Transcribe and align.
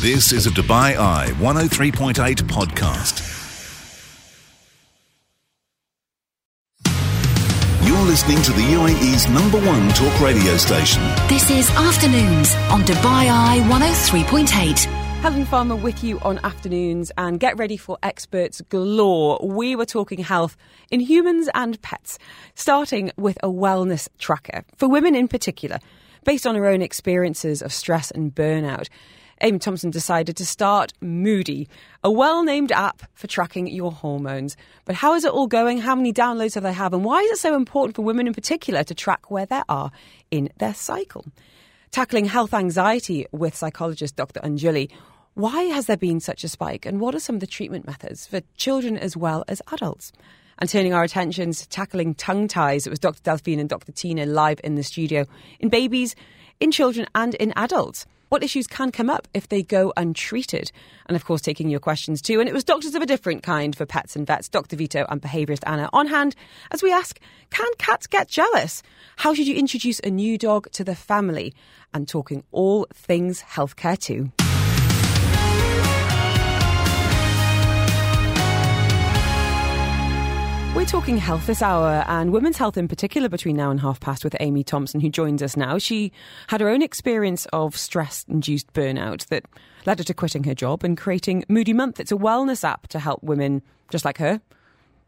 This 0.00 0.32
is 0.32 0.46
a 0.46 0.50
Dubai 0.50 0.96
Eye 0.96 1.26
103.8 1.40 2.14
podcast. 2.44 3.20
You're 7.86 8.06
listening 8.06 8.40
to 8.40 8.52
the 8.52 8.62
UAE's 8.62 9.28
number 9.28 9.58
one 9.60 9.90
talk 9.90 10.18
radio 10.22 10.56
station. 10.56 11.02
This 11.28 11.50
is 11.50 11.68
Afternoons 11.72 12.54
on 12.70 12.80
Dubai 12.84 13.28
Eye 13.28 13.60
103.8. 13.68 14.84
Helen 15.20 15.44
Farmer 15.44 15.76
with 15.76 16.02
you 16.02 16.18
on 16.20 16.38
afternoons 16.44 17.12
and 17.18 17.38
get 17.38 17.58
ready 17.58 17.76
for 17.76 17.98
experts 18.02 18.62
galore. 18.70 19.38
We 19.42 19.76
were 19.76 19.84
talking 19.84 20.20
health 20.20 20.56
in 20.90 21.00
humans 21.00 21.50
and 21.52 21.78
pets, 21.82 22.18
starting 22.54 23.10
with 23.18 23.36
a 23.42 23.48
wellness 23.48 24.08
tracker 24.18 24.64
for 24.78 24.88
women 24.88 25.14
in 25.14 25.28
particular, 25.28 25.78
based 26.24 26.46
on 26.46 26.54
her 26.54 26.64
own 26.64 26.80
experiences 26.80 27.60
of 27.60 27.70
stress 27.70 28.10
and 28.10 28.34
burnout. 28.34 28.88
Amy 29.42 29.58
Thomson 29.58 29.90
decided 29.90 30.36
to 30.36 30.44
start 30.44 30.92
Moody, 31.00 31.66
a 32.04 32.10
well 32.10 32.44
named 32.44 32.72
app 32.72 33.02
for 33.14 33.26
tracking 33.26 33.66
your 33.68 33.90
hormones. 33.90 34.56
But 34.84 34.96
how 34.96 35.14
is 35.14 35.24
it 35.24 35.32
all 35.32 35.46
going? 35.46 35.78
How 35.78 35.94
many 35.94 36.12
downloads 36.12 36.54
have 36.54 36.62
they 36.62 36.74
had? 36.74 36.92
And 36.92 37.04
why 37.04 37.20
is 37.20 37.30
it 37.32 37.38
so 37.38 37.56
important 37.56 37.96
for 37.96 38.02
women 38.02 38.26
in 38.26 38.34
particular 38.34 38.84
to 38.84 38.94
track 38.94 39.30
where 39.30 39.46
they 39.46 39.62
are 39.68 39.90
in 40.30 40.50
their 40.58 40.74
cycle? 40.74 41.24
Tackling 41.90 42.26
health 42.26 42.52
anxiety 42.52 43.26
with 43.32 43.56
psychologist 43.56 44.14
Dr. 44.14 44.40
Anjulie. 44.40 44.90
Why 45.34 45.62
has 45.64 45.86
there 45.86 45.96
been 45.96 46.20
such 46.20 46.44
a 46.44 46.48
spike? 46.48 46.84
And 46.84 47.00
what 47.00 47.14
are 47.14 47.20
some 47.20 47.36
of 47.36 47.40
the 47.40 47.46
treatment 47.46 47.86
methods 47.86 48.26
for 48.26 48.42
children 48.58 48.98
as 48.98 49.16
well 49.16 49.44
as 49.48 49.62
adults? 49.72 50.12
And 50.58 50.68
turning 50.68 50.92
our 50.92 51.02
attentions 51.02 51.62
to 51.62 51.68
tackling 51.70 52.14
tongue 52.14 52.46
ties, 52.46 52.86
it 52.86 52.90
was 52.90 52.98
Dr. 52.98 53.22
Delphine 53.22 53.58
and 53.58 53.70
Dr. 53.70 53.92
Tina 53.92 54.26
live 54.26 54.60
in 54.62 54.74
the 54.74 54.82
studio 54.82 55.24
in 55.58 55.70
babies, 55.70 56.14
in 56.60 56.70
children, 56.70 57.06
and 57.14 57.34
in 57.36 57.54
adults 57.56 58.04
what 58.30 58.42
issues 58.42 58.66
can 58.66 58.90
come 58.90 59.10
up 59.10 59.28
if 59.34 59.48
they 59.48 59.62
go 59.62 59.92
untreated. 59.96 60.72
And 61.06 61.16
of 61.16 61.24
course, 61.24 61.42
taking 61.42 61.68
your 61.68 61.80
questions 61.80 62.22
too. 62.22 62.40
And 62.40 62.48
it 62.48 62.52
was 62.52 62.64
doctors 62.64 62.94
of 62.94 63.02
a 63.02 63.06
different 63.06 63.42
kind 63.42 63.76
for 63.76 63.84
pets 63.84 64.16
and 64.16 64.26
vets, 64.26 64.48
Dr. 64.48 64.76
Vito 64.76 65.04
and 65.08 65.20
behaviourist 65.20 65.64
Anna 65.66 65.90
on 65.92 66.06
hand 66.06 66.34
as 66.70 66.82
we 66.82 66.92
ask, 66.92 67.20
can 67.50 67.70
cats 67.78 68.06
get 68.06 68.28
jealous? 68.28 68.82
How 69.16 69.34
should 69.34 69.46
you 69.46 69.56
introduce 69.56 70.00
a 70.00 70.10
new 70.10 70.38
dog 70.38 70.70
to 70.72 70.82
the 70.82 70.94
family? 70.94 71.54
And 71.92 72.06
talking 72.08 72.44
all 72.52 72.86
things 72.94 73.42
healthcare 73.42 73.98
too. 73.98 74.30
We're 80.72 80.86
talking 80.86 81.16
health 81.16 81.48
this 81.48 81.62
hour 81.62 82.04
and 82.06 82.32
women's 82.32 82.56
health 82.56 82.78
in 82.78 82.86
particular 82.86 83.28
between 83.28 83.56
now 83.56 83.72
and 83.72 83.80
half 83.80 83.98
past 83.98 84.22
with 84.22 84.36
Amy 84.38 84.62
Thomson, 84.62 85.00
who 85.00 85.08
joins 85.10 85.42
us 85.42 85.56
now. 85.56 85.78
She 85.78 86.12
had 86.46 86.60
her 86.60 86.68
own 86.68 86.80
experience 86.80 87.44
of 87.52 87.76
stress 87.76 88.24
induced 88.28 88.72
burnout 88.72 89.26
that 89.26 89.46
led 89.84 89.98
her 89.98 90.04
to 90.04 90.14
quitting 90.14 90.44
her 90.44 90.54
job 90.54 90.84
and 90.84 90.96
creating 90.96 91.44
Moody 91.48 91.72
Month. 91.72 91.98
It's 91.98 92.12
a 92.12 92.16
wellness 92.16 92.62
app 92.62 92.86
to 92.88 93.00
help 93.00 93.20
women 93.24 93.62
just 93.90 94.04
like 94.04 94.18
her, 94.18 94.40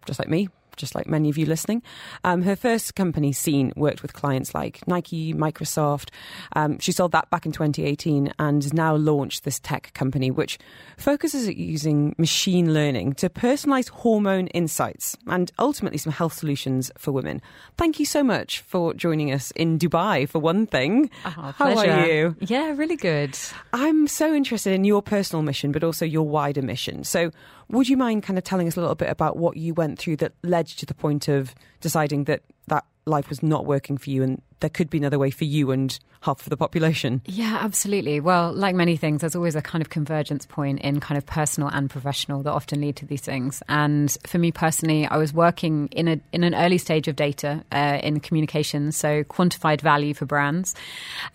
just 0.05 0.19
like 0.19 0.29
me, 0.29 0.49
just 0.83 0.97
like 0.97 1.07
many 1.07 1.31
of 1.31 1.39
you 1.39 1.47
listening. 1.47 1.81
Um, 2.25 2.43
her 2.43 2.57
first 2.57 2.97
company, 2.97 3.33
Scene, 3.33 3.73
worked 3.77 4.03
with 4.03 4.13
clients 4.13 4.53
like 4.53 4.87
Nike, 4.89 5.33
Microsoft. 5.33 6.11
Um, 6.57 6.81
she 6.81 6.91
sold 6.91 7.13
that 7.13 7.31
back 7.31 7.47
in 7.47 7.53
2018 7.53 8.35
and 8.41 8.63
has 8.65 8.73
now 8.73 8.97
launched 8.97 9.45
this 9.45 9.61
tech 9.61 9.95
company, 9.95 10.33
which 10.33 10.59
focuses 10.97 11.47
at 11.47 11.57
using 11.57 12.17
machine 12.19 12.75
learning 12.75 13.13
to 13.15 13.29
personalize 13.29 13.89
hormone 13.91 14.49
insights 14.49 15.17
and 15.29 15.53
ultimately 15.61 15.99
some 15.99 16.13
health 16.13 16.33
solutions 16.33 16.91
for 16.99 17.13
women. 17.13 17.41
Thank 17.79 18.01
you 18.01 18.05
so 18.05 18.25
much 18.25 18.59
for 18.61 18.93
joining 18.93 19.33
us 19.33 19.53
in 19.53 19.79
Dubai, 19.79 20.29
for 20.29 20.41
one 20.41 20.67
thing. 20.67 21.09
Oh, 21.25 21.55
How 21.57 21.77
are 21.79 22.07
you? 22.09 22.35
Yeah, 22.41 22.75
really 22.75 22.97
good. 22.97 23.39
I'm 23.73 24.09
so 24.09 24.35
interested 24.35 24.73
in 24.73 24.83
your 24.83 25.01
personal 25.01 25.43
mission, 25.43 25.71
but 25.71 25.85
also 25.85 26.05
your 26.05 26.27
wider 26.27 26.63
mission. 26.63 27.05
So, 27.05 27.31
would 27.73 27.89
you 27.89 27.97
mind 27.97 28.23
kind 28.23 28.39
of 28.39 28.45
telling 28.45 28.69
us 28.69 28.77
a 28.77 28.81
little 28.81 28.95
bit 28.95 29.11
about 29.11 29.37
what 29.37 29.57
you 29.57 29.75
went 29.75 29.99
through 29.99 30.17
that 30.19 30.33
led 30.43 30.71
you 30.71 30.77
to 30.77 30.87
the 30.87 30.95
point 30.95 31.29
of 31.29 31.55
deciding 31.81 32.25
that 32.25 32.43
that 32.69 32.85
life 33.07 33.29
was 33.29 33.43
not 33.43 33.67
working 33.67 33.99
for 33.99 34.11
you 34.11 34.23
and 34.23 34.41
there 34.63 34.71
could 34.71 34.89
be 34.89 34.99
another 34.99 35.19
way 35.19 35.31
for 35.31 35.45
you 35.45 35.71
and 35.71 35.99
half 36.23 36.41
of 36.41 36.49
the 36.49 36.57
population? 36.57 37.21
Yeah, 37.27 37.59
absolutely. 37.61 38.21
Well, 38.21 38.53
like 38.53 38.75
many 38.75 38.97
things, 38.97 39.21
there's 39.21 39.37
always 39.37 39.55
a 39.55 39.63
kind 39.63 39.83
of 39.83 39.91
convergence 39.91 40.47
point 40.47 40.81
in 40.81 41.01
kind 41.01 41.19
of 41.19 41.27
personal 41.27 41.69
and 41.69 41.91
professional 41.91 42.43
that 42.45 42.51
often 42.51 42.81
lead 42.81 42.97
to 42.97 43.07
these 43.07 43.21
things. 43.21 43.63
And 43.69 44.17
for 44.27 44.39
me 44.39 44.51
personally, 44.53 45.07
I 45.07 45.19
was 45.19 45.35
working 45.35 45.89
in 45.89 46.09
a 46.09 46.21
in 46.33 46.45
an 46.45 46.55
early 46.55 46.79
stage 46.79 47.09
of 47.09 47.17
data 47.17 47.65
uh, 47.73 47.99
in 48.03 48.21
communications, 48.21 48.97
so 48.97 49.25
quantified 49.25 49.81
value 49.81 50.15
for 50.15 50.25
brands. 50.25 50.75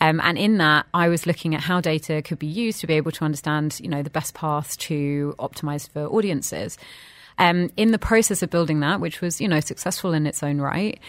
Um, 0.02 0.20
and 0.24 0.38
in 0.38 0.58
that, 0.58 0.88
I 0.94 1.10
was 1.10 1.28
looking 1.28 1.54
at 1.54 1.62
how 1.62 1.82
data 1.82 2.22
could 2.22 2.40
be 2.40 2.48
used 2.48 2.82
to 2.82 2.88
be 2.88 2.94
able 2.94 3.12
to 3.12 3.26
understand, 3.26 3.80
you 3.82 3.90
know, 3.90 4.02
the 4.02 4.10
best 4.10 4.34
paths 4.34 4.76
to 4.78 5.36
optimize 5.38 5.88
for 5.90 6.06
audiences. 6.08 6.78
Um, 7.40 7.70
in 7.78 7.92
the 7.92 8.00
process 8.00 8.42
of 8.42 8.50
building 8.50 8.80
that, 8.80 9.00
which 9.00 9.22
was, 9.22 9.40
you 9.40 9.48
know, 9.48 9.60
successful 9.60 10.14
in 10.14 10.26
its 10.26 10.42
own 10.42 10.60
right, 10.60 11.00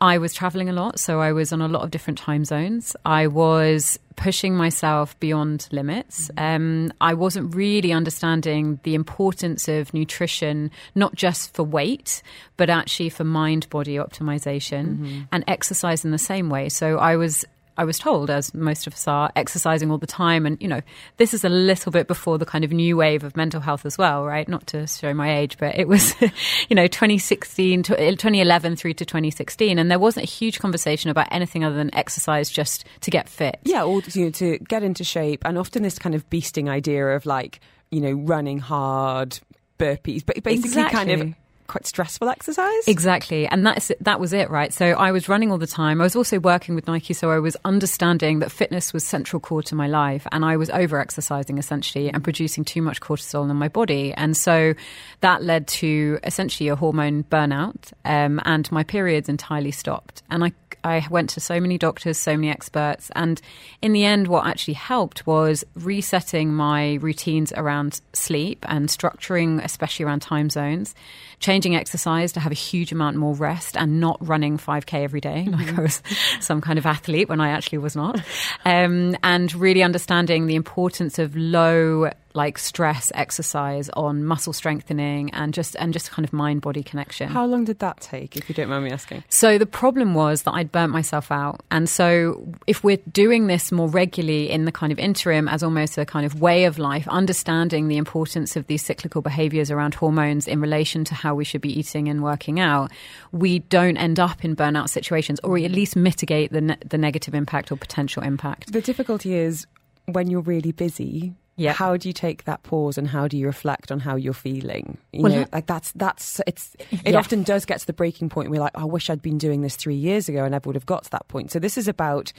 I 0.00 0.18
was 0.18 0.32
traveling 0.32 0.68
a 0.68 0.72
lot, 0.72 1.00
so 1.00 1.20
I 1.20 1.32
was 1.32 1.52
on 1.52 1.60
a 1.60 1.68
lot 1.68 1.82
of 1.82 1.90
different 1.90 2.18
time 2.18 2.44
zones. 2.44 2.94
I 3.04 3.26
was 3.26 3.98
pushing 4.16 4.56
myself 4.56 5.18
beyond 5.20 5.68
limits. 5.70 6.30
Um, 6.36 6.92
I 7.00 7.14
wasn't 7.14 7.54
really 7.54 7.92
understanding 7.92 8.80
the 8.82 8.94
importance 8.94 9.68
of 9.68 9.94
nutrition, 9.94 10.70
not 10.94 11.14
just 11.14 11.54
for 11.54 11.62
weight, 11.62 12.22
but 12.56 12.68
actually 12.68 13.10
for 13.10 13.24
mind 13.24 13.68
body 13.70 13.96
optimization 13.96 14.98
mm-hmm. 14.98 15.20
and 15.32 15.44
exercise 15.46 16.04
in 16.04 16.10
the 16.10 16.18
same 16.18 16.50
way. 16.50 16.68
So 16.68 16.98
I 16.98 17.16
was 17.16 17.44
I 17.78 17.84
was 17.84 17.98
told, 17.98 18.28
as 18.28 18.52
most 18.52 18.88
of 18.88 18.92
us 18.92 19.06
are, 19.06 19.30
exercising 19.36 19.90
all 19.90 19.98
the 19.98 20.06
time. 20.06 20.44
And, 20.44 20.60
you 20.60 20.66
know, 20.66 20.82
this 21.16 21.32
is 21.32 21.44
a 21.44 21.48
little 21.48 21.92
bit 21.92 22.08
before 22.08 22.36
the 22.36 22.44
kind 22.44 22.64
of 22.64 22.72
new 22.72 22.96
wave 22.96 23.22
of 23.22 23.36
mental 23.36 23.60
health 23.60 23.86
as 23.86 23.96
well, 23.96 24.24
right? 24.24 24.48
Not 24.48 24.66
to 24.68 24.88
show 24.88 25.14
my 25.14 25.38
age, 25.38 25.56
but 25.58 25.78
it 25.78 25.86
was, 25.86 26.14
you 26.68 26.74
know, 26.74 26.88
2016, 26.88 27.84
2011 27.84 28.72
uh, 28.72 28.76
through 28.76 28.94
to 28.94 29.04
2016. 29.04 29.78
And 29.78 29.90
there 29.90 29.98
wasn't 30.00 30.24
a 30.24 30.28
huge 30.30 30.58
conversation 30.58 31.08
about 31.08 31.28
anything 31.30 31.64
other 31.64 31.76
than 31.76 31.94
exercise 31.94 32.50
just 32.50 32.84
to 33.02 33.12
get 33.12 33.28
fit. 33.28 33.60
Yeah, 33.62 33.84
or 33.84 34.02
you 34.12 34.24
know, 34.24 34.30
to 34.32 34.58
get 34.58 34.82
into 34.82 35.04
shape. 35.04 35.42
And 35.44 35.56
often 35.56 35.84
this 35.84 36.00
kind 36.00 36.16
of 36.16 36.28
beasting 36.28 36.68
idea 36.68 37.14
of 37.14 37.26
like, 37.26 37.60
you 37.92 38.00
know, 38.00 38.12
running 38.12 38.58
hard, 38.58 39.38
burpees, 39.78 40.26
but 40.26 40.42
basically 40.42 40.70
exactly. 40.82 40.96
kind 40.96 41.10
of 41.10 41.34
quite 41.68 41.86
stressful 41.86 42.28
exercise. 42.28 42.88
Exactly, 42.88 43.46
and 43.46 43.64
that's 43.64 43.92
that 44.00 44.18
was 44.18 44.32
it, 44.32 44.50
right? 44.50 44.72
So 44.72 44.86
I 44.86 45.12
was 45.12 45.28
running 45.28 45.52
all 45.52 45.58
the 45.58 45.66
time. 45.66 46.00
I 46.00 46.04
was 46.04 46.16
also 46.16 46.40
working 46.40 46.74
with 46.74 46.86
Nike, 46.86 47.14
so 47.14 47.30
I 47.30 47.38
was 47.38 47.56
understanding 47.64 48.40
that 48.40 48.50
fitness 48.50 48.92
was 48.92 49.04
central 49.04 49.38
core 49.38 49.62
to 49.64 49.74
my 49.74 49.86
life, 49.86 50.26
and 50.32 50.44
I 50.44 50.56
was 50.56 50.70
over 50.70 50.98
exercising 50.98 51.58
essentially 51.58 52.10
and 52.10 52.24
producing 52.24 52.64
too 52.64 52.82
much 52.82 53.00
cortisol 53.00 53.48
in 53.48 53.56
my 53.56 53.68
body, 53.68 54.12
and 54.14 54.36
so 54.36 54.74
that 55.20 55.42
led 55.44 55.68
to 55.68 56.18
essentially 56.24 56.68
a 56.68 56.76
hormone 56.76 57.22
burnout, 57.24 57.92
um, 58.04 58.40
and 58.44 58.70
my 58.72 58.82
periods 58.82 59.28
entirely 59.28 59.70
stopped, 59.70 60.22
and 60.30 60.42
I 60.44 60.52
I 60.84 61.06
went 61.10 61.30
to 61.30 61.40
so 61.40 61.60
many 61.60 61.76
doctors, 61.76 62.18
so 62.18 62.36
many 62.36 62.50
experts, 62.50 63.10
and 63.14 63.40
in 63.82 63.92
the 63.92 64.04
end, 64.04 64.28
what 64.28 64.46
actually 64.46 64.74
helped 64.74 65.26
was 65.26 65.64
resetting 65.74 66.54
my 66.54 66.94
routines 66.94 67.52
around 67.52 68.00
sleep 68.12 68.64
and 68.68 68.88
structuring, 68.88 69.62
especially 69.62 70.04
around 70.04 70.20
time 70.20 70.50
zones, 70.50 70.94
changing 71.40 71.76
exercise 71.76 72.32
to 72.32 72.40
have 72.40 72.52
a 72.52 72.54
huge 72.54 72.92
amount 72.92 73.16
more 73.16 73.34
rest 73.34 73.76
and 73.76 74.00
not 74.00 74.18
running 74.26 74.58
5k 74.58 75.04
every 75.04 75.20
day 75.20 75.46
mm-hmm. 75.46 75.54
like 75.54 75.78
I 75.78 75.82
was 75.82 76.02
some 76.40 76.60
kind 76.60 76.78
of 76.78 76.86
athlete 76.86 77.28
when 77.28 77.40
I 77.40 77.50
actually 77.50 77.78
was 77.78 77.94
not, 77.94 78.20
um, 78.64 79.16
and 79.22 79.54
really 79.54 79.82
understanding 79.82 80.46
the 80.46 80.56
importance 80.56 81.18
of 81.18 81.36
low 81.36 82.10
like 82.38 82.56
stress 82.56 83.10
exercise 83.16 83.90
on 83.90 84.24
muscle 84.24 84.52
strengthening 84.52 85.28
and 85.34 85.52
just 85.52 85.74
and 85.76 85.92
just 85.92 86.10
kind 86.12 86.24
of 86.24 86.32
mind 86.32 86.60
body 86.62 86.84
connection. 86.84 87.28
How 87.28 87.44
long 87.44 87.64
did 87.64 87.80
that 87.80 88.00
take, 88.00 88.36
if 88.36 88.48
you 88.48 88.54
don't 88.54 88.68
mind 88.68 88.84
me 88.84 88.92
asking? 88.92 89.24
So 89.28 89.58
the 89.58 89.66
problem 89.66 90.14
was 90.14 90.42
that 90.42 90.52
I'd 90.52 90.70
burnt 90.70 90.92
myself 90.92 91.32
out, 91.32 91.60
and 91.70 91.88
so 91.88 92.46
if 92.66 92.84
we're 92.84 93.02
doing 93.12 93.48
this 93.48 93.72
more 93.72 93.88
regularly 93.88 94.48
in 94.50 94.64
the 94.64 94.72
kind 94.72 94.92
of 94.92 94.98
interim 94.98 95.48
as 95.48 95.62
almost 95.62 95.98
a 95.98 96.06
kind 96.06 96.24
of 96.24 96.40
way 96.40 96.64
of 96.64 96.78
life, 96.78 97.08
understanding 97.08 97.88
the 97.88 97.96
importance 97.96 98.54
of 98.56 98.66
these 98.68 98.82
cyclical 98.82 99.20
behaviors 99.20 99.70
around 99.70 99.94
hormones 99.94 100.46
in 100.46 100.60
relation 100.60 101.04
to 101.04 101.14
how 101.14 101.34
we 101.34 101.44
should 101.44 101.60
be 101.60 101.76
eating 101.76 102.08
and 102.08 102.22
working 102.22 102.60
out, 102.60 102.92
we 103.32 103.58
don't 103.58 103.96
end 103.96 104.20
up 104.20 104.44
in 104.44 104.54
burnout 104.54 104.88
situations, 104.88 105.40
or 105.42 105.50
we 105.50 105.64
at 105.64 105.72
least 105.72 105.96
mitigate 105.96 106.52
the 106.52 106.60
ne- 106.60 106.78
the 106.86 106.98
negative 106.98 107.34
impact 107.34 107.72
or 107.72 107.76
potential 107.76 108.22
impact. 108.22 108.72
The 108.72 108.80
difficulty 108.80 109.34
is 109.34 109.66
when 110.06 110.30
you're 110.30 110.40
really 110.40 110.72
busy 110.72 111.34
yeah. 111.58 111.72
How 111.72 111.96
do 111.96 112.08
you 112.08 112.12
take 112.12 112.44
that 112.44 112.62
pause 112.62 112.96
and 112.96 113.08
how 113.08 113.28
do 113.28 113.36
you 113.36 113.46
reflect 113.46 113.90
on 113.90 114.00
how 114.00 114.16
you're 114.16 114.32
feeling? 114.32 114.96
You 115.12 115.22
well, 115.22 115.32
know, 115.32 115.46
like 115.52 115.66
that's 115.66 115.92
that's 115.92 116.40
it's 116.46 116.74
it 116.90 117.12
yeah. 117.12 117.18
often 117.18 117.42
does 117.42 117.64
get 117.64 117.80
to 117.80 117.86
the 117.86 117.92
breaking 117.92 118.28
point. 118.28 118.50
We're 118.50 118.60
like, 118.60 118.76
I 118.76 118.84
wish 118.84 119.10
I'd 119.10 119.20
been 119.20 119.38
doing 119.38 119.62
this 119.62 119.76
three 119.76 119.96
years 119.96 120.28
ago, 120.28 120.44
and 120.44 120.54
i 120.54 120.60
would 120.64 120.76
have 120.76 120.86
got 120.86 121.04
to 121.04 121.10
that 121.10 121.26
point. 121.28 121.50
So 121.50 121.58
this 121.58 121.76
is 121.76 121.88
about 121.88 122.32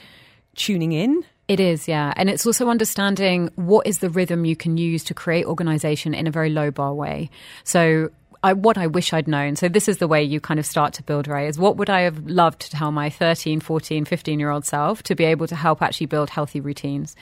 tuning 0.56 0.92
in. 0.92 1.22
It 1.48 1.60
is, 1.60 1.88
yeah. 1.88 2.12
And 2.16 2.30
it's 2.30 2.46
also 2.46 2.68
understanding 2.68 3.50
what 3.56 3.86
is 3.86 3.98
the 3.98 4.08
rhythm 4.08 4.44
you 4.44 4.56
can 4.56 4.76
use 4.76 5.02
to 5.04 5.14
create 5.14 5.46
organization 5.46 6.14
in 6.14 6.26
a 6.26 6.30
very 6.30 6.48
low 6.48 6.70
bar 6.70 6.94
way. 6.94 7.28
So 7.64 8.10
I, 8.42 8.54
what 8.54 8.78
I 8.78 8.86
wish 8.86 9.12
I'd 9.12 9.28
known. 9.28 9.56
So 9.56 9.68
this 9.68 9.86
is 9.86 9.98
the 9.98 10.08
way 10.08 10.22
you 10.22 10.40
kind 10.40 10.58
of 10.58 10.64
start 10.64 10.94
to 10.94 11.02
build, 11.02 11.28
right? 11.28 11.48
Is 11.48 11.58
what 11.58 11.76
would 11.76 11.90
I 11.90 12.02
have 12.02 12.26
loved 12.26 12.60
to 12.60 12.70
tell 12.70 12.90
my 12.90 13.10
13, 13.10 13.60
14, 13.60 14.06
15 14.06 14.40
year 14.40 14.50
old 14.50 14.64
self 14.64 15.02
to 15.04 15.14
be 15.14 15.24
able 15.24 15.46
to 15.48 15.54
help 15.54 15.82
actually 15.82 16.06
build 16.06 16.30
healthy 16.30 16.58
routines? 16.58 17.16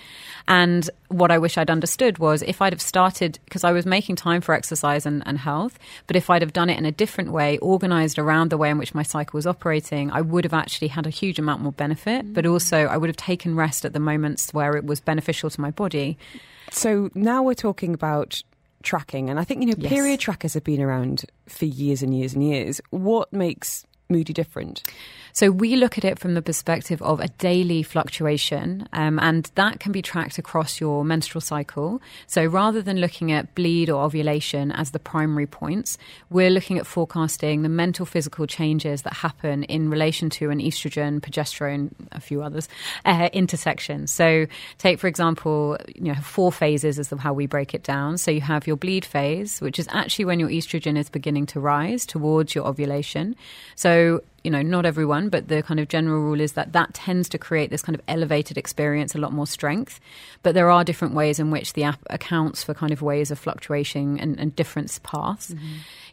And 0.47 0.89
what 1.09 1.33
I 1.33 1.39
wish 1.39 1.59
I'd 1.59 1.71
understood 1.71 2.19
was 2.19 2.43
if 2.43 2.63
I'd 2.63 2.73
have 2.73 2.81
started, 2.81 3.41
because 3.45 3.65
I 3.65 3.73
was 3.73 3.85
making 3.85 4.15
time 4.15 4.41
for 4.41 4.55
exercise 4.55 5.07
and, 5.07 5.25
and 5.27 5.39
health, 5.39 5.77
but 6.07 6.15
if 6.15 6.31
I'd 6.31 6.43
have 6.43 6.53
done 6.53 6.71
it 6.71 6.79
in 6.79 6.85
a 6.85 6.93
different 6.93 7.33
way, 7.33 7.59
organized 7.59 8.19
around 8.19 8.51
the 8.51 8.59
way 8.59 8.71
in 8.71 8.79
which 8.79 8.95
my 8.95 9.03
cycle 9.03 9.37
was 9.37 9.47
operating, 9.47 10.13
I 10.13 10.21
would 10.21 10.45
have 10.45 10.55
actually 10.55 10.89
had 10.89 11.07
a 11.07 11.11
huge 11.11 11.41
amount 11.41 11.63
more 11.63 11.73
benefit, 11.73 12.33
but 12.33 12.45
mm. 12.45 12.53
also 12.53 12.87
I 12.87 12.97
would 12.97 13.09
have 13.09 13.17
taken 13.17 13.57
rest 13.57 13.85
at 13.85 13.93
the 13.93 14.01
moments 14.01 14.55
where 14.55 14.77
it 14.77 14.85
was 14.85 15.01
beneficial 15.01 15.51
to 15.51 15.61
my 15.61 15.73
body. 15.73 16.17
So 16.71 17.11
now 17.15 17.43
we're 17.43 17.55
talking 17.55 17.95
about 17.95 18.43
tracking, 18.83 19.31
and 19.31 19.39
I 19.41 19.45
think 19.45 19.61
you 19.63 19.67
know 19.69 19.75
Yes. 19.79 19.93
period 19.93 20.21
trackers 20.21 20.55
have 20.55 20.65
been 20.65 20.81
around 20.81 21.25
for 21.47 21.65
years 21.65 22.03
and 22.03 22.17
years 22.17 22.35
and 22.35 22.43
years. 22.45 22.81
What 22.91 23.33
makes 23.33 23.85
Moody 24.09 24.33
different? 24.33 24.83
So 25.39 25.53
we 25.53 25.77
look 25.77 25.97
at 25.97 26.05
it 26.05 26.19
from 26.19 26.35
the 26.35 26.43
perspective 26.43 27.01
of 27.01 27.21
a 27.21 27.29
daily 27.29 27.85
fluctuation, 27.85 28.89
um, 28.93 29.21
and 29.21 29.49
that 29.55 29.79
can 29.79 29.93
be 29.93 30.03
tracked 30.03 30.37
across 30.37 30.81
your 30.81 31.05
menstrual 31.05 31.41
cycle. 31.41 32.03
So 32.27 32.45
rather 32.45 32.83
than 32.83 32.99
looking 32.99 33.31
at 33.31 33.55
bleed 33.55 33.89
or 33.89 34.03
ovulation 34.03 34.73
as 34.73 34.91
the 34.91 34.99
primary 34.99 35.47
points, 35.47 35.97
we're 36.29 36.51
looking 36.51 36.77
at 36.77 36.89
forecasting 36.89 37.63
the 37.63 37.69
mental 37.69 38.05
physical 38.05 38.49
changes 38.49 39.03
that 39.03 39.13
happen 39.13 39.63
in 39.63 39.91
relation 39.91 40.29
to 40.31 40.51
an 40.51 40.59
estrogen, 40.59 41.21
progesterone, 41.21 41.93
a 42.11 42.19
few 42.19 42.43
others 42.43 42.69
uh, 43.05 43.29
intersection. 43.33 44.09
So 44.09 44.47
take 44.79 44.99
for 44.99 45.07
example, 45.07 45.79
you 45.95 46.13
know, 46.13 46.21
four 46.21 46.51
phases 46.51 46.99
is 46.99 47.11
how 47.17 47.33
we 47.33 47.47
break 47.47 47.75
it 47.75 47.85
down. 47.85 48.19
So 48.19 48.33
you 48.33 48.41
have 48.41 48.67
your 48.67 48.77
bleed 48.77 49.05
phase, 49.05 49.61
which 49.61 49.79
is 49.79 49.87
actually 49.93 50.25
when 50.25 50.41
your 50.41 50.49
estrogen 50.49 50.99
is 50.99 51.09
beginning 51.09 51.47
to 51.47 51.61
rise 51.61 52.05
towards 52.07 52.57
your 52.57 52.67
ovulation. 52.67 53.37
So 53.77 54.21
you 54.45 54.51
know, 54.51 54.63
not 54.63 54.87
everyone, 54.87 55.29
but 55.29 55.49
the 55.49 55.63
kind 55.63 55.81
of 55.81 55.89
general 55.89 56.21
rule 56.21 56.41
is 56.41 56.53
that 56.53 56.73
that 56.73 56.95
tends 56.95 57.29
to 57.31 57.39
create 57.39 57.71
this 57.71 57.83
kind 57.83 57.95
of 57.95 58.03
elevated 58.09 58.57
experience, 58.57 59.15
a 59.15 59.19
lot 59.19 59.33
more 59.33 59.47
strength. 59.47 60.01
But 60.43 60.55
there 60.55 60.71
are 60.71 60.85
different 60.85 61.15
ways 61.15 61.39
in 61.39 61.51
which 61.51 61.73
the 61.73 61.85
app 61.85 62.01
accounts 62.11 62.63
for 62.63 62.75
kind 62.75 62.93
of 62.93 63.03
ways 63.03 63.31
of 63.31 63.39
fluctuating 63.39 64.21
and, 64.21 64.39
and 64.39 64.55
different 64.55 64.99
paths. 65.03 65.55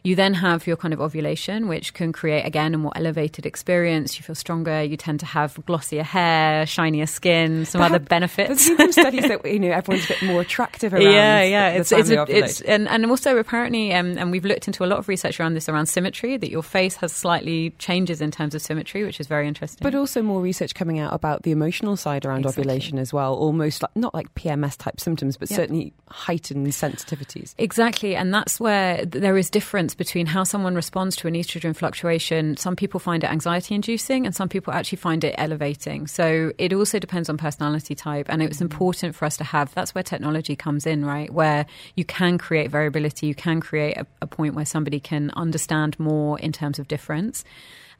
You 0.02 0.14
then 0.14 0.34
have 0.34 0.66
your 0.66 0.76
kind 0.76 0.94
of 0.94 1.00
ovulation, 1.00 1.66
which 1.66 1.94
can 1.94 2.12
create 2.12 2.44
again 2.44 2.74
a 2.74 2.78
more 2.78 2.92
elevated 2.94 3.44
experience. 3.44 4.16
You 4.16 4.22
feel 4.22 4.36
stronger. 4.36 4.82
You 4.82 4.96
tend 4.96 5.20
to 5.20 5.26
have 5.26 5.58
glossier 5.66 6.04
hair, 6.04 6.64
shinier 6.66 7.06
skin, 7.06 7.64
some 7.64 7.80
other 7.80 7.98
There's 7.98 8.08
benefits. 8.08 8.68
been 8.68 8.92
some 8.92 8.92
studies 9.04 9.28
that 9.28 9.44
you 9.44 9.58
know 9.58 9.70
everyone's 9.70 10.04
a 10.04 10.08
bit 10.08 10.22
more 10.22 10.42
attractive 10.42 10.94
around. 10.94 11.02
Yeah, 11.02 11.42
yeah. 11.42 11.70
the 11.70 11.80
It's 11.80 11.92
it's, 11.92 12.10
a, 12.10 12.24
it's 12.28 12.60
and, 12.60 12.88
and 12.88 13.06
also 13.06 13.36
apparently, 13.38 13.92
um, 13.94 14.16
and 14.16 14.30
we've 14.30 14.44
looked 14.44 14.68
into 14.68 14.84
a 14.84 14.86
lot 14.86 14.98
of 14.98 15.08
research 15.08 15.40
around 15.40 15.54
this 15.54 15.68
around 15.68 15.86
symmetry 15.86 16.36
that 16.36 16.50
your 16.50 16.62
face 16.62 16.96
has 16.96 17.12
slightly 17.12 17.70
changes 17.78 18.15
in 18.20 18.30
terms 18.30 18.54
of 18.54 18.62
symmetry, 18.62 19.04
which 19.04 19.20
is 19.20 19.26
very 19.26 19.46
interesting. 19.48 19.82
But 19.82 19.94
also 19.94 20.22
more 20.22 20.40
research 20.40 20.74
coming 20.74 20.98
out 20.98 21.12
about 21.12 21.42
the 21.42 21.50
emotional 21.50 21.96
side 21.96 22.24
around 22.24 22.40
Exactly. 22.40 22.62
ovulation 22.62 22.98
as 22.98 23.12
well, 23.12 23.34
almost 23.34 23.82
like, 23.82 23.94
not 23.96 24.14
like 24.14 24.34
PMS 24.34 24.76
type 24.76 25.00
symptoms, 25.00 25.36
but 25.36 25.50
Yeah. 25.50 25.56
certainly 25.56 25.92
heightened 26.08 26.66
sensitivities. 26.68 27.54
Exactly, 27.58 28.16
and 28.16 28.32
that's 28.32 28.60
where 28.60 29.04
there 29.04 29.36
is 29.36 29.50
difference 29.50 29.94
between 29.94 30.26
how 30.26 30.44
someone 30.44 30.74
responds 30.74 31.16
to 31.16 31.28
an 31.28 31.34
estrogen 31.34 31.74
fluctuation. 31.74 32.56
Some 32.56 32.76
people 32.76 33.00
find 33.00 33.24
it 33.24 33.30
anxiety 33.30 33.74
inducing, 33.74 34.26
and 34.26 34.34
some 34.34 34.48
people 34.48 34.72
actually 34.72 34.98
find 34.98 35.24
it 35.24 35.34
elevating. 35.38 36.06
So 36.06 36.52
it 36.58 36.72
also 36.72 36.98
depends 36.98 37.28
on 37.28 37.36
personality 37.36 37.94
type, 37.94 38.26
and 38.28 38.42
it 38.42 38.48
was 38.48 38.58
mm. 38.58 38.62
important 38.62 39.14
for 39.14 39.24
us 39.24 39.36
to 39.38 39.44
have. 39.44 39.74
That's 39.74 39.94
where 39.94 40.04
technology 40.04 40.56
comes 40.56 40.86
in, 40.86 41.04
right? 41.04 41.32
Where 41.32 41.66
you 41.94 42.04
can 42.04 42.38
create 42.38 42.70
variability, 42.70 43.26
you 43.26 43.34
can 43.34 43.60
create 43.60 43.96
a, 43.96 44.06
a 44.22 44.26
point 44.26 44.54
where 44.54 44.64
somebody 44.64 45.00
can 45.00 45.30
understand 45.36 45.98
more 45.98 46.38
in 46.38 46.52
terms 46.52 46.78
of 46.78 46.88
difference, 46.88 47.44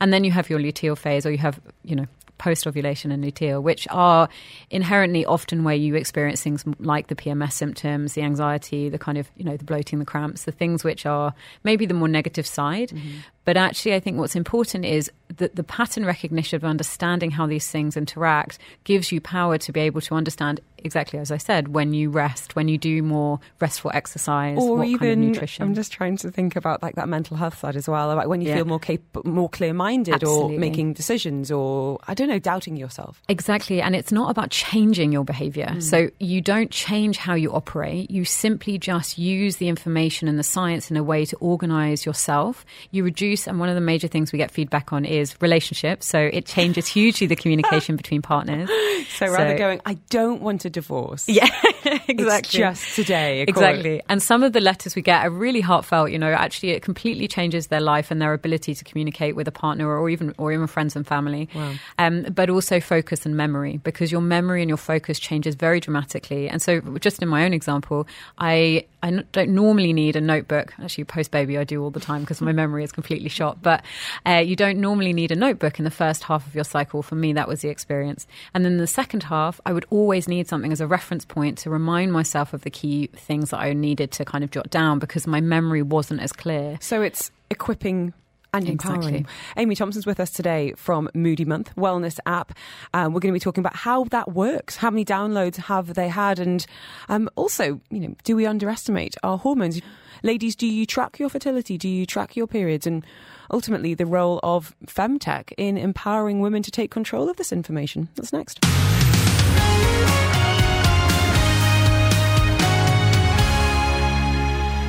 and 0.01 0.13
then 0.13 0.25
you 0.25 0.31
have 0.31 0.51
your 0.51 0.59
luteal 0.59 0.97
phase, 0.97 1.27
or 1.27 1.31
you 1.31 1.39
have, 1.39 1.61
you 1.83 1.97
know. 1.97 2.07
Post 2.39 2.67
ovulation 2.67 3.11
and 3.11 3.25
luteal, 3.25 3.63
which 3.63 3.89
are 3.91 4.29
inherently 4.69 5.25
often 5.25 5.65
where 5.65 5.75
you 5.75 5.95
experience 5.95 6.43
things 6.43 6.67
like 6.79 7.07
the 7.07 7.15
PMS 7.15 7.53
symptoms, 7.53 8.13
the 8.13 8.21
anxiety, 8.21 8.91
the 8.91 8.99
kind 8.99 9.17
of, 9.17 9.31
you 9.39 9.45
know, 9.47 9.57
the 9.57 9.65
bloating, 9.65 10.01
the 10.01 10.05
cramps, 10.05 10.45
the 10.45 10.53
things 10.53 10.85
which 10.85 11.07
are 11.07 11.33
maybe 11.65 11.87
the 11.87 11.95
more 11.95 12.09
negative 12.09 12.47
side. 12.47 12.91
Mm-hmm. 12.91 13.21
But 13.47 13.57
actually, 13.57 13.95
I 13.95 14.01
think 14.01 14.19
what's 14.19 14.37
important 14.37 14.85
is 14.85 15.11
that 15.39 15.57
the 15.57 15.65
pattern 15.65 16.05
recognition 16.05 16.57
of 16.57 16.65
understanding 16.65 17.31
how 17.31 17.47
these 17.47 17.69
things 17.71 17.97
interact 17.97 18.59
gives 18.85 19.11
you 19.11 19.21
power 19.21 19.57
to 19.59 19.73
be 19.73 19.81
able 19.81 20.01
to 20.03 20.15
understand 20.15 20.61
exactly 20.85 21.19
as 21.19 21.33
I 21.33 21.37
said 21.37 21.69
when 21.69 21.93
you 21.95 22.11
rest, 22.11 22.55
when 22.55 22.69
you 22.69 22.79
do 22.79 23.03
more 23.03 23.41
restful 23.61 23.91
exercise, 23.93 24.57
or 24.59 24.77
what 24.79 24.87
even 24.87 24.99
kind 24.99 25.13
of 25.13 25.19
nutrition. 25.19 25.65
I'm 25.65 25.75
just 25.75 25.91
trying 25.91 26.17
to 26.19 26.31
think 26.31 26.55
about 26.55 26.81
like 26.83 26.95
that 26.95 27.09
mental 27.09 27.37
health 27.37 27.59
side 27.59 27.75
as 27.77 27.89
well, 27.89 28.11
about 28.13 28.29
when 28.29 28.41
you 28.41 28.49
Yeah. 28.51 28.57
feel 28.57 28.67
more 28.67 28.79
cap- 28.79 29.25
more 29.25 29.49
clear 29.49 29.73
minded 29.73 30.23
or 30.23 30.49
making 30.51 30.93
decisions 30.93 31.51
or 31.51 31.99
I 32.07 32.15
don't 32.15 32.29
know, 32.29 32.39
doubting 32.39 32.77
yourself. 32.77 33.21
Exactly. 33.29 33.81
And 33.83 33.97
it's 33.97 34.13
not 34.13 34.31
about 34.31 34.51
changing 34.51 35.11
your 35.13 35.25
behavior. 35.25 35.71
Hmm. 35.73 35.81
So 35.81 36.11
you 36.21 36.41
don't 36.41 36.71
change 36.71 37.17
how 37.17 37.35
you 37.35 37.53
operate. 37.53 38.11
You 38.11 38.25
simply 38.25 38.79
just 38.79 39.19
use 39.19 39.57
the 39.57 39.69
information 39.69 40.29
and 40.29 40.39
the 40.39 40.45
science 40.45 40.89
in 40.91 40.97
a 40.97 41.03
way 41.03 41.25
to 41.27 41.37
organize 41.39 42.07
yourself. 42.07 42.65
You 42.93 43.03
reduce, 43.03 43.36
and 43.47 43.59
one 43.61 43.69
of 43.69 43.75
the 43.75 43.81
major 43.81 44.09
things 44.09 44.33
we 44.33 44.39
get 44.39 44.51
feedback 44.51 44.93
on 44.93 45.05
is 45.05 45.35
relationships. 45.43 46.07
So 46.07 46.19
it 46.33 46.47
changes 46.47 46.87
hugely 46.87 47.27
the 47.27 47.37
communication 47.37 47.97
between 47.97 48.23
partners. 48.23 48.71
So 49.19 49.27
rather 49.29 49.53
So- 49.55 49.59
going, 49.59 49.81
I 49.87 49.95
don't 50.11 50.43
want 50.43 50.65
a 50.65 50.71
divorce. 50.71 51.27
Yeah, 51.37 51.49
It's 52.07 52.21
exactly. 52.21 52.59
just 52.59 52.95
today. 52.95 53.43
Exactly. 53.43 54.03
And 54.09 54.23
some 54.23 54.43
of 54.43 54.53
the 54.53 54.61
letters 54.61 54.95
we 54.95 55.03
get 55.03 55.25
are 55.25 55.31
really 55.31 55.61
heartfelt, 55.61 56.11
you 56.11 56.19
know, 56.19 56.33
actually 56.33 56.71
it 56.71 56.83
completely 56.83 57.29
changes 57.29 57.69
their 57.69 57.81
life 57.81 58.11
and 58.11 58.21
their 58.21 58.33
ability 58.33 58.75
to 58.75 58.85
communicate 58.85 59.37
with 59.37 59.49
a 59.49 59.53
partner 59.53 59.89
or 59.89 60.09
even 60.11 60.35
or 60.39 60.53
even 60.53 60.67
friends 60.67 60.97
and 60.97 61.07
family. 61.07 61.49
Wow. 61.55 61.75
Um, 61.99 62.23
but 62.25 62.51
also 62.51 62.81
focus 62.81 63.27
and 63.27 63.37
memory 63.37 63.79
because 63.79 64.11
your 64.11 64.21
memory 64.21 64.63
and 64.63 64.69
your 64.69 64.79
focus 64.79 65.19
changes 65.19 65.55
very 65.55 65.81
dramatically. 65.81 66.49
And 66.49 66.61
so 66.61 66.81
just 66.99 67.23
in 67.23 67.29
my 67.29 67.45
own 67.45 67.53
example, 67.53 68.07
I 68.39 68.87
I 69.07 69.23
don't 69.31 69.51
normally 69.51 69.93
need 69.93 70.17
a 70.17 70.21
notebook. 70.21 70.75
Actually, 70.83 71.05
post 71.05 71.31
baby, 71.31 71.57
I 71.57 71.65
do 71.65 71.83
all 71.83 71.91
the 71.91 72.01
time 72.01 72.23
because 72.23 72.41
my 72.41 72.53
memory 72.63 72.83
is 72.83 72.91
completely 72.91 73.29
shot. 73.29 73.63
But 73.63 73.85
uh, 74.27 74.43
you 74.45 74.57
don't 74.57 74.79
normally 74.79 75.13
need 75.13 75.31
a 75.31 75.37
notebook 75.37 75.79
in 75.79 75.85
the 75.85 75.91
first 75.93 76.25
half 76.25 76.47
of 76.47 76.55
your 76.55 76.65
cycle. 76.65 77.03
For 77.03 77.15
me, 77.15 77.33
that 77.35 77.47
was 77.47 77.61
the 77.61 77.69
experience. 77.69 78.27
And 78.53 78.65
then 78.65 78.79
the 78.79 78.87
second 78.87 79.23
half, 79.25 79.61
I 79.65 79.73
would 79.73 79.87
always 79.91 80.27
need 80.27 80.49
something 80.49 80.73
as 80.73 80.81
a 80.81 80.87
reference 80.87 81.25
point 81.25 81.59
to 81.59 81.71
remind 81.77 82.13
myself 82.13 82.55
of 82.55 82.63
the 82.63 82.71
key 82.71 83.09
things 83.15 83.51
that 83.51 83.59
I 83.59 83.73
needed 83.73 84.11
to 84.13 84.25
kind 84.25 84.43
of 84.43 84.51
jot 84.51 84.71
down 84.71 84.99
because 84.99 85.27
my 85.27 85.41
memory 85.41 85.83
wasn't 85.83 86.21
as 86.23 86.33
clear. 86.33 86.79
So 86.81 87.03
it's 87.03 87.31
equipping 87.51 88.15
and 88.53 88.69
empowering. 88.69 89.15
Exactly. 89.15 89.27
Amy 89.57 89.75
Thomson's 89.75 90.07
with 90.07 90.21
us 90.21 90.31
today 90.31 90.73
from 90.77 91.09
Moody 91.15 91.45
Month 91.45 91.75
Wellness 91.77 92.19
app. 92.25 92.53
Um, 92.95 93.13
we're 93.13 93.21
going 93.21 93.33
to 93.33 93.37
be 93.37 93.41
talking 93.41 93.61
about 93.61 93.77
how 93.77 94.05
that 94.05 94.33
works. 94.33 94.77
How 94.77 94.91
many 94.91 95.05
downloads 95.05 95.57
have 95.57 95.95
they 95.95 96.09
had? 96.09 96.39
And 96.39 96.65
um, 97.09 97.29
also, 97.37 97.81
you 97.91 98.01
know, 98.01 98.15
do 98.25 98.37
we 98.37 98.47
underestimate 98.47 99.17
our 99.23 99.39
hormones? 99.39 99.81
Ladies, 100.23 100.57
do 100.57 100.67
you 100.67 100.87
track 100.87 101.19
your 101.19 101.29
fertility? 101.29 101.77
Do 101.77 101.89
you 101.89 102.07
track 102.07 102.37
your 102.37 102.47
periods? 102.47 102.87
And 102.87 103.05
ultimately, 103.51 103.95
the 103.95 104.07
role 104.07 104.41
of 104.43 104.75
femtech 104.87 105.53
in 105.59 105.77
empowering 105.77 106.41
women 106.41 106.63
to 106.63 106.71
take 106.71 106.91
control 106.91 107.29
of 107.29 107.37
this 107.37 107.53
information. 107.53 108.09
That's 108.17 108.33
next. 108.33 108.65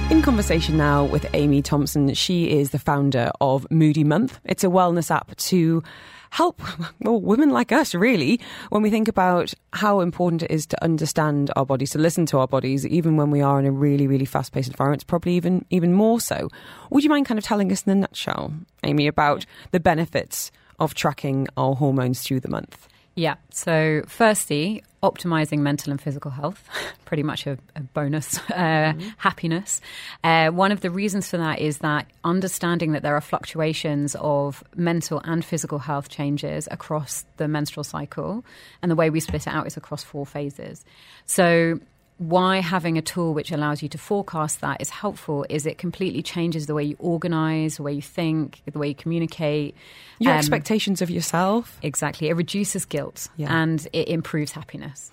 In 0.10 0.22
conversation 0.22 0.78
now 0.78 1.04
with 1.04 1.26
Amy 1.34 1.62
Thomson. 1.62 2.14
She 2.14 2.50
is 2.50 2.70
the 2.70 2.80
founder 2.80 3.30
of 3.42 3.70
Moody 3.70 4.06
Month. 4.06 4.40
It's 4.46 4.64
a 4.64 4.68
wellness 4.68 5.12
app 5.12 5.36
to 5.36 5.84
help 6.30 6.62
well, 7.02 7.20
women 7.20 7.50
like 7.50 7.74
us, 7.74 7.94
really, 7.94 8.40
when 8.70 8.82
we 8.82 8.90
think 8.90 9.10
about 9.10 9.54
how 9.74 10.00
important 10.00 10.44
it 10.44 10.52
is 10.52 10.66
to 10.68 10.82
understand 10.82 11.52
our 11.58 11.66
bodies, 11.66 11.92
to 11.92 12.00
listen 12.00 12.26
to 12.28 12.38
our 12.40 12.48
bodies, 12.48 12.88
even 12.88 13.18
when 13.18 13.32
we 13.32 13.42
are 13.42 13.60
in 13.60 13.66
a 13.66 13.72
really, 13.72 14.08
really 14.08 14.24
fast 14.24 14.54
paced 14.54 14.70
environment, 14.70 15.02
it's 15.02 15.10
probably 15.10 15.34
even, 15.34 15.66
even 15.72 15.92
more 15.92 16.22
so. 16.22 16.48
Would 16.90 17.04
you 17.04 17.10
mind 17.10 17.26
kind 17.26 17.38
of 17.38 17.44
telling 17.44 17.70
us 17.74 17.84
in 17.84 17.92
a 17.92 17.96
nutshell, 17.96 18.54
Amy, 18.84 19.08
about 19.08 19.46
the 19.72 19.80
benefits 19.82 20.54
of 20.80 20.94
tracking 20.94 21.50
our 21.58 21.76
hormones 21.76 22.22
through 22.22 22.40
the 22.40 22.50
month? 22.50 22.88
Yeah. 23.18 23.38
So, 23.50 24.04
firstly, 24.08 24.84
optimizing 25.02 25.60
mental 25.60 25.90
and 25.90 26.00
physical 26.00 26.30
health, 26.30 26.64
pretty 27.06 27.24
much 27.24 27.48
a, 27.48 27.58
a 27.76 27.82
bonus. 27.82 28.40
Uh, 28.58 28.94
Happiness. 29.18 29.82
Uh, 30.24 30.50
one 30.50 30.72
of 30.72 30.82
the 30.82 30.90
reasons 30.90 31.30
for 31.30 31.38
that 31.38 31.60
is 31.60 31.80
that 31.80 32.08
understanding 32.24 32.92
that 32.94 33.04
there 33.04 33.16
are 33.16 33.22
fluctuations 33.22 34.16
of 34.20 34.64
mental 34.76 35.22
and 35.24 35.46
physical 35.46 35.78
health 35.78 36.10
changes 36.10 36.68
across 36.72 37.24
the 37.38 37.48
menstrual 37.48 37.84
cycle, 37.84 38.44
and 38.82 38.92
the 38.92 38.96
way 38.96 39.10
we 39.10 39.20
split 39.20 39.46
it 39.46 39.54
out 39.54 39.68
is 39.68 39.78
across 39.78 40.04
four 40.04 40.26
phases. 40.26 40.84
So, 41.26 41.80
why 42.18 42.58
having 42.62 42.98
a 42.98 43.02
tool 43.02 43.34
which 43.34 43.52
allows 43.52 43.84
you 43.84 43.90
to 43.90 43.98
forecast 43.98 44.62
that 44.62 44.82
is 44.82 44.90
helpful 44.90 45.46
is 45.50 45.66
it 45.68 45.78
completely 45.78 46.24
changes 46.24 46.66
the 46.66 46.74
way 46.74 46.84
you 46.84 46.96
organize, 47.00 47.78
the 47.78 47.84
way 47.84 47.94
you 47.94 48.02
think, 48.02 48.62
the 48.72 48.80
way 48.80 48.88
you 48.88 48.96
communicate. 48.96 49.76
Your 50.20 50.34
Um, 50.34 50.40
expectations 50.40 51.02
of 51.02 51.10
yourself. 51.12 51.78
Exactly. 51.84 52.30
It 52.30 52.34
reduces 52.34 52.86
guilt 52.86 53.28
Yeah. 53.38 53.56
and 53.56 53.88
it 53.94 54.08
improves 54.08 54.52
happiness. 54.52 55.12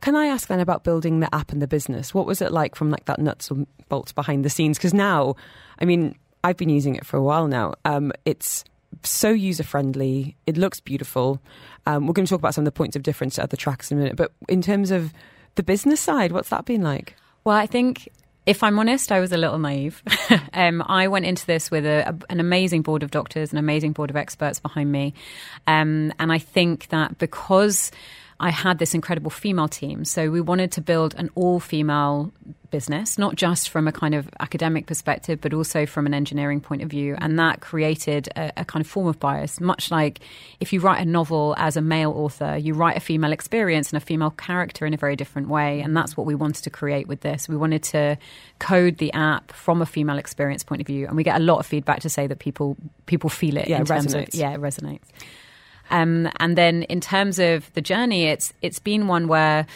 Can 0.00 0.16
I 0.16 0.26
ask 0.26 0.48
then 0.48 0.60
about 0.60 0.82
building 0.82 1.20
the 1.20 1.32
app 1.32 1.52
and 1.52 1.62
the 1.62 1.68
business? 1.68 2.12
What 2.14 2.26
was 2.26 2.40
it 2.42 2.50
like 2.50 2.74
from 2.74 2.90
like 2.90 3.04
that 3.04 3.20
nuts 3.20 3.50
and 3.50 3.66
bolts 3.88 4.12
behind 4.12 4.44
the 4.44 4.50
scenes? 4.50 4.76
Because 4.78 4.94
now, 4.94 5.36
I 5.78 5.84
mean, 5.84 6.16
I've 6.42 6.56
been 6.56 6.70
using 6.70 6.96
it 6.96 7.06
for 7.06 7.16
a 7.16 7.22
while 7.22 7.46
now. 7.46 7.74
Um, 7.84 8.10
it's 8.24 8.64
so 9.04 9.30
user 9.30 9.62
friendly. 9.62 10.36
It 10.46 10.56
looks 10.56 10.80
beautiful. 10.80 11.38
Um, 11.86 12.06
we're 12.06 12.12
going 12.14 12.26
to 12.26 12.30
talk 12.30 12.40
about 12.40 12.54
some 12.54 12.62
of 12.62 12.66
the 12.66 12.72
points 12.72 12.96
of 12.96 13.02
difference 13.02 13.36
to 13.36 13.42
other 13.44 13.56
tracks 13.56 13.92
in 13.92 13.98
a 13.98 14.00
minute. 14.00 14.16
But 14.16 14.32
in 14.48 14.62
terms 14.62 14.90
of 14.90 15.12
the 15.54 15.62
business 15.62 16.00
side, 16.00 16.32
what's 16.32 16.48
that 16.50 16.64
been 16.64 16.82
like? 16.82 17.14
Well, 17.44 17.56
I 17.56 17.66
think 17.66 18.08
if 18.46 18.62
I'm 18.62 18.78
honest, 18.78 19.12
I 19.12 19.20
was 19.20 19.32
a 19.32 19.36
little 19.36 19.58
naive. 19.58 20.02
um, 20.54 20.82
I 20.86 21.08
went 21.08 21.26
into 21.26 21.46
this 21.46 21.70
with 21.70 21.84
a, 21.84 22.08
a, 22.08 22.32
an 22.32 22.40
amazing 22.40 22.82
board 22.82 23.02
of 23.02 23.10
doctors, 23.10 23.52
an 23.52 23.58
amazing 23.58 23.92
board 23.92 24.10
of 24.10 24.16
experts 24.16 24.58
behind 24.58 24.90
me. 24.90 25.14
Um, 25.66 26.12
and 26.18 26.32
I 26.32 26.38
think 26.38 26.88
that 26.88 27.18
because 27.18 27.90
I 28.40 28.50
had 28.50 28.78
this 28.78 28.94
incredible 28.94 29.30
female 29.30 29.68
team. 29.68 30.04
So 30.04 30.30
we 30.30 30.40
wanted 30.40 30.72
to 30.72 30.80
build 30.80 31.14
an 31.16 31.28
all 31.34 31.60
female 31.60 32.32
business, 32.70 33.18
not 33.18 33.34
just 33.36 33.68
from 33.68 33.86
a 33.86 33.92
kind 33.92 34.14
of 34.14 34.30
academic 34.40 34.86
perspective, 34.86 35.40
but 35.40 35.52
also 35.52 35.84
from 35.84 36.06
an 36.06 36.14
engineering 36.14 36.60
point 36.60 36.82
of 36.82 36.88
view. 36.88 37.16
And 37.18 37.38
that 37.38 37.60
created 37.60 38.28
a, 38.36 38.52
a, 38.56 38.64
kind 38.64 38.84
of 38.84 38.90
form 38.90 39.06
of 39.08 39.18
bias, 39.20 39.60
much 39.60 39.90
like 39.90 40.20
if 40.58 40.72
you 40.72 40.80
write 40.80 41.00
a 41.00 41.04
novel 41.04 41.54
as 41.58 41.76
a 41.76 41.82
male 41.82 42.12
author, 42.12 42.56
you 42.56 42.72
write 42.72 42.96
a 42.96 43.00
female 43.00 43.32
experience 43.32 43.92
and 43.92 44.02
a 44.02 44.04
female 44.04 44.30
character 44.30 44.86
in 44.86 44.94
a 44.94 44.96
very 44.96 45.16
different 45.16 45.48
way. 45.48 45.80
And 45.80 45.96
that's 45.96 46.16
what 46.16 46.26
we 46.26 46.34
wanted 46.34 46.64
to 46.64 46.70
create 46.70 47.08
with 47.08 47.20
this. 47.20 47.48
We 47.48 47.56
wanted 47.56 47.82
to 47.84 48.16
code 48.58 48.98
the 48.98 49.12
app 49.12 49.52
from 49.52 49.82
a 49.82 49.86
female 49.86 50.18
experience 50.18 50.64
point 50.64 50.80
of 50.80 50.86
view. 50.86 51.06
And 51.06 51.16
we 51.16 51.24
get 51.24 51.38
a 51.38 51.44
lot 51.44 51.58
of 51.58 51.66
feedback 51.66 52.00
to 52.00 52.08
say 52.08 52.26
that 52.26 52.38
people 52.38 52.76
people 53.06 53.28
feel 53.28 53.56
it 53.56 53.68
yeah, 53.68 53.76
in 53.76 53.82
it 53.82 53.86
terms 53.86 54.14
resonates. 54.14 54.28
of 54.28 54.34
yeah, 54.34 54.52
it 54.52 54.60
resonates. 54.60 55.08
Um, 55.90 56.30
and 56.38 56.56
then 56.56 56.84
in 56.84 57.00
terms 57.00 57.38
of 57.38 57.72
the 57.74 57.80
journey, 57.80 58.24
it's 58.24 58.52
it's 58.62 58.78
been 58.78 59.08
one 59.08 59.28
where 59.28 59.66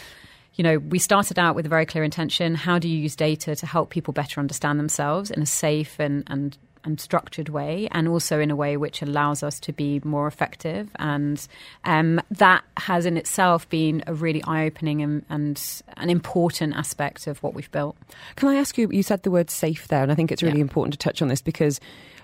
you 0.55 0.63
know, 0.63 0.77
we 0.77 0.99
started 0.99 1.37
out 1.37 1.53
with 1.55 1.65
a 1.65 1.69
very 1.69 1.85
clear 1.85 2.03
intention. 2.03 2.55
How 2.55 2.79
do 2.79 2.87
you 2.87 2.97
use 2.97 3.15
data 3.15 3.55
to 3.57 3.65
help 3.65 3.89
people 3.89 4.13
better 4.13 4.39
understand 4.39 4.79
themselves 4.79 5.29
in 5.29 5.41
a 5.41 5.45
safe 5.45 5.99
and, 5.99 6.23
and, 6.27 6.57
and 6.85 6.99
structured 7.01 7.49
way, 7.49 7.89
and 7.91 8.07
also 8.07 8.39
in 8.39 8.49
a 8.49 8.55
way 8.55 8.77
which 8.77 9.01
allows 9.01 9.43
us 9.43 9.59
to 9.59 9.73
be 9.73 9.99
more 10.05 10.27
effective? 10.27 10.89
And 10.95 11.45
um, 11.83 12.21
that 12.31 12.63
has 12.77 13.05
in 13.05 13.17
itself 13.17 13.67
been 13.67 14.01
a 14.07 14.13
really 14.13 14.41
eye 14.45 14.65
opening 14.65 15.01
and, 15.01 15.25
and, 15.29 15.81
an 15.97 16.09
important 16.09 16.75
aspect 16.77 17.27
of 17.27 17.43
what 17.43 17.53
we've 17.53 17.71
built. 17.71 17.97
Can 18.37 18.47
I 18.47 18.55
ask 18.55 18.77
you? 18.77 18.89
You 18.89 19.03
said 19.03 19.23
the 19.23 19.31
word 19.31 19.49
safe 19.49 19.89
there, 19.89 20.03
and 20.03 20.11
I 20.11 20.15
think 20.15 20.31
it's 20.31 20.41
really 20.43 20.59
Yeah. 20.59 20.61
important 20.63 20.93
to 20.93 20.97
touch 20.97 21.21
on 21.21 21.27
this 21.27 21.41
because 21.41 21.81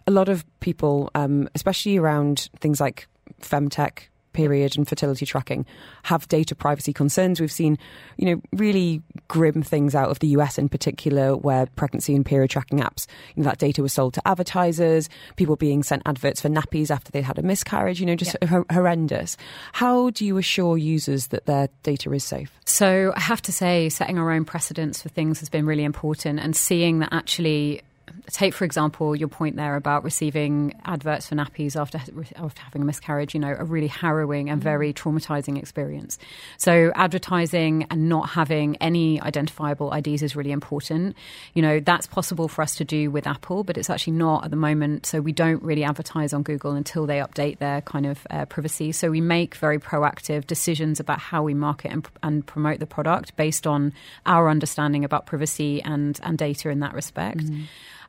a 0.08 0.12
lot 0.12 0.30
of 0.30 0.46
people, 0.62 1.12
um, 1.16 1.50
especially 1.54 1.98
around 1.98 2.50
things 2.62 2.80
like 2.80 3.08
femtech 3.42 4.08
period 4.34 4.78
and 4.78 4.88
fertility 4.88 5.26
tracking 5.26 5.66
have 6.04 6.28
data 6.28 6.56
privacy 6.56 6.94
concerns. 6.94 7.40
We've 7.40 7.52
seen 7.52 7.78
you 8.18 8.26
know 8.26 8.42
really 8.54 9.02
grim 9.28 9.64
things 9.64 9.96
out 9.96 10.10
of 10.10 10.20
the 10.20 10.28
US 10.28 10.58
in 10.58 10.70
particular 10.70 11.36
where 11.36 11.66
pregnancy 11.76 12.16
and 12.16 12.26
period 12.26 12.50
tracking 12.50 12.80
apps 12.80 13.08
you 13.36 13.44
know 13.44 13.50
that 13.50 13.58
data 13.58 13.82
was 13.82 13.94
sold 13.94 14.14
to 14.16 14.28
advertisers 14.28 15.10
people 15.36 15.56
being 15.56 15.84
sent 15.84 16.02
adverts 16.06 16.42
for 16.42 16.50
nappies 16.50 16.92
after 16.92 17.12
they 17.12 17.22
had 17.22 17.38
a 17.38 17.42
miscarriage 17.42 18.00
you 18.00 18.06
know 18.06 18.16
just 18.16 18.36
hor- 18.48 18.66
horrendous. 18.72 19.38
How 19.74 20.10
do 20.12 20.26
you 20.26 20.38
assure 20.38 20.78
users 20.78 21.28
that 21.28 21.46
their 21.46 21.70
data 21.84 22.12
is 22.14 22.24
safe? 22.24 22.52
So 22.66 23.14
I 23.16 23.20
have 23.20 23.42
to 23.44 23.52
say, 23.52 23.90
setting 23.90 24.18
our 24.18 24.32
own 24.32 24.46
precedents 24.46 25.02
for 25.02 25.10
things 25.10 25.40
has 25.40 25.50
been 25.50 25.66
really 25.66 25.84
important, 25.84 26.40
and 26.40 26.56
seeing 26.56 27.00
that 27.00 27.10
actually. 27.12 27.82
Take, 28.28 28.54
for 28.54 28.66
example, 28.66 29.16
your 29.16 29.28
point 29.28 29.56
there 29.56 29.76
about 29.76 30.04
receiving 30.04 30.74
adverts 30.86 31.28
for 31.28 31.36
nappies 31.36 31.80
after, 31.80 32.00
after 32.36 32.62
having 32.62 32.82
a 32.82 32.86
miscarriage, 32.86 33.34
you 33.34 33.40
know, 33.40 33.56
a 33.58 33.64
really 33.64 33.88
harrowing 33.88 34.50
and 34.50 34.62
very 34.62 34.94
traumatizing 34.94 35.58
experience. 35.58 36.18
So, 36.58 36.92
advertising 36.96 37.88
and 37.90 38.10
not 38.10 38.30
having 38.30 38.76
any 38.78 39.22
identifiable 39.22 39.94
IDs 39.94 40.24
is 40.24 40.36
really 40.36 40.52
important. 40.52 41.16
You 41.54 41.62
know, 41.62 41.80
that's 41.80 42.08
possible 42.08 42.48
for 42.48 42.62
us 42.62 42.76
to 42.76 42.86
do 42.86 43.12
with 43.12 43.28
Apple, 43.28 43.64
but 43.64 43.78
it's 43.78 43.90
actually 43.90 44.14
not 44.14 44.46
at 44.46 44.52
the 44.52 44.58
moment. 44.58 45.06
So, 45.06 45.22
we 45.22 45.32
don't 45.32 45.62
really 45.64 45.84
advertise 45.84 46.34
on 46.34 46.44
Google 46.44 46.74
until 46.74 47.06
they 47.06 47.18
update 47.18 47.60
their 47.60 47.82
kind 47.82 48.06
of 48.06 48.26
uh, 48.30 48.46
privacy. 48.46 48.92
So, 48.92 49.10
we 49.10 49.22
make 49.22 49.56
very 49.56 49.80
proactive 49.80 50.48
decisions 50.48 51.00
about 51.00 51.20
how 51.20 51.44
we 51.44 51.54
market 51.54 51.92
and, 51.92 52.08
and 52.24 52.46
promote 52.46 52.80
the 52.80 52.88
product 52.88 53.36
based 53.36 53.68
on 53.68 53.94
our 54.26 54.50
understanding 54.50 55.06
about 55.06 55.26
privacy 55.26 55.82
and, 55.82 56.20
and 56.24 56.38
data 56.38 56.70
in 56.70 56.80
that 56.80 56.94
respect. 56.94 57.42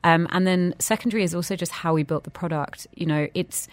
Um, 0.04 0.26
and 0.30 0.47
then 0.47 0.75
secondary 0.78 1.23
is 1.23 1.35
also 1.35 1.56
just 1.56 1.73
how 1.73 1.94
we 1.94 2.02
built 2.02 2.25
the 2.25 2.30
product. 2.30 2.87
You 2.94 3.06
know, 3.06 3.28
it's 3.35 3.68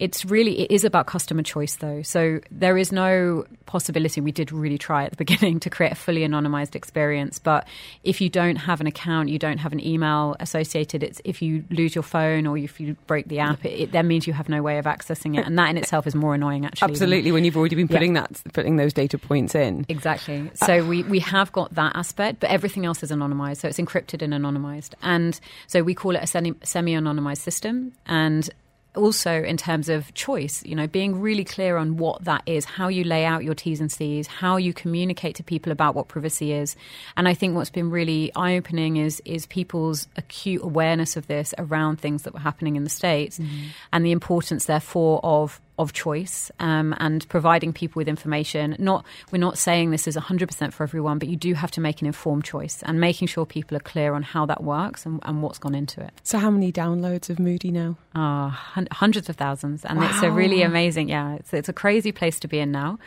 it's 0.00 0.24
really 0.24 0.60
it 0.60 0.70
is 0.72 0.84
about 0.84 1.06
customer 1.06 1.42
choice 1.42 1.76
though. 1.76 2.02
So 2.02 2.40
there 2.50 2.76
is 2.76 2.90
no 2.90 3.44
possibility. 3.66 4.20
We 4.20 4.32
did 4.32 4.50
really 4.52 4.76
try 4.78 5.04
at 5.04 5.10
the 5.10 5.16
beginning 5.24 5.60
to 5.60 5.70
create 5.70 5.92
a 5.92 5.94
fully 5.94 6.22
anonymized 6.22 6.74
experience, 6.74 7.38
but 7.38 7.66
if 8.02 8.20
you 8.20 8.28
don't 8.28 8.56
have 8.56 8.80
an 8.80 8.86
account, 8.86 9.28
you 9.28 9.38
don't 9.38 9.58
have 9.58 9.72
an 9.72 9.84
email 9.84 10.36
associated. 10.40 11.02
It's 11.02 11.20
if 11.24 11.40
you 11.40 11.64
lose 11.70 11.94
your 11.94 12.02
phone 12.02 12.46
or 12.46 12.58
if 12.58 12.80
you 12.80 12.96
break 13.06 13.28
the 13.28 13.38
app, 13.38 13.64
it, 13.64 13.80
it 13.80 13.92
then 13.92 14.08
means 14.08 14.26
you 14.26 14.32
have 14.32 14.48
no 14.48 14.62
way 14.62 14.78
of 14.78 14.84
accessing 14.84 15.38
it, 15.38 15.46
and 15.46 15.58
that 15.58 15.70
in 15.70 15.76
itself 15.78 16.06
is 16.06 16.14
more 16.14 16.34
annoying 16.34 16.66
actually. 16.66 16.90
absolutely 16.90 17.30
when 17.32 17.44
you've 17.44 17.56
already 17.56 17.76
been 17.76 17.86
Yeah. 17.88 17.96
putting 17.96 18.12
that 18.14 18.42
putting 18.52 18.76
those 18.76 18.92
data 18.92 19.16
points 19.18 19.54
in 19.54 19.86
Exactly. 19.88 20.50
So 20.54 20.84
we, 20.84 21.02
we 21.04 21.20
have 21.20 21.52
got 21.52 21.74
that 21.74 21.94
aspect, 21.94 22.40
but 22.40 22.50
everything 22.50 22.84
else 22.84 23.02
is 23.02 23.10
anonymized. 23.12 23.58
So 23.58 23.68
it's 23.68 23.78
encrypted 23.78 24.22
and 24.22 24.32
anonymized. 24.32 24.94
And 25.02 25.38
so 25.68 25.82
we 25.82 25.94
call 25.94 26.16
it 26.16 26.22
a 26.22 26.26
semi 26.26 26.52
anonymized 26.94 27.38
system. 27.38 27.92
And 28.06 28.50
also 28.96 29.42
in 29.42 29.56
terms 29.56 29.88
of 29.88 30.12
choice, 30.14 30.64
you 30.64 30.74
know, 30.74 30.86
being 30.86 31.20
really 31.20 31.44
clear 31.44 31.76
on 31.76 31.96
what 31.96 32.24
that 32.24 32.42
is, 32.46 32.64
how 32.64 32.88
you 32.88 33.04
lay 33.04 33.24
out 33.24 33.44
your 33.44 33.54
T's 33.54 33.80
and 33.80 33.90
C's, 33.90 34.26
how 34.26 34.56
you 34.56 34.72
communicate 34.72 35.36
to 35.36 35.42
people 35.42 35.72
about 35.72 35.94
what 35.94 36.08
privacy 36.08 36.52
is. 36.52 36.76
And 37.16 37.28
I 37.28 37.34
think 37.34 37.56
what's 37.56 37.70
been 37.70 37.90
really 37.90 38.32
eye 38.34 38.56
opening 38.56 38.96
is 38.96 39.20
is 39.24 39.46
people's 39.46 40.06
acute 40.16 40.62
awareness 40.62 41.16
of 41.16 41.26
this 41.26 41.54
around 41.58 42.00
things 42.00 42.22
that 42.22 42.34
were 42.34 42.40
happening 42.40 42.76
in 42.76 42.84
the 42.84 42.90
States 42.90 43.38
mm-hmm. 43.38 43.68
and 43.92 44.04
the 44.04 44.12
importance 44.12 44.66
therefore 44.66 45.20
of 45.22 45.60
of 45.78 45.92
choice 45.92 46.50
um, 46.60 46.94
and 46.98 47.28
providing 47.28 47.72
people 47.72 47.98
with 47.98 48.08
information. 48.08 48.76
Not 48.78 49.04
we're 49.32 49.38
not 49.38 49.58
saying 49.58 49.90
this 49.90 50.06
is 50.06 50.16
100% 50.16 50.72
for 50.72 50.82
everyone, 50.84 51.18
but 51.18 51.28
you 51.28 51.36
do 51.36 51.54
have 51.54 51.70
to 51.72 51.80
make 51.80 52.00
an 52.00 52.06
informed 52.06 52.44
choice 52.44 52.82
and 52.84 53.00
making 53.00 53.26
sure 53.28 53.44
people 53.44 53.76
are 53.76 53.80
clear 53.80 54.14
on 54.14 54.22
how 54.22 54.46
that 54.46 54.62
works 54.62 55.04
and, 55.04 55.20
and 55.24 55.42
what's 55.42 55.58
gone 55.58 55.74
into 55.74 56.00
it. 56.00 56.12
so 56.22 56.38
how 56.38 56.50
many 56.50 56.70
downloads 56.70 57.28
of 57.30 57.38
moody 57.38 57.70
now 57.72 57.96
Ah, 58.14 58.50
hun- 58.74 58.86
hundreds 58.92 59.28
of 59.28 59.34
thousands, 59.34 59.84
and 59.84 60.00
it's 60.04 60.22
a 60.22 60.30
really 60.30 60.62
amazing. 60.62 61.08
Yeah, 61.08 61.34
it's 61.34 61.52
it's 61.52 61.68
a 61.68 61.72
crazy 61.72 62.12
place 62.12 62.38
to 62.40 62.46
be 62.48 62.60
in 62.60 62.70
now, 62.70 62.98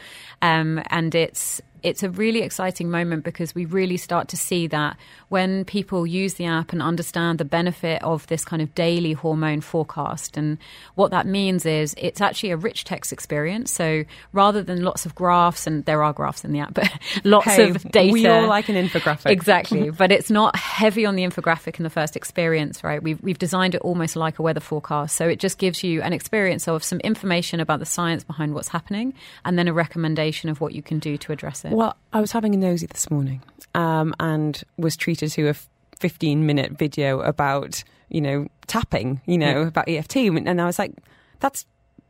um, 0.42 0.82
and 0.90 1.16
it's 1.16 1.62
it's 1.84 2.04
a 2.04 2.10
really 2.10 2.42
exciting 2.42 2.90
moment 2.90 3.24
because 3.24 3.54
we 3.56 3.66
really 3.66 3.98
start 3.98 4.28
to 4.30 4.38
see 4.38 4.68
that 4.68 4.98
when 5.30 5.66
people 5.66 6.06
use 6.08 6.36
the 6.36 6.46
app 6.46 6.72
and 6.74 6.82
understand 6.82 7.38
the 7.38 7.46
benefit 7.46 8.02
of 8.04 8.26
this 8.28 8.44
kind 8.46 8.62
of 8.62 8.74
daily 8.76 9.14
hormone 9.14 9.62
forecast, 9.62 10.38
and 10.38 10.58
what 10.96 11.12
that 11.12 11.26
means 11.26 11.66
is 11.66 11.94
it's 11.98 12.22
actually 12.22 12.52
a 12.52 12.58
rich 12.58 12.84
text 12.84 13.12
experience. 13.14 13.72
So 13.72 14.04
rather 14.34 14.64
than 14.64 14.84
lots 14.84 15.06
of 15.06 15.16
graphs, 15.16 15.68
and 15.68 15.86
there 15.86 16.04
are 16.04 16.14
graphs 16.14 16.44
in 16.44 16.52
the 16.54 16.60
app, 16.60 16.74
but 16.76 16.92
lots 17.24 17.46
Hey, 17.46 17.70
of 17.70 17.84
data. 17.92 18.12
we 18.14 18.28
all 18.28 18.48
like 18.48 18.70
an 18.70 18.76
infographic 18.76 19.30
Exactly, 19.32 19.90
but 19.98 20.12
it's 20.12 20.30
not 20.32 20.56
heavy 20.56 21.06
on 21.06 21.16
the 21.16 21.24
infographic 21.24 21.78
in 21.78 21.84
the 21.84 21.90
first 21.90 22.16
experience, 22.16 22.84
right? 22.84 23.02
We've 23.02 23.22
we've 23.22 23.40
designed 23.40 23.76
it 23.76 23.82
almost 23.82 24.16
like 24.16 24.40
a 24.40 24.42
weather 24.42 24.60
forecast, 24.60 25.16
so 25.16 25.28
it 25.28 25.40
just 25.40 25.58
gives 25.58 25.84
you 25.84 26.02
an 26.02 26.14
experience 26.14 26.68
of 26.68 26.84
some 26.84 27.00
information 27.02 27.60
about 27.60 27.80
the 27.80 27.86
science 27.86 28.24
behind 28.24 28.54
what's 28.54 28.70
happening, 28.70 29.14
and 29.46 29.58
then 29.58 29.68
a 29.68 29.74
recommendation 29.74 30.50
of 30.50 30.62
what 30.62 30.74
you 30.74 30.82
can 30.82 31.00
do 31.00 31.18
to 31.18 31.32
address 31.32 31.64
it. 31.66 31.67
Well, 31.72 31.96
I 32.14 32.22
was 32.22 32.32
having 32.32 32.54
a 32.54 32.58
nosy 32.58 32.88
this 32.88 33.10
morning 33.12 33.42
um, 33.76 34.14
and 34.20 34.62
was 34.78 34.96
treated 34.98 35.32
to 35.32 35.50
a 35.50 35.56
15 36.00 36.46
minute 36.46 36.74
video 36.74 37.22
about, 37.22 37.84
you 38.10 38.22
know, 38.22 38.48
tapping, 38.68 39.22
you 39.26 39.38
know, 39.38 39.64
about 39.64 39.88
EFT. 39.88 40.16
And 40.18 40.62
I 40.62 40.66
was 40.66 40.80
like, 40.80 40.94
that's 41.40 41.66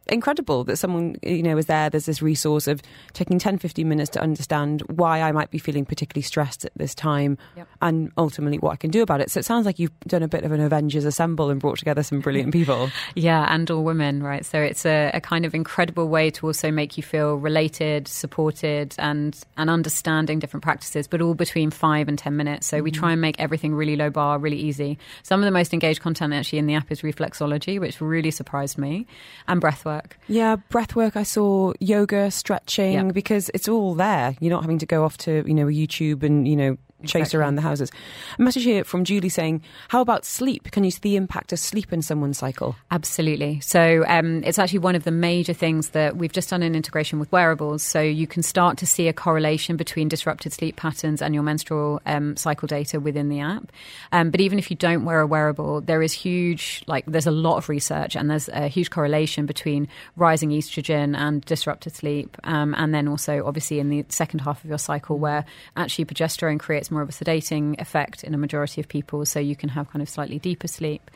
incredible 0.09 0.63
that 0.65 0.77
someone, 0.77 1.15
you 1.23 1.43
know, 1.43 1.57
is 1.57 1.65
there. 1.65 1.89
There's 1.89 2.05
this 2.05 2.21
resource 2.21 2.67
of 2.67 2.81
taking 3.13 3.39
10, 3.39 3.57
15 3.57 3.87
minutes 3.87 4.09
to 4.11 4.21
understand 4.21 4.81
why 4.87 5.21
I 5.21 5.31
might 5.31 5.51
be 5.51 5.57
feeling 5.57 5.85
particularly 5.85 6.23
stressed 6.23 6.65
at 6.65 6.71
this 6.75 6.95
time 6.95 7.37
Yep. 7.55 7.67
and 7.81 8.11
ultimately 8.17 8.57
what 8.59 8.71
I 8.71 8.75
can 8.75 8.91
do 8.91 9.01
about 9.01 9.21
it. 9.21 9.31
So 9.31 9.39
it 9.39 9.45
sounds 9.45 9.65
like 9.65 9.79
you've 9.79 9.97
done 10.01 10.23
a 10.23 10.27
bit 10.27 10.43
of 10.43 10.51
an 10.51 10.59
Avengers 10.59 11.05
assemble 11.05 11.49
and 11.49 11.59
brought 11.59 11.79
together 11.79 12.03
some 12.03 12.19
brilliant 12.19 12.53
people. 12.57 12.89
Yeah, 13.15 13.45
and 13.49 13.69
all 13.71 13.83
women, 13.83 14.21
right? 14.23 14.45
So 14.45 14.59
it's 14.59 14.85
a, 14.85 15.11
a 15.13 15.21
kind 15.21 15.45
of 15.45 15.55
incredible 15.55 16.07
way 16.07 16.29
to 16.31 16.47
also 16.47 16.71
make 16.71 16.97
you 16.97 17.03
feel 17.03 17.35
related, 17.35 18.07
supported, 18.07 18.95
and 18.97 19.37
and 19.57 19.69
understanding 19.69 20.39
different 20.39 20.63
practices, 20.63 21.07
but 21.07 21.21
all 21.21 21.33
between 21.33 21.71
five 21.71 22.07
and 22.07 22.17
ten 22.17 22.35
minutes. 22.37 22.67
So 22.67 22.81
we 22.81 22.91
try 22.91 23.07
mm-hmm. 23.07 23.13
and 23.13 23.21
make 23.21 23.39
everything 23.39 23.73
really 23.73 23.95
low 23.95 24.09
bar, 24.09 24.39
really 24.39 24.57
easy. 24.57 24.97
Some 25.23 25.39
of 25.39 25.45
the 25.45 25.51
most 25.51 25.73
engaged 25.73 26.01
content 26.01 26.33
actually 26.33 26.59
in 26.59 26.67
the 26.67 26.75
app 26.75 26.91
is 26.91 27.01
reflexology, 27.01 27.79
which 27.79 27.99
really 28.01 28.31
surprised 28.31 28.77
me, 28.77 29.07
and 29.47 29.61
breathwork. 29.61 29.96
Yeah, 30.27 30.55
breath 30.69 30.95
work. 30.95 31.15
I 31.15 31.23
saw 31.23 31.73
yoga, 31.79 32.31
stretching, 32.31 32.93
Yeah. 32.93 33.11
because 33.11 33.49
it's 33.53 33.67
all 33.67 33.93
there. 33.95 34.35
You're 34.39 34.51
not 34.51 34.61
having 34.63 34.79
to 34.79 34.85
go 34.85 35.03
off 35.03 35.17
to 35.19 35.43
you 35.47 35.53
know 35.53 35.65
YouTube 35.67 36.23
and 36.23 36.47
you 36.47 36.55
know 36.55 36.77
chased 37.05 37.35
around 37.35 37.55
the 37.55 37.61
houses. 37.61 37.91
A 38.39 38.41
message 38.41 38.63
here 38.63 38.83
from 38.83 39.03
Julie 39.03 39.29
saying, 39.29 39.61
How 39.89 40.01
about 40.01 40.25
sleep? 40.25 40.71
Can 40.71 40.83
you 40.83 40.91
see 40.91 40.99
the 41.01 41.15
impact 41.15 41.53
of 41.53 41.59
sleep 41.59 41.93
in 41.93 42.01
someone's 42.01 42.37
cycle? 42.37 42.75
Absolutely. 42.89 43.59
So 43.59 44.03
um, 44.07 44.43
it's 44.43 44.57
actually 44.57 44.79
one 44.79 44.95
of 44.95 45.03
the 45.03 45.11
major 45.11 45.53
things 45.53 45.89
that 45.89 46.17
we've 46.17 46.31
just 46.31 46.49
done 46.49 46.63
an 46.63 46.75
integration 46.75 47.19
with 47.19 47.31
wearables. 47.31 47.83
So 47.83 48.01
you 48.01 48.25
can 48.25 48.41
start 48.41 48.77
to 48.79 48.87
see 48.87 49.07
a 49.07 49.13
correlation 49.13 49.77
between 49.77 50.07
disrupted 50.07 50.53
sleep 50.53 50.75
patterns 50.75 51.21
and 51.21 51.33
your 51.33 51.43
menstrual 51.43 52.01
um, 52.05 52.35
cycle 52.35 52.67
data 52.67 52.99
within 52.99 53.29
the 53.29 53.41
app. 53.41 53.71
Um, 54.11 54.31
but 54.31 54.41
even 54.41 54.57
if 54.57 54.71
you 54.71 54.77
don't 54.77 55.05
wear 55.05 55.19
a 55.19 55.27
wearable, 55.27 55.81
there 55.81 56.01
is 56.01 56.13
huge, 56.13 56.83
like, 56.87 57.05
there's 57.05 57.27
a 57.27 57.31
lot 57.31 57.57
of 57.57 57.69
research 57.69 58.15
and 58.15 58.29
there's 58.29 58.49
a 58.49 58.67
huge 58.67 58.89
correlation 58.89 59.45
between 59.45 59.87
rising 60.15 60.49
estrogen 60.49 61.15
and 61.15 61.43
disrupted 61.45 61.95
sleep. 61.95 62.37
Um, 62.43 62.73
and 62.75 62.93
then 62.93 63.07
also, 63.07 63.45
obviously, 63.45 63.79
in 63.79 63.89
the 63.89 64.03
second 64.09 64.39
half 64.39 64.63
of 64.63 64.69
your 64.69 64.79
cycle, 64.79 65.19
where 65.19 65.45
actually 65.75 66.05
progesterone 66.05 66.59
creates 66.59 66.86
more 66.91 67.01
of 67.01 67.09
a 67.09 67.11
sedating 67.11 67.79
effect 67.79 68.23
in 68.23 68.33
a 68.33 68.37
majority 68.37 68.81
of 68.81 68.87
people. 68.87 69.25
So 69.25 69.39
you 69.39 69.55
can 69.55 69.69
have 69.69 69.89
kind 69.91 70.01
of 70.01 70.09
slightly 70.09 70.39
deeper 70.39 70.67
sleep. 70.67 71.09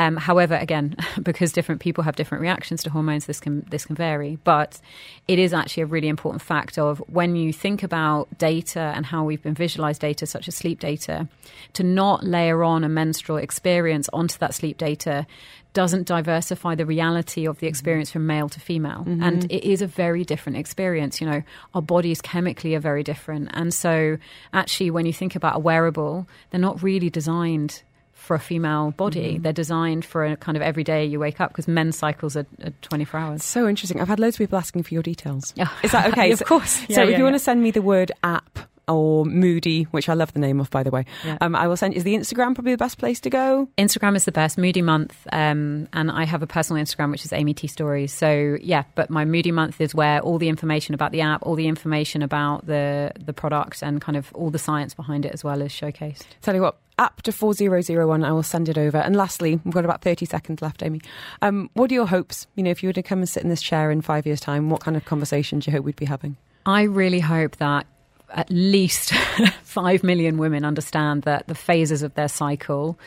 Um, 0.00 0.16
however, 0.16 0.54
again, 0.54 0.96
because 1.22 1.52
different 1.52 1.80
people 1.80 2.04
have 2.04 2.16
different 2.16 2.42
reactions 2.42 2.82
to 2.84 2.90
hormones, 2.90 3.26
this 3.26 3.40
can 3.40 3.66
this 3.70 3.84
can 3.86 3.96
vary. 3.96 4.38
But 4.44 4.80
it 5.26 5.38
is 5.38 5.52
actually 5.52 5.82
a 5.84 5.86
really 5.86 6.08
important 6.08 6.42
fact 6.42 6.78
of 6.78 6.98
when 7.08 7.36
you 7.36 7.52
think 7.52 7.82
about 7.82 8.28
data 8.38 8.92
and 8.94 9.04
how 9.04 9.24
we've 9.24 9.42
been 9.42 9.54
visualized 9.54 10.00
data, 10.00 10.26
such 10.26 10.48
as 10.48 10.54
sleep 10.54 10.80
data, 10.80 11.28
to 11.74 11.82
not 11.82 12.24
layer 12.24 12.62
on 12.62 12.84
a 12.84 12.88
menstrual 12.88 13.38
experience 13.38 14.08
onto 14.12 14.38
that 14.38 14.54
sleep 14.54 14.78
data 14.78 15.26
doesn't 15.74 16.06
diversify 16.06 16.74
the 16.74 16.86
reality 16.86 17.46
of 17.46 17.58
the 17.60 17.66
experience 17.66 18.10
from 18.10 18.26
male 18.26 18.48
to 18.48 18.58
female. 18.58 19.04
Mm-hmm. 19.06 19.22
And 19.22 19.44
it 19.44 19.68
is 19.68 19.82
a 19.82 19.86
very 19.86 20.24
different 20.24 20.58
experience. 20.58 21.20
You 21.20 21.28
know, 21.28 21.42
our 21.74 21.82
bodies 21.82 22.20
chemically 22.20 22.74
are 22.74 22.80
very 22.80 23.02
different. 23.02 23.50
And 23.52 23.72
so, 23.72 24.18
actually, 24.52 24.90
when 24.90 25.06
you 25.06 25.12
think 25.12 25.36
about 25.36 25.56
a 25.56 25.58
wearable, 25.58 26.26
they're 26.50 26.60
not 26.60 26.82
really 26.82 27.10
designed 27.10 27.82
for 28.28 28.34
a 28.34 28.38
female 28.38 28.90
body. 28.90 29.32
Mm-hmm. 29.32 29.42
They're 29.42 29.54
designed 29.54 30.04
for 30.04 30.22
a 30.26 30.36
kind 30.36 30.54
of 30.54 30.62
everyday 30.62 31.06
you 31.06 31.18
wake 31.18 31.40
up 31.40 31.50
because 31.50 31.66
men's 31.66 31.96
cycles 31.96 32.36
are, 32.36 32.46
are 32.62 32.72
24 32.82 33.18
hours. 33.18 33.42
So 33.42 33.66
interesting. 33.66 34.02
I've 34.02 34.08
had 34.08 34.20
loads 34.20 34.36
of 34.36 34.40
people 34.40 34.58
asking 34.58 34.82
for 34.82 34.92
your 34.92 35.02
details. 35.02 35.54
Yeah. 35.56 35.70
Is 35.82 35.92
that 35.92 36.06
okay? 36.12 36.30
of 36.30 36.44
course. 36.44 36.72
So, 36.72 36.84
yeah, 36.90 37.04
if 37.04 37.10
yeah, 37.10 37.16
you 37.16 37.24
want 37.24 37.36
to 37.36 37.40
send 37.40 37.62
me 37.62 37.70
the 37.70 37.80
word 37.80 38.12
app 38.22 38.58
or 38.88 39.24
Moody, 39.24 39.84
which 39.84 40.08
I 40.08 40.14
love 40.14 40.32
the 40.32 40.40
name 40.40 40.60
of, 40.60 40.70
by 40.70 40.82
the 40.82 40.90
way. 40.90 41.04
Yeah. 41.24 41.38
Um, 41.40 41.54
I 41.54 41.66
will 41.68 41.76
send. 41.76 41.94
Is 41.94 42.04
the 42.04 42.14
Instagram 42.14 42.54
probably 42.54 42.72
the 42.72 42.78
best 42.78 42.98
place 42.98 43.20
to 43.20 43.30
go? 43.30 43.68
Instagram 43.78 44.16
is 44.16 44.24
the 44.24 44.32
best. 44.32 44.58
Moody 44.58 44.82
Month, 44.82 45.26
um, 45.32 45.88
and 45.92 46.10
I 46.10 46.24
have 46.24 46.42
a 46.42 46.46
personal 46.46 46.82
Instagram 46.82 47.10
which 47.10 47.24
is 47.24 47.32
Amy 47.32 47.54
T 47.54 47.66
Stories. 47.66 48.12
So 48.12 48.58
yeah, 48.60 48.84
but 48.94 49.10
my 49.10 49.24
Moody 49.24 49.52
Month 49.52 49.80
is 49.80 49.94
where 49.94 50.20
all 50.20 50.38
the 50.38 50.48
information 50.48 50.94
about 50.94 51.12
the 51.12 51.20
app, 51.20 51.44
all 51.44 51.54
the 51.54 51.68
information 51.68 52.22
about 52.22 52.66
the 52.66 53.12
the 53.18 53.32
product, 53.32 53.82
and 53.82 54.00
kind 54.00 54.16
of 54.16 54.32
all 54.34 54.50
the 54.50 54.58
science 54.58 54.94
behind 54.94 55.24
it 55.24 55.32
as 55.32 55.44
well 55.44 55.60
is 55.62 55.72
showcased. 55.72 56.24
Tell 56.42 56.54
you 56.54 56.62
what, 56.62 56.78
app 56.98 57.22
to 57.22 57.32
4001 57.32 58.24
i 58.24 58.32
will 58.32 58.42
send 58.42 58.68
it 58.68 58.76
over 58.76 58.98
and 58.98 59.14
lastly 59.14 59.60
we've 59.64 59.74
got 59.74 59.84
about 59.84 60.02
30 60.02 60.26
seconds 60.26 60.60
left 60.60 60.82
amy 60.82 61.00
um, 61.42 61.70
what 61.74 61.90
are 61.90 61.94
your 61.94 62.06
hopes 62.06 62.46
you 62.56 62.62
know 62.62 62.70
if 62.70 62.82
you 62.82 62.88
were 62.88 62.94
to 62.94 63.02
come 63.02 63.20
and 63.20 63.28
sit 63.28 63.42
in 63.42 63.48
this 63.48 63.62
chair 63.62 63.90
in 63.90 64.02
five 64.02 64.26
years 64.26 64.40
time 64.40 64.68
what 64.68 64.80
kind 64.80 64.96
of 64.96 65.04
conversations 65.04 65.64
do 65.64 65.70
you 65.70 65.76
hope 65.76 65.84
we'd 65.84 65.96
be 65.96 66.06
having 66.06 66.36
i 66.66 66.82
really 66.82 67.20
hope 67.20 67.56
that 67.56 67.86
at 68.30 68.50
least 68.50 69.12
5 69.62 70.02
million 70.02 70.38
women 70.38 70.64
understand 70.64 71.22
that 71.22 71.46
the 71.46 71.54
phases 71.54 72.02
of 72.02 72.14
their 72.14 72.28
cycle 72.28 72.98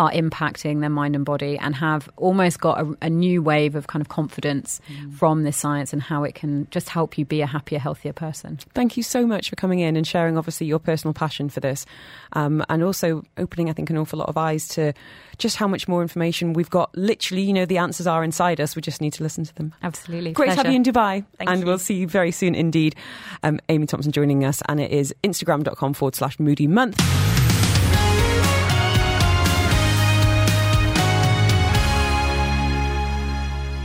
are 0.00 0.10
impacting 0.12 0.80
their 0.80 0.88
mind 0.88 1.14
and 1.14 1.26
body 1.26 1.58
and 1.58 1.74
have 1.74 2.08
almost 2.16 2.58
got 2.58 2.80
a, 2.80 2.96
a 3.02 3.10
new 3.10 3.42
wave 3.42 3.76
of 3.76 3.86
kind 3.86 4.00
of 4.00 4.08
confidence 4.08 4.80
mm. 4.88 5.12
from 5.12 5.42
this 5.42 5.58
science 5.58 5.92
and 5.92 6.00
how 6.00 6.24
it 6.24 6.34
can 6.34 6.66
just 6.70 6.88
help 6.88 7.18
you 7.18 7.26
be 7.26 7.42
a 7.42 7.46
happier, 7.46 7.78
healthier 7.78 8.14
person. 8.14 8.58
Thank 8.72 8.96
you 8.96 9.02
so 9.02 9.26
much 9.26 9.50
for 9.50 9.56
coming 9.56 9.80
in 9.80 9.98
and 9.98 10.06
sharing, 10.06 10.38
obviously, 10.38 10.66
your 10.66 10.78
personal 10.78 11.12
passion 11.12 11.50
for 11.50 11.60
this 11.60 11.84
um, 12.32 12.64
and 12.70 12.82
also 12.82 13.22
opening, 13.36 13.68
I 13.68 13.74
think, 13.74 13.90
an 13.90 13.98
awful 13.98 14.18
lot 14.18 14.30
of 14.30 14.38
eyes 14.38 14.68
to 14.68 14.94
just 15.36 15.56
how 15.56 15.68
much 15.68 15.86
more 15.86 16.00
information 16.00 16.54
we've 16.54 16.70
got. 16.70 16.96
Literally, 16.96 17.42
you 17.42 17.52
know, 17.52 17.66
the 17.66 17.76
answers 17.76 18.06
are 18.06 18.24
inside 18.24 18.58
us. 18.58 18.74
We 18.74 18.80
just 18.80 19.02
need 19.02 19.12
to 19.14 19.22
listen 19.22 19.44
to 19.44 19.54
them. 19.54 19.74
Absolutely. 19.82 20.32
Great 20.32 20.46
Pleasure. 20.46 20.62
to 20.62 20.68
have 20.68 20.72
you 20.72 20.76
in 20.76 20.82
Dubai. 20.82 21.26
Thank 21.36 21.50
and 21.50 21.60
you. 21.60 21.66
we'll 21.66 21.78
see 21.78 21.96
you 21.96 22.08
very 22.08 22.30
soon 22.30 22.54
indeed. 22.54 22.96
Um, 23.42 23.60
Amy 23.68 23.86
Thomson 23.86 24.12
joining 24.12 24.46
us, 24.46 24.62
and 24.66 24.80
it 24.80 24.92
is 24.92 25.14
instagram.com 25.22 25.92
forward 25.92 26.14
slash 26.14 26.40
moody 26.40 26.66
month. 26.66 26.98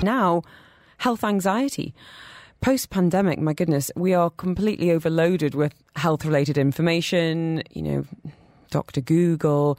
Now 0.06 0.44
health 1.00 1.24
anxiety. 1.24 1.94
Post 2.62 2.90
pandemic, 2.90 3.40
my 3.40 3.54
goodness, 3.54 3.92
we 3.96 4.14
are 4.14 4.30
completely 4.30 4.92
overloaded 4.92 5.54
with 5.54 5.74
health 5.96 6.24
related 6.24 6.58
information, 6.58 7.62
you 7.72 7.82
know, 7.82 8.06
Dr. 8.72 9.02
Google. 9.02 9.78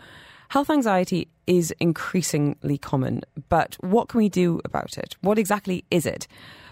Health 0.50 0.68
anxiety 0.71 1.28
is 1.47 1.73
increasingly 1.80 2.79
common, 2.79 3.22
but 3.48 3.77
what 3.81 4.09
can 4.09 4.18
we 4.18 4.29
do 4.29 4.61
about 4.64 4.98
it? 4.98 5.16
What 5.22 5.38
exactly 5.38 5.85
is 5.90 6.07
it? 6.07 6.29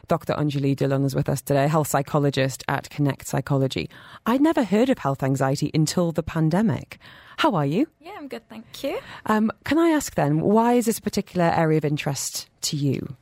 Dr. 0.07 0.35
Anjulie 0.35 0.77
Dhillon 0.77 1.05
is 1.05 1.15
with 1.15 1.29
us 1.29 1.41
today, 1.41 1.67
health 1.67 1.89
psychologist 1.89 2.63
at 2.69 2.91
Connect 2.91 3.27
Psychology. 3.27 3.89
I'd 4.27 4.41
never 4.43 4.63
heard 4.63 4.91
of 4.91 4.99
health 4.99 5.23
anxiety 5.23 5.71
until 5.73 6.13
the 6.13 6.23
pandemic. 6.23 6.99
How 7.39 7.55
are 7.55 7.67
you? 7.67 7.89
Yeah, 8.01 8.13
I'm 8.19 8.29
good, 8.29 8.49
thank 8.49 8.85
you. 8.85 8.99
Um, 9.27 9.51
can 9.65 9.79
I 9.79 9.89
ask 9.91 10.15
then, 10.15 10.41
why 10.41 10.75
is 10.75 10.87
this 10.87 10.99
a 10.99 11.03
particular 11.03 11.47
area 11.47 11.79
of 11.79 11.85
interest 11.85 12.49
to 12.63 12.77
you? 12.77 13.17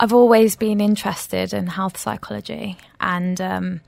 I've 0.00 0.12
always 0.12 0.56
been 0.56 0.80
interested 0.80 1.52
in 1.52 1.66
health 1.68 1.96
psychology, 1.96 2.76
and 3.00 3.40
um, 3.40 3.80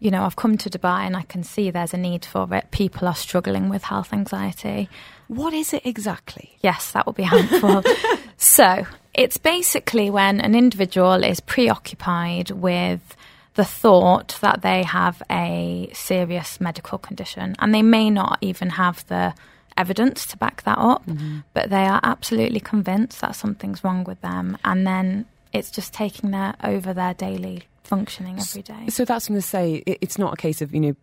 you 0.00 0.10
know, 0.10 0.24
I've 0.24 0.36
come 0.36 0.56
to 0.58 0.70
Dubai 0.70 1.00
and 1.06 1.16
I 1.16 1.22
can 1.22 1.44
see 1.44 1.70
there's 1.70 1.94
a 1.94 1.98
need 1.98 2.24
for 2.24 2.52
it. 2.54 2.70
People 2.70 3.06
are 3.06 3.14
struggling 3.14 3.68
with 3.68 3.84
health 3.84 4.12
anxiety. 4.12 4.88
What 5.28 5.52
is 5.52 5.72
it 5.74 5.84
exactly? 5.84 6.56
Yes, 6.62 6.90
that 6.92 7.06
would 7.06 7.16
be 7.16 7.22
helpful. 7.22 7.82
so, 8.36 8.86
it's 9.12 9.36
basically 9.36 10.08
when 10.08 10.40
an 10.40 10.54
individual 10.54 11.22
is 11.22 11.40
preoccupied 11.40 12.50
with 12.50 13.16
the 13.54 13.64
thought 13.64 14.38
that 14.40 14.62
they 14.62 14.84
have 14.84 15.22
a 15.30 15.90
serious 15.92 16.60
medical 16.60 16.96
condition 16.96 17.56
and 17.58 17.74
they 17.74 17.82
may 17.82 18.08
not 18.08 18.38
even 18.40 18.70
have 18.70 19.06
the 19.08 19.34
evidence 19.80 20.26
to 20.26 20.36
back 20.36 20.62
that 20.64 20.78
up, 20.78 21.04
mm-hmm. 21.06 21.38
but 21.54 21.70
they 21.70 21.86
are 21.86 22.00
absolutely 22.02 22.60
convinced 22.60 23.20
that 23.20 23.34
something's 23.34 23.82
wrong 23.82 24.04
with 24.04 24.20
them 24.20 24.58
and 24.64 24.86
then 24.86 25.26
it's 25.52 25.70
just 25.70 25.92
taking 25.92 26.30
their 26.30 26.54
over 26.62 26.92
their 26.92 27.14
daily 27.14 27.64
functioning 27.82 28.38
every 28.38 28.62
day. 28.62 28.88
So 28.88 29.04
that's 29.04 29.28
going 29.28 29.40
to 29.40 29.46
say 29.46 29.82
it's 29.86 30.18
not 30.18 30.34
a 30.34 30.36
case 30.36 30.62
of 30.62 30.74
you 30.74 30.80
know 30.80 30.96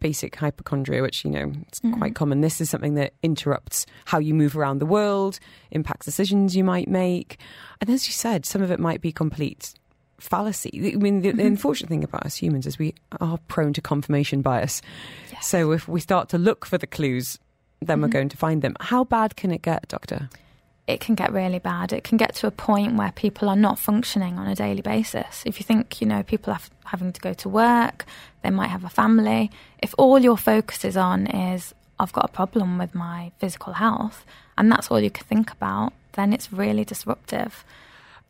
basic 0.00 0.36
hypochondria, 0.36 1.02
which 1.02 1.24
you 1.24 1.30
know 1.30 1.52
it's 1.68 1.80
mm-hmm. 1.80 1.98
quite 1.98 2.14
common. 2.14 2.40
This 2.40 2.60
is 2.60 2.68
something 2.68 2.94
that 2.94 3.14
interrupts 3.22 3.86
how 4.04 4.18
you 4.18 4.34
move 4.34 4.56
around 4.56 4.78
the 4.78 4.86
world, 4.86 5.38
impacts 5.70 6.04
decisions 6.04 6.54
you 6.54 6.64
might 6.64 6.88
make, 6.88 7.38
and 7.80 7.88
as 7.90 8.06
you 8.06 8.12
said, 8.12 8.44
some 8.44 8.62
of 8.62 8.70
it 8.70 8.80
might 8.80 9.00
be 9.00 9.12
complete 9.12 9.74
fallacy. 10.18 10.92
I 10.94 10.96
mean, 10.96 11.22
the, 11.22 11.30
mm-hmm. 11.30 11.40
unfortunate 11.40 11.88
thing 11.88 12.04
about 12.04 12.24
us 12.24 12.36
humans 12.36 12.66
is 12.66 12.78
we 12.78 12.94
are 13.20 13.38
prone 13.48 13.72
to 13.74 13.80
confirmation 13.80 14.42
bias. 14.42 14.82
Yes. 15.32 15.46
So 15.46 15.72
if 15.72 15.88
we 15.88 16.00
start 16.00 16.28
to 16.30 16.38
look 16.38 16.64
for 16.64 16.78
the 16.78 16.86
clues, 16.86 17.38
then 17.80 17.96
mm-hmm. 17.96 18.02
we're 18.02 18.08
going 18.08 18.28
to 18.28 18.36
find 18.36 18.62
them. 18.62 18.76
How 18.80 19.04
bad 19.04 19.36
can 19.36 19.50
it 19.50 19.62
get, 19.62 19.88
Doctor? 19.88 20.28
it 20.86 21.00
can 21.00 21.14
get 21.14 21.32
really 21.32 21.58
bad. 21.58 21.92
It 21.92 22.04
can 22.04 22.16
get 22.16 22.34
to 22.36 22.46
a 22.46 22.50
point 22.50 22.94
where 22.96 23.10
people 23.12 23.48
are 23.48 23.56
not 23.56 23.78
functioning 23.78 24.38
on 24.38 24.46
a 24.46 24.54
daily 24.54 24.82
basis. 24.82 25.42
If 25.44 25.58
you 25.58 25.64
think, 25.64 26.00
you 26.00 26.06
know, 26.06 26.22
people 26.22 26.52
are 26.52 26.60
having 26.84 27.12
to 27.12 27.20
go 27.20 27.32
to 27.34 27.48
work, 27.48 28.04
they 28.42 28.50
might 28.50 28.68
have 28.68 28.84
a 28.84 28.88
family. 28.88 29.50
If 29.78 29.94
all 29.98 30.18
your 30.18 30.36
focus 30.36 30.84
is 30.84 30.96
on 30.96 31.26
is, 31.26 31.74
I've 31.98 32.12
got 32.12 32.26
a 32.26 32.32
problem 32.32 32.78
with 32.78 32.94
my 32.94 33.32
physical 33.38 33.72
health, 33.72 34.24
and 34.56 34.70
that's 34.70 34.88
all 34.90 35.00
you 35.00 35.10
can 35.10 35.26
think 35.26 35.50
about, 35.50 35.92
then 36.12 36.32
it's 36.32 36.52
really 36.52 36.84
disruptive. 36.84 37.64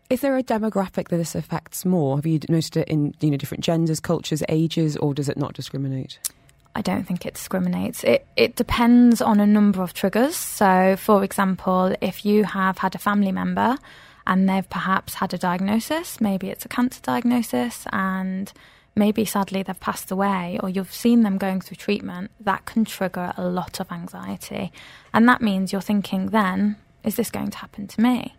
Is 0.09 0.21
there 0.21 0.37
a 0.39 0.43
demographic 0.43 1.09
that 1.09 1.17
this 1.17 1.35
affects 1.35 1.85
more? 1.85 2.17
Have 2.17 2.27
you 2.27 2.39
noticed 2.49 2.77
it 2.77 2.89
in 2.89 3.15
you 3.21 3.31
know 3.31 3.37
different 3.37 3.65
genders, 3.65 4.01
cultures, 4.01 4.43
ages, 4.49 4.97
or 4.97 5.13
does 5.13 5.29
it 5.29 5.37
not 5.37 5.53
discriminate? 5.53 6.21
I 6.77 6.83
don't 6.83 7.05
think 7.05 7.25
it 7.25 7.35
discriminates. 7.35 8.05
It 8.05 8.27
it 8.37 8.55
depends 8.55 9.23
on 9.23 9.41
a 9.41 9.47
number 9.47 9.81
of 9.83 9.95
triggers. 9.95 10.37
So, 10.37 10.95
for 10.99 11.25
example, 11.25 11.97
if 12.03 12.27
you 12.27 12.45
have 12.45 12.77
had 12.79 12.95
a 12.95 12.99
family 12.99 13.33
member 13.33 13.79
and 14.27 14.47
they've 14.47 14.69
perhaps 14.69 15.15
had 15.15 15.33
a 15.33 15.39
diagnosis, 15.39 16.21
maybe 16.21 16.51
it's 16.51 16.67
a 16.67 16.69
cancer 16.69 17.01
diagnosis, 17.01 17.87
and 17.93 18.53
maybe 18.95 19.25
sadly 19.25 19.63
they've 19.63 19.81
passed 19.81 20.11
away, 20.11 20.59
or 20.63 20.69
you've 20.69 20.93
seen 20.93 21.23
them 21.23 21.39
going 21.39 21.63
through 21.63 21.77
treatment, 21.77 22.31
that 22.41 22.67
can 22.67 22.85
trigger 22.85 23.33
a 23.39 23.45
lot 23.49 23.81
of 23.81 23.91
anxiety. 23.91 24.71
And 25.15 25.27
that 25.29 25.41
means 25.41 25.73
you're 25.73 25.81
thinking, 25.81 26.27
then, 26.31 26.77
is 27.05 27.17
this 27.17 27.31
going 27.31 27.51
to 27.53 27.59
happen 27.59 27.87
to 27.87 28.01
me? 28.03 28.35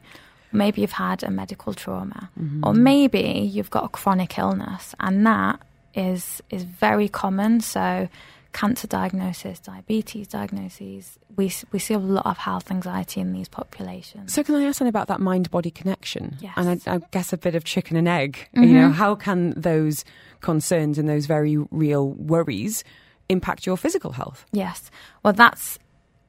Maybe 0.52 0.82
you've 0.82 0.92
had 0.92 1.24
a 1.24 1.32
medical 1.32 1.74
trauma, 1.74 2.30
mm-hmm. 2.40 2.64
or 2.66 2.74
maybe 2.74 3.50
you've 3.54 3.72
got 3.72 3.86
a 3.86 3.90
chronic 3.90 4.38
illness, 4.38 4.94
and 5.00 5.26
that 5.26 5.60
is 5.98 6.42
is 6.50 6.64
very 6.64 7.10
common. 7.10 7.60
So 7.60 8.08
cancer 8.54 8.88
diagnosis, 8.88 9.60
diabetes 9.60 10.28
diagnoses, 10.28 11.20
we 11.36 11.52
we 11.72 11.80
see 11.80 11.94
a 11.94 12.00
lot 12.00 12.26
of 12.26 12.38
health 12.38 12.72
anxiety 12.72 13.20
in 13.20 13.34
these 13.34 13.50
populations. 13.50 14.34
So 14.34 14.44
can 14.44 14.56
I 14.56 14.64
ask 14.64 14.78
something 14.78 14.90
about 14.90 15.08
that 15.08 15.20
mind 15.20 15.52
body 15.52 15.72
connection? 15.72 16.38
Yes. 16.40 16.54
And 16.56 16.82
I, 16.88 16.96
I, 16.96 17.00
guess 17.12 17.34
a 17.34 17.38
bit 17.38 17.56
of 17.56 17.66
chicken 17.66 17.98
and 17.98 18.08
egg. 18.08 18.48
Mm-hmm. 18.56 18.64
You 18.64 18.74
know, 18.74 18.90
how 18.92 19.16
can 19.16 19.54
those 19.58 20.06
concerns 20.40 20.98
and 20.98 21.10
those 21.10 21.26
very 21.26 21.58
real 21.72 22.12
worries 22.12 22.84
impact 23.30 23.66
your 23.66 23.78
physical 23.78 24.12
health. 24.12 24.46
Yes. 24.52 24.90
Well, 25.24 25.34
that's 25.34 25.80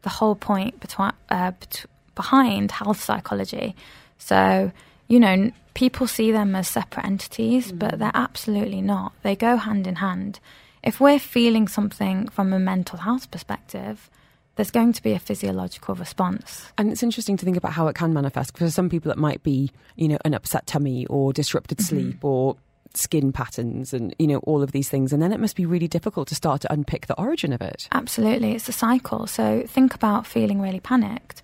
the 0.03 0.09
whole 0.09 0.35
point 0.35 0.81
betwi- 0.81 1.13
uh, 1.31 1.53
bet- 1.53 1.87
behind 2.15 2.73
health 2.73 3.03
psychology. 3.03 3.75
So, 4.19 4.73
you 5.07 5.21
know, 5.21 5.51
people 5.79 6.09
see 6.09 6.33
them 6.33 6.57
as 6.57 6.67
separate 6.67 7.07
entities, 7.07 7.71
Mm. 7.71 7.79
but 7.79 7.99
they're 8.01 8.11
absolutely 8.27 8.83
not. 8.83 9.13
They 9.23 9.37
go 9.37 9.57
hand 9.57 9.87
in 9.87 9.97
hand. 9.97 10.41
If 10.83 10.99
we're 11.01 11.21
feeling 11.21 11.69
something 11.69 12.29
from 12.29 12.53
a 12.53 12.59
mental 12.59 12.99
health 12.99 13.31
perspective, 13.31 14.11
there's 14.57 14.73
going 14.73 14.93
to 14.93 15.03
be 15.03 15.13
a 15.13 15.21
physiological 15.21 15.95
response. 15.95 16.73
And 16.79 16.91
it's 16.91 17.05
interesting 17.05 17.37
to 17.37 17.45
think 17.45 17.57
about 17.57 17.75
how 17.79 17.87
it 17.87 17.95
can 17.95 18.13
manifest. 18.13 18.53
Because 18.53 18.71
for 18.71 18.75
some 18.81 18.89
people, 18.89 19.13
it 19.13 19.19
might 19.19 19.43
be, 19.45 19.71
you 19.95 20.09
know, 20.09 20.19
an 20.25 20.35
upset 20.35 20.67
tummy 20.67 21.07
or 21.07 21.33
disrupted 21.33 21.81
sleep 21.81 22.25
or 22.25 22.57
skin 22.95 23.31
patterns 23.33 23.95
and, 23.95 24.17
you 24.19 24.27
know, 24.27 24.39
all 24.39 24.63
of 24.65 24.73
these 24.73 24.89
things. 24.89 25.13
And 25.13 25.23
then 25.23 25.33
it 25.33 25.39
must 25.39 25.55
be 25.55 25.67
really 25.67 25.87
difficult 25.87 26.27
to 26.29 26.35
start 26.35 26.61
to 26.63 26.73
unpick 26.73 27.07
the 27.07 27.15
origin 27.21 27.53
of 27.53 27.61
it. 27.63 27.89
Absolutely, 27.93 28.51
it's 28.57 28.69
a 28.69 28.73
cycle. 28.73 29.29
So 29.29 29.63
think 29.69 29.95
about 29.95 30.27
feeling 30.27 30.61
really 30.61 30.81
panicked. 30.81 31.41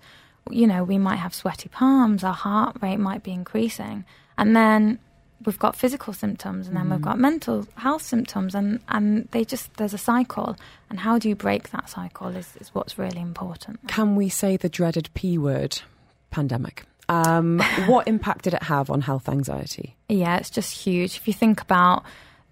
You 0.49 0.67
know, 0.67 0.83
we 0.83 0.97
might 0.97 1.21
have 1.25 1.33
sweaty 1.33 1.69
palms, 1.69 2.21
our 2.23 2.33
heart 2.33 2.75
rate 2.81 2.99
might 2.99 3.23
be 3.23 3.31
increasing, 3.31 4.03
and 4.37 4.55
then 4.55 4.99
we've 5.45 5.59
got 5.59 5.75
physical 5.75 6.13
symptoms, 6.13 6.67
and 6.67 6.75
then 6.75 6.89
we've 6.89 7.01
got 7.01 7.19
mental 7.19 7.67
health 7.75 8.01
symptoms, 8.01 8.55
and, 8.55 8.79
and 8.89 9.27
they 9.31 9.45
just 9.45 9.75
there's 9.77 9.93
a 9.93 9.97
cycle. 9.97 10.55
And 10.89 10.99
how 10.99 11.17
do 11.19 11.29
you 11.29 11.35
break 11.35 11.71
that 11.71 11.89
cycle 11.89 12.27
is, 12.27 12.55
is 12.59 12.69
what's 12.73 12.97
really 12.97 13.21
important. 13.21 13.87
Can 13.87 14.15
we 14.15 14.29
say 14.29 14.57
the 14.57 14.69
dreaded 14.69 15.09
P 15.13 15.37
word, 15.37 15.81
pandemic? 16.31 16.83
Um, 17.07 17.59
what 17.85 18.07
impact 18.07 18.43
did 18.43 18.53
it 18.53 18.63
have 18.63 18.89
on 18.89 19.01
health 19.01 19.29
anxiety? 19.29 19.95
Yeah, 20.09 20.37
it's 20.37 20.49
just 20.49 20.71
huge. 20.71 21.17
If 21.17 21.27
you 21.27 21.33
think 21.33 21.61
about 21.61 22.03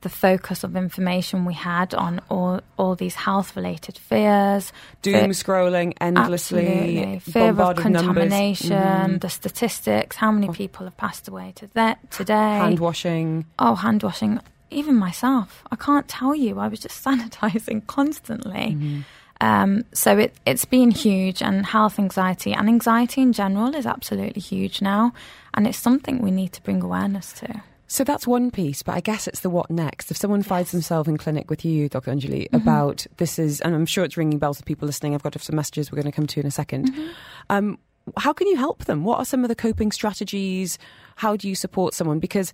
the 0.04 0.10
focus 0.10 0.64
of 0.64 0.76
information 0.76 1.44
we 1.46 1.54
had 1.56 1.94
on 1.96 2.22
all 2.30 2.62
all 2.78 2.96
these 2.96 3.16
health 3.16 3.56
related 3.56 3.98
fears, 3.98 4.72
Doom 5.02 5.14
fe- 5.34 5.44
scrolling 5.44 5.94
endlessly, 6.00 7.20
Fear 7.24 7.60
of 7.60 7.76
contamination, 7.78 8.72
Mhm. 8.72 9.22
the 9.22 9.30
statistics, 9.30 10.16
how 10.16 10.32
many 10.32 10.50
people 10.50 10.86
have 10.86 10.96
passed 10.98 11.28
away 11.28 11.54
to 11.56 11.68
that 11.74 11.98
today. 12.12 12.58
hand 12.64 12.80
washing. 12.80 13.46
oh, 13.60 13.76
hand 13.76 14.04
washing. 14.04 14.40
Even 14.72 14.96
myself, 14.96 15.64
I 15.72 15.76
can't 15.76 16.08
tell 16.08 16.34
you. 16.36 16.60
I 16.60 16.68
was 16.68 16.80
just 16.80 17.04
sanitizing 17.08 17.86
constantly. 17.88 18.68
Mm-hmm. 18.76 19.02
Um, 19.42 19.84
so 19.94 20.18
it, 20.18 20.34
it's 20.46 20.64
been 20.66 20.92
huge, 20.92 21.42
and 21.42 21.66
health 21.66 22.00
anxiety 22.00 22.54
and 22.54 22.70
anxiety 22.70 23.22
in 23.22 23.34
general 23.34 23.76
is 23.76 23.86
absolutely 23.86 24.42
huge 24.42 24.82
now, 24.82 25.12
and 25.54 25.68
it's 25.68 25.78
something 25.78 26.22
we 26.22 26.32
need 26.32 26.54
to 26.54 26.62
bring 26.62 26.82
awareness 26.82 27.34
to. 27.42 27.62
So 27.94 28.04
that's 28.04 28.26
one 28.26 28.50
piece, 28.50 28.82
but 28.82 28.96
I 28.96 29.02
guess 29.02 29.28
it's 29.28 29.42
the 29.42 29.52
what 29.52 29.70
next. 29.70 30.10
If 30.10 30.18
someone 30.18 30.42
finds 30.42 30.72
themselves 30.72 31.08
in 31.08 31.16
clinic 31.18 31.50
with 31.52 31.64
you, 31.64 31.90
Dr. 31.90 32.12
Anjulie, 32.12 32.46
Mm-hmm. 32.50 32.56
about 32.56 33.06
this 33.18 33.38
is, 33.38 33.62
and 33.62 33.76
I'm 33.76 33.86
sure 33.86 34.04
it's 34.04 34.18
ringing 34.18 34.40
bells 34.40 34.58
with 34.58 34.66
people 34.66 34.88
listening. 34.88 35.14
I've 35.14 35.22
got 35.22 35.40
some 35.40 35.56
messages 35.56 35.92
we're 35.92 36.02
going 36.02 36.12
to 36.12 36.16
come 36.16 36.26
to 36.26 36.40
in 36.40 36.48
a 36.48 36.50
2nd 36.50 36.86
Mm-hmm. 36.88 37.08
Um, 37.52 37.78
how 38.18 38.34
can 38.34 38.48
you 38.48 38.56
help 38.58 38.86
them? 38.86 39.04
What 39.04 39.20
are 39.20 39.26
some 39.26 39.44
of 39.46 39.48
the 39.48 39.56
coping 39.56 39.92
strategies? 39.92 40.80
How 41.18 41.36
do 41.36 41.48
you 41.48 41.54
support 41.54 41.94
someone? 41.94 42.18
Because 42.20 42.52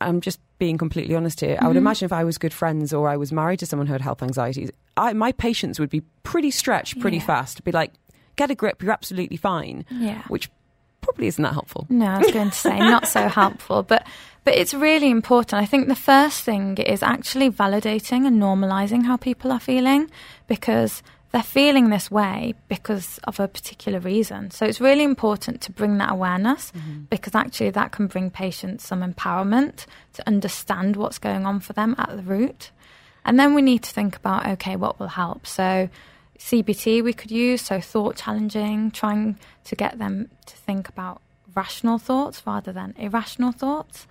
I'm 0.00 0.20
just 0.20 0.40
being 0.58 0.76
completely 0.76 1.14
honest 1.14 1.38
here. 1.40 1.50
I 1.50 1.54
Mm-hmm. 1.58 1.66
would 1.68 1.76
imagine 1.76 2.06
if 2.06 2.12
I 2.12 2.24
was 2.24 2.36
good 2.36 2.52
friends 2.52 2.92
or 2.92 3.08
I 3.08 3.16
was 3.16 3.30
married 3.30 3.60
to 3.60 3.66
someone 3.66 3.86
who 3.86 3.92
had 3.94 4.02
health 4.02 4.24
anxieties, 4.24 4.70
I, 4.96 5.12
my 5.12 5.30
patience 5.30 5.78
would 5.78 5.90
be 5.90 6.02
pretty 6.24 6.50
stretched 6.50 6.98
pretty 6.98 7.18
Yeah. 7.18 7.26
fast. 7.26 7.62
Be 7.62 7.70
like, 7.70 7.92
get 8.34 8.50
a 8.50 8.56
grip, 8.56 8.82
you're 8.82 8.92
absolutely 8.92 9.36
fine. 9.36 9.84
Yeah. 9.88 10.22
Which 10.26 10.50
probably 11.00 11.26
isn't 11.26 11.42
that 11.42 11.52
helpful. 11.52 11.86
No, 11.88 12.06
I 12.06 12.18
was 12.18 12.32
going 12.32 12.50
to 12.50 12.56
say 12.56 12.78
not 12.78 13.06
so 13.06 13.28
helpful, 13.40 13.82
but 13.82 14.06
but 14.44 14.54
it's 14.54 14.72
really 14.72 15.10
important. 15.10 15.62
I 15.62 15.66
think 15.66 15.88
the 15.88 15.94
first 15.94 16.42
thing 16.42 16.78
is 16.78 17.02
actually 17.02 17.50
validating 17.50 18.26
and 18.26 18.40
normalizing 18.40 19.04
how 19.04 19.16
people 19.16 19.52
are 19.52 19.60
feeling 19.60 20.10
because 20.46 21.02
they're 21.32 21.42
feeling 21.42 21.90
this 21.90 22.10
way 22.10 22.54
because 22.68 23.20
of 23.24 23.38
a 23.38 23.46
particular 23.46 24.00
reason. 24.00 24.50
So 24.50 24.66
it's 24.66 24.80
really 24.80 25.04
important 25.04 25.60
to 25.62 25.72
bring 25.72 25.98
that 25.98 26.10
awareness 26.10 26.72
mm-hmm. 26.72 27.02
because 27.10 27.34
actually 27.34 27.70
that 27.70 27.92
can 27.92 28.08
bring 28.08 28.30
patients 28.30 28.86
some 28.86 29.02
empowerment 29.02 29.86
to 30.14 30.26
understand 30.26 30.96
what's 30.96 31.18
going 31.18 31.46
on 31.46 31.60
for 31.60 31.72
them 31.72 31.94
at 31.98 32.16
the 32.16 32.22
root. 32.22 32.70
And 33.24 33.38
then 33.38 33.54
we 33.54 33.62
need 33.62 33.82
to 33.84 33.92
think 33.92 34.16
about 34.16 34.46
okay, 34.46 34.74
what 34.76 34.98
will 34.98 35.08
help? 35.08 35.46
So 35.46 35.88
CBT 36.40 37.04
we 37.04 37.12
could 37.12 37.30
use, 37.30 37.60
so 37.60 37.80
thought 37.80 38.16
challenging, 38.16 38.90
trying 38.90 39.38
to 39.64 39.76
get 39.76 39.98
them 39.98 40.30
to 40.46 40.56
think 40.56 40.88
about 40.88 41.20
rational 41.54 41.98
thoughts 41.98 42.42
rather 42.46 42.72
than 42.72 42.94
irrational 42.96 43.52
thoughts. 43.52 44.06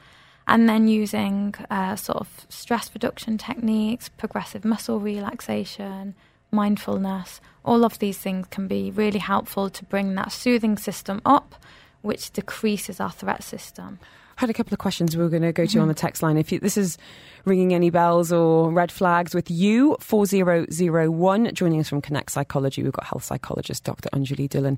And 0.48 0.70
then 0.70 0.88
using 0.88 1.56
uh, 1.70 1.96
sort 1.96 2.20
of 2.20 2.46
stress 2.50 2.90
reduction 2.94 3.38
techniques, 3.38 4.10
progressive 4.10 4.64
muscle 4.64 5.00
relaxation, 5.00 6.16
mindfulness, 6.52 7.42
all 7.66 7.84
of 7.84 8.00
these 8.00 8.18
things 8.18 8.48
can 8.50 8.68
be 8.68 8.92
really 8.92 9.20
helpful 9.20 9.70
to 9.70 9.86
bring 9.86 10.16
that 10.16 10.32
soothing 10.32 10.78
system 10.78 11.22
up, 11.26 11.56
which 12.02 12.32
decreases 12.32 13.00
our 13.00 13.12
threat 13.12 13.44
system. 13.44 14.00
Had 14.40 14.50
a 14.50 14.54
couple 14.54 14.74
of 14.74 14.80
questions 14.80 15.18
we 15.18 15.22
were 15.22 15.28
going 15.28 15.42
to 15.42 15.52
go 15.52 15.66
to 15.66 15.80
on 15.80 15.90
the 15.90 15.94
text 15.94 16.24
line. 16.24 16.38
If 16.38 16.50
you, 16.50 16.62
this 16.62 16.78
is 16.78 16.98
ringing 17.44 17.74
any 17.74 17.90
bells 17.90 18.32
or 18.32 18.72
red 18.72 18.90
flags 18.90 19.36
with 19.36 19.52
you, 19.52 19.98
4001, 20.00 21.54
joining 21.54 21.82
us 21.82 21.90
from 21.90 22.00
Connect 22.00 22.32
Psychology, 22.32 22.82
we've 22.82 22.94
got 22.94 23.04
health 23.04 23.26
psychologist 23.26 23.84
Dr. 23.84 24.08
Anjulie 24.14 24.48
Dhillon. 24.48 24.78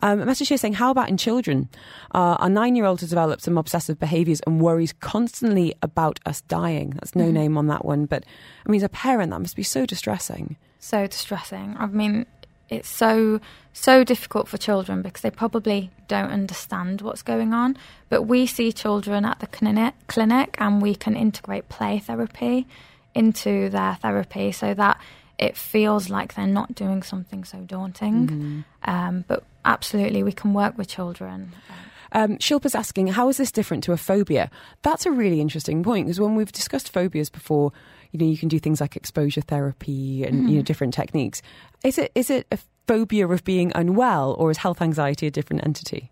Um, 0.00 0.22
a 0.22 0.24
message 0.24 0.48
here 0.48 0.56
saying, 0.56 0.72
How 0.72 0.90
about 0.90 1.10
in 1.10 1.18
children? 1.18 1.68
Uh, 2.14 2.36
our 2.38 2.48
nine 2.48 2.74
year 2.74 2.86
old 2.86 3.00
has 3.00 3.10
developed 3.10 3.42
some 3.42 3.58
obsessive 3.58 3.98
behaviours 3.98 4.40
and 4.46 4.62
worries 4.62 4.94
constantly 4.94 5.74
about 5.82 6.18
us 6.24 6.40
dying. 6.40 6.92
That's 6.92 7.14
no 7.14 7.30
name 7.30 7.58
on 7.58 7.66
that 7.66 7.84
one, 7.84 8.06
but 8.06 8.24
I 8.66 8.70
mean, 8.70 8.78
as 8.78 8.84
a 8.84 8.88
parent, 8.88 9.30
that 9.32 9.40
must 9.40 9.56
be 9.56 9.62
so 9.62 9.84
distressing. 9.84 10.56
so 10.78 11.06
distressing. 11.06 11.76
I 11.78 11.84
mean, 11.84 12.24
it's 12.76 12.88
so 12.88 13.40
so 13.72 14.04
difficult 14.04 14.48
for 14.48 14.58
children 14.58 15.00
because 15.00 15.22
they 15.22 15.30
probably 15.30 15.90
don't 16.06 16.30
understand 16.30 17.00
what's 17.00 17.22
going 17.22 17.54
on. 17.54 17.76
But 18.10 18.22
we 18.22 18.46
see 18.46 18.70
children 18.72 19.24
at 19.24 19.40
the 19.40 19.46
clinic, 19.46 19.94
clinic 20.08 20.56
and 20.58 20.82
we 20.82 20.94
can 20.94 21.16
integrate 21.16 21.68
play 21.70 21.98
therapy 21.98 22.66
into 23.14 23.70
their 23.70 23.94
therapy 23.94 24.52
so 24.52 24.74
that 24.74 25.00
it 25.38 25.56
feels 25.56 26.10
like 26.10 26.34
they're 26.34 26.46
not 26.46 26.74
doing 26.74 27.02
something 27.02 27.44
so 27.44 27.58
daunting. 27.60 28.64
Um, 28.84 29.24
but 29.26 29.42
absolutely, 29.64 30.22
we 30.22 30.32
can 30.32 30.52
work 30.54 30.76
with 30.76 30.88
children. 30.88 31.52
Um, 32.12 32.36
Shilpa's 32.36 32.74
asking, 32.74 33.08
how 33.08 33.28
is 33.30 33.38
this 33.38 33.50
different 33.50 33.82
to 33.84 33.92
a 33.92 33.96
phobia? 33.96 34.50
That's 34.82 35.06
a 35.06 35.10
really 35.10 35.40
interesting 35.40 35.82
point 35.82 36.06
because 36.06 36.20
when 36.20 36.34
we've 36.36 36.52
discussed 36.52 36.92
phobias 36.92 37.30
before, 37.30 37.72
you 38.12 38.18
know, 38.18 38.26
you 38.26 38.36
can 38.36 38.48
do 38.48 38.58
things 38.58 38.80
like 38.80 38.94
exposure 38.94 39.40
therapy 39.40 40.24
and 40.24 40.48
you 40.48 40.56
know 40.56 40.62
different 40.62 40.94
techniques. 40.94 41.42
Is 41.82 41.98
it 41.98 42.12
is 42.14 42.30
it 42.30 42.46
a 42.52 42.58
phobia 42.86 43.26
of 43.26 43.42
being 43.42 43.72
unwell, 43.74 44.34
or 44.38 44.50
is 44.50 44.58
health 44.58 44.80
anxiety 44.82 45.26
a 45.26 45.30
different 45.30 45.64
entity? 45.64 46.10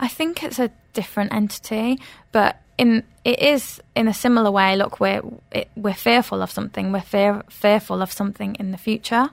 I 0.00 0.08
think 0.08 0.42
it's 0.42 0.58
a 0.58 0.70
different 0.92 1.32
entity, 1.32 1.98
but 2.32 2.60
in 2.78 3.02
it 3.24 3.38
is 3.38 3.80
in 3.94 4.08
a 4.08 4.14
similar 4.14 4.50
way. 4.50 4.76
Look, 4.76 5.00
we're 5.00 5.22
it, 5.50 5.68
we're 5.76 5.94
fearful 5.94 6.42
of 6.42 6.50
something. 6.50 6.92
We're 6.92 7.00
fear, 7.00 7.42
fearful 7.50 8.02
of 8.02 8.10
something 8.10 8.56
in 8.56 8.70
the 8.70 8.78
future. 8.78 9.30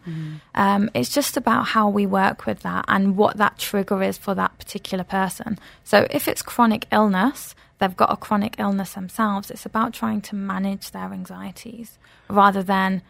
Um, 0.56 0.90
it's 0.94 1.10
just 1.10 1.38
about 1.38 1.68
how 1.68 1.90
we 1.90 2.06
work 2.06 2.46
with 2.46 2.62
that 2.62 2.86
and 2.88 3.18
what 3.18 3.38
that 3.38 3.58
trigger 3.58 4.04
is 4.04 4.18
for 4.18 4.36
that 4.36 4.58
particular 4.60 5.04
person. 5.04 5.58
So 5.84 6.08
if 6.12 6.28
it's 6.28 6.42
chronic 6.42 6.86
illness, 6.92 7.56
they've 7.80 7.96
got 7.96 8.12
a 8.12 8.18
chronic 8.18 8.56
illness 8.60 8.94
themselves. 8.94 9.50
It's 9.52 9.66
about 9.66 9.94
trying 9.94 10.22
to 10.22 10.36
manage 10.36 10.92
their 10.92 11.12
anxieties 11.14 11.98
rather 12.30 12.62
than 12.64 13.02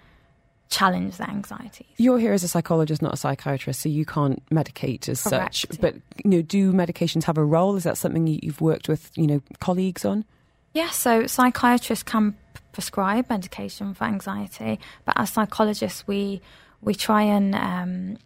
challenge 0.70 1.18
their 1.18 1.30
anxieties. 1.30 1.88
You're 1.98 2.20
here 2.20 2.32
as 2.34 2.44
a 2.44 2.48
psychologist, 2.48 3.02
not 3.02 3.14
a 3.14 3.18
psychiatrist, 3.18 3.82
so 3.82 3.90
you 3.90 4.06
can't 4.06 4.48
medicate 4.50 5.10
as 5.10 5.20
such. 5.20 5.66
But 5.82 5.96
you 6.24 6.30
know, 6.30 6.42
do 6.44 6.72
medications 6.72 7.24
have 7.24 7.38
a 7.40 7.44
role? 7.44 7.76
Is 7.76 7.84
that 7.84 7.98
something 7.98 8.28
you- 8.28 8.40
you've 8.44 8.62
worked 8.62 8.88
with, 8.88 9.10
you 9.16 9.26
know, 9.26 9.42
colleagues 9.60 10.06
on? 10.06 10.26
Yeah, 10.74 10.92
so 10.92 11.26
psychiatrists 11.26 12.04
can 12.04 12.36
prescribe 12.72 13.28
medication 13.30 13.96
for 13.96 14.04
anxiety, 14.04 14.80
but 15.06 15.16
as 15.20 15.32
psychologists, 15.32 16.06
we 16.08 16.42
we 16.82 16.94
try 16.96 17.24
and 17.24 17.56
um, 17.56 18.18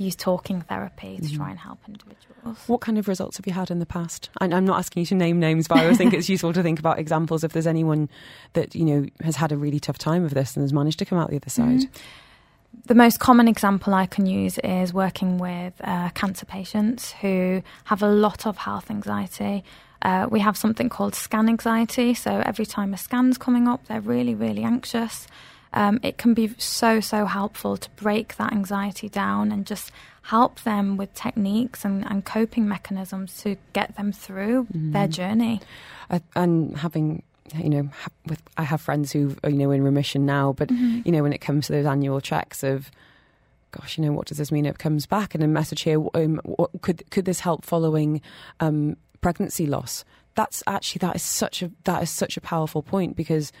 use 0.00 0.16
talking 0.16 0.62
therapy 0.62 1.18
to 1.18 1.36
try 1.36 1.50
and 1.50 1.58
help 1.58 1.78
individuals. 1.86 2.58
What 2.66 2.80
kind 2.80 2.98
of 2.98 3.06
results 3.06 3.36
have 3.36 3.46
you 3.46 3.52
had 3.52 3.70
in 3.70 3.78
the 3.78 3.86
past? 3.86 4.30
And 4.40 4.54
I'm 4.54 4.64
not 4.64 4.78
asking 4.78 5.00
you 5.00 5.06
to 5.06 5.14
name 5.14 5.38
names, 5.38 5.68
but 5.68 5.78
I 5.78 5.82
always 5.82 5.98
think 5.98 6.14
it's 6.14 6.28
useful 6.28 6.52
to 6.54 6.62
think 6.62 6.78
about 6.78 6.98
examples 6.98 7.44
if 7.44 7.52
there's 7.52 7.66
anyone 7.66 8.08
that 8.54 8.74
you 8.74 8.84
know 8.84 9.06
has 9.22 9.36
had 9.36 9.52
a 9.52 9.56
really 9.56 9.78
tough 9.78 9.98
time 9.98 10.24
of 10.24 10.32
this 10.32 10.56
and 10.56 10.64
has 10.64 10.72
managed 10.72 10.98
to 11.00 11.04
come 11.04 11.18
out 11.18 11.30
the 11.30 11.36
other 11.36 11.50
side. 11.50 11.82
The 12.86 12.94
most 12.94 13.18
common 13.20 13.48
example 13.48 13.94
I 13.94 14.06
can 14.06 14.26
use 14.26 14.58
is 14.58 14.94
working 14.94 15.38
with 15.38 15.74
uh, 15.82 16.10
cancer 16.10 16.46
patients 16.46 17.12
who 17.12 17.62
have 17.84 18.02
a 18.02 18.08
lot 18.08 18.46
of 18.46 18.56
health 18.56 18.90
anxiety. 18.90 19.64
Uh, 20.02 20.28
we 20.30 20.40
have 20.40 20.56
something 20.56 20.88
called 20.88 21.14
scan 21.14 21.48
anxiety. 21.48 22.14
So 22.14 22.42
every 22.46 22.64
time 22.64 22.94
a 22.94 22.96
scan's 22.96 23.36
coming 23.36 23.68
up, 23.68 23.86
they're 23.86 24.00
really, 24.00 24.34
really 24.34 24.62
anxious. 24.62 25.26
Um, 25.72 26.00
it 26.02 26.18
can 26.18 26.34
be 26.34 26.52
so, 26.58 27.00
so 27.00 27.26
helpful 27.26 27.76
to 27.76 27.90
break 27.90 28.36
that 28.36 28.52
anxiety 28.52 29.08
down 29.08 29.52
and 29.52 29.64
just 29.66 29.92
help 30.22 30.62
them 30.62 30.96
with 30.96 31.14
techniques 31.14 31.84
and, 31.84 32.04
and 32.10 32.24
coping 32.24 32.68
mechanisms 32.68 33.40
to 33.42 33.56
get 33.72 33.96
them 33.96 34.12
through 34.12 34.66
their 34.70 35.06
journey. 35.08 35.60
And 36.34 36.76
having 36.76 37.22
you 37.54 37.68
know, 37.68 37.88
ha- 37.92 38.10
with 38.26 38.40
I 38.56 38.62
have 38.62 38.80
friends 38.80 39.12
who 39.12 39.36
are, 39.42 39.50
you 39.50 39.56
know 39.56 39.70
in 39.70 39.82
remission 39.82 40.26
now, 40.26 40.52
but 40.52 40.68
Mm-hmm. 40.68 41.00
you 41.04 41.12
know 41.12 41.22
when 41.22 41.32
it 41.32 41.40
comes 41.40 41.66
to 41.66 41.72
those 41.72 41.86
annual 41.86 42.20
checks 42.20 42.62
of, 42.62 42.90
gosh, 43.72 43.98
you 43.98 44.04
know, 44.04 44.12
what 44.12 44.26
does 44.26 44.38
this 44.38 44.52
mean 44.52 44.66
if 44.66 44.74
it 44.76 44.78
comes 44.78 45.06
back? 45.06 45.34
And 45.34 45.42
a 45.42 45.48
message 45.48 45.82
here, 45.82 46.00
um, 46.14 46.40
what, 46.44 46.70
could 46.82 47.08
could 47.10 47.24
this 47.24 47.40
help 47.40 47.64
following 47.64 48.20
um, 48.60 48.96
pregnancy 49.20 49.66
loss? 49.66 50.04
That's 50.36 50.62
actually 50.66 51.00
that 51.00 51.16
is 51.16 51.22
such 51.22 51.62
a 51.62 51.70
that 51.84 52.02
is 52.02 52.10
such 52.10 52.36
a 52.36 52.40
powerful 52.40 52.82
point 52.82 53.16
because 53.16 53.52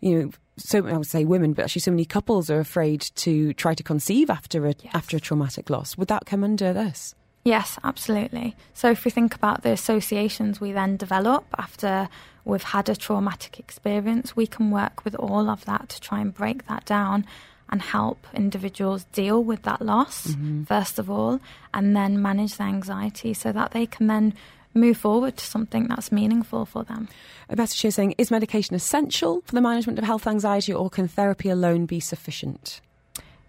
you 0.00 0.22
know 0.22 0.30
so 0.58 0.86
I 0.86 0.96
would 0.96 1.06
say 1.06 1.24
women, 1.24 1.52
but 1.52 1.64
actually 1.64 1.82
so 1.82 1.92
many 1.92 2.04
couples 2.04 2.50
are 2.50 2.58
afraid 2.58 3.00
to 3.16 3.52
try 3.54 3.74
to 3.74 3.82
conceive 3.82 4.28
after 4.28 4.66
a 4.66 4.74
Yes. 4.82 4.92
after 4.94 5.16
a 5.16 5.20
traumatic 5.20 5.70
loss. 5.70 5.96
Would 5.96 6.08
that 6.08 6.26
come 6.26 6.42
under 6.42 6.72
this? 6.72 7.14
Yes, 7.44 7.78
absolutely. 7.84 8.56
So 8.74 8.90
if 8.90 9.04
we 9.04 9.10
think 9.10 9.34
about 9.34 9.62
the 9.62 9.70
associations 9.70 10.60
we 10.60 10.72
then 10.72 10.96
develop 10.96 11.46
after 11.56 12.08
we've 12.44 12.62
had 12.62 12.88
a 12.88 12.96
traumatic 12.96 13.58
experience, 13.58 14.34
we 14.36 14.46
can 14.46 14.70
work 14.70 15.04
with 15.04 15.14
all 15.14 15.48
of 15.48 15.64
that 15.66 15.88
to 15.90 16.00
try 16.00 16.20
and 16.20 16.34
break 16.34 16.66
that 16.66 16.84
down 16.84 17.24
and 17.70 17.80
help 17.82 18.26
individuals 18.34 19.04
deal 19.12 19.44
with 19.44 19.62
that 19.62 19.80
loss, 19.82 20.28
mm-hmm. 20.28 20.64
first 20.64 20.98
of 20.98 21.10
all, 21.10 21.38
and 21.72 21.94
then 21.94 22.20
manage 22.20 22.56
their 22.56 22.66
anxiety 22.66 23.34
so 23.34 23.52
that 23.52 23.72
they 23.72 23.86
can 23.86 24.06
then 24.06 24.34
move 24.80 24.96
forward 24.96 25.36
to 25.36 25.44
something 25.44 25.86
that's 25.88 26.10
meaningful 26.12 26.64
for 26.66 26.84
them. 26.84 27.08
A 27.48 27.56
message 27.56 27.80
here 27.80 27.90
saying, 27.90 28.14
is 28.18 28.30
medication 28.30 28.74
essential 28.76 29.42
for 29.46 29.54
the 29.54 29.60
management 29.60 29.98
of 29.98 30.04
health 30.04 30.26
anxiety 30.26 30.72
or 30.72 30.88
can 30.90 31.08
therapy 31.08 31.48
alone 31.48 31.86
be 31.86 32.00
sufficient? 32.00 32.80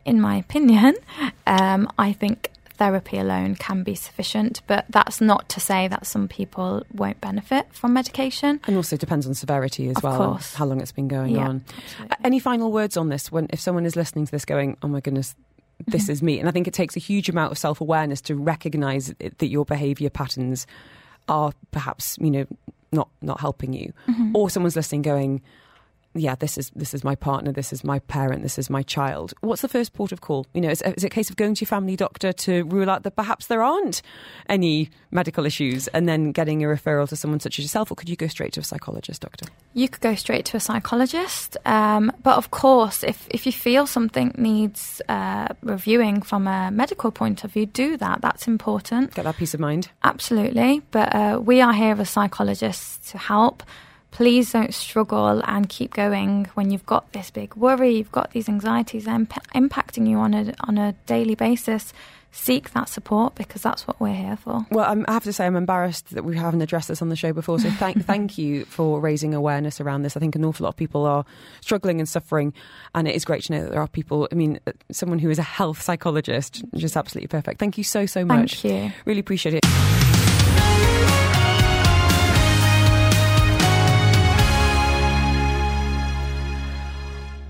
in 0.05 0.19
my 0.19 0.35
opinion, 0.37 0.95
um, 1.45 1.87
I 1.99 2.13
think 2.13 2.49
therapy 2.77 3.17
alone 3.19 3.53
can 3.55 3.83
be 3.83 3.93
sufficient, 3.93 4.61
but 4.65 4.85
that's 4.89 5.19
not 5.21 5.47
to 5.49 5.59
say 5.59 5.87
that 5.87 6.07
some 6.07 6.27
people 6.27 6.83
won't 6.93 7.19
benefit 7.21 7.67
from 7.73 7.93
medication. 7.93 8.59
And 8.65 8.75
also 8.75 8.97
depends 8.97 9.27
on 9.27 9.35
severity 9.35 9.89
as 9.89 9.97
Of 9.97 10.03
well, 10.03 10.17
course. 10.17 10.55
how 10.55 10.65
long 10.65 10.81
it's 10.81 10.93
been 10.93 11.09
going 11.09 11.35
Yeah, 11.35 11.49
on. 11.49 11.63
absolutely. 11.67 12.17
Any 12.23 12.39
final 12.39 12.71
words 12.71 12.97
on 12.97 13.09
this? 13.09 13.31
When 13.31 13.47
if 13.51 13.59
someone 13.59 13.85
is 13.85 13.95
listening 13.95 14.25
to 14.25 14.31
this, 14.31 14.45
going, 14.45 14.77
"Oh 14.81 14.87
my 14.87 15.01
goodness, 15.01 15.35
this 15.85 16.03
Mm-hmm. 16.03 16.11
is 16.11 16.23
me," 16.23 16.39
and 16.39 16.47
I 16.49 16.51
think 16.51 16.67
it 16.67 16.73
takes 16.73 16.95
a 16.95 16.99
huge 16.99 17.29
amount 17.29 17.51
of 17.51 17.57
self 17.59 17.81
awareness 17.81 18.21
to 18.21 18.35
recognise 18.35 19.13
that 19.19 19.47
your 19.47 19.65
behaviour 19.65 20.09
patterns 20.09 20.65
are 21.29 21.53
perhaps 21.71 22.17
you 22.19 22.31
know 22.31 22.45
not 22.91 23.07
not 23.21 23.39
helping 23.39 23.71
you, 23.73 23.93
Mm-hmm. 24.07 24.35
or 24.35 24.49
someone's 24.49 24.75
listening, 24.75 25.03
going. 25.03 25.41
Yeah, 26.15 26.33
this 26.35 26.57
is 26.57 26.71
this 26.75 26.93
is 26.93 27.03
my 27.03 27.13
partner. 27.13 27.51
This 27.51 27.71
is 27.71 27.83
my 27.83 27.99
parent. 27.99 28.41
This 28.41 28.57
is 28.57 28.69
my 28.69 28.81
child. 28.81 29.33
What's 29.41 29.61
the 29.61 29.67
first 29.67 29.93
port 29.93 30.11
of 30.11 30.21
call? 30.21 30.47
You 30.53 30.61
know, 30.61 30.69
is, 30.69 30.81
is 30.81 31.03
it 31.03 31.07
a 31.07 31.09
case 31.09 31.29
of 31.29 31.35
going 31.35 31.53
to 31.53 31.61
your 31.61 31.67
family 31.67 31.95
doctor 31.95 32.33
to 32.33 32.63
rule 32.63 32.89
out 32.89 33.03
that 33.03 33.15
perhaps 33.15 33.45
there 33.47 33.61
aren't 33.61 34.01
any 34.47 34.89
medical 35.11 35.45
issues, 35.45 35.87
and 35.89 36.09
then 36.09 36.31
getting 36.31 36.63
a 36.63 36.67
referral 36.67 37.07
to 37.09 37.15
someone 37.15 37.39
such 37.39 37.59
as 37.59 37.65
yourself, 37.65 37.91
or 37.91 37.95
could 37.95 38.09
you 38.09 38.15
go 38.15 38.27
straight 38.27 38.53
to 38.53 38.59
a 38.59 38.63
psychologist, 38.63 39.21
doctor? 39.21 39.45
You 39.73 39.87
could 39.87 40.01
go 40.01 40.15
straight 40.15 40.45
to 40.45 40.57
a 40.57 40.59
psychologist, 40.59 41.57
um, 41.65 42.11
but 42.23 42.37
of 42.37 42.49
course, 42.49 43.03
if 43.03 43.27
if 43.29 43.45
you 43.45 43.51
feel 43.51 43.85
something 43.85 44.33
needs 44.35 45.03
uh, 45.09 45.49
reviewing 45.61 46.23
from 46.23 46.47
a 46.47 46.71
medical 46.71 47.11
point 47.11 47.43
of 47.43 47.53
view, 47.53 47.67
do 47.67 47.97
that. 47.97 48.21
That's 48.21 48.47
important. 48.47 49.13
Get 49.13 49.25
that 49.25 49.37
peace 49.37 49.53
of 49.53 49.59
mind. 49.59 49.89
Absolutely. 50.03 50.81
But 50.89 51.13
uh, 51.13 51.39
we 51.43 51.61
are 51.61 51.73
here 51.73 51.95
as 51.99 52.09
psychologists 52.09 53.11
to 53.11 53.19
help. 53.19 53.61
Please 54.11 54.51
don't 54.51 54.73
struggle 54.73 55.41
and 55.45 55.69
keep 55.69 55.93
going 55.93 56.45
when 56.55 56.71
you've 56.71 56.85
got 56.85 57.11
this 57.13 57.29
big 57.31 57.55
worry, 57.55 57.95
you've 57.97 58.11
got 58.11 58.31
these 58.31 58.49
anxieties 58.49 59.07
imp- 59.07 59.45
impacting 59.53 60.09
you 60.09 60.17
on 60.17 60.33
a, 60.33 60.53
on 60.61 60.77
a 60.77 60.93
daily 61.05 61.35
basis. 61.35 61.93
Seek 62.31 62.73
that 62.73 62.87
support 62.87 63.33
because 63.33 63.63
that's 63.63 63.87
what 63.87 63.99
we're 63.99 64.13
here 64.13 64.37
for. 64.37 64.63
Well, 64.69 64.85
I'm, 64.87 65.03
I 65.07 65.13
have 65.13 65.23
to 65.23 65.33
say, 65.33 65.47
I'm 65.47 65.55
embarrassed 65.55 66.11
that 66.11 66.23
we 66.23 66.37
haven't 66.37 66.61
addressed 66.61 66.87
this 66.87 67.01
on 67.01 67.09
the 67.09 67.15
show 67.15 67.33
before. 67.33 67.57
So 67.59 67.71
thank, 67.71 68.05
thank 68.05 68.37
you 68.37 68.65
for 68.65 68.99
raising 68.99 69.33
awareness 69.33 69.81
around 69.81 70.03
this. 70.03 70.15
I 70.15 70.19
think 70.19 70.35
an 70.35 70.45
awful 70.45 70.65
lot 70.65 70.69
of 70.69 70.75
people 70.75 71.07
are 71.07 71.25
struggling 71.61 71.99
and 71.99 72.07
suffering, 72.07 72.53
and 72.93 73.07
it 73.07 73.15
is 73.15 73.25
great 73.25 73.43
to 73.45 73.53
know 73.53 73.63
that 73.63 73.71
there 73.71 73.81
are 73.81 73.87
people. 73.87 74.27
I 74.31 74.35
mean, 74.35 74.59
uh, 74.67 74.73
someone 74.91 75.17
who 75.17 75.31
is 75.31 75.39
a 75.39 75.43
health 75.43 75.81
psychologist, 75.81 76.63
just 76.75 76.95
absolutely 76.95 77.29
perfect. 77.29 77.59
Thank 77.59 77.79
you 77.79 77.83
so 77.83 78.05
so 78.05 78.23
much. 78.23 78.61
Thank 78.61 78.75
you. 78.75 78.91
Really 79.05 79.21
appreciate 79.21 79.55
it. 79.55 79.98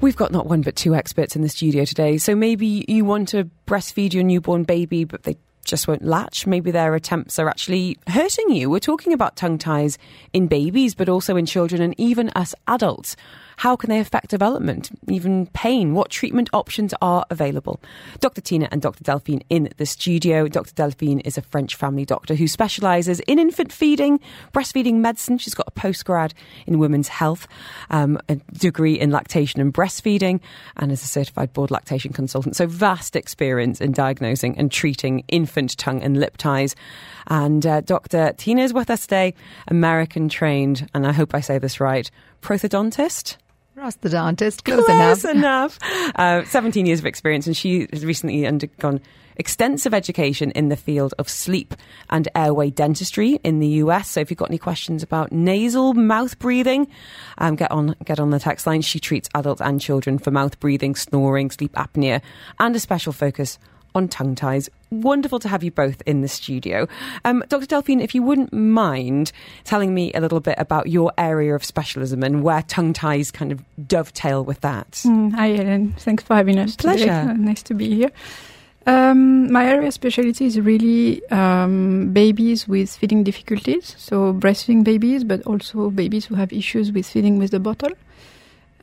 We've 0.01 0.15
got 0.15 0.31
not 0.31 0.45
one 0.45 0.61
but 0.61 0.77
two 0.77 0.95
experts 0.95 1.35
in 1.35 1.41
the 1.41 1.49
studio 1.49 1.83
today. 1.83 2.17
So 2.17 2.33
maybe 2.33 2.85
you 2.87 3.03
want 3.03 3.27
to 3.29 3.49
breastfeed 3.67 4.13
your 4.13 4.23
newborn 4.23 4.63
baby, 4.63 5.03
but 5.03 5.23
they 5.23 5.37
just 5.65 5.89
won't 5.89 6.03
latch. 6.03 6.47
Maybe 6.47 6.71
their 6.71 6.95
attempts 6.95 7.37
are 7.37 7.49
actually 7.49 7.97
hurting 8.07 8.49
you. 8.49 8.69
We're 8.69 8.79
talking 8.79 9.11
about 9.11 9.35
tongue 9.35 9.57
ties 9.57 9.97
in 10.31 10.47
babies, 10.47 10.95
but 10.95 11.09
also 11.09 11.35
in 11.35 11.45
children 11.45 11.81
and 11.81 11.93
even 11.99 12.29
us 12.35 12.55
adults. 12.67 13.17
How 13.59 13.75
can 13.75 13.89
they 13.89 13.99
affect 13.99 14.29
development, 14.29 14.89
even 15.09 15.47
pain? 15.47 15.93
What 15.93 16.09
treatment 16.09 16.49
options 16.53 16.93
are 17.01 17.25
available? 17.29 17.81
Dr. 18.21 18.39
Tina 18.39 18.69
and 18.71 18.81
Dr. 18.81 19.03
Delphine 19.03 19.43
in 19.49 19.67
the 19.75 19.85
studio. 19.85 20.47
Dr. 20.47 20.73
Delphine 20.75 21.19
is 21.19 21.37
a 21.37 21.41
French 21.41 21.75
family 21.75 22.05
doctor 22.05 22.35
who 22.35 22.47
specialises 22.47 23.19
in 23.27 23.37
infant 23.37 23.73
feeding, 23.73 24.21
breastfeeding 24.53 24.99
medicine. 24.99 25.37
She's 25.37 25.55
got 25.55 25.67
a 25.67 25.77
postgrad 25.77 26.31
in 26.67 26.79
women's 26.79 27.09
health, 27.09 27.49
um, 27.89 28.17
a 28.29 28.37
degree 28.53 28.97
in 28.97 29.11
lactation 29.11 29.59
and 29.59 29.73
breastfeeding, 29.73 30.39
and 30.77 30.89
is 30.89 31.03
a 31.03 31.07
certified 31.07 31.51
board 31.51 31.69
lactation 31.69 32.13
consultant. 32.13 32.55
So 32.55 32.65
vast 32.65 33.17
experience 33.17 33.81
in 33.81 33.91
diagnosing 33.91 34.57
and 34.57 34.71
treating 34.71 35.25
infant 35.27 35.77
tongue 35.77 36.01
and 36.01 36.17
lip 36.17 36.37
ties. 36.37 36.77
And 37.27 37.65
uh, 37.65 37.81
Dr. 37.81 38.31
Tina 38.37 38.61
is 38.61 38.73
with 38.73 38.89
us 38.89 39.01
today, 39.01 39.33
American 39.67 40.29
trained, 40.29 40.89
and 40.93 41.05
I 41.05 41.11
hope 41.11 41.35
I 41.35 41.41
say 41.41 41.57
this 41.57 41.81
right, 41.81 42.09
prosthodontist. 43.79 44.61
Prosthodontist, 44.61 44.63
close, 44.63 44.85
Close 44.85 45.25
enough. 45.25 45.79
enough. 45.81 46.13
Uh, 46.15 46.43
17 46.45 46.85
years 46.85 46.99
of 46.99 47.05
experience, 47.05 47.47
and 47.47 47.55
she 47.55 47.87
has 47.91 48.05
recently 48.05 48.45
undergone 48.45 48.99
extensive 49.37 49.93
education 49.93 50.51
in 50.51 50.67
the 50.67 50.75
field 50.75 51.13
of 51.17 51.29
sleep 51.29 51.73
and 52.09 52.27
airway 52.35 52.69
dentistry 52.69 53.39
in 53.43 53.59
the 53.59 53.67
US. 53.83 54.09
So 54.09 54.19
if 54.19 54.29
you've 54.29 54.37
got 54.37 54.49
any 54.49 54.57
questions 54.57 55.01
about 55.01 55.31
nasal 55.31 55.93
mouth 55.93 56.37
breathing, 56.39 56.87
um, 57.37 57.55
get 57.55 57.71
on 57.71 57.95
get 58.03 58.19
on 58.19 58.31
the 58.31 58.39
text 58.39 58.67
line. 58.67 58.81
She 58.81 58.99
treats 58.99 59.29
adults 59.33 59.61
and 59.61 59.79
children 59.79 60.19
for 60.19 60.29
mouth 60.31 60.59
breathing, 60.59 60.93
snoring, 60.95 61.51
sleep 61.51 61.71
apnea, 61.73 62.21
and 62.59 62.75
a 62.75 62.79
special 62.79 63.13
focus 63.13 63.57
on 63.95 64.07
tongue 64.09 64.35
ties. 64.35 64.69
Wonderful 64.91 65.39
to 65.39 65.47
have 65.47 65.63
you 65.63 65.71
both 65.71 66.01
in 66.05 66.21
the 66.21 66.27
studio. 66.27 66.87
Um, 67.23 67.43
Dr. 67.47 67.67
Delphine, 67.67 68.01
if 68.01 68.15
you 68.15 68.23
wouldn't 68.23 68.51
mind 68.51 69.31
telling 69.63 69.93
me 69.93 70.11
a 70.13 70.21
little 70.21 70.39
bit 70.39 70.55
about 70.57 70.87
your 70.87 71.11
area 71.17 71.53
of 71.53 71.63
specialism 71.63 72.23
and 72.23 72.43
where 72.43 72.63
tongue 72.63 72.93
ties 72.93 73.29
kind 73.29 73.51
of 73.51 73.63
dovetail 73.87 74.43
with 74.43 74.61
that. 74.61 74.91
Mm, 75.05 75.33
Hi, 75.33 75.53
Ellen. 75.53 75.93
Thanks 75.99 76.23
for 76.23 76.35
having 76.35 76.57
us. 76.57 76.75
Pleasure. 76.75 77.11
Uh, 77.11 77.33
nice 77.37 77.61
to 77.63 77.73
be 77.73 77.93
here. 77.93 78.11
Um, 78.87 79.51
my 79.51 79.67
area 79.67 79.87
of 79.89 79.93
specialty 79.93 80.45
is 80.45 80.59
really 80.59 81.21
um, 81.29 82.11
babies 82.11 82.67
with 82.67 82.95
feeding 82.95 83.23
difficulties, 83.23 83.93
so 83.99 84.33
breastfeeding 84.33 84.83
babies, 84.83 85.23
but 85.23 85.43
also 85.43 85.91
babies 85.91 86.25
who 86.25 86.33
have 86.33 86.51
issues 86.51 86.91
with 86.91 87.05
feeding 87.05 87.37
with 87.37 87.51
the 87.51 87.59
bottle. 87.59 87.91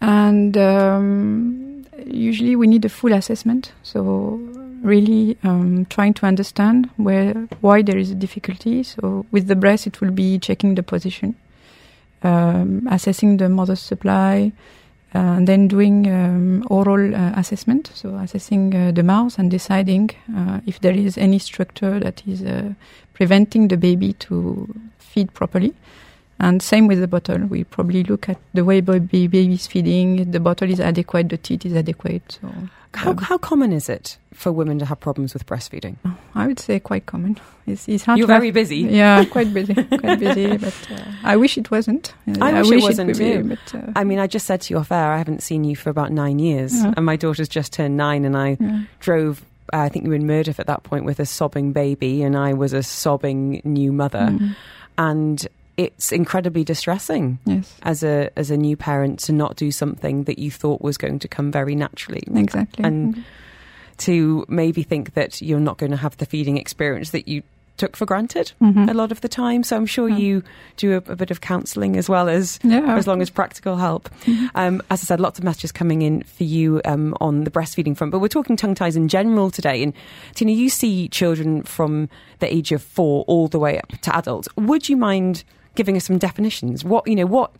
And 0.00 0.56
um, 0.56 1.86
usually 2.06 2.54
we 2.54 2.68
need 2.68 2.84
a 2.84 2.88
full 2.88 3.12
assessment, 3.12 3.72
so 3.82 4.38
really 4.82 5.36
um, 5.42 5.86
trying 5.86 6.14
to 6.14 6.26
understand 6.26 6.88
where 6.96 7.34
why 7.60 7.82
there 7.82 7.98
is 7.98 8.10
a 8.10 8.14
difficulty. 8.14 8.82
So 8.82 9.26
with 9.30 9.46
the 9.46 9.56
breast, 9.56 9.86
it 9.86 10.00
will 10.00 10.10
be 10.10 10.38
checking 10.38 10.74
the 10.74 10.82
position, 10.82 11.34
um, 12.22 12.86
assessing 12.90 13.36
the 13.38 13.48
mother's 13.48 13.80
supply, 13.80 14.52
uh, 15.14 15.18
and 15.18 15.48
then 15.48 15.68
doing 15.68 16.06
um, 16.12 16.66
oral 16.68 17.14
uh, 17.14 17.32
assessment, 17.36 17.90
so 17.94 18.14
assessing 18.16 18.74
uh, 18.74 18.92
the 18.92 19.02
mouth 19.02 19.38
and 19.38 19.50
deciding 19.50 20.10
uh, 20.36 20.60
if 20.66 20.80
there 20.80 20.94
is 20.94 21.16
any 21.16 21.38
structure 21.38 21.98
that 22.00 22.22
is 22.26 22.42
uh, 22.42 22.74
preventing 23.14 23.68
the 23.68 23.76
baby 23.76 24.12
to 24.14 24.68
feed 24.98 25.32
properly. 25.32 25.72
And 26.38 26.62
same 26.62 26.86
with 26.86 27.00
the 27.00 27.08
bottle. 27.08 27.38
We 27.46 27.64
probably 27.64 28.04
look 28.04 28.28
at 28.28 28.36
the 28.52 28.64
way 28.64 28.80
baby 28.80 29.52
is 29.54 29.66
feeding. 29.66 30.30
The 30.30 30.40
bottle 30.40 30.70
is 30.70 30.80
adequate. 30.80 31.30
The 31.30 31.38
teat 31.38 31.64
is 31.64 31.74
adequate. 31.74 32.38
So 32.42 32.52
How, 32.94 33.10
um, 33.12 33.18
how 33.18 33.38
common 33.38 33.72
is 33.72 33.88
it 33.88 34.18
for 34.34 34.52
women 34.52 34.78
to 34.80 34.84
have 34.84 35.00
problems 35.00 35.32
with 35.32 35.46
breastfeeding? 35.46 35.96
I 36.34 36.46
would 36.46 36.58
say 36.60 36.78
quite 36.78 37.06
common. 37.06 37.38
It's, 37.66 37.88
it's 37.88 38.04
hard 38.04 38.18
You're 38.18 38.26
to 38.26 38.32
have- 38.34 38.40
very 38.42 38.50
busy. 38.50 38.78
Yeah, 38.78 39.24
quite 39.24 39.52
busy, 39.54 39.74
quite 39.74 40.20
busy. 40.20 40.56
But 40.66 40.76
uh, 40.90 41.00
I 41.24 41.36
wish 41.36 41.56
it 41.58 41.70
wasn't. 41.70 42.12
Uh, 42.28 42.44
I 42.44 42.60
wish 42.62 42.82
it 42.82 42.82
wasn't 42.82 43.16
be, 43.18 43.32
too. 43.32 43.44
but, 43.44 43.74
uh, 43.74 43.92
I 43.96 44.04
mean, 44.04 44.18
I 44.18 44.26
just 44.26 44.46
said 44.46 44.60
to 44.62 44.74
you 44.74 44.78
off 44.80 44.92
air, 44.92 45.12
I 45.12 45.18
haven't 45.18 45.42
seen 45.42 45.64
you 45.64 45.74
for 45.74 45.88
about 45.90 46.12
nine 46.12 46.38
years, 46.38 46.74
Yeah. 46.74 46.92
and 46.96 47.06
my 47.06 47.16
daughter's 47.16 47.48
just 47.48 47.72
turned 47.72 47.96
nine, 47.96 48.24
and 48.26 48.36
I 48.36 48.56
yeah. 48.60 48.82
drove. 49.00 49.42
Uh, 49.72 49.78
I 49.78 49.88
think 49.88 50.04
you 50.04 50.10
were 50.10 50.16
in 50.16 50.26
Murdoch 50.26 50.58
at 50.60 50.66
that 50.66 50.82
point 50.84 51.04
with 51.06 51.18
a 51.18 51.26
sobbing 51.26 51.72
baby, 51.72 52.22
and 52.22 52.36
I 52.36 52.52
was 52.52 52.72
a 52.74 52.82
sobbing 52.82 53.60
new 53.64 53.90
mother, 53.92 54.28
Mm, 54.30 54.54
and 54.98 55.48
it's 55.76 56.10
incredibly 56.12 56.64
distressing 56.64 57.38
yes, 57.44 57.74
as 57.82 58.02
a 58.02 58.30
as 58.36 58.50
a 58.50 58.56
new 58.56 58.76
parent 58.76 59.18
to 59.20 59.32
not 59.32 59.56
do 59.56 59.70
something 59.70 60.24
that 60.24 60.38
you 60.38 60.50
thought 60.50 60.80
was 60.80 60.96
going 60.96 61.18
to 61.20 61.28
come 61.28 61.50
very 61.52 61.74
naturally, 61.74 62.22
exactly. 62.34 62.84
And- 62.84 63.24
to 63.98 64.44
maybe 64.48 64.82
think 64.82 65.14
that 65.14 65.40
you're 65.40 65.58
not 65.60 65.78
going 65.78 65.90
to 65.92 65.96
have 65.96 66.16
the 66.18 66.26
feeding 66.26 66.58
experience 66.58 67.10
that 67.12 67.26
you 67.28 67.42
took 67.78 67.96
for 67.96 68.04
granted 68.06 68.52
Mhm. 68.62 68.90
a 68.90 68.94
lot 68.94 69.10
of 69.12 69.20
the 69.22 69.28
time. 69.28 69.62
So 69.62 69.74
I'm 69.76 69.86
sure 69.86 70.08
you 70.08 70.42
do 70.78 70.92
a, 70.94 71.12
a 71.12 71.16
bit 71.16 71.30
of 71.30 71.40
counselling 71.42 71.96
as 71.96 72.06
well 72.08 72.28
as 72.28 72.58
Yeah. 72.62 72.96
as 72.96 73.06
long 73.06 73.20
as 73.22 73.28
practical 73.30 73.76
help. 73.76 74.08
Mhm. 74.24 74.50
Um, 74.54 74.82
as 74.90 75.02
I 75.02 75.04
said, 75.04 75.20
lots 75.20 75.38
of 75.38 75.44
messages 75.44 75.72
coming 75.72 76.00
in 76.02 76.22
for 76.24 76.44
you 76.44 76.80
um, 76.86 77.14
on 77.22 77.44
the 77.44 77.50
breastfeeding 77.50 77.96
front, 77.96 78.12
but 78.12 78.18
we're 78.20 78.28
talking 78.28 78.56
tongue 78.56 78.74
ties 78.74 78.96
in 78.96 79.08
general 79.08 79.50
today. 79.50 79.82
And 79.82 79.92
Tina, 80.34 80.52
you 80.52 80.68
see 80.70 81.08
children 81.08 81.62
from 81.62 82.08
the 82.38 82.52
age 82.54 82.72
of 82.72 82.82
four 82.82 83.24
all 83.26 83.48
the 83.48 83.58
way 83.58 83.78
up 83.78 83.92
to 84.02 84.14
adults. 84.16 84.48
Would 84.56 84.88
you 84.90 84.96
mind 84.96 85.44
giving 85.76 85.96
us 85.96 86.04
some 86.04 86.18
definitions? 86.18 86.84
What 86.84 87.06
you 87.06 87.14
know, 87.14 87.26
what 87.26 87.52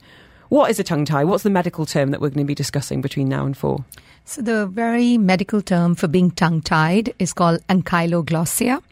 what 0.48 0.70
is 0.70 0.79
a 0.79 0.85
tongue 0.85 1.05
tie? 1.05 1.24
What's 1.24 1.42
the 1.42 1.50
medical 1.50 1.87
term 1.87 2.11
that 2.11 2.20
we're 2.20 2.31
going 2.31 2.44
to 2.44 2.44
be 2.44 2.55
discussing 2.55 3.00
between 3.00 3.29
now 3.29 3.46
and 3.46 3.57
four? 3.57 3.85
So 4.29 4.42
the 4.42 4.66
very 4.66 5.18
medical 5.18 5.62
term 5.62 5.94
for 5.94 6.09
being 6.09 6.33
tongue-tied 6.33 7.14
is 7.20 7.33
called 7.33 7.64
ankyloglossia. 7.68 8.83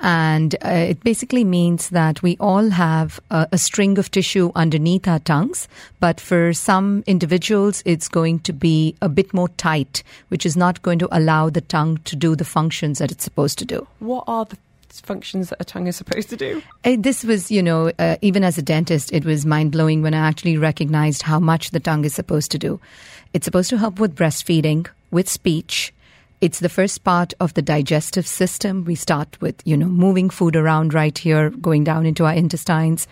And 0.00 0.56
uh, 0.64 0.68
it 0.68 1.04
basically 1.04 1.44
means 1.44 1.90
that 1.90 2.22
we 2.22 2.36
all 2.40 2.70
have 2.70 3.20
a, 3.30 3.46
a 3.52 3.58
string 3.58 3.98
of 3.98 4.10
tissue 4.10 4.50
underneath 4.56 5.06
our 5.06 5.20
tongues. 5.20 5.68
But 6.00 6.20
for 6.20 6.52
some 6.52 7.04
individuals, 7.06 7.84
it's 7.86 8.08
going 8.08 8.40
to 8.40 8.52
be 8.52 8.96
a 9.00 9.08
bit 9.08 9.32
more 9.32 9.48
tight, 9.50 10.02
which 10.26 10.44
is 10.44 10.56
not 10.56 10.82
going 10.82 10.98
to 10.98 11.08
allow 11.16 11.50
the 11.50 11.60
tongue 11.60 11.98
to 11.98 12.16
do 12.16 12.34
the 12.34 12.44
functions 12.44 12.98
that 12.98 13.12
it's 13.12 13.22
supposed 13.22 13.58
to 13.60 13.64
do. 13.64 13.86
What 14.00 14.24
are 14.26 14.44
the 14.44 14.58
functions 14.98 15.50
that 15.50 15.60
a 15.60 15.64
tongue 15.64 15.86
is 15.86 15.96
supposed 15.96 16.30
to 16.30 16.36
do? 16.36 16.62
Uh, 16.84 16.96
This 16.98 17.22
was, 17.22 17.50
you 17.50 17.62
know, 17.62 17.92
uh, 17.98 18.16
even 18.22 18.42
as 18.42 18.58
a 18.58 18.62
dentist, 18.62 19.12
it 19.12 19.24
was 19.24 19.46
mind 19.46 19.70
blowing 19.70 20.02
when 20.02 20.14
I 20.14 20.26
actually 20.26 20.56
recognized 20.56 21.22
how 21.22 21.38
much 21.38 21.70
the 21.70 21.78
tongue 21.78 22.04
is 22.04 22.14
supposed 22.14 22.50
to 22.52 22.58
do. 22.58 22.80
It's 23.32 23.44
supposed 23.44 23.70
to 23.70 23.78
help 23.78 24.00
with 24.00 24.16
breastfeeding, 24.16 24.88
with 25.12 25.28
speech. 25.28 25.92
It's 26.40 26.60
the 26.60 26.70
first 26.70 27.04
part 27.04 27.34
of 27.38 27.52
the 27.52 27.60
digestive 27.60 28.26
system. 28.26 28.84
We 28.86 28.94
start 28.94 29.38
with, 29.42 29.60
you 29.66 29.76
know, 29.76 29.88
moving 29.88 30.30
food 30.30 30.56
around 30.56 30.94
right 30.94 31.16
here, 31.16 31.50
going 31.50 31.84
down 31.84 32.06
into 32.06 32.24
our 32.24 32.32
intestines. 32.32 33.06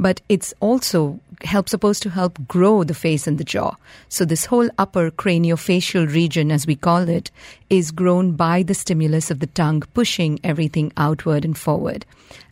But 0.00 0.20
it's 0.28 0.52
also 0.58 1.20
help 1.42 1.68
supposed 1.68 2.02
to 2.02 2.10
help 2.10 2.44
grow 2.48 2.82
the 2.82 2.94
face 2.94 3.28
and 3.28 3.38
the 3.38 3.44
jaw. 3.44 3.76
So 4.08 4.24
this 4.24 4.46
whole 4.46 4.68
upper 4.78 5.12
craniofacial 5.12 6.12
region, 6.12 6.50
as 6.50 6.66
we 6.66 6.74
call 6.74 7.08
it, 7.08 7.30
is 7.70 7.92
grown 7.92 8.32
by 8.32 8.64
the 8.64 8.74
stimulus 8.74 9.30
of 9.30 9.38
the 9.38 9.46
tongue 9.46 9.82
pushing 9.94 10.40
everything 10.42 10.92
outward 10.96 11.44
and 11.44 11.56
forward. 11.56 12.04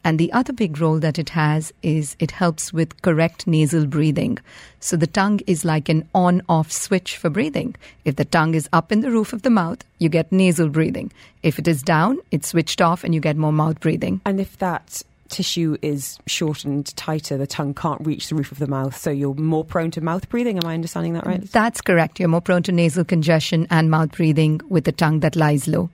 And 0.02 0.18
the 0.18 0.32
other 0.32 0.52
big 0.52 0.80
role 0.80 0.98
that 1.00 1.18
it 1.18 1.30
has 1.30 1.72
is 1.82 2.16
it 2.18 2.30
helps 2.30 2.72
with 2.72 3.00
correct 3.02 3.46
nasal 3.46 3.86
breathing. 3.86 4.38
So 4.80 4.96
the 4.96 5.06
tongue 5.06 5.40
is 5.46 5.64
like 5.64 5.88
an 5.88 6.08
on 6.14 6.42
off 6.48 6.72
switch 6.72 7.16
for 7.16 7.28
breathing. 7.28 7.76
If 8.04 8.16
the 8.16 8.24
tongue 8.24 8.54
is 8.54 8.68
up 8.72 8.92
in 8.92 9.00
the 9.00 9.10
roof 9.10 9.32
of 9.32 9.42
the 9.42 9.50
mouth, 9.50 9.84
you 9.98 10.08
get 10.08 10.32
nasal 10.32 10.68
breathing. 10.68 11.12
If 11.42 11.58
it 11.58 11.68
is 11.68 11.82
down, 11.82 12.18
it's 12.30 12.48
switched 12.48 12.80
off 12.80 13.04
and 13.04 13.14
you 13.14 13.20
get 13.20 13.36
more 13.36 13.52
mouth 13.52 13.80
breathing. 13.80 14.20
And 14.24 14.40
if 14.40 14.58
that 14.58 15.02
tissue 15.28 15.76
is 15.80 16.18
shortened 16.26 16.94
tighter, 16.96 17.36
the 17.36 17.46
tongue 17.46 17.74
can't 17.74 18.04
reach 18.04 18.28
the 18.28 18.34
roof 18.34 18.52
of 18.52 18.58
the 18.58 18.66
mouth, 18.66 18.96
so 18.96 19.10
you're 19.10 19.34
more 19.34 19.64
prone 19.64 19.90
to 19.92 20.00
mouth 20.00 20.28
breathing. 20.28 20.58
Am 20.58 20.68
I 20.68 20.74
understanding 20.74 21.12
that 21.14 21.24
right? 21.24 21.42
That's 21.52 21.80
correct. 21.80 22.18
You're 22.18 22.28
more 22.28 22.40
prone 22.40 22.62
to 22.64 22.72
nasal 22.72 23.04
congestion 23.04 23.66
and 23.70 23.90
mouth 23.90 24.12
breathing 24.12 24.60
with 24.68 24.88
a 24.88 24.92
tongue 24.92 25.20
that 25.20 25.36
lies 25.36 25.68
low. 25.68 25.88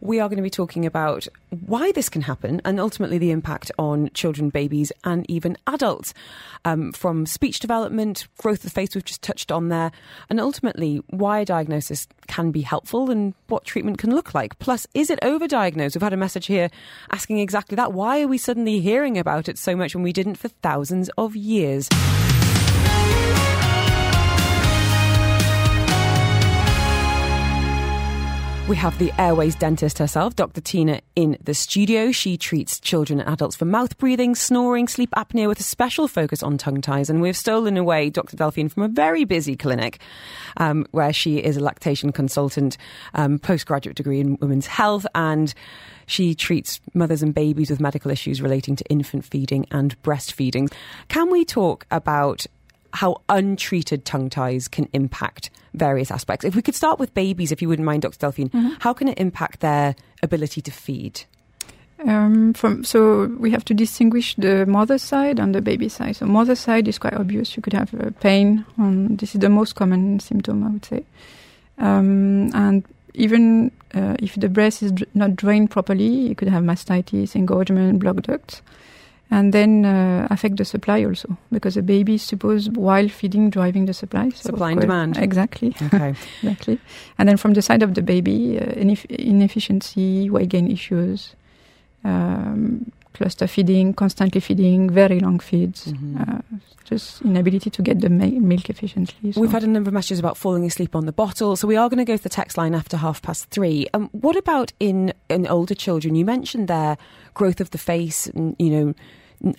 We 0.00 0.20
are 0.20 0.28
going 0.28 0.36
to 0.36 0.42
be 0.42 0.50
talking 0.50 0.86
about 0.86 1.26
why 1.66 1.92
this 1.92 2.08
can 2.08 2.22
happen 2.22 2.60
and 2.64 2.78
ultimately 2.78 3.18
the 3.18 3.30
impact 3.30 3.70
on 3.78 4.10
children, 4.14 4.50
babies, 4.50 4.92
and 5.04 5.28
even 5.28 5.56
adults 5.66 6.14
um, 6.64 6.92
from 6.92 7.26
speech 7.26 7.60
development, 7.60 8.28
growth 8.38 8.58
of 8.58 8.64
the 8.64 8.70
face, 8.70 8.94
we've 8.94 9.04
just 9.04 9.22
touched 9.22 9.50
on 9.50 9.68
there, 9.68 9.90
and 10.28 10.40
ultimately 10.40 11.02
why 11.08 11.40
a 11.40 11.44
diagnosis 11.44 12.06
can 12.26 12.50
be 12.50 12.60
helpful 12.62 13.10
and 13.10 13.34
what 13.48 13.64
treatment 13.64 13.98
can 13.98 14.14
look 14.14 14.34
like. 14.34 14.58
Plus, 14.58 14.86
is 14.94 15.10
it 15.10 15.20
overdiagnosed? 15.22 15.94
We've 15.94 16.02
had 16.02 16.12
a 16.12 16.16
message 16.16 16.46
here 16.46 16.70
asking 17.10 17.38
exactly 17.38 17.76
that. 17.76 17.92
Why 17.92 18.22
are 18.22 18.28
we 18.28 18.38
suddenly 18.38 18.80
hearing 18.80 19.18
about 19.18 19.48
it 19.48 19.58
so 19.58 19.74
much 19.74 19.94
when 19.94 20.04
we 20.04 20.12
didn't 20.12 20.36
for 20.36 20.48
thousands 20.48 21.10
of 21.16 21.34
years? 21.34 21.88
We 28.68 28.76
have 28.76 28.98
the 28.98 29.10
airways 29.18 29.54
dentist 29.54 29.96
herself, 29.96 30.36
Dr. 30.36 30.60
Tina, 30.60 31.00
in 31.16 31.38
the 31.42 31.54
studio. 31.54 32.12
She 32.12 32.36
treats 32.36 32.78
children 32.78 33.18
and 33.18 33.26
adults 33.26 33.56
for 33.56 33.64
mouth 33.64 33.96
breathing, 33.96 34.34
snoring, 34.34 34.88
sleep 34.88 35.08
apnea 35.16 35.48
with 35.48 35.58
a 35.58 35.62
special 35.62 36.06
focus 36.06 36.42
on 36.42 36.58
tongue 36.58 36.82
ties. 36.82 37.08
And 37.08 37.22
we've 37.22 37.34
stolen 37.34 37.78
away 37.78 38.10
Dr. 38.10 38.36
Delphine 38.36 38.68
from 38.68 38.82
a 38.82 38.88
very 38.88 39.24
busy 39.24 39.56
clinic 39.56 40.00
um, 40.58 40.84
where 40.90 41.14
she 41.14 41.38
is 41.38 41.56
a 41.56 41.60
lactation 41.60 42.12
consultant, 42.12 42.76
um, 43.14 43.38
postgraduate 43.38 43.96
degree 43.96 44.20
in 44.20 44.36
women's 44.36 44.66
health, 44.66 45.06
and 45.14 45.54
she 46.04 46.34
treats 46.34 46.78
mothers 46.92 47.22
and 47.22 47.32
babies 47.34 47.70
with 47.70 47.80
medical 47.80 48.10
issues 48.10 48.42
relating 48.42 48.76
to 48.76 48.84
infant 48.90 49.24
feeding 49.24 49.64
and 49.70 50.00
breastfeeding. 50.02 50.70
Can 51.08 51.30
we 51.30 51.46
talk 51.46 51.86
about 51.90 52.44
how 52.94 53.22
untreated 53.28 54.04
tongue 54.04 54.30
ties 54.30 54.68
can 54.68 54.88
impact 54.92 55.50
various 55.74 56.10
aspects. 56.10 56.44
If 56.44 56.56
we 56.56 56.62
could 56.62 56.74
start 56.74 56.98
with 56.98 57.14
babies, 57.14 57.52
if 57.52 57.60
you 57.62 57.68
wouldn't 57.68 57.86
mind, 57.86 58.02
Dr. 58.02 58.18
Delphine, 58.18 58.50
how 58.80 58.92
can 58.92 59.08
it 59.08 59.18
impact 59.18 59.60
their 59.60 59.94
ability 60.22 60.60
to 60.62 60.70
feed? 60.70 61.24
Um, 62.06 62.54
from 62.54 62.84
so 62.84 63.26
we 63.38 63.50
have 63.50 63.64
to 63.64 63.74
distinguish 63.74 64.36
the 64.36 64.64
mother 64.66 64.98
side 64.98 65.40
and 65.40 65.54
the 65.54 65.60
baby 65.60 65.88
side. 65.88 66.16
So 66.16 66.26
mother 66.26 66.54
side 66.54 66.86
is 66.86 66.98
quite 66.98 67.14
obvious. 67.14 67.56
You 67.56 67.62
could 67.62 67.72
have 67.72 67.92
uh, 67.94 68.10
pain. 68.20 68.64
On, 68.78 69.16
this 69.16 69.34
is 69.34 69.40
the 69.40 69.48
most 69.48 69.74
common 69.74 70.20
symptom, 70.20 70.64
I 70.64 70.70
would 70.70 70.84
say. 70.84 71.04
Um, 71.78 72.54
and 72.54 72.84
even 73.14 73.72
uh, 73.94 74.16
if 74.20 74.36
the 74.36 74.48
breast 74.48 74.82
is 74.82 74.92
dr- 74.92 75.08
not 75.14 75.34
drained 75.34 75.70
properly, 75.72 76.06
you 76.06 76.34
could 76.36 76.48
have 76.48 76.62
mastitis, 76.62 77.34
engorgement, 77.34 77.98
blocked 77.98 78.22
ducts, 78.22 78.62
and 79.30 79.52
then 79.52 79.84
uh, 79.84 80.26
affect 80.30 80.56
the 80.56 80.64
supply 80.64 81.04
also 81.04 81.36
because 81.52 81.74
the 81.74 81.82
baby 81.82 82.14
is 82.14 82.22
supposed 82.22 82.76
while 82.76 83.08
feeding 83.08 83.50
driving 83.50 83.86
the 83.86 83.92
supply. 83.92 84.30
So 84.30 84.50
Supply 84.50 84.72
and 84.72 84.80
demand. 84.80 85.16
Exactly. 85.18 85.74
Okay. 85.92 86.14
exactly. 86.42 86.78
And 87.18 87.28
then 87.28 87.36
from 87.36 87.54
the 87.54 87.62
side 87.62 87.82
of 87.82 87.94
the 87.94 88.02
baby, 88.02 88.58
uh, 88.58 88.64
ineff- 88.72 89.10
inefficiency, 89.10 90.30
weight 90.30 90.48
gain 90.48 90.70
issues, 90.70 91.34
um, 92.04 92.90
cluster 93.18 93.46
feeding, 93.46 93.92
constantly 93.92 94.40
feeding, 94.40 94.88
very 94.88 95.18
long 95.20 95.38
feeds, 95.40 95.92
Mhm. 95.92 96.20
uh, 96.20 96.40
just 96.84 97.20
inability 97.22 97.68
to 97.70 97.82
get 97.82 98.00
the 98.00 98.08
ma- 98.08 98.40
milk 98.40 98.70
efficiently. 98.70 99.32
So. 99.32 99.40
We've 99.40 99.50
had 99.52 99.64
a 99.64 99.66
number 99.66 99.88
of 99.90 99.94
messages 99.94 100.18
about 100.20 100.36
falling 100.36 100.64
asleep 100.64 100.94
on 100.96 101.04
the 101.06 101.12
bottle, 101.12 101.56
so 101.56 101.68
we 101.68 101.76
are 101.76 101.88
going 101.90 101.98
to 101.98 102.10
go 102.12 102.16
to 102.16 102.22
the 102.22 102.28
text 102.40 102.56
line 102.56 102.74
after 102.74 102.96
half 102.96 103.20
past 103.20 103.50
three. 103.50 103.86
Um, 103.92 104.08
what 104.12 104.36
about 104.36 104.72
in, 104.80 105.12
in 105.28 105.46
older 105.48 105.74
children? 105.74 106.14
You 106.14 106.24
mentioned 106.24 106.68
their 106.68 106.96
growth 107.34 107.60
of 107.60 107.70
the 107.70 107.78
face 107.78 108.26
and, 108.28 108.54
you 108.58 108.70
know, 108.70 108.94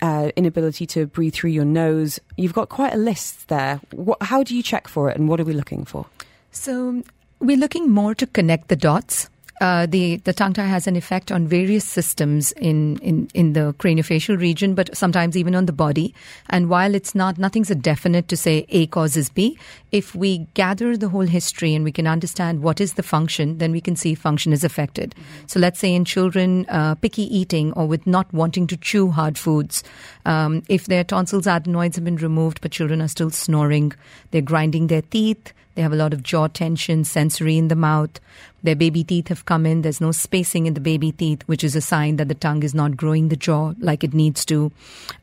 uh, 0.02 0.30
inability 0.36 0.86
to 0.86 1.06
breathe 1.06 1.34
through 1.34 1.50
your 1.50 1.64
nose. 1.64 2.18
You've 2.36 2.52
got 2.54 2.68
quite 2.68 2.94
a 2.94 2.98
list 2.98 3.48
there. 3.48 3.80
What, 3.92 4.18
how 4.22 4.42
do 4.42 4.56
you 4.56 4.62
check 4.62 4.88
for 4.88 5.10
it 5.10 5.16
and 5.16 5.28
what 5.28 5.38
are 5.40 5.44
we 5.44 5.52
looking 5.52 5.84
for? 5.84 6.06
So 6.50 7.02
we're 7.38 7.56
looking 7.56 7.90
more 7.90 8.14
to 8.16 8.26
connect 8.26 8.68
the 8.68 8.76
dots. 8.76 9.28
Uh, 9.60 9.84
the 9.84 10.16
the 10.24 10.32
tongue 10.32 10.54
tie 10.54 10.64
has 10.64 10.86
an 10.86 10.96
effect 10.96 11.30
on 11.30 11.46
various 11.46 11.84
systems 11.84 12.52
in, 12.52 12.98
in, 13.00 13.28
in 13.34 13.52
the 13.52 13.74
craniofacial 13.74 14.38
region, 14.38 14.74
but 14.74 14.96
sometimes 14.96 15.36
even 15.36 15.54
on 15.54 15.66
the 15.66 15.72
body. 15.72 16.14
And 16.48 16.70
while 16.70 16.94
it's 16.94 17.14
not 17.14 17.36
nothing's 17.36 17.70
a 17.70 17.74
definite 17.74 18.28
to 18.28 18.36
say 18.38 18.64
A 18.70 18.86
causes 18.86 19.28
B, 19.28 19.58
if 19.92 20.14
we 20.14 20.38
gather 20.54 20.96
the 20.96 21.10
whole 21.10 21.26
history 21.26 21.74
and 21.74 21.84
we 21.84 21.92
can 21.92 22.06
understand 22.06 22.62
what 22.62 22.80
is 22.80 22.94
the 22.94 23.02
function, 23.02 23.58
then 23.58 23.70
we 23.70 23.82
can 23.82 23.96
see 23.96 24.14
function 24.14 24.52
is 24.52 24.64
affected. 24.64 25.14
So 25.46 25.60
let's 25.60 25.78
say 25.78 25.94
in 25.94 26.06
children, 26.06 26.64
uh, 26.70 26.94
picky 26.94 27.24
eating 27.24 27.72
or 27.74 27.86
with 27.86 28.06
not 28.06 28.32
wanting 28.32 28.66
to 28.68 28.78
chew 28.78 29.10
hard 29.10 29.36
foods, 29.36 29.84
um, 30.24 30.62
if 30.68 30.86
their 30.86 31.04
tonsils 31.04 31.46
adenoids 31.46 31.96
have 31.96 32.04
been 32.04 32.16
removed, 32.16 32.62
but 32.62 32.70
children 32.70 33.02
are 33.02 33.08
still 33.08 33.30
snoring, 33.30 33.92
they're 34.30 34.40
grinding 34.40 34.86
their 34.86 35.02
teeth. 35.02 35.52
They 35.80 35.84
have 35.84 35.94
a 35.94 35.96
lot 35.96 36.12
of 36.12 36.22
jaw 36.22 36.46
tension, 36.48 37.04
sensory 37.04 37.56
in 37.56 37.68
the 37.68 37.74
mouth. 37.74 38.20
Their 38.62 38.76
baby 38.76 39.02
teeth 39.02 39.28
have 39.28 39.46
come 39.46 39.64
in. 39.64 39.80
There's 39.80 39.98
no 39.98 40.12
spacing 40.12 40.66
in 40.66 40.74
the 40.74 40.80
baby 40.80 41.10
teeth, 41.10 41.40
which 41.46 41.64
is 41.64 41.74
a 41.74 41.80
sign 41.80 42.16
that 42.16 42.28
the 42.28 42.34
tongue 42.34 42.62
is 42.62 42.74
not 42.74 42.98
growing 42.98 43.30
the 43.30 43.36
jaw 43.36 43.72
like 43.78 44.04
it 44.04 44.12
needs 44.12 44.44
to. 44.44 44.72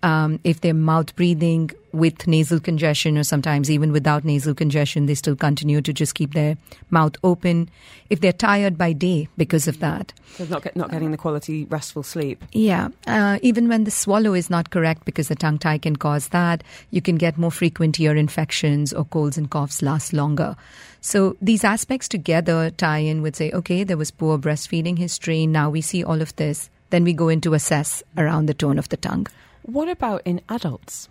Um, 0.02 0.40
if 0.44 0.62
they're 0.62 0.74
mouth 0.74 1.16
breathing 1.16 1.70
with 1.98 2.28
nasal 2.28 2.60
congestion, 2.60 3.18
or 3.18 3.24
sometimes 3.24 3.70
even 3.70 3.92
without 3.92 4.24
nasal 4.24 4.54
congestion, 4.54 5.06
they 5.08 5.16
still 5.16 5.36
continue 5.36 5.82
to 5.82 5.92
just 5.92 6.16
keep 6.16 6.34
their 6.34 6.56
mouth 6.90 7.16
open. 7.24 7.70
If 8.10 8.22
they're 8.22 8.32
tired 8.32 8.78
by 8.78 8.94
day 8.94 9.28
because 9.38 9.68
of 9.68 9.80
that, 9.80 10.14
So 10.38 10.46
not, 10.46 10.64
get, 10.64 10.76
not 10.76 10.92
getting 10.92 11.12
the 11.12 11.18
quality 11.18 11.66
restful 11.66 12.04
sleep. 12.04 12.44
yeah, 12.54 12.90
uh, 13.06 13.40
even 13.42 13.68
when 13.68 13.84
the 13.84 13.92
swallow 13.92 14.34
is 14.34 14.50
not 14.50 14.70
correct 14.70 15.04
because 15.06 15.28
the 15.28 15.36
tongue 15.36 15.58
tie 15.58 15.78
can 15.78 15.96
cause 15.96 16.30
that, 16.30 16.64
you 16.92 17.02
can 17.02 17.16
get 17.18 17.38
more 17.38 17.52
frequent 17.52 18.00
ear 18.00 18.16
infections 18.16 18.94
or 18.94 19.04
colds 19.06 19.38
and 19.38 19.50
coughs 19.50 19.82
last 19.82 20.14
longer. 20.14 20.56
So 21.02 21.36
these 21.42 21.64
aspects 21.64 22.08
together 22.08 22.70
tie 22.72 23.00
in 23.00 23.22
with 23.22 23.36
say, 23.36 23.52
okay, 23.52 23.84
there 23.84 23.98
was 23.98 24.12
poor 24.12 24.38
breastfeeding 24.38 24.98
history. 24.98 25.46
Now 25.48 25.70
we 25.70 25.82
see 25.82 26.04
all 26.04 26.22
of 26.22 26.36
this. 26.38 26.70
Then 26.90 27.04
we 27.04 27.14
go 27.14 27.28
into 27.28 27.54
assess 27.54 28.04
around 28.18 28.46
the 28.46 28.54
tone 28.54 28.80
of 28.80 28.88
the 28.90 28.98
tongue. 28.98 29.28
What 29.64 29.90
about 29.90 30.22
in 30.24 30.40
adults? 30.48 31.10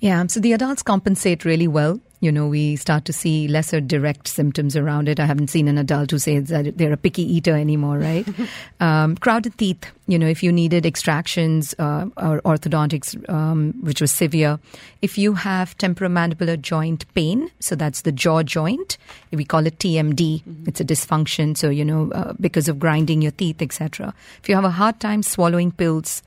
Yeah, 0.00 0.26
so 0.26 0.40
the 0.40 0.52
adults 0.52 0.82
compensate 0.82 1.44
really 1.44 1.68
well. 1.68 2.00
You 2.20 2.32
know, 2.32 2.46
we 2.48 2.76
start 2.76 3.04
to 3.06 3.12
see 3.12 3.46
lesser 3.46 3.80
direct 3.80 4.26
symptoms 4.26 4.74
around 4.74 5.08
it. 5.08 5.20
I 5.20 5.26
haven't 5.26 5.48
seen 5.48 5.68
an 5.68 5.76
adult 5.76 6.10
who 6.10 6.18
says 6.18 6.48
that 6.48 6.78
they're 6.78 6.92
a 6.92 6.96
picky 6.96 7.22
eater 7.22 7.54
anymore, 7.54 7.98
right? 7.98 8.26
um, 8.80 9.16
crowded 9.16 9.56
teeth, 9.58 9.84
you 10.06 10.18
know, 10.18 10.26
if 10.26 10.42
you 10.42 10.50
needed 10.50 10.86
extractions 10.86 11.74
uh, 11.78 12.06
or 12.16 12.40
orthodontics, 12.40 13.28
um, 13.28 13.74
which 13.82 14.00
was 14.00 14.10
severe, 14.10 14.58
if 15.02 15.18
you 15.18 15.34
have 15.34 15.76
temporomandibular 15.76 16.60
joint 16.60 17.04
pain, 17.14 17.50
so 17.60 17.76
that's 17.76 18.00
the 18.00 18.12
jaw 18.12 18.42
joint, 18.42 18.96
we 19.30 19.44
call 19.44 19.66
it 19.66 19.78
TMD. 19.78 20.42
Mm-hmm. 20.42 20.68
It's 20.68 20.80
a 20.80 20.84
dysfunction, 20.84 21.56
so 21.56 21.68
you 21.68 21.84
know, 21.84 22.10
uh, 22.12 22.32
because 22.40 22.66
of 22.66 22.78
grinding 22.78 23.20
your 23.20 23.32
teeth, 23.32 23.60
etc. 23.60 24.14
If 24.42 24.48
you 24.48 24.54
have 24.54 24.64
a 24.64 24.70
hard 24.70 25.00
time 25.00 25.22
swallowing 25.22 25.70
pills, 25.70 26.22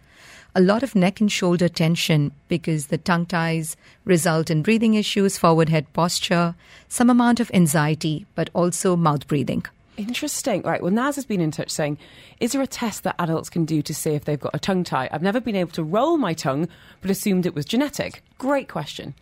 a 0.55 0.61
lot 0.61 0.83
of 0.83 0.95
neck 0.95 1.21
and 1.21 1.31
shoulder 1.31 1.69
tension 1.69 2.31
because 2.47 2.87
the 2.87 2.97
tongue 2.97 3.25
ties 3.25 3.77
result 4.05 4.49
in 4.49 4.61
breathing 4.61 4.95
issues, 4.95 5.37
forward 5.37 5.69
head 5.69 5.91
posture, 5.93 6.55
some 6.87 7.09
amount 7.09 7.39
of 7.39 7.51
anxiety, 7.53 8.25
but 8.35 8.49
also 8.53 8.95
mouth 8.95 9.27
breathing. 9.27 9.65
Interesting. 9.97 10.61
Right. 10.61 10.81
Well, 10.81 10.91
Naz 10.91 11.15
has 11.15 11.25
been 11.25 11.41
in 11.41 11.51
touch 11.51 11.69
saying, 11.69 11.97
is 12.39 12.53
there 12.53 12.61
a 12.61 12.67
test 12.67 13.03
that 13.03 13.15
adults 13.19 13.49
can 13.49 13.65
do 13.65 13.81
to 13.81 13.93
see 13.93 14.11
if 14.11 14.23
they've 14.23 14.39
got 14.39 14.55
a 14.55 14.59
tongue 14.59 14.85
tie? 14.85 15.09
I've 15.11 15.21
never 15.21 15.41
been 15.41 15.57
able 15.57 15.71
to 15.71 15.83
roll 15.83 16.17
my 16.17 16.33
tongue, 16.33 16.69
but 17.01 17.11
assumed 17.11 17.45
it 17.45 17.53
was 17.53 17.65
genetic. 17.65 18.23
Great 18.37 18.69
question. 18.69 19.13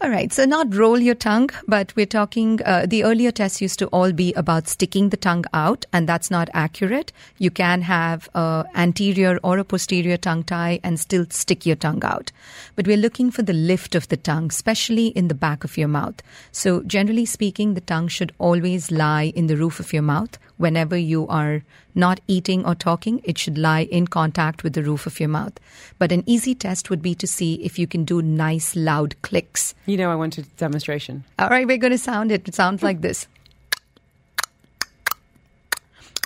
All 0.00 0.10
right. 0.10 0.32
So, 0.32 0.44
not 0.44 0.74
roll 0.74 0.98
your 0.98 1.14
tongue, 1.14 1.50
but 1.68 1.94
we're 1.94 2.06
talking, 2.06 2.60
uh, 2.64 2.86
the 2.86 3.04
earlier 3.04 3.30
tests 3.30 3.62
used 3.62 3.78
to 3.78 3.86
all 3.88 4.10
be 4.10 4.32
about 4.32 4.66
sticking 4.66 5.10
the 5.10 5.16
tongue 5.16 5.44
out, 5.54 5.84
and 5.92 6.08
that's 6.08 6.30
not 6.30 6.48
accurate. 6.52 7.12
You 7.38 7.52
can 7.52 7.82
have 7.82 8.28
a 8.34 8.64
anterior 8.74 9.38
or 9.44 9.58
a 9.58 9.64
posterior 9.64 10.16
tongue 10.16 10.42
tie 10.42 10.80
and 10.82 10.98
still 10.98 11.26
stick 11.30 11.64
your 11.64 11.76
tongue 11.76 12.04
out. 12.04 12.32
But 12.74 12.88
we're 12.88 12.96
looking 12.96 13.30
for 13.30 13.42
the 13.42 13.52
lift 13.52 13.94
of 13.94 14.08
the 14.08 14.16
tongue, 14.16 14.48
especially 14.50 15.08
in 15.08 15.28
the 15.28 15.34
back 15.34 15.62
of 15.62 15.78
your 15.78 15.88
mouth. 15.88 16.20
So, 16.50 16.82
generally 16.82 17.26
speaking, 17.26 17.74
the 17.74 17.80
tongue 17.80 18.08
should 18.08 18.32
always 18.38 18.90
lie 18.90 19.32
in 19.36 19.46
the 19.46 19.56
roof 19.56 19.78
of 19.78 19.92
your 19.92 20.02
mouth 20.02 20.36
whenever 20.56 20.96
you 20.96 21.26
are 21.28 21.62
not 21.94 22.20
eating 22.26 22.64
or 22.66 22.74
talking, 22.74 23.20
it 23.24 23.38
should 23.38 23.58
lie 23.58 23.84
in 23.84 24.06
contact 24.06 24.62
with 24.62 24.72
the 24.72 24.82
roof 24.82 25.06
of 25.06 25.20
your 25.20 25.28
mouth. 25.28 25.58
But 25.98 26.12
an 26.12 26.22
easy 26.26 26.54
test 26.54 26.90
would 26.90 27.02
be 27.02 27.14
to 27.16 27.26
see 27.26 27.54
if 27.54 27.78
you 27.78 27.86
can 27.86 28.04
do 28.04 28.22
nice, 28.22 28.74
loud 28.74 29.20
clicks. 29.22 29.74
You 29.86 29.96
know, 29.96 30.10
I 30.10 30.14
wanted 30.14 30.46
a 30.46 30.50
demonstration. 30.56 31.24
All 31.38 31.48
right, 31.48 31.66
we're 31.66 31.78
going 31.78 31.92
to 31.92 31.98
sound 31.98 32.32
it. 32.32 32.48
It 32.48 32.54
sounds 32.54 32.82
like 32.82 33.00
this. 33.00 33.26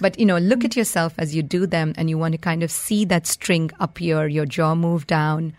But 0.00 0.18
you 0.18 0.26
know, 0.26 0.38
look 0.38 0.64
at 0.64 0.76
yourself 0.76 1.14
as 1.18 1.34
you 1.34 1.42
do 1.42 1.66
them, 1.66 1.92
and 1.96 2.08
you 2.08 2.16
want 2.18 2.32
to 2.32 2.38
kind 2.38 2.62
of 2.62 2.70
see 2.70 3.04
that 3.06 3.26
string 3.26 3.70
up 3.80 3.98
here, 3.98 4.28
your 4.28 4.46
jaw 4.46 4.74
move 4.74 5.06
down, 5.08 5.54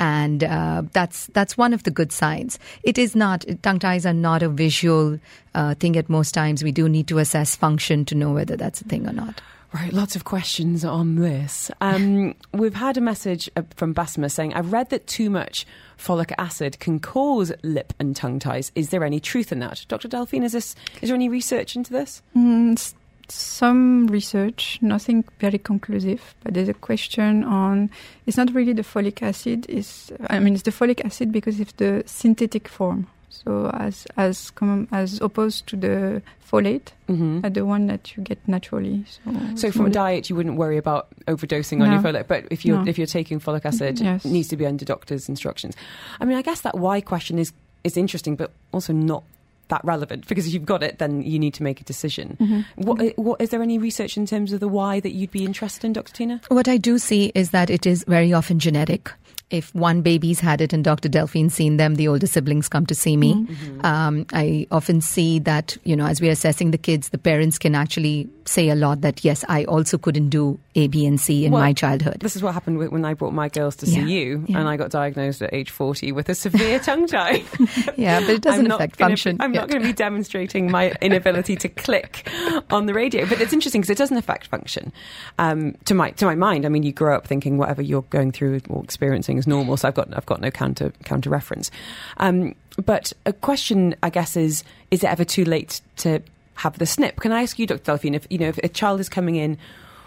and 0.00 0.44
uh, 0.44 0.82
that's 0.92 1.26
that's 1.28 1.56
one 1.56 1.72
of 1.72 1.82
the 1.84 1.90
good 1.90 2.12
signs. 2.12 2.58
It 2.82 2.98
is 2.98 3.14
not 3.14 3.44
tongue 3.62 3.78
ties 3.78 4.06
are 4.06 4.12
not 4.12 4.42
a 4.42 4.48
visual 4.48 5.18
uh, 5.54 5.74
thing. 5.74 5.96
At 5.96 6.08
most 6.08 6.32
times, 6.32 6.62
we 6.62 6.72
do 6.72 6.88
need 6.88 7.08
to 7.08 7.18
assess 7.18 7.56
function 7.56 8.04
to 8.06 8.14
know 8.14 8.32
whether 8.32 8.56
that's 8.56 8.80
a 8.80 8.84
thing 8.84 9.08
or 9.08 9.12
not. 9.12 9.40
Right, 9.74 9.92
lots 9.92 10.14
of 10.14 10.22
questions 10.22 10.84
on 10.84 11.16
this. 11.16 11.68
Um, 11.80 12.36
we've 12.52 12.76
had 12.76 12.96
a 12.96 13.00
message 13.00 13.50
uh, 13.56 13.62
from 13.74 13.92
Basma 13.92 14.30
saying, 14.30 14.54
I've 14.54 14.72
read 14.72 14.90
that 14.90 15.08
too 15.08 15.28
much 15.30 15.66
folic 15.98 16.32
acid 16.38 16.78
can 16.78 17.00
cause 17.00 17.52
lip 17.64 17.92
and 17.98 18.14
tongue 18.14 18.38
ties. 18.38 18.70
Is 18.76 18.90
there 18.90 19.02
any 19.02 19.18
truth 19.18 19.50
in 19.50 19.58
that? 19.58 19.84
Dr. 19.88 20.06
Delphine, 20.06 20.44
is, 20.44 20.52
this, 20.52 20.76
is 21.02 21.08
there 21.08 21.16
any 21.16 21.28
research 21.28 21.74
into 21.74 21.92
this? 21.92 22.22
Mm, 22.36 22.94
some 23.28 24.06
research, 24.08 24.78
nothing 24.82 25.24
very 25.38 25.58
conclusive, 25.58 26.34
but 26.42 26.54
there's 26.54 26.68
a 26.68 26.74
question 26.74 27.44
on 27.44 27.90
it's 28.26 28.36
not 28.36 28.52
really 28.54 28.72
the 28.72 28.82
folic 28.82 29.22
acid, 29.22 29.66
is 29.68 30.12
I 30.28 30.38
mean, 30.38 30.54
it's 30.54 30.62
the 30.62 30.70
folic 30.70 31.04
acid 31.04 31.32
because 31.32 31.60
it's 31.60 31.72
the 31.72 32.02
synthetic 32.06 32.68
form. 32.68 33.06
So 33.28 33.70
as 33.74 34.06
as 34.16 34.50
com- 34.50 34.88
as 34.92 35.20
opposed 35.20 35.66
to 35.68 35.76
the 35.76 36.22
folate, 36.50 36.92
mm-hmm. 37.08 37.40
uh, 37.44 37.48
the 37.48 37.66
one 37.66 37.86
that 37.88 38.16
you 38.16 38.22
get 38.22 38.38
naturally. 38.46 39.04
So, 39.08 39.56
so 39.56 39.70
from 39.72 39.90
diet, 39.90 40.30
you 40.30 40.36
wouldn't 40.36 40.56
worry 40.56 40.78
about 40.78 41.08
overdosing 41.26 41.78
no. 41.78 41.86
on 41.86 41.92
your 41.92 42.00
folate, 42.00 42.28
but 42.28 42.44
if 42.50 42.64
you're 42.64 42.78
no. 42.78 42.88
if 42.88 42.96
you're 42.96 43.08
taking 43.08 43.40
folic 43.40 43.64
acid, 43.64 43.98
yes. 43.98 44.24
it 44.24 44.30
needs 44.30 44.48
to 44.48 44.56
be 44.56 44.66
under 44.66 44.84
doctor's 44.84 45.28
instructions. 45.28 45.74
I 46.20 46.24
mean, 46.24 46.36
I 46.36 46.42
guess 46.42 46.60
that 46.60 46.78
why 46.78 47.00
question 47.00 47.38
is 47.38 47.52
is 47.82 47.96
interesting, 47.96 48.36
but 48.36 48.52
also 48.72 48.92
not 48.92 49.24
that 49.68 49.84
relevant 49.84 50.26
because 50.28 50.46
if 50.46 50.52
you've 50.52 50.64
got 50.64 50.82
it, 50.82 50.98
then 50.98 51.22
you 51.22 51.38
need 51.38 51.54
to 51.54 51.62
make 51.62 51.80
a 51.80 51.84
decision. 51.84 52.36
Mm-hmm. 52.40 52.82
What, 52.82 52.98
mm-hmm. 52.98 53.22
what 53.22 53.40
is 53.40 53.50
there 53.50 53.62
any 53.62 53.78
research 53.78 54.16
in 54.16 54.26
terms 54.26 54.52
of 54.52 54.60
the 54.60 54.68
why 54.68 55.00
that 55.00 55.12
you'd 55.12 55.30
be 55.30 55.44
interested 55.44 55.84
in, 55.84 55.92
Dr. 55.92 56.12
Tina? 56.12 56.40
What 56.48 56.68
I 56.68 56.76
do 56.76 56.98
see 56.98 57.32
is 57.34 57.50
that 57.50 57.70
it 57.70 57.86
is 57.86 58.04
very 58.06 58.32
often 58.32 58.58
genetic 58.58 59.12
if 59.54 59.74
one 59.74 60.02
baby's 60.02 60.40
had 60.40 60.60
it 60.60 60.72
and 60.72 60.82
Dr. 60.82 61.08
Delphine's 61.08 61.54
seen 61.54 61.76
them, 61.76 61.94
the 61.94 62.08
older 62.08 62.26
siblings 62.26 62.68
come 62.68 62.86
to 62.86 62.94
see 62.94 63.16
me. 63.16 63.34
Mm-hmm. 63.34 63.86
Um, 63.86 64.26
I 64.32 64.66
often 64.70 65.00
see 65.00 65.38
that, 65.40 65.76
you 65.84 65.94
know, 65.94 66.06
as 66.06 66.20
we're 66.20 66.32
assessing 66.32 66.72
the 66.72 66.78
kids, 66.78 67.10
the 67.10 67.18
parents 67.18 67.58
can 67.58 67.74
actually 67.74 68.28
say 68.46 68.68
a 68.68 68.74
lot 68.74 69.00
that, 69.02 69.24
yes, 69.24 69.44
I 69.48 69.64
also 69.64 69.96
couldn't 69.96 70.30
do 70.30 70.58
A, 70.74 70.88
B, 70.88 71.06
and 71.06 71.20
C 71.20 71.44
in 71.44 71.52
well, 71.52 71.62
my 71.62 71.72
childhood. 71.72 72.18
This 72.20 72.36
is 72.36 72.42
what 72.42 72.52
happened 72.52 72.78
when 72.78 73.04
I 73.04 73.14
brought 73.14 73.32
my 73.32 73.48
girls 73.48 73.76
to 73.76 73.86
see 73.86 74.00
you, 74.00 74.44
yeah. 74.46 74.58
and 74.58 74.68
I 74.68 74.76
got 74.76 74.90
diagnosed 74.90 75.42
at 75.42 75.52
age 75.54 75.70
40 75.70 76.12
with 76.12 76.28
a 76.28 76.34
severe 76.34 76.78
tongue 76.80 77.06
tie. 77.06 77.42
yeah, 77.96 78.20
but 78.20 78.30
it 78.30 78.42
doesn't 78.42 78.70
affect 78.70 78.98
gonna, 78.98 79.10
function. 79.10 79.36
I'm 79.40 79.52
not 79.52 79.68
going 79.68 79.82
to 79.82 79.86
be 79.86 79.92
demonstrating 79.92 80.70
my 80.70 80.92
inability 81.00 81.56
to 81.56 81.68
click 81.68 82.28
on 82.70 82.86
the 82.86 82.94
radio. 82.94 83.26
But 83.26 83.40
it's 83.40 83.52
interesting 83.52 83.80
because 83.80 83.90
it 83.90 83.98
doesn't 83.98 84.16
affect 84.16 84.48
function. 84.48 84.92
Um, 85.38 85.74
to 85.84 85.94
my 85.94 86.10
to 86.12 86.24
my 86.24 86.34
mind, 86.34 86.66
I 86.66 86.68
mean, 86.68 86.82
you 86.82 86.92
grow 86.92 87.16
up 87.16 87.26
thinking 87.26 87.58
whatever 87.58 87.82
you're 87.82 88.02
going 88.02 88.32
through 88.32 88.60
or 88.68 88.82
experiencing 88.82 89.38
is 89.44 89.48
normal. 89.48 89.76
So 89.76 89.88
I've 89.88 89.94
got 89.94 90.14
I've 90.16 90.26
got 90.26 90.40
no 90.40 90.50
counter 90.50 90.92
counter 91.04 91.30
reference. 91.30 91.70
Um, 92.16 92.54
but 92.84 93.12
a 93.26 93.32
question, 93.32 93.94
I 94.02 94.10
guess, 94.10 94.36
is: 94.36 94.64
Is 94.90 95.04
it 95.04 95.10
ever 95.10 95.24
too 95.24 95.44
late 95.44 95.80
to 95.98 96.22
have 96.56 96.78
the 96.78 96.86
snip? 96.86 97.20
Can 97.20 97.32
I 97.32 97.42
ask 97.42 97.58
you, 97.58 97.66
Dr. 97.66 97.82
Delphine, 97.84 98.14
if 98.14 98.26
you 98.30 98.38
know 98.38 98.48
if 98.48 98.58
a 98.58 98.68
child 98.68 99.00
is 99.00 99.08
coming 99.08 99.36
in 99.36 99.58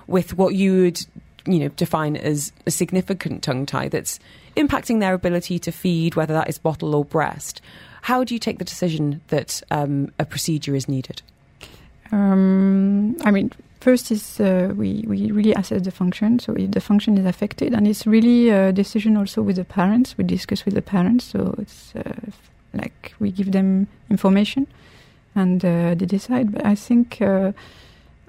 with 0.07 0.37
what 0.37 0.55
you 0.55 0.83
would 0.83 1.05
you 1.45 1.59
know 1.59 1.69
define 1.69 2.15
as 2.17 2.51
a 2.65 2.71
significant 2.71 3.43
tongue 3.43 3.65
tie 3.65 3.87
that's 3.89 4.19
impacting 4.55 4.99
their 4.99 5.13
ability 5.13 5.59
to 5.59 5.71
feed, 5.71 6.15
whether 6.15 6.33
that 6.33 6.49
is 6.49 6.57
bottle 6.57 6.95
or 6.95 7.05
breast, 7.05 7.61
how 8.01 8.23
do 8.23 8.33
you 8.33 8.39
take 8.39 8.57
the 8.57 8.65
decision 8.65 9.21
that 9.27 9.61
um, 9.71 10.11
a 10.19 10.25
procedure 10.25 10.75
is 10.75 10.87
needed? 10.87 11.21
Um, 12.11 13.17
I 13.21 13.31
mean, 13.31 13.51
First 13.87 14.11
is 14.11 14.41
uh, 14.41 14.73
we, 14.75 15.05
we 15.07 15.31
really 15.31 15.53
assess 15.53 15.81
the 15.81 15.91
function. 15.91 16.39
So 16.39 16.51
if 16.55 16.71
the 16.71 16.81
function 16.81 17.17
is 17.17 17.25
affected, 17.25 17.73
and 17.73 17.87
it's 17.87 18.05
really 18.05 18.49
a 18.49 18.73
decision 18.73 19.15
also 19.15 19.41
with 19.41 19.55
the 19.55 19.63
parents. 19.63 20.17
We 20.17 20.25
discuss 20.25 20.65
with 20.65 20.73
the 20.73 20.81
parents. 20.81 21.23
So 21.23 21.55
it's 21.57 21.93
uh, 21.95 22.11
like 22.73 23.13
we 23.19 23.31
give 23.31 23.53
them 23.53 23.87
information, 24.09 24.67
and 25.35 25.63
uh, 25.63 25.95
they 25.95 26.05
decide. 26.05 26.51
But 26.51 26.65
I 26.65 26.75
think 26.75 27.21
uh, 27.21 27.53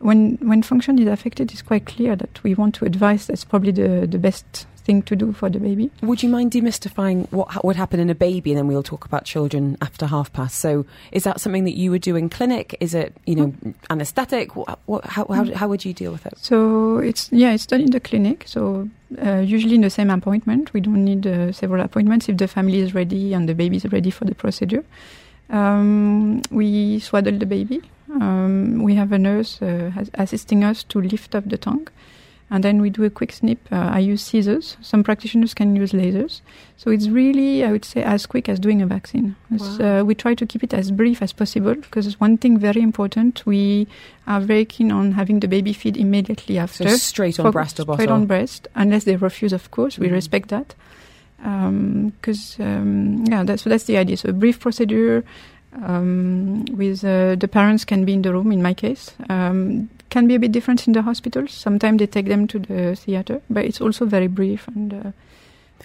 when 0.00 0.38
when 0.40 0.62
function 0.62 0.98
is 0.98 1.08
affected, 1.08 1.52
it's 1.52 1.62
quite 1.62 1.86
clear 1.86 2.16
that 2.16 2.42
we 2.42 2.54
want 2.54 2.74
to 2.76 2.84
advise. 2.84 3.26
That's 3.26 3.44
probably 3.44 3.72
the 3.72 4.06
the 4.06 4.18
best 4.18 4.66
thing 4.88 5.02
to 5.02 5.14
do 5.14 5.32
for 5.32 5.50
the 5.50 5.60
baby. 5.60 5.90
Would 6.02 6.22
you 6.22 6.30
mind 6.30 6.52
demystifying 6.52 7.30
what 7.30 7.64
would 7.64 7.76
happen 7.76 8.00
in 8.00 8.08
a 8.08 8.14
baby, 8.14 8.52
and 8.52 8.58
then 8.58 8.66
we'll 8.66 8.82
talk 8.82 9.04
about 9.04 9.24
children 9.24 9.76
after 9.82 10.06
half 10.06 10.32
past? 10.32 10.58
So, 10.58 10.86
is 11.12 11.24
that 11.24 11.40
something 11.40 11.64
that 11.64 11.76
you 11.76 11.90
would 11.90 12.02
do 12.02 12.16
in 12.16 12.30
clinic? 12.30 12.76
Is 12.80 12.94
it 12.94 13.14
you 13.26 13.36
know 13.36 13.48
mm. 13.48 13.74
anaesthetic? 13.90 14.56
What, 14.56 14.78
what, 14.86 15.04
how, 15.04 15.26
how, 15.26 15.44
how 15.54 15.68
would 15.68 15.84
you 15.84 15.92
deal 15.92 16.12
with 16.12 16.24
it? 16.26 16.38
So 16.38 16.98
it's 16.98 17.30
yeah, 17.32 17.52
it's 17.52 17.66
done 17.66 17.82
in 17.82 17.90
the 17.90 18.00
clinic. 18.00 18.44
So 18.46 18.88
uh, 19.24 19.38
usually 19.38 19.74
in 19.74 19.82
the 19.82 19.90
same 19.90 20.10
appointment. 20.10 20.72
We 20.72 20.80
don't 20.80 21.04
need 21.04 21.26
uh, 21.26 21.52
several 21.52 21.82
appointments 21.84 22.28
if 22.28 22.36
the 22.36 22.48
family 22.48 22.78
is 22.78 22.94
ready 22.94 23.34
and 23.34 23.48
the 23.48 23.54
baby 23.54 23.76
is 23.76 23.84
ready 23.92 24.10
for 24.10 24.24
the 24.24 24.34
procedure. 24.34 24.84
Um, 25.50 26.42
we 26.50 26.98
swaddle 27.00 27.38
the 27.38 27.46
baby. 27.46 27.82
Um, 28.10 28.82
we 28.82 28.94
have 28.94 29.12
a 29.12 29.18
nurse 29.18 29.60
uh, 29.60 29.90
assisting 30.14 30.64
us 30.64 30.82
to 30.84 31.00
lift 31.00 31.34
up 31.34 31.48
the 31.48 31.58
tongue 31.58 31.88
and 32.50 32.64
then 32.64 32.80
we 32.80 32.88
do 32.90 33.04
a 33.04 33.10
quick 33.10 33.32
snip. 33.32 33.58
Uh, 33.70 33.90
I 33.92 33.98
use 33.98 34.22
scissors. 34.22 34.78
Some 34.80 35.04
practitioners 35.04 35.52
can 35.52 35.76
use 35.76 35.92
lasers. 35.92 36.40
So 36.76 36.90
it's 36.90 37.08
really, 37.08 37.62
I 37.62 37.72
would 37.72 37.84
say, 37.84 38.02
as 38.02 38.24
quick 38.24 38.48
as 38.48 38.58
doing 38.58 38.80
a 38.80 38.86
vaccine. 38.86 39.36
Wow. 39.50 40.00
Uh, 40.00 40.04
we 40.04 40.14
try 40.14 40.34
to 40.34 40.46
keep 40.46 40.64
it 40.64 40.72
as 40.72 40.90
brief 40.90 41.20
as 41.20 41.32
possible 41.32 41.74
because 41.74 42.06
it's 42.06 42.18
one 42.18 42.38
thing 42.38 42.58
very 42.58 42.80
important, 42.80 43.44
we 43.44 43.86
are 44.26 44.40
very 44.40 44.64
keen 44.64 44.90
on 44.90 45.12
having 45.12 45.40
the 45.40 45.48
baby 45.48 45.74
feed 45.74 45.96
immediately 45.96 46.58
after. 46.58 46.88
So 46.88 46.96
straight 46.96 47.38
on 47.38 47.50
breast 47.50 47.80
or 47.80 47.84
bottle? 47.84 47.96
Straight 47.98 48.12
on 48.12 48.26
breast, 48.26 48.66
unless 48.74 49.04
they 49.04 49.16
refuse, 49.16 49.52
of 49.52 49.70
course. 49.70 49.98
We 49.98 50.06
mm-hmm. 50.06 50.14
respect 50.14 50.48
that. 50.48 50.74
Because, 51.38 52.58
um, 52.58 52.66
um, 52.66 53.24
yeah, 53.28 53.44
that's, 53.44 53.62
so 53.62 53.70
that's 53.70 53.84
the 53.84 53.98
idea. 53.98 54.16
So 54.16 54.30
a 54.30 54.32
brief 54.32 54.58
procedure, 54.58 55.22
um, 55.74 56.64
with 56.66 57.04
uh, 57.04 57.34
the 57.36 57.48
parents 57.48 57.84
can 57.84 58.04
be 58.04 58.14
in 58.14 58.22
the 58.22 58.32
room 58.32 58.52
in 58.52 58.62
my 58.62 58.74
case. 58.74 59.12
Um, 59.28 59.88
can 60.10 60.26
be 60.26 60.34
a 60.34 60.38
bit 60.38 60.52
different 60.52 60.86
in 60.86 60.94
the 60.94 61.02
hospitals 61.02 61.52
sometimes 61.52 61.98
they 61.98 62.06
take 62.06 62.26
them 62.26 62.46
to 62.46 62.58
the 62.58 62.96
theater 62.96 63.42
but 63.50 63.64
it's 63.64 63.80
also 63.80 64.06
very 64.06 64.26
brief 64.26 64.66
and 64.68 64.94
uh, 64.94 65.12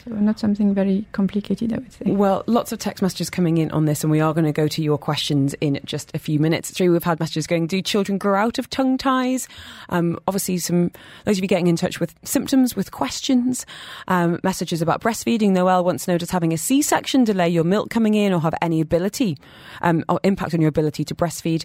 So 0.04 0.12
not 0.16 0.39
something 0.39 0.74
very 0.74 1.06
complicated, 1.14 1.72
I 1.72 1.78
would 1.78 1.93
say. 1.93 2.12
Well, 2.12 2.43
lots 2.45 2.72
of 2.72 2.80
text 2.80 3.01
messages 3.01 3.30
coming 3.30 3.58
in 3.58 3.72
on 3.72 3.86
this, 3.86 4.04
and 4.04 4.12
we 4.12 4.20
are 4.20 4.34
going 4.34 4.45
to 4.45 4.51
go 4.51 4.68
to 4.68 4.82
your 4.82 4.97
questions 4.97 5.54
in 5.56 5.80
just 5.86 6.12
a 6.14 6.20
few 6.20 6.39
minutes. 6.39 6.72
Three, 6.72 6.89
we've 6.89 7.04
had 7.04 7.20
messages 7.20 7.47
going: 7.47 7.68
Do 7.68 7.82
children 7.82 8.18
grow 8.18 8.39
out 8.39 8.60
of 8.60 8.70
tongue 8.70 8.97
ties? 8.97 9.47
Um, 9.89 10.20
obviously, 10.28 10.58
some 10.58 10.91
those 11.24 11.38
of 11.38 11.43
you 11.43 11.47
getting 11.47 11.68
in 11.68 11.78
touch 11.78 11.99
with 11.99 12.16
symptoms, 12.24 12.76
with 12.76 12.91
questions, 12.91 13.66
um, 14.10 14.39
messages 14.43 14.82
about 14.82 15.01
breastfeeding. 15.01 15.51
Noel 15.51 15.86
wants 15.86 16.06
to 16.06 16.12
know: 16.12 16.18
Does 16.18 16.32
having 16.32 16.51
a 16.51 16.58
C-section 16.58 17.24
delay 17.24 17.47
your 17.47 17.64
milk 17.64 17.89
coming 17.89 18.14
in, 18.14 18.34
or 18.34 18.41
have 18.41 18.56
any 18.62 18.82
ability 18.82 19.38
um, 19.82 20.04
or 20.10 20.20
impact 20.24 20.54
on 20.54 20.60
your 20.60 20.70
ability 20.70 21.06
to 21.06 21.16
breastfeed? 21.16 21.64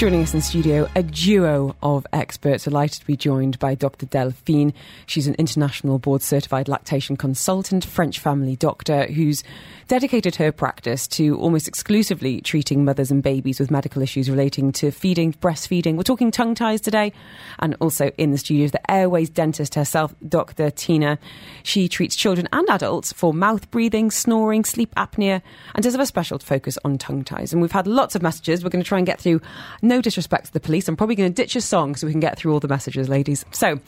Joining 0.00 0.22
us 0.22 0.32
in 0.32 0.40
studio, 0.40 0.88
a 0.96 1.02
duo 1.02 1.76
of 1.82 2.06
experts. 2.10 2.64
Delighted 2.64 3.00
to 3.00 3.06
be 3.06 3.18
joined 3.18 3.58
by 3.58 3.74
Dr. 3.74 4.06
Delphine. 4.06 4.72
She's 5.04 5.26
an 5.26 5.34
international 5.34 5.98
board 5.98 6.22
certified 6.22 6.68
lactation 6.68 7.18
consultant, 7.18 7.84
French 7.84 8.18
family 8.18 8.56
doctor, 8.56 9.04
who's 9.04 9.44
dedicated 9.90 10.36
her 10.36 10.52
practice 10.52 11.08
to 11.08 11.36
almost 11.40 11.66
exclusively 11.66 12.40
treating 12.42 12.84
mothers 12.84 13.10
and 13.10 13.24
babies 13.24 13.58
with 13.58 13.72
medical 13.72 14.00
issues 14.00 14.30
relating 14.30 14.70
to 14.70 14.92
feeding, 14.92 15.32
breastfeeding. 15.32 15.96
We're 15.96 16.04
talking 16.04 16.30
tongue 16.30 16.54
ties 16.54 16.80
today. 16.80 17.12
And 17.58 17.74
also 17.80 18.12
in 18.16 18.30
the 18.30 18.38
studio 18.38 18.66
is 18.66 18.70
the 18.70 18.88
airways 18.88 19.28
dentist 19.28 19.74
herself, 19.74 20.14
Dr. 20.28 20.70
Tina. 20.70 21.18
She 21.64 21.88
treats 21.88 22.14
children 22.14 22.48
and 22.52 22.70
adults 22.70 23.12
for 23.12 23.34
mouth 23.34 23.68
breathing, 23.72 24.12
snoring, 24.12 24.62
sleep 24.62 24.94
apnea, 24.94 25.42
and 25.74 25.82
does 25.82 25.94
have 25.94 26.00
a 26.00 26.06
special 26.06 26.38
focus 26.38 26.78
on 26.84 26.96
tongue 26.96 27.24
ties. 27.24 27.52
And 27.52 27.60
we've 27.60 27.72
had 27.72 27.88
lots 27.88 28.14
of 28.14 28.22
messages. 28.22 28.62
We're 28.62 28.70
going 28.70 28.84
to 28.84 28.88
try 28.88 28.98
and 28.98 29.06
get 29.08 29.20
through 29.20 29.40
no 29.82 30.00
disrespect 30.00 30.46
to 30.46 30.52
the 30.52 30.60
police. 30.60 30.86
I'm 30.86 30.96
probably 30.96 31.16
going 31.16 31.32
to 31.32 31.34
ditch 31.34 31.56
a 31.56 31.60
song 31.60 31.96
so 31.96 32.06
we 32.06 32.12
can 32.12 32.20
get 32.20 32.38
through 32.38 32.52
all 32.52 32.60
the 32.60 32.68
messages, 32.68 33.08
ladies. 33.08 33.44
So, 33.50 33.80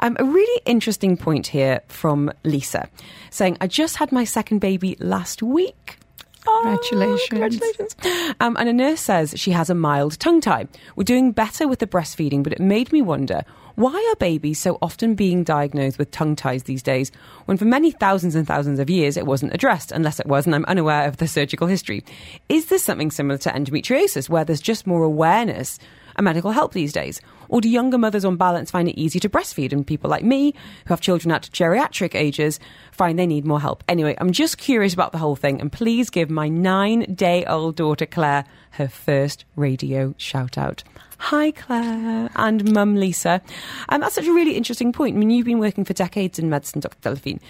um, 0.00 0.14
a 0.20 0.24
really 0.24 0.62
interesting 0.66 1.16
point 1.16 1.46
here 1.46 1.80
from 1.88 2.30
Lisa 2.44 2.90
saying, 3.30 3.56
I 3.62 3.66
just 3.66 3.96
had 3.96 4.12
my 4.12 4.24
second 4.24 4.58
baby 4.58 4.96
last 5.00 5.37
week. 5.42 5.98
Oh, 6.46 6.60
Congratulations. 6.62 7.28
congratulations. 7.28 7.96
Um, 8.40 8.56
and 8.58 8.68
a 8.68 8.72
nurse 8.72 9.00
says 9.00 9.34
she 9.36 9.50
has 9.50 9.68
a 9.68 9.74
mild 9.74 10.18
tongue 10.18 10.40
tie. 10.40 10.66
We're 10.96 11.04
doing 11.04 11.32
better 11.32 11.68
with 11.68 11.78
the 11.80 11.86
breastfeeding, 11.86 12.42
but 12.42 12.52
it 12.52 12.60
made 12.60 12.90
me 12.92 13.02
wonder 13.02 13.42
why 13.74 13.94
are 14.10 14.16
babies 14.16 14.58
so 14.58 14.76
often 14.82 15.14
being 15.14 15.44
diagnosed 15.44 15.98
with 15.98 16.10
tongue 16.10 16.34
ties 16.34 16.64
these 16.64 16.82
days 16.82 17.12
when 17.44 17.56
for 17.56 17.64
many 17.64 17.90
thousands 17.92 18.34
and 18.34 18.46
thousands 18.46 18.80
of 18.80 18.90
years 18.90 19.16
it 19.16 19.26
wasn't 19.26 19.54
addressed, 19.54 19.92
unless 19.92 20.18
it 20.18 20.26
was, 20.26 20.46
and 20.46 20.54
I'm 20.54 20.64
unaware 20.64 21.06
of 21.06 21.18
the 21.18 21.28
surgical 21.28 21.66
history? 21.68 22.02
Is 22.48 22.66
this 22.66 22.82
something 22.82 23.10
similar 23.10 23.38
to 23.38 23.50
endometriosis 23.50 24.28
where 24.28 24.44
there's 24.44 24.60
just 24.60 24.86
more 24.86 25.02
awareness 25.04 25.78
and 26.18 26.24
medical 26.24 26.50
help 26.50 26.72
these 26.72 26.92
days? 26.92 27.22
Or 27.48 27.62
do 27.62 27.68
younger 27.68 27.96
mothers 27.96 28.24
on 28.24 28.36
balance 28.36 28.70
find 28.70 28.88
it 28.88 29.00
easy 29.00 29.20
to 29.20 29.28
breastfeed 29.28 29.72
and 29.72 29.86
people 29.86 30.10
like 30.10 30.24
me 30.24 30.52
who 30.84 30.92
have 30.92 31.00
children 31.00 31.32
at 31.32 31.44
geriatric 31.44 32.14
ages 32.14 32.60
find 32.92 33.18
they 33.18 33.26
need 33.26 33.46
more 33.46 33.60
help? 33.60 33.82
Anyway, 33.88 34.16
I'm 34.18 34.32
just 34.32 34.58
curious 34.58 34.92
about 34.92 35.12
the 35.12 35.18
whole 35.18 35.36
thing 35.36 35.60
and 35.60 35.72
please 35.72 36.10
give 36.10 36.28
my 36.28 36.48
nine 36.48 37.14
day 37.14 37.46
old 37.46 37.76
daughter 37.76 38.04
Claire 38.04 38.44
her 38.72 38.88
first 38.88 39.44
radio 39.56 40.14
shout 40.18 40.58
out. 40.58 40.82
Hi, 41.20 41.50
Claire 41.50 42.30
and 42.36 42.72
Mum 42.72 42.94
Lisa. 42.94 43.40
And 43.88 44.02
that's 44.02 44.14
such 44.14 44.26
a 44.26 44.32
really 44.32 44.56
interesting 44.56 44.92
point. 44.92 45.16
I 45.16 45.18
mean, 45.18 45.30
you've 45.30 45.46
been 45.46 45.58
working 45.58 45.84
for 45.84 45.92
decades 45.92 46.38
in 46.38 46.48
medicine, 46.48 46.80
Dr. 46.80 46.98
Delphine. 47.00 47.40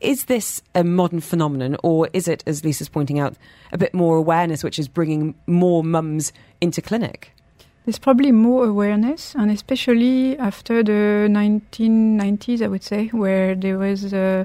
Is 0.00 0.26
this 0.26 0.62
a 0.74 0.84
modern 0.84 1.20
phenomenon, 1.20 1.76
or 1.82 2.08
is 2.12 2.28
it, 2.28 2.44
as 2.46 2.64
Lisa's 2.64 2.88
pointing 2.88 3.18
out, 3.18 3.34
a 3.72 3.78
bit 3.78 3.94
more 3.94 4.16
awareness 4.16 4.62
which 4.62 4.78
is 4.78 4.86
bringing 4.86 5.34
more 5.46 5.82
mums 5.82 6.32
into 6.60 6.80
clinic? 6.80 7.32
There's 7.86 8.00
probably 8.00 8.32
more 8.32 8.66
awareness, 8.66 9.36
and 9.36 9.48
especially 9.48 10.36
after 10.38 10.82
the 10.82 11.28
1990s, 11.30 12.60
I 12.60 12.66
would 12.66 12.82
say, 12.82 13.06
where 13.12 13.54
there 13.54 13.78
was 13.78 14.12
uh, 14.12 14.44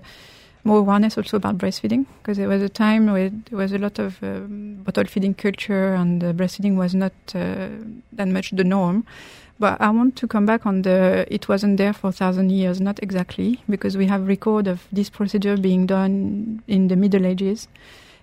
more 0.64 0.78
awareness 0.78 1.18
also 1.18 1.38
about 1.38 1.58
breastfeeding, 1.58 2.06
because 2.20 2.38
there 2.38 2.48
was 2.48 2.62
a 2.62 2.70
time 2.70 3.08
where 3.12 3.32
there 3.32 3.58
was 3.58 3.72
a 3.72 3.80
lot 3.80 3.98
of 3.98 4.22
um, 4.22 4.76
bottle 4.84 5.06
feeding 5.06 5.34
culture, 5.34 5.96
and 5.96 6.24
uh, 6.24 6.34
breastfeeding 6.34 6.76
was 6.76 6.94
not 6.94 7.14
uh, 7.34 7.70
that 8.14 8.28
much 8.28 8.52
the 8.52 8.64
norm. 8.64 9.08
But 9.58 9.82
I 9.82 9.90
want 9.90 10.16
to 10.18 10.28
come 10.28 10.46
back 10.46 10.68
on 10.68 10.84
the 10.84 11.26
it 11.28 11.50
wasn't 11.50 11.78
there 11.78 11.94
for 11.94 12.10
a 12.10 12.12
thousand 12.12 12.52
years, 12.52 12.80
not 12.80 13.02
exactly, 13.02 13.64
because 13.68 13.98
we 13.98 14.06
have 14.06 14.28
record 14.28 14.68
of 14.68 14.88
this 14.92 15.10
procedure 15.10 15.58
being 15.58 15.88
done 15.88 16.62
in 16.68 16.90
the 16.90 16.96
Middle 16.96 17.26
Ages 17.26 17.68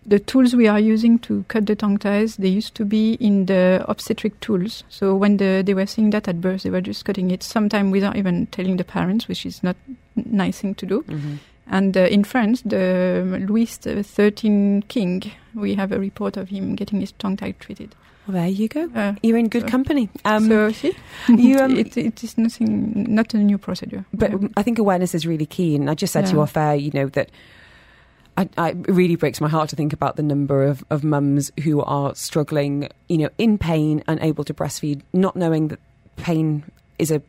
the 0.09 0.19
tools 0.19 0.57
we 0.57 0.67
are 0.67 0.81
using 0.81 1.19
to 1.21 1.45
cut 1.49 1.67
the 1.67 1.77
tongue 1.77 1.99
ties, 1.99 2.37
they 2.37 2.49
used 2.49 2.75
to 2.77 2.85
be 2.85 3.15
in 3.15 3.47
the 3.47 3.85
obstetric 3.87 4.39
tools. 4.41 4.83
So 4.89 5.15
when 5.15 5.37
the, 5.37 5.63
they 5.65 5.75
were 5.75 5.87
seeing 5.87 6.11
that 6.11 6.27
at 6.29 6.41
birth, 6.41 6.63
they 6.63 6.71
were 6.71 6.81
just 6.81 7.05
cutting 7.05 7.31
it, 7.31 7.43
sometimes 7.43 7.93
without 7.93 8.17
even 8.17 8.47
telling 8.47 8.79
the 8.79 8.85
parents, 8.85 9.29
which 9.29 9.45
is 9.45 9.63
not 9.63 9.77
a 10.17 10.23
nice 10.29 10.61
thing 10.61 10.75
to 10.77 10.87
do. 10.87 11.03
Mm-hmm. 11.03 11.35
And 11.71 11.97
uh, 11.97 12.01
in 12.01 12.25
France, 12.25 12.63
the 12.63 13.45
Louis 13.47 13.67
XIII 13.83 14.83
king, 14.89 15.31
we 15.55 15.75
have 15.75 15.93
a 15.93 15.99
report 16.01 16.39
of 16.39 16.49
him 16.49 16.75
getting 16.75 17.01
his 17.01 17.13
tongue 17.13 17.37
tie 17.37 17.53
treated. 17.53 17.95
Well, 18.27 18.35
there 18.37 18.47
you 18.49 18.69
go. 18.69 18.91
Uh, 18.95 19.15
You're 19.23 19.37
in 19.39 19.49
good 19.49 19.63
so- 19.63 19.69
company. 19.69 20.09
Um, 20.25 20.49
so 20.49 20.73
see, 20.73 20.97
you, 21.29 21.59
um, 21.61 21.77
it, 21.77 21.97
it 21.97 22.25
is 22.25 22.39
nothing, 22.39 23.05
not 23.15 23.35
a 23.35 23.39
new 23.39 23.59
procedure. 23.59 24.07
But 24.15 24.33
I 24.57 24.63
think 24.63 24.79
awareness 24.79 25.15
is 25.15 25.27
really 25.27 25.47
key. 25.47 25.75
And 25.77 25.91
I 25.91 25.95
just 25.95 26.13
said 26.15 26.25
to 26.27 26.33
you 26.33 26.37
Yeah. 26.39 26.43
off 26.45 26.57
air, 26.57 26.75
you 26.75 26.91
know, 26.95 27.07
that 27.11 27.31
I, 28.39 28.49
I, 28.57 28.68
it 28.70 28.89
really 28.89 29.16
breaks 29.16 29.41
my 29.41 29.49
heart 29.49 29.68
to 29.70 29.76
think 29.76 29.93
about 29.93 30.14
the 30.14 30.22
number 30.22 30.62
of, 30.62 30.84
of 30.91 31.03
mums 31.03 31.51
who 31.64 31.82
are 31.82 32.14
struggling, 32.14 32.89
you 33.09 33.18
know, 33.18 33.30
in 33.36 33.59
pain, 33.59 34.05
unable 34.07 34.45
to 34.45 34.55
breastfeed, 34.55 35.03
not 35.12 35.34
knowing 35.34 35.68
that 35.68 35.80
pain 36.16 36.64
is 36.99 37.12
a 37.12 37.22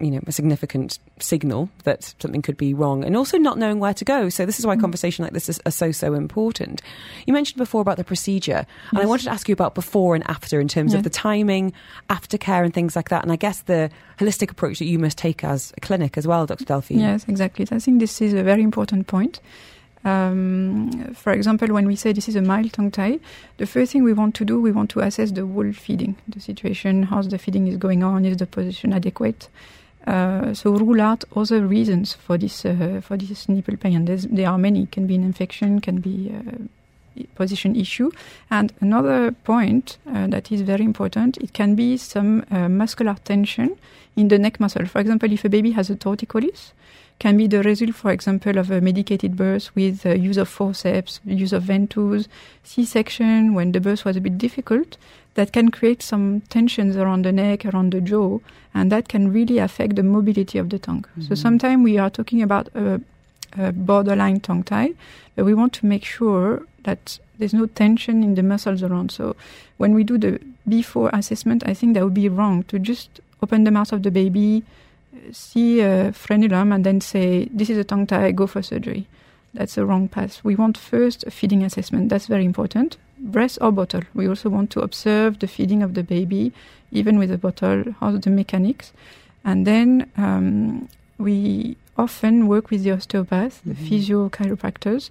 you 0.00 0.10
know 0.10 0.20
a 0.26 0.32
significant 0.32 0.98
signal 1.20 1.70
that 1.84 2.14
something 2.18 2.42
could 2.42 2.56
be 2.56 2.74
wrong, 2.74 3.04
and 3.04 3.16
also 3.16 3.38
not 3.38 3.56
knowing 3.56 3.78
where 3.78 3.94
to 3.94 4.04
go. 4.04 4.28
So 4.28 4.44
this 4.44 4.58
is 4.58 4.66
why 4.66 4.76
mm. 4.76 4.80
conversation 4.80 5.24
like 5.24 5.32
this 5.32 5.48
is, 5.48 5.60
are 5.64 5.70
so 5.70 5.92
so 5.92 6.14
important. 6.14 6.82
You 7.26 7.32
mentioned 7.32 7.58
before 7.58 7.80
about 7.80 7.96
the 7.96 8.04
procedure, 8.04 8.66
and 8.90 8.98
I 8.98 9.06
wanted 9.06 9.24
to 9.24 9.30
ask 9.30 9.48
you 9.48 9.52
about 9.52 9.74
before 9.74 10.14
and 10.14 10.28
after 10.28 10.60
in 10.60 10.68
terms 10.68 10.92
Yeah. 10.92 10.98
of 10.98 11.04
the 11.04 11.10
timing, 11.10 11.72
aftercare, 12.10 12.64
and 12.64 12.74
things 12.74 12.96
like 12.96 13.10
that. 13.10 13.22
And 13.22 13.30
I 13.30 13.36
guess 13.36 13.62
the 13.62 13.90
holistic 14.18 14.50
approach 14.50 14.78
that 14.80 14.86
you 14.86 14.98
must 14.98 15.18
take 15.18 15.44
as 15.44 15.72
a 15.76 15.80
clinic 15.80 16.18
as 16.18 16.26
well, 16.26 16.44
Dr. 16.46 16.64
Delphine. 16.64 16.98
Yes, 16.98 17.24
exactly. 17.28 17.66
I 17.70 17.78
think 17.78 18.00
this 18.00 18.20
is 18.20 18.32
a 18.32 18.42
very 18.42 18.62
important 18.62 19.06
point. 19.06 19.40
Um, 20.04 21.14
for 21.14 21.32
example, 21.32 21.68
when 21.68 21.86
we 21.86 21.96
say 21.96 22.12
this 22.12 22.28
is 22.28 22.36
a 22.36 22.42
mild 22.42 22.72
tongue 22.72 22.90
tie, 22.90 23.20
the 23.58 23.66
first 23.66 23.92
thing 23.92 24.02
we 24.02 24.12
want 24.12 24.34
to 24.36 24.44
do, 24.44 24.60
we 24.60 24.72
want 24.72 24.90
to 24.90 25.00
assess 25.00 25.30
the 25.30 25.46
whole 25.46 25.72
feeding, 25.72 26.16
the 26.28 26.40
situation, 26.40 27.04
how 27.04 27.22
the 27.22 27.38
feeding 27.38 27.68
is 27.68 27.76
going 27.76 28.02
on, 28.02 28.24
is 28.24 28.36
the 28.36 28.46
position 28.46 28.92
adequate. 28.92 29.48
Uh, 30.06 30.52
so 30.52 30.72
rule 30.72 31.00
out 31.00 31.24
other 31.36 31.64
reasons 31.64 32.14
for 32.14 32.36
this 32.36 32.64
uh, 32.64 33.00
for 33.02 33.16
this 33.16 33.48
nipple 33.48 33.76
pain. 33.76 33.94
And 33.94 34.08
there 34.08 34.48
are 34.48 34.58
many. 34.58 34.82
It 34.82 34.90
can 34.90 35.06
be 35.06 35.14
an 35.14 35.22
infection, 35.22 35.80
can 35.80 36.00
be 36.00 36.34
uh, 36.34 36.58
position 37.34 37.76
issue. 37.76 38.10
And 38.50 38.72
another 38.80 39.32
point 39.44 39.98
uh, 40.12 40.26
that 40.28 40.50
is 40.50 40.62
very 40.62 40.84
important, 40.84 41.36
it 41.38 41.52
can 41.52 41.74
be 41.74 41.96
some 41.96 42.44
uh, 42.50 42.68
muscular 42.68 43.16
tension 43.24 43.76
in 44.16 44.28
the 44.28 44.38
neck 44.38 44.60
muscle. 44.60 44.86
For 44.86 45.00
example, 45.00 45.32
if 45.32 45.44
a 45.44 45.48
baby 45.48 45.72
has 45.72 45.90
a 45.90 45.94
torticollis, 45.94 46.72
can 47.22 47.36
be 47.36 47.46
the 47.46 47.62
result, 47.62 47.94
for 47.94 48.10
example, 48.10 48.58
of 48.58 48.68
a 48.72 48.80
medicated 48.80 49.36
birth 49.36 49.70
with 49.76 50.04
uh, 50.04 50.10
use 50.10 50.36
of 50.36 50.48
forceps, 50.48 51.20
use 51.24 51.52
of 51.52 51.62
ventouse, 51.62 52.26
C-section 52.64 53.54
when 53.54 53.70
the 53.70 53.80
birth 53.80 54.04
was 54.04 54.16
a 54.16 54.20
bit 54.20 54.38
difficult. 54.38 54.96
That 55.34 55.52
can 55.52 55.70
create 55.70 56.02
some 56.02 56.40
tensions 56.48 56.96
around 56.96 57.24
the 57.24 57.30
neck, 57.30 57.64
around 57.64 57.92
the 57.92 58.00
jaw, 58.00 58.40
and 58.74 58.90
that 58.90 59.08
can 59.08 59.32
really 59.32 59.58
affect 59.58 59.94
the 59.94 60.02
mobility 60.02 60.58
of 60.58 60.68
the 60.70 60.80
tongue. 60.80 61.04
So 61.20 61.36
sometimes 61.36 61.84
we 61.84 61.96
are 61.96 62.10
talking 62.10 62.42
about 62.42 62.68
a, 62.74 63.00
a 63.56 63.70
borderline 63.70 64.40
tongue 64.40 64.64
tie, 64.64 64.92
but 65.36 65.44
we 65.44 65.54
want 65.54 65.72
to 65.74 65.86
make 65.86 66.04
sure 66.04 66.66
that 66.82 67.20
there's 67.38 67.54
no 67.54 67.66
tension 67.66 68.24
in 68.24 68.34
the 68.34 68.42
muscles 68.42 68.82
around. 68.82 69.12
So 69.12 69.36
when 69.76 69.94
we 69.94 70.02
do 70.02 70.18
the 70.18 70.40
before 70.68 71.08
assessment, 71.12 71.62
I 71.66 71.74
think 71.74 71.94
that 71.94 72.02
would 72.02 72.14
be 72.14 72.28
wrong 72.28 72.64
to 72.64 72.80
just 72.80 73.20
open 73.40 73.62
the 73.62 73.70
mouth 73.70 73.92
of 73.92 74.02
the 74.02 74.10
baby, 74.10 74.64
see 75.32 75.80
a 75.80 76.12
frenulum, 76.12 76.74
and 76.74 76.84
then 76.84 77.00
say, 77.00 77.48
This 77.52 77.70
is 77.70 77.78
a 77.78 77.84
tongue 77.84 78.06
tie, 78.06 78.32
go 78.32 78.46
for 78.46 78.62
surgery. 78.62 79.06
That's 79.54 79.74
the 79.74 79.84
wrong 79.84 80.08
path. 80.08 80.42
We 80.42 80.56
want 80.56 80.78
first 80.78 81.24
a 81.24 81.30
feeding 81.30 81.62
assessment. 81.62 82.08
That's 82.08 82.26
very 82.26 82.44
important. 82.44 82.96
Breast 83.18 83.58
or 83.60 83.70
bottle. 83.70 84.02
We 84.14 84.26
also 84.26 84.48
want 84.48 84.70
to 84.70 84.80
observe 84.80 85.38
the 85.40 85.46
feeding 85.46 85.82
of 85.82 85.94
the 85.94 86.02
baby, 86.02 86.52
even 86.90 87.18
with 87.18 87.30
a 87.30 87.38
bottle, 87.38 87.84
how 88.00 88.12
the 88.12 88.30
mechanics. 88.30 88.92
And 89.44 89.66
then 89.66 90.10
um, 90.16 90.88
we 91.18 91.76
often 91.98 92.46
work 92.46 92.70
with 92.70 92.82
the 92.82 92.92
osteopath, 92.92 93.60
the 93.64 93.74
physio 93.74 94.28
chiropractors, 94.30 95.10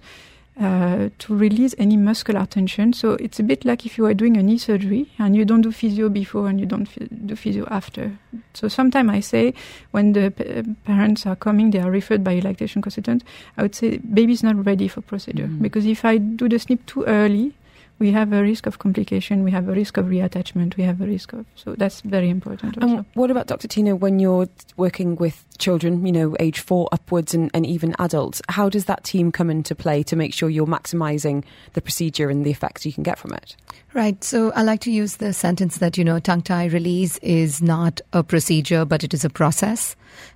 uh, 0.60 1.08
to 1.18 1.34
release 1.34 1.74
any 1.78 1.96
muscular 1.96 2.44
tension. 2.46 2.92
So 2.92 3.12
it's 3.12 3.40
a 3.40 3.42
bit 3.42 3.64
like 3.64 3.86
if 3.86 3.96
you 3.96 4.04
are 4.06 4.14
doing 4.14 4.36
a 4.36 4.42
knee 4.42 4.58
surgery 4.58 5.10
and 5.18 5.34
you 5.34 5.44
don't 5.44 5.62
do 5.62 5.72
physio 5.72 6.08
before 6.08 6.48
and 6.48 6.60
you 6.60 6.66
don't 6.66 6.86
f- 6.88 7.08
do 7.26 7.34
physio 7.36 7.66
after. 7.70 8.12
So 8.54 8.68
sometimes 8.68 9.10
I 9.10 9.20
say 9.20 9.54
when 9.92 10.12
the 10.12 10.30
p- 10.30 10.62
parents 10.84 11.24
are 11.26 11.36
coming, 11.36 11.70
they 11.70 11.80
are 11.80 11.90
referred 11.90 12.22
by 12.22 12.32
a 12.32 12.40
lactation 12.42 12.82
consultant. 12.82 13.24
I 13.56 13.62
would 13.62 13.74
say 13.74 13.96
baby's 13.98 14.42
not 14.42 14.64
ready 14.66 14.88
for 14.88 15.00
procedure 15.00 15.48
Mhm. 15.48 15.62
because 15.62 15.86
if 15.86 16.04
I 16.04 16.18
do 16.18 16.48
the 16.48 16.58
snip 16.58 16.84
too 16.86 17.04
early, 17.04 17.54
we 18.02 18.10
have 18.10 18.32
a 18.32 18.42
risk 18.42 18.66
of 18.66 18.80
complication, 18.80 19.44
we 19.44 19.52
have 19.52 19.68
a 19.68 19.72
risk 19.72 19.96
of 19.96 20.06
reattachment, 20.06 20.76
we 20.76 20.82
have 20.82 21.00
a 21.00 21.06
risk 21.06 21.32
of. 21.32 21.46
So 21.54 21.76
that's 21.78 22.00
very 22.00 22.28
important. 22.28 22.76
Also. 22.82 22.96
And 22.96 23.06
what 23.14 23.30
about 23.30 23.46
Dr. 23.46 23.68
Tina 23.68 23.94
when 23.94 24.18
you're 24.18 24.48
working 24.76 25.14
with 25.14 25.44
children, 25.58 26.04
you 26.04 26.10
know, 26.10 26.34
age 26.40 26.58
four 26.58 26.88
upwards 26.90 27.32
and, 27.32 27.48
and 27.54 27.64
even 27.64 27.94
adults? 28.00 28.42
How 28.48 28.68
does 28.68 28.86
that 28.86 29.04
team 29.04 29.30
come 29.30 29.50
into 29.50 29.76
play 29.76 30.02
to 30.02 30.16
make 30.16 30.34
sure 30.34 30.50
you're 30.50 30.66
maximising 30.66 31.44
the 31.74 31.80
procedure 31.80 32.28
and 32.28 32.44
the 32.44 32.50
effects 32.50 32.84
you 32.84 32.92
can 32.92 33.04
get 33.04 33.20
from 33.20 33.34
it? 33.34 33.54
Right. 33.94 34.24
So 34.24 34.50
I 34.52 34.62
like 34.62 34.80
to 34.80 34.90
use 34.90 35.18
the 35.18 35.32
sentence 35.32 35.78
that, 35.78 35.96
you 35.96 36.02
know, 36.02 36.18
tongue 36.18 36.42
tie 36.42 36.66
release 36.66 37.18
is 37.18 37.62
not 37.62 38.00
a 38.12 38.24
procedure, 38.24 38.84
but 38.84 39.04
it 39.04 39.14
is 39.14 39.24
a 39.24 39.30
process. 39.30 39.94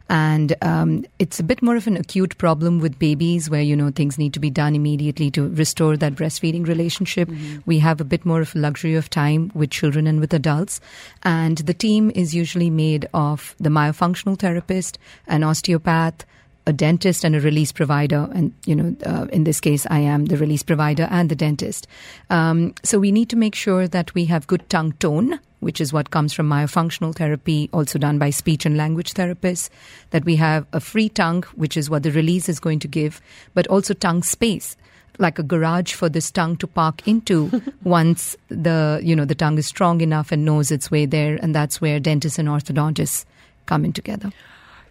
And 0.08 0.54
um, 0.62 1.04
it's 1.18 1.40
a 1.40 1.42
bit 1.42 1.62
more 1.62 1.76
of 1.76 1.86
an 1.86 1.96
acute 1.96 2.38
problem 2.38 2.78
with 2.78 2.98
babies 2.98 3.50
where, 3.50 3.62
you 3.62 3.74
know, 3.74 3.90
things 3.90 4.18
need 4.18 4.34
to 4.34 4.40
be 4.40 4.50
done 4.50 4.74
immediately 4.74 5.30
to 5.32 5.48
restore 5.48 5.96
that 5.96 6.14
breastfeeding 6.14 6.66
relationship. 6.66 7.28
Mm-hmm. 7.28 7.58
We 7.66 7.78
have 7.80 8.00
a 8.00 8.04
bit 8.04 8.24
more 8.24 8.40
of 8.40 8.54
a 8.54 8.58
luxury 8.58 8.94
of 8.94 9.10
time 9.10 9.50
with 9.54 9.70
children 9.70 10.06
and 10.06 10.20
with 10.20 10.32
adults. 10.32 10.80
And 11.24 11.58
the 11.58 11.74
team 11.74 12.12
is 12.14 12.34
usually 12.34 12.70
made 12.70 13.08
of 13.14 13.56
the 13.58 13.70
myofunctional 13.70 14.38
therapist, 14.38 14.98
an 15.26 15.42
osteopath, 15.42 16.24
a 16.66 16.72
dentist 16.72 17.24
and 17.24 17.36
a 17.36 17.40
release 17.40 17.72
provider, 17.72 18.28
and 18.34 18.52
you 18.66 18.74
know, 18.74 18.96
uh, 19.06 19.26
in 19.32 19.44
this 19.44 19.60
case, 19.60 19.86
I 19.88 20.00
am 20.00 20.24
the 20.24 20.36
release 20.36 20.64
provider 20.64 21.06
and 21.10 21.30
the 21.30 21.36
dentist. 21.36 21.86
Um, 22.28 22.74
so 22.82 22.98
we 22.98 23.12
need 23.12 23.30
to 23.30 23.36
make 23.36 23.54
sure 23.54 23.86
that 23.86 24.12
we 24.14 24.24
have 24.24 24.48
good 24.48 24.68
tongue 24.68 24.92
tone, 24.94 25.38
which 25.66 25.80
is 25.80 25.92
what 25.92 26.10
comes 26.10 26.32
from 26.32 26.48
myofunctional 26.48 27.12
therapy, 27.12 27.68
also 27.72 27.98
done 27.98 28.20
by 28.20 28.30
speech 28.30 28.64
and 28.64 28.76
language 28.76 29.14
therapists. 29.14 29.68
That 30.10 30.24
we 30.24 30.36
have 30.36 30.64
a 30.72 30.78
free 30.78 31.08
tongue, 31.08 31.42
which 31.56 31.76
is 31.76 31.90
what 31.90 32.04
the 32.04 32.12
release 32.12 32.48
is 32.48 32.60
going 32.60 32.78
to 32.78 32.88
give, 32.88 33.20
but 33.52 33.66
also 33.66 33.92
tongue 33.92 34.22
space 34.22 34.76
like 35.18 35.40
a 35.40 35.42
garage 35.42 35.92
for 35.92 36.08
this 36.08 36.30
tongue 36.30 36.56
to 36.58 36.68
park 36.68 37.08
into 37.08 37.50
once 37.82 38.36
the 38.48 39.00
you 39.02 39.16
know 39.16 39.24
the 39.24 39.34
tongue 39.34 39.58
is 39.58 39.66
strong 39.66 40.00
enough 40.02 40.30
and 40.30 40.44
knows 40.44 40.70
its 40.70 40.90
way 40.90 41.06
there 41.06 41.36
and 41.42 41.54
that's 41.54 41.80
where 41.80 41.98
dentists 41.98 42.38
and 42.38 42.48
orthodontists 42.48 43.24
come 43.64 43.82
in 43.82 43.94
together 43.94 44.30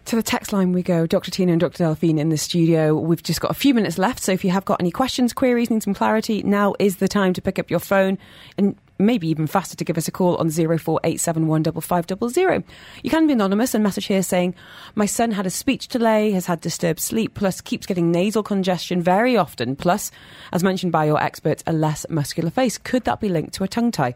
to 0.06 0.16
the 0.16 0.22
text 0.22 0.52
line 0.52 0.72
we 0.72 0.82
go. 0.82 1.04
Dr. 1.06 1.32
Tina 1.32 1.52
and 1.52 1.60
Dr. 1.60 1.78
Delphine 1.78 2.18
in 2.18 2.28
the 2.28 2.36
studio. 2.36 2.94
We've 2.94 3.22
just 3.22 3.40
got 3.40 3.50
a 3.50 3.54
few 3.54 3.74
minutes 3.74 3.98
left, 3.98 4.22
so 4.22 4.30
if 4.30 4.44
you 4.44 4.50
have 4.50 4.64
got 4.64 4.80
any 4.80 4.92
questions, 4.92 5.32
queries, 5.32 5.68
need 5.68 5.82
some 5.82 5.94
clarity, 5.94 6.42
now 6.44 6.74
is 6.78 6.96
the 6.96 7.08
time 7.08 7.32
to 7.32 7.42
pick 7.42 7.58
up 7.58 7.70
your 7.70 7.80
phone 7.80 8.16
and 8.56 8.76
maybe 8.98 9.28
even 9.28 9.46
faster 9.46 9.76
to 9.76 9.84
give 9.84 9.98
us 9.98 10.08
a 10.08 10.12
call 10.12 10.36
on 10.36 10.50
04871 10.50 12.64
You 13.02 13.10
can 13.10 13.26
be 13.26 13.32
anonymous 13.32 13.74
and 13.74 13.84
message 13.84 14.06
here 14.06 14.22
saying, 14.22 14.54
My 14.94 15.06
son 15.06 15.32
had 15.32 15.46
a 15.46 15.50
speech 15.50 15.88
delay, 15.88 16.30
has 16.32 16.46
had 16.46 16.60
disturbed 16.60 17.00
sleep, 17.00 17.34
plus 17.34 17.60
keeps 17.60 17.86
getting 17.86 18.10
nasal 18.10 18.42
congestion 18.42 19.02
very 19.02 19.36
often, 19.36 19.76
plus, 19.76 20.10
as 20.52 20.64
mentioned 20.64 20.92
by 20.92 21.04
your 21.04 21.22
experts, 21.22 21.62
a 21.66 21.72
less 21.72 22.06
muscular 22.08 22.50
face. 22.50 22.78
Could 22.78 23.04
that 23.04 23.20
be 23.20 23.28
linked 23.28 23.54
to 23.54 23.64
a 23.64 23.68
tongue 23.68 23.90
tie? 23.90 24.14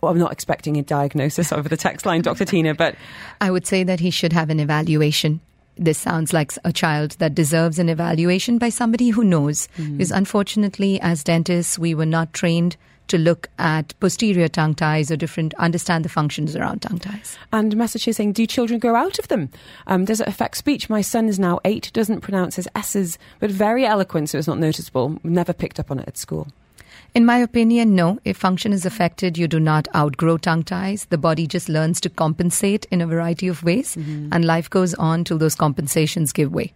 well, 0.00 0.12
I'm 0.12 0.18
not 0.18 0.32
expecting 0.32 0.78
a 0.78 0.82
diagnosis 0.82 1.52
over 1.52 1.68
the 1.68 1.76
text 1.76 2.06
line, 2.06 2.22
Dr. 2.22 2.44
Tina, 2.46 2.74
but. 2.74 2.94
I 3.40 3.50
would 3.50 3.66
say 3.66 3.84
that 3.84 4.00
he 4.00 4.10
should 4.10 4.32
have 4.32 4.50
an 4.50 4.60
evaluation. 4.60 5.40
This 5.76 5.98
sounds 5.98 6.32
like 6.32 6.52
a 6.64 6.72
child 6.72 7.12
that 7.18 7.34
deserves 7.34 7.78
an 7.78 7.88
evaluation 7.88 8.58
by 8.58 8.68
somebody 8.68 9.10
who 9.10 9.24
knows. 9.24 9.68
Mm. 9.76 9.96
Because 9.96 10.10
unfortunately, 10.10 11.00
as 11.00 11.24
dentists, 11.24 11.78
we 11.78 11.94
were 11.94 12.06
not 12.06 12.32
trained 12.32 12.76
to 13.10 13.18
look 13.18 13.48
at 13.58 13.98
posterior 14.00 14.48
tongue 14.48 14.74
ties 14.74 15.10
or 15.10 15.16
different, 15.16 15.52
understand 15.54 16.04
the 16.04 16.08
functions 16.08 16.56
around 16.56 16.80
tongue 16.82 16.98
ties. 16.98 17.36
And 17.52 17.76
message 17.76 18.08
is 18.08 18.16
saying, 18.16 18.32
do 18.32 18.46
children 18.46 18.80
grow 18.80 18.94
out 18.94 19.18
of 19.18 19.28
them? 19.28 19.50
Um, 19.86 20.04
does 20.04 20.20
it 20.20 20.28
affect 20.28 20.56
speech? 20.56 20.88
My 20.88 21.00
son 21.00 21.28
is 21.28 21.38
now 21.38 21.60
eight, 21.64 21.90
doesn't 21.92 22.20
pronounce 22.20 22.56
his 22.56 22.68
S's, 22.74 23.18
but 23.38 23.50
very 23.50 23.84
eloquent, 23.84 24.30
so 24.30 24.38
it's 24.38 24.48
not 24.48 24.58
noticeable. 24.58 25.18
Never 25.22 25.52
picked 25.52 25.78
up 25.78 25.90
on 25.90 25.98
it 25.98 26.08
at 26.08 26.16
school. 26.16 26.48
In 27.12 27.26
my 27.26 27.38
opinion, 27.38 27.96
no. 27.96 28.20
If 28.24 28.36
function 28.36 28.72
is 28.72 28.86
affected, 28.86 29.36
you 29.36 29.48
do 29.48 29.58
not 29.58 29.88
outgrow 29.96 30.36
tongue 30.36 30.62
ties. 30.62 31.06
The 31.06 31.18
body 31.18 31.46
just 31.46 31.68
learns 31.68 32.00
to 32.02 32.08
compensate 32.08 32.86
in 32.92 33.00
a 33.00 33.06
variety 33.06 33.48
of 33.48 33.64
ways, 33.64 33.96
mm-hmm. 33.96 34.28
and 34.32 34.44
life 34.44 34.70
goes 34.70 34.94
on 34.94 35.24
till 35.24 35.38
those 35.38 35.56
compensations 35.56 36.32
give 36.32 36.52
way. 36.52 36.72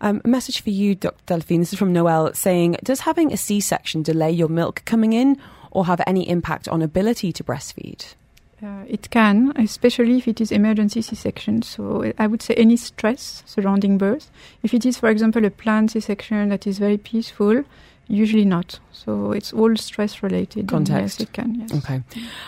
Um, 0.00 0.22
a 0.24 0.28
message 0.28 0.62
for 0.62 0.70
you, 0.70 0.94
Dr. 0.94 1.20
Delphine. 1.26 1.60
This 1.60 1.72
is 1.72 1.78
from 1.78 1.92
Noel 1.92 2.32
saying, 2.32 2.76
Does 2.82 3.00
having 3.00 3.32
a 3.32 3.36
C 3.36 3.60
section 3.60 4.02
delay 4.02 4.30
your 4.30 4.48
milk 4.48 4.82
coming 4.84 5.12
in 5.12 5.38
or 5.70 5.86
have 5.86 6.00
any 6.06 6.28
impact 6.28 6.68
on 6.68 6.82
ability 6.82 7.32
to 7.32 7.44
breastfeed? 7.44 8.14
Uh, 8.62 8.82
it 8.88 9.10
can, 9.10 9.52
especially 9.56 10.18
if 10.18 10.26
it 10.26 10.40
is 10.40 10.50
emergency 10.50 11.00
C-section. 11.00 11.62
So 11.62 12.12
I 12.18 12.26
would 12.26 12.42
say 12.42 12.54
any 12.54 12.76
stress 12.76 13.44
surrounding 13.46 13.98
birth. 13.98 14.30
If 14.64 14.74
it 14.74 14.84
is, 14.84 14.98
for 14.98 15.08
example, 15.08 15.44
a 15.44 15.50
planned 15.50 15.92
C-section 15.92 16.48
that 16.48 16.66
is 16.66 16.78
very 16.78 16.98
peaceful, 16.98 17.64
Usually 18.08 18.46
not. 18.46 18.80
So 18.90 19.32
it's 19.32 19.52
all 19.52 19.76
stress 19.76 20.22
related. 20.22 20.68
Context. 20.68 21.20
Yes, 21.20 21.28
it 21.28 21.32
can, 21.34 21.54
yes. 21.60 21.74
Okay. 21.74 22.02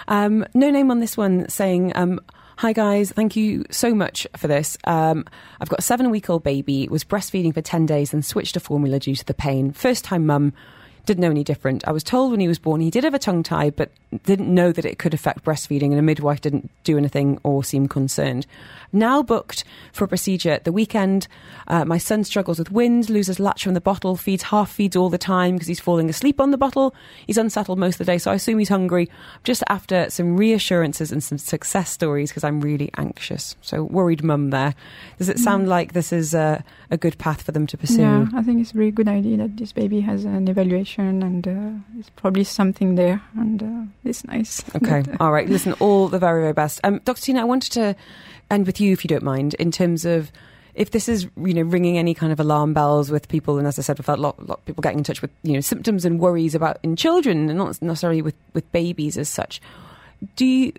Um, 0.08 0.44
no 0.54 0.70
name 0.70 0.90
on 0.90 1.00
this 1.00 1.16
one 1.16 1.48
saying, 1.48 1.92
um, 1.94 2.18
Hi 2.56 2.74
guys, 2.74 3.10
thank 3.12 3.36
you 3.36 3.64
so 3.70 3.94
much 3.94 4.26
for 4.36 4.46
this. 4.46 4.76
Um, 4.84 5.24
I've 5.60 5.70
got 5.70 5.78
a 5.78 5.82
seven 5.82 6.10
week 6.10 6.28
old 6.28 6.42
baby, 6.42 6.88
was 6.88 7.04
breastfeeding 7.04 7.54
for 7.54 7.62
10 7.62 7.86
days 7.86 8.12
and 8.12 8.22
switched 8.24 8.52
to 8.54 8.60
formula 8.60 8.98
due 8.98 9.14
to 9.14 9.24
the 9.24 9.32
pain. 9.32 9.72
First 9.72 10.04
time 10.04 10.26
mum, 10.26 10.52
didn't 11.10 11.22
know 11.22 11.30
any 11.30 11.42
different. 11.42 11.88
I 11.88 11.90
was 11.90 12.04
told 12.04 12.30
when 12.30 12.38
he 12.38 12.46
was 12.46 12.60
born 12.60 12.80
he 12.80 12.88
did 12.88 13.02
have 13.02 13.14
a 13.14 13.18
tongue 13.18 13.42
tie, 13.42 13.70
but 13.70 13.90
didn't 14.22 14.52
know 14.52 14.70
that 14.70 14.84
it 14.84 15.00
could 15.00 15.12
affect 15.12 15.44
breastfeeding, 15.44 15.90
and 15.90 15.98
a 15.98 16.02
midwife 16.02 16.40
didn't 16.40 16.70
do 16.84 16.96
anything 16.96 17.40
or 17.42 17.64
seem 17.64 17.88
concerned. 17.88 18.46
Now 18.92 19.20
booked 19.20 19.64
for 19.92 20.04
a 20.04 20.08
procedure 20.08 20.50
at 20.50 20.62
the 20.62 20.70
weekend. 20.70 21.26
Uh, 21.66 21.84
my 21.84 21.98
son 21.98 22.22
struggles 22.22 22.60
with 22.60 22.70
wind, 22.70 23.10
loses 23.10 23.40
latch 23.40 23.64
from 23.64 23.74
the 23.74 23.80
bottle, 23.80 24.16
feeds 24.16 24.44
half 24.44 24.70
feeds 24.70 24.94
all 24.94 25.08
the 25.08 25.18
time 25.18 25.54
because 25.54 25.66
he's 25.66 25.80
falling 25.80 26.08
asleep 26.08 26.40
on 26.40 26.52
the 26.52 26.58
bottle. 26.58 26.94
He's 27.26 27.38
unsettled 27.38 27.78
most 27.78 27.94
of 27.94 28.06
the 28.06 28.12
day, 28.12 28.18
so 28.18 28.30
I 28.30 28.34
assume 28.34 28.60
he's 28.60 28.68
hungry. 28.68 29.08
Just 29.42 29.64
after 29.68 30.08
some 30.10 30.36
reassurances 30.36 31.10
and 31.10 31.22
some 31.22 31.38
success 31.38 31.90
stories 31.90 32.30
because 32.30 32.44
I'm 32.44 32.60
really 32.60 32.90
anxious. 32.96 33.56
So 33.62 33.82
worried 33.82 34.22
mum 34.22 34.50
there. 34.50 34.74
Does 35.18 35.28
it 35.28 35.40
sound 35.40 35.66
mm. 35.66 35.70
like 35.70 35.92
this 35.92 36.12
is 36.12 36.34
a, 36.34 36.64
a, 36.90 36.96
good 36.96 37.18
path 37.18 37.42
for 37.42 37.52
them 37.52 37.66
to 37.68 37.76
pursue? 37.76 38.00
Yeah, 38.00 38.26
I 38.34 38.42
think 38.42 38.60
it's 38.60 38.74
a 38.74 38.78
really 38.78 38.90
good 38.90 39.08
idea 39.08 39.36
that 39.38 39.56
this 39.56 39.72
baby 39.72 40.00
has 40.00 40.24
an 40.24 40.48
evaluation 40.48 40.99
and 41.02 41.46
uh, 41.46 41.98
it's 41.98 42.10
probably 42.10 42.44
something 42.44 42.94
there 42.94 43.22
and 43.36 43.62
uh, 43.62 43.82
it's 44.04 44.24
nice. 44.24 44.62
Okay, 44.76 45.04
all 45.18 45.32
right. 45.32 45.48
Listen, 45.48 45.72
all 45.74 46.08
the 46.08 46.18
very, 46.18 46.42
very 46.42 46.52
best. 46.52 46.80
Um, 46.84 47.00
Dr. 47.04 47.20
Tina, 47.20 47.40
I 47.40 47.44
wanted 47.44 47.72
to 47.72 47.96
end 48.50 48.66
with 48.66 48.80
you, 48.80 48.92
if 48.92 49.04
you 49.04 49.08
don't 49.08 49.22
mind, 49.22 49.54
in 49.54 49.70
terms 49.70 50.04
of 50.04 50.30
if 50.74 50.92
this 50.92 51.08
is 51.08 51.28
you 51.36 51.54
know 51.54 51.62
ringing 51.62 51.98
any 51.98 52.14
kind 52.14 52.32
of 52.32 52.40
alarm 52.40 52.72
bells 52.72 53.10
with 53.10 53.28
people, 53.28 53.58
and 53.58 53.66
as 53.66 53.78
I 53.78 53.82
said, 53.82 53.98
we've 53.98 54.06
had 54.06 54.18
a 54.18 54.22
lot, 54.22 54.46
lot 54.46 54.58
of 54.60 54.64
people 54.66 54.82
getting 54.82 54.98
in 54.98 55.04
touch 55.04 55.20
with 55.22 55.30
you 55.42 55.52
know 55.52 55.60
symptoms 55.60 56.04
and 56.04 56.20
worries 56.20 56.54
about 56.54 56.78
in 56.82 56.96
children, 56.96 57.48
and 57.48 57.58
not 57.58 57.80
necessarily 57.82 58.22
with 58.22 58.36
with 58.54 58.70
babies 58.72 59.18
as 59.18 59.28
such. 59.28 59.60
Do 60.36 60.46
you? 60.46 60.72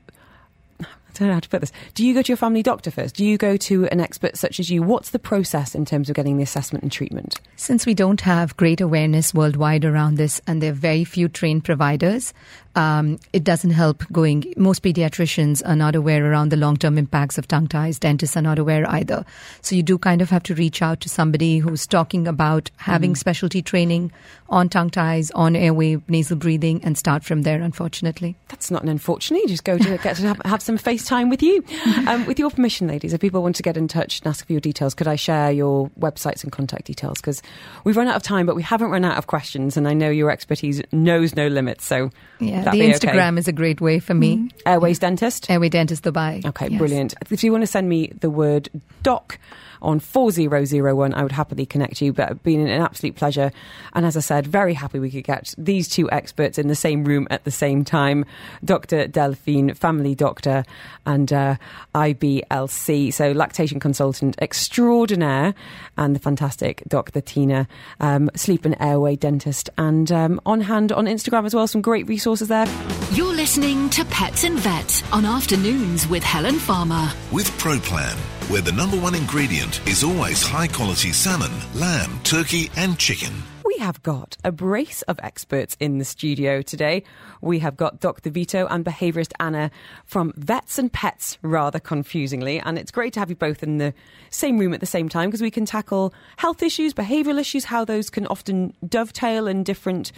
I 1.15 1.19
don't 1.19 1.27
know 1.27 1.33
how 1.35 1.39
to 1.41 1.49
put 1.49 1.61
this. 1.61 1.71
Do 1.93 2.05
you 2.05 2.13
go 2.13 2.21
to 2.21 2.27
your 2.27 2.37
family 2.37 2.63
doctor 2.63 2.91
first? 2.91 3.15
Do 3.15 3.25
you 3.25 3.37
go 3.37 3.57
to 3.57 3.85
an 3.87 3.99
expert 3.99 4.37
such 4.37 4.59
as 4.59 4.69
you? 4.69 4.81
What's 4.81 5.11
the 5.11 5.19
process 5.19 5.75
in 5.75 5.85
terms 5.85 6.09
of 6.09 6.15
getting 6.15 6.37
the 6.37 6.43
assessment 6.43 6.83
and 6.83 6.91
treatment? 6.91 7.39
Since 7.57 7.85
we 7.85 7.93
don't 7.93 8.21
have 8.21 8.55
great 8.57 8.81
awareness 8.81 9.33
worldwide 9.33 9.85
around 9.85 10.15
this 10.15 10.41
and 10.47 10.61
there 10.61 10.71
are 10.71 10.75
very 10.75 11.03
few 11.03 11.27
trained 11.27 11.65
providers, 11.65 12.33
um, 12.75 13.19
it 13.33 13.43
doesn't 13.43 13.71
help 13.71 14.03
going. 14.11 14.53
Most 14.55 14.81
pediatricians 14.83 15.61
are 15.65 15.75
not 15.75 15.95
aware 15.95 16.25
around 16.25 16.49
the 16.49 16.57
long 16.57 16.77
term 16.77 16.97
impacts 16.97 17.37
of 17.37 17.47
tongue 17.47 17.67
ties. 17.67 17.99
Dentists 17.99 18.37
are 18.37 18.41
not 18.41 18.59
aware 18.59 18.89
either. 18.89 19.25
So 19.61 19.75
you 19.75 19.83
do 19.83 19.97
kind 19.97 20.21
of 20.21 20.29
have 20.29 20.43
to 20.43 20.55
reach 20.55 20.81
out 20.81 21.01
to 21.01 21.09
somebody 21.09 21.59
who's 21.59 21.85
talking 21.85 22.27
about 22.27 22.71
having 22.77 23.13
mm. 23.13 23.17
specialty 23.17 23.61
training 23.61 24.11
on 24.49 24.69
tongue 24.69 24.89
ties, 24.89 25.31
on 25.31 25.55
airway, 25.55 25.97
nasal 26.07 26.37
breathing, 26.37 26.81
and 26.83 26.97
start 26.97 27.23
from 27.23 27.41
there, 27.43 27.61
unfortunately. 27.61 28.35
That's 28.49 28.71
not 28.71 28.83
an 28.83 28.89
unfortunately. 28.89 29.43
You 29.43 29.49
just 29.49 29.63
go 29.63 29.77
to 29.77 29.97
get 29.97 30.17
to 30.17 30.27
have, 30.27 30.41
have 30.45 30.61
some 30.61 30.77
FaceTime 31.01 31.29
with 31.29 31.41
you. 31.41 31.63
Um, 32.07 32.25
with 32.25 32.39
your 32.39 32.49
permission, 32.49 32.87
ladies, 32.87 33.13
if 33.13 33.21
people 33.21 33.41
want 33.41 33.55
to 33.57 33.63
get 33.63 33.77
in 33.77 33.87
touch 33.87 34.19
and 34.19 34.27
ask 34.27 34.45
for 34.45 34.51
your 34.51 34.59
details, 34.59 34.93
could 34.93 35.07
I 35.07 35.15
share 35.15 35.51
your 35.51 35.89
websites 35.99 36.43
and 36.43 36.51
contact 36.51 36.85
details? 36.85 37.19
Because 37.19 37.41
we've 37.83 37.97
run 37.97 38.07
out 38.07 38.15
of 38.15 38.23
time, 38.23 38.45
but 38.45 38.55
we 38.55 38.63
haven't 38.63 38.89
run 38.89 39.05
out 39.05 39.17
of 39.17 39.27
questions, 39.27 39.77
and 39.77 39.87
I 39.87 39.93
know 39.93 40.09
your 40.09 40.31
expertise 40.31 40.81
knows 40.91 41.35
no 41.35 41.47
limits. 41.47 41.85
So, 41.85 42.09
yeah 42.39 42.63
the 42.63 42.81
Instagram 42.81 43.33
okay? 43.33 43.39
is 43.39 43.47
a 43.47 43.51
great 43.51 43.81
way 43.81 43.99
for 43.99 44.13
me. 44.13 44.37
Mm-hmm. 44.37 44.57
Airways 44.65 44.99
Dentist? 44.99 45.49
Airway 45.49 45.69
Dentist 45.69 46.03
Dubai. 46.03 46.45
Okay, 46.45 46.69
yes. 46.69 46.77
brilliant. 46.77 47.13
If 47.29 47.43
you 47.43 47.51
want 47.51 47.63
to 47.63 47.67
send 47.67 47.87
me 47.89 48.11
the 48.19 48.29
word 48.29 48.69
doc, 49.03 49.39
on 49.81 49.99
4001, 49.99 51.13
I 51.13 51.23
would 51.23 51.31
happily 51.31 51.65
connect 51.65 52.01
you. 52.01 52.13
But 52.13 52.31
it's 52.31 52.41
been 52.41 52.61
an 52.61 52.81
absolute 52.81 53.15
pleasure. 53.15 53.51
And 53.93 54.05
as 54.05 54.15
I 54.15 54.21
said, 54.21 54.47
very 54.47 54.73
happy 54.73 54.99
we 54.99 55.11
could 55.11 55.23
get 55.23 55.53
these 55.57 55.87
two 55.87 56.09
experts 56.11 56.57
in 56.57 56.67
the 56.67 56.75
same 56.75 57.03
room 57.03 57.27
at 57.29 57.43
the 57.43 57.51
same 57.51 57.83
time 57.83 58.25
Dr. 58.63 59.07
Delphine, 59.07 59.73
family 59.73 60.15
doctor, 60.15 60.63
and 61.05 61.31
uh, 61.33 61.55
IBLC, 61.95 63.13
so 63.13 63.31
lactation 63.31 63.79
consultant 63.79 64.35
extraordinaire, 64.41 65.53
and 65.97 66.15
the 66.15 66.19
fantastic 66.19 66.83
Dr. 66.87 67.21
Tina, 67.21 67.67
um, 67.99 68.29
sleep 68.35 68.65
and 68.65 68.75
airway 68.79 69.15
dentist, 69.15 69.69
and 69.77 70.11
um, 70.11 70.39
on 70.45 70.61
hand 70.61 70.91
on 70.91 71.05
Instagram 71.05 71.45
as 71.45 71.55
well. 71.55 71.67
Some 71.67 71.81
great 71.81 72.07
resources 72.07 72.47
there. 72.47 72.67
You're 73.11 73.33
listening 73.51 73.89
to 73.89 74.05
Pets 74.05 74.45
and 74.45 74.57
Vets 74.59 75.03
on 75.11 75.25
Afternoons 75.25 76.07
with 76.07 76.23
Helen 76.23 76.55
Farmer. 76.55 77.11
With 77.33 77.49
ProPlan 77.59 78.15
where 78.49 78.61
the 78.61 78.71
number 78.71 78.97
one 78.97 79.13
ingredient 79.13 79.85
is 79.85 80.05
always 80.05 80.41
high 80.41 80.67
quality 80.67 81.11
salmon, 81.11 81.51
lamb, 81.75 82.17
turkey, 82.23 82.71
and 82.77 82.97
chicken 82.97 83.33
We 83.65 83.77
have 83.77 84.03
got 84.03 84.37
a 84.43 84.51
brace 84.51 85.01
of 85.03 85.19
experts 85.23 85.77
in 85.79 85.97
the 85.97 86.05
studio 86.05 86.61
today. 86.61 87.03
We 87.41 87.59
have 87.59 87.77
got 87.77 87.99
Dr. 87.99 88.29
Vito 88.29 88.67
and 88.67 88.85
behaviourist 88.85 89.31
Anna 89.39 89.71
from 90.05 90.33
Vets 90.35 90.77
and 90.77 90.91
Pets, 90.91 91.37
rather 91.41 91.79
confusingly. 91.79 92.59
And 92.59 92.77
it's 92.77 92.91
great 92.91 93.13
to 93.13 93.19
have 93.19 93.29
you 93.29 93.35
both 93.35 93.63
in 93.63 93.77
the 93.77 93.93
same 94.29 94.57
room 94.57 94.73
at 94.73 94.81
the 94.81 94.85
same 94.85 95.09
time 95.09 95.29
because 95.29 95.41
we 95.41 95.51
can 95.51 95.65
tackle 95.65 96.13
health 96.37 96.61
issues, 96.61 96.93
behavioural 96.93 97.39
issues, 97.39 97.65
how 97.65 97.85
those 97.85 98.09
can 98.09 98.27
often 98.27 98.73
dovetail 98.87 99.47
in 99.47 99.63
different 99.63 100.11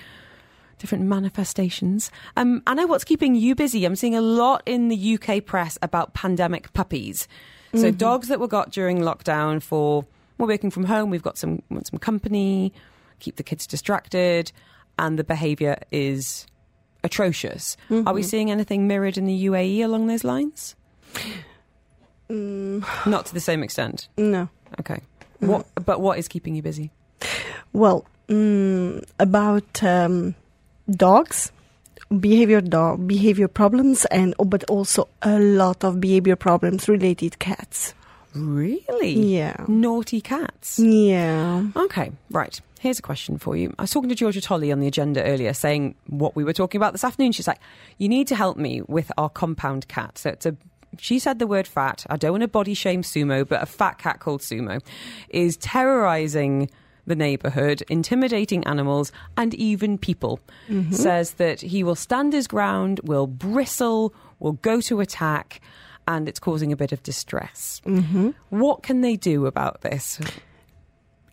different 0.80 1.06
manifestations. 1.06 2.12
Um, 2.36 2.62
Anna, 2.68 2.88
what's 2.88 3.04
keeping 3.04 3.36
you 3.36 3.56
busy? 3.56 3.86
I'm 3.86 3.96
seeing 3.96 4.16
a 4.16 4.22
lot 4.22 4.64
in 4.66 4.90
the 4.90 5.18
UK 5.20 5.46
press 5.46 5.78
about 5.82 6.14
pandemic 6.14 6.72
puppies. 6.74 7.28
So 7.74 7.88
Mm-hmm. 7.88 7.98
dogs 7.98 8.28
that 8.28 8.40
were 8.40 8.48
got 8.48 8.72
during 8.72 9.00
lockdown 9.00 9.62
for 9.62 10.06
we're 10.38 10.48
working 10.48 10.70
from 10.72 10.84
home. 10.86 11.10
We've 11.10 11.24
got 11.24 11.38
some 11.38 11.62
want 11.70 11.88
some 11.88 11.98
company, 12.00 12.72
keep 13.20 13.38
the 13.38 13.44
kids 13.44 13.66
distracted, 13.66 14.52
and 15.00 15.18
the 15.18 15.24
behaviour 15.24 15.78
is 15.92 16.46
atrocious. 17.04 17.76
Mm-hmm. 17.90 18.08
Are 18.08 18.14
we 18.14 18.22
seeing 18.24 18.52
anything 18.52 18.88
mirrored 18.88 19.18
in 19.18 19.26
the 19.26 19.46
UAE 19.46 19.84
along 19.84 20.08
those 20.08 20.24
lines? 20.24 20.76
Mm, 22.30 22.84
Not 23.06 23.26
to 23.28 23.34
the 23.34 23.40
same 23.40 23.64
extent. 23.64 24.08
no. 24.18 24.50
Okay. 24.80 25.02
What? 25.40 25.66
But 25.86 26.00
what 26.02 26.18
is 26.18 26.28
keeping 26.28 26.56
you 26.56 26.62
busy? 26.62 26.90
Well, 27.74 28.06
mm, 28.30 29.04
about 29.20 29.84
um, 29.84 30.34
dogs, 30.90 31.52
behavior 32.20 32.62
dog 32.62 33.08
behavior 33.08 33.48
problems, 33.48 34.06
and 34.06 34.34
oh, 34.40 34.46
but 34.46 34.64
also 34.66 35.08
a 35.22 35.40
lot 35.40 35.84
of 35.84 36.00
behavior 36.00 36.36
problems 36.36 36.88
related 36.88 37.40
cats. 37.40 37.94
Really? 38.36 39.12
Yeah. 39.12 39.66
Naughty 39.68 40.20
cats. 40.20 40.80
Yeah. 40.80 41.66
Okay, 41.76 42.12
right. 42.32 42.60
Here's 42.80 43.00
a 43.00 43.04
question 43.04 43.38
for 43.38 43.56
you. 43.56 43.74
I 43.80 43.84
was 43.84 43.92
talking 43.92 44.10
to 44.10 44.16
Georgia 44.16 44.42
Tolley 44.42 44.72
on 44.72 44.80
the 44.80 44.88
agenda 44.88 45.24
earlier, 45.24 45.54
saying 45.54 45.96
what 46.08 46.36
we 46.36 46.44
were 46.44 46.54
talking 46.54 46.80
about 46.80 46.92
this 46.92 47.04
afternoon. 47.04 47.32
She's 47.32 47.48
like, 47.48 47.60
"You 47.98 48.10
need 48.10 48.28
to 48.28 48.36
help 48.36 48.58
me 48.58 48.82
with 48.82 49.12
our 49.18 49.30
compound 49.30 49.88
cat." 49.88 50.18
So 50.18 50.32
it's 50.32 50.46
a. 50.46 50.56
She 51.00 51.18
said 51.18 51.40
the 51.40 51.48
word 51.48 51.66
fat. 51.66 52.06
I 52.10 52.18
don't 52.18 52.32
want 52.32 52.42
to 52.42 52.48
body 52.48 52.74
shame 52.74 53.02
Sumo, 53.02 53.48
but 53.48 53.64
a 53.64 53.66
fat 53.66 53.98
cat 53.98 54.20
called 54.20 54.42
Sumo 54.42 54.82
is 55.30 55.58
terrorizing 55.58 56.70
the 57.06 57.16
neighborhood, 57.16 57.84
intimidating 57.90 58.64
animals 58.66 59.12
and 59.38 59.54
even 59.56 59.98
people. 59.98 60.40
Says 60.92 61.34
that 61.34 61.62
he 61.62 61.84
will 61.84 61.96
stand 61.96 62.34
his 62.34 62.48
ground, 62.48 63.00
will 63.04 63.28
bristle, 63.28 64.14
will 64.40 64.54
go 64.62 64.80
to 64.82 65.00
attack, 65.02 65.60
and 66.08 66.28
it's 66.30 66.40
causing 66.40 66.72
a 66.72 66.76
bit 66.76 66.92
of 66.92 67.02
distress. 67.04 67.82
hmm 67.86 68.32
What 68.50 68.84
can 68.84 69.02
they 69.02 69.16
do 69.18 69.46
about 69.46 69.82
this? 69.82 70.20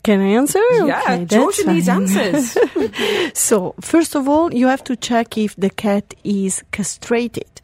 Can 0.02 0.20
I 0.20 0.28
answer? 0.38 0.60
Yeah, 0.72 1.02
Okay, 1.02 1.24
Georgia 1.26 1.72
needs 1.72 1.88
answers. 1.88 2.56
So, 3.34 3.74
first 3.80 4.14
of 4.16 4.28
all, 4.28 4.52
you 4.54 4.66
have 4.68 4.82
to 4.84 4.96
check 4.96 5.36
if 5.36 5.54
the 5.56 5.68
cat 5.70 6.14
is 6.24 6.62
castrated. 6.72 7.60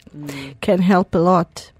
Can 0.61 0.80
help 0.80 1.14
a 1.14 1.18
lot. 1.18 1.72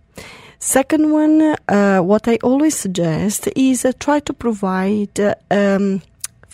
Second 0.59 1.13
one, 1.13 1.57
uh, 1.69 2.01
what 2.01 2.27
I 2.27 2.39
always 2.43 2.75
suggest 2.75 3.49
is 3.55 3.85
uh, 3.85 3.93
try 4.01 4.21
to 4.21 4.33
provide 4.33 5.21
uh, 5.21 5.35
um, 5.51 6.01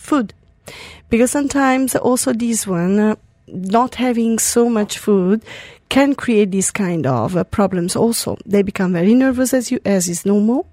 food. 0.03 0.33
Because 1.09 1.31
sometimes 1.31 1.95
also 1.95 2.33
this 2.33 2.67
one, 2.67 2.99
uh, 2.99 3.15
not 3.47 3.95
having 3.95 4.39
so 4.39 4.69
much 4.69 4.97
food 4.97 5.43
can 5.89 6.15
create 6.15 6.51
these 6.51 6.71
kind 6.71 7.05
of 7.05 7.35
uh, 7.37 7.43
problems 7.43 7.95
also. 7.95 8.37
They 8.45 8.63
become 8.63 8.93
very 8.93 9.13
nervous 9.13 9.53
as 9.53 9.71
you, 9.71 9.79
as 9.85 10.07
is 10.07 10.25
normal. 10.25 10.67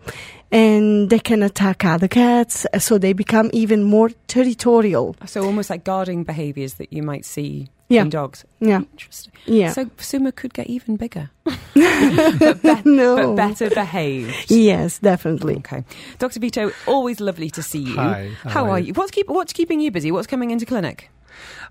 And 0.53 1.11
they 1.11 1.21
can 1.21 1.43
attack 1.45 1.85
other 1.85 2.09
cats, 2.09 2.67
so 2.81 2.99
they 2.99 3.13
become 3.13 3.51
even 3.53 3.85
more 3.85 4.11
territorial. 4.27 5.15
So 5.27 5.45
almost 5.45 5.71
like 5.71 5.85
guarding 5.85 6.25
behaviours 6.25 6.75
that 6.75 6.93
you 6.93 7.05
might 7.05 7.25
see 7.25 7.69
Yeah. 7.89 8.03
in 8.03 8.11
dogs. 8.11 8.45
Yeah. 8.61 8.81
Interesting. 8.93 9.33
Yeah. 9.47 9.73
So 9.73 9.85
Sumo 9.99 10.35
could 10.35 10.53
get 10.53 10.67
even 10.67 10.97
bigger, 10.97 11.31
but, 11.45 12.63
be- 12.63 12.83
no. 12.91 13.17
but 13.17 13.37
better 13.37 13.71
behaved. 13.71 14.51
Yes, 14.51 14.99
definitely. 14.99 15.57
Okay, 15.59 15.85
Dr. 16.19 16.41
Vito, 16.41 16.73
always 16.87 17.21
lovely 17.21 17.51
to 17.51 17.63
see 17.63 17.83
you. 17.83 17.95
Hi, 17.97 18.31
How, 18.43 18.51
how 18.51 18.65
are 18.65 18.71
are 18.71 18.79
you? 18.81 18.87
you? 18.87 18.93
What's 18.95 19.11
keep 19.13 19.29
What's 19.29 19.53
keeping 19.53 19.81
you 19.81 19.91
busy? 19.93 20.11
What's 20.11 20.27
coming 20.27 20.51
into 20.51 20.67
clinic? 20.67 21.11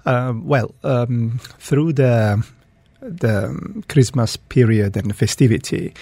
Um, 0.06 0.48
well, 0.48 0.74
um, 0.84 1.40
through 1.60 1.94
the 1.94 2.44
the 3.02 3.84
Christmas 3.88 4.36
period 4.38 4.98
and 4.98 5.16
festivity, 5.16 5.94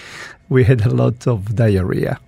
we 0.48 0.64
had 0.64 0.84
a 0.86 0.90
lot 0.90 1.26
of 1.26 1.54
diarrhea. 1.54 2.18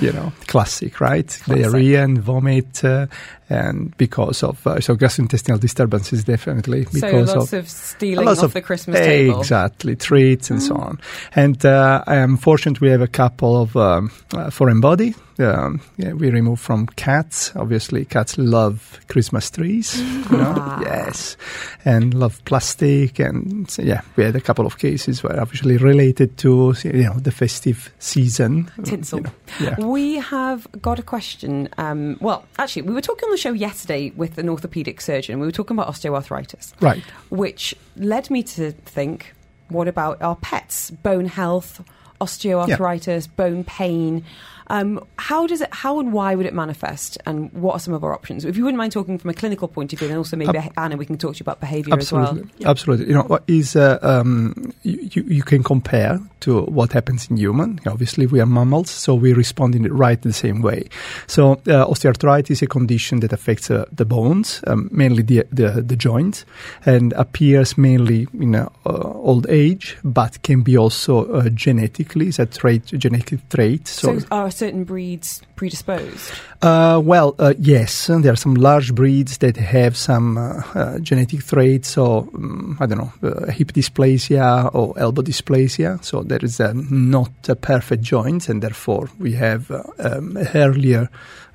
You 0.00 0.12
know, 0.12 0.32
classic, 0.48 1.00
right? 1.00 1.40
Diarrhea 1.46 2.02
and 2.02 2.18
vomit, 2.18 2.82
uh, 2.84 3.06
and 3.48 3.96
because 3.96 4.42
of 4.42 4.66
uh, 4.66 4.80
so 4.80 4.96
gastrointestinal 4.96 5.60
disturbances, 5.60 6.24
definitely 6.24 6.86
So 6.86 6.90
because 6.92 7.34
lots 7.36 7.52
of 7.52 7.58
of, 7.60 7.68
stealing 7.68 8.26
lots 8.26 8.40
off 8.40 8.46
of- 8.46 8.52
the 8.54 8.62
Christmas 8.62 8.98
table. 8.98 9.38
Exactly, 9.38 9.94
treats 9.94 10.50
and 10.50 10.60
so 10.60 10.74
on. 10.74 10.98
And 11.36 11.64
uh, 11.64 12.02
I 12.04 12.16
am 12.16 12.36
fortunate 12.36 12.80
we 12.80 12.90
have 12.90 13.00
a 13.00 13.06
couple 13.06 13.62
of 13.62 13.76
um, 13.76 14.10
uh, 14.34 14.50
foreign 14.50 14.80
body. 14.80 15.14
Um, 15.38 15.80
yeah, 15.96 16.14
we 16.14 16.30
remove 16.30 16.58
from 16.58 16.86
cats. 16.88 17.52
Obviously, 17.54 18.04
cats 18.04 18.36
love 18.38 18.98
Christmas 19.08 19.50
trees. 19.52 20.00
You 20.00 20.36
know? 20.36 20.54
Ah. 20.56 20.80
yes, 20.82 21.36
and 21.84 22.12
love 22.12 22.44
plastic. 22.44 23.20
And 23.20 23.70
so, 23.70 23.82
yeah, 23.82 24.00
we 24.16 24.24
had 24.24 24.34
a 24.34 24.40
couple 24.40 24.66
of 24.66 24.78
cases 24.78 25.22
where 25.22 25.40
obviously 25.40 25.76
related 25.76 26.36
to 26.38 26.74
you 26.82 27.04
know 27.04 27.14
the 27.20 27.30
festive 27.30 27.69
season. 27.98 28.70
Tinsel. 28.84 29.18
You 29.18 29.24
know, 29.24 29.32
yeah. 29.60 29.86
We 29.86 30.16
have 30.16 30.66
got 30.80 30.98
a 30.98 31.02
question. 31.02 31.68
Um, 31.78 32.16
well, 32.20 32.46
actually, 32.58 32.82
we 32.82 32.94
were 32.94 33.00
talking 33.00 33.26
on 33.26 33.30
the 33.30 33.36
show 33.38 33.52
yesterday 33.52 34.10
with 34.16 34.38
an 34.38 34.48
orthopedic 34.48 35.00
surgeon. 35.00 35.40
We 35.40 35.46
were 35.46 35.52
talking 35.52 35.76
about 35.76 35.88
osteoarthritis. 35.88 36.72
Right. 36.80 37.02
which 37.30 37.74
led 37.96 38.30
me 38.30 38.42
to 38.42 38.72
think 38.72 39.34
what 39.68 39.88
about 39.88 40.20
our 40.20 40.36
pets 40.36 40.90
bone 40.90 41.26
health 41.26 41.82
osteoarthritis 42.20 43.28
bone 43.36 43.64
pain 43.64 44.24
um, 44.70 45.04
how 45.18 45.46
does 45.46 45.60
it 45.60 45.72
how 45.72 46.00
and 46.00 46.12
why 46.12 46.34
would 46.34 46.46
it 46.46 46.54
manifest 46.54 47.18
and 47.26 47.52
what 47.52 47.74
are 47.74 47.80
some 47.80 47.94
of 47.94 48.02
our 48.02 48.14
options 48.14 48.44
if 48.44 48.56
you 48.56 48.64
wouldn't 48.64 48.78
mind 48.78 48.92
talking 48.92 49.18
from 49.18 49.30
a 49.30 49.34
clinical 49.34 49.68
point 49.68 49.92
of 49.92 49.98
view 49.98 50.08
and 50.08 50.16
also 50.16 50.36
maybe 50.36 50.56
Ab- 50.56 50.72
anna 50.76 50.96
we 50.96 51.04
can 51.04 51.18
talk 51.18 51.34
to 51.34 51.40
you 51.40 51.44
about 51.44 51.60
behaviour 51.60 51.96
as 51.98 52.12
well 52.12 52.40
absolutely. 52.64 53.08
You 53.08 53.14
know, 53.14 53.22
what 53.24 53.44
is 53.46 53.76
uh, 53.76 53.98
um, 54.02 54.72
you, 54.82 55.22
you 55.26 55.42
can 55.42 55.62
compare 55.62 56.20
to 56.40 56.62
what 56.62 56.92
happens 56.92 57.28
in 57.30 57.36
human. 57.36 57.78
Obviously, 57.86 58.26
we 58.26 58.40
are 58.40 58.46
mammals, 58.46 58.90
so 58.90 59.14
we 59.14 59.32
respond 59.32 59.74
in 59.74 59.82
the 59.82 59.92
right 59.92 60.20
the 60.22 60.32
same 60.32 60.62
way. 60.62 60.88
So, 61.26 61.52
uh, 61.52 61.86
osteoarthritis 61.86 62.50
is 62.50 62.62
a 62.62 62.66
condition 62.66 63.20
that 63.20 63.32
affects 63.32 63.70
uh, 63.70 63.84
the 63.92 64.04
bones, 64.04 64.62
um, 64.66 64.88
mainly 64.92 65.22
the, 65.22 65.46
the 65.50 65.82
the 65.82 65.96
joints, 65.96 66.44
and 66.86 67.12
appears 67.14 67.76
mainly 67.76 68.26
in 68.34 68.54
uh, 68.54 68.68
uh, 68.86 68.90
old 68.90 69.46
age, 69.48 69.96
but 70.04 70.42
can 70.42 70.62
be 70.62 70.76
also 70.76 71.30
uh, 71.32 71.48
genetically. 71.50 72.28
It's 72.28 72.38
a 72.38 72.46
trait, 72.46 72.86
genetic 72.86 73.48
trait. 73.48 73.88
so, 73.88 74.18
are 74.30 74.50
certain 74.60 74.84
breeds 74.84 75.28
predisposed 75.56 76.30
Uh, 76.62 77.00
well, 77.02 77.34
uh, 77.38 77.54
yes, 77.58 78.08
there 78.22 78.32
are 78.32 78.36
some 78.36 78.54
large 78.54 78.94
breeds 78.94 79.38
that 79.38 79.56
have 79.56 79.96
some 79.96 80.36
uh, 80.36 80.62
uh, 80.74 80.98
genetic 81.00 81.40
traits. 81.50 81.88
So 81.88 82.28
um, 82.34 82.76
I 82.80 82.86
don't 82.86 82.98
know, 82.98 83.12
uh, 83.22 83.50
hip 83.50 83.72
dysplasia 83.72 84.68
or 84.74 84.92
elbow 84.98 85.22
dysplasia. 85.22 86.04
So 86.04 86.22
there 86.22 86.44
is 86.44 86.60
uh, 86.60 86.74
not 86.90 87.32
a 87.48 87.56
perfect 87.56 88.02
joint, 88.02 88.50
and 88.50 88.60
therefore 88.62 89.08
we 89.18 89.32
have 89.40 89.70
um, 89.98 90.36
earlier. 90.54 91.08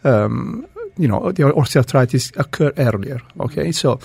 Um, 0.04 0.66
you 0.98 1.08
know, 1.08 1.32
the 1.32 1.44
osteoarthritis 1.44 2.32
occur 2.38 2.72
earlier. 2.78 3.20
Okay, 3.40 3.72
so 3.72 4.00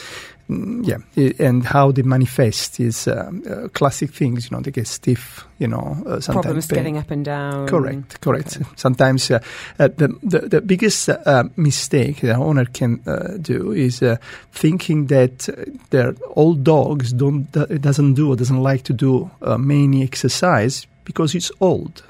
yeah, 0.50 0.98
and 1.38 1.64
how 1.64 1.92
they 1.92 2.02
manifest 2.02 2.80
is 2.80 3.06
um, 3.06 3.42
uh, 3.48 3.68
classic 3.68 4.10
things. 4.10 4.50
You 4.50 4.56
know, 4.56 4.62
they 4.62 4.70
get 4.70 4.86
stiff. 4.86 5.46
You 5.58 5.68
know, 5.68 5.96
uh, 6.06 6.20
sometimes 6.20 6.44
problems 6.44 6.66
pain. 6.66 6.78
getting 6.78 6.96
up 6.98 7.10
and 7.10 7.24
down 7.24 7.68
Correct, 7.68 8.20
correct. 8.20 8.56
Okay. 8.56 8.66
Sometimes 8.76 9.30
uh, 9.30 9.38
uh, 9.78 9.88
the, 9.88 10.08
the 10.22 10.48
the 10.48 10.60
biggest 10.60 11.08
uh, 11.08 11.44
mistake 11.56 12.20
the 12.20 12.34
owner 12.34 12.64
can 12.64 13.00
uh, 13.06 13.36
do 13.40 13.72
is 13.72 14.02
uh, 14.02 14.16
thinking 14.52 15.06
that 15.06 15.48
their 15.90 16.14
old 16.34 16.64
dogs 16.64 17.12
don't 17.12 17.50
do- 17.52 17.66
doesn't 17.78 18.14
do 18.14 18.32
or 18.32 18.36
doesn't 18.36 18.62
like 18.62 18.82
to 18.84 18.92
do 18.92 19.30
uh, 19.42 19.58
many 19.58 20.02
exercise 20.02 20.86
because 21.04 21.34
it's 21.34 21.52
old. 21.60 22.02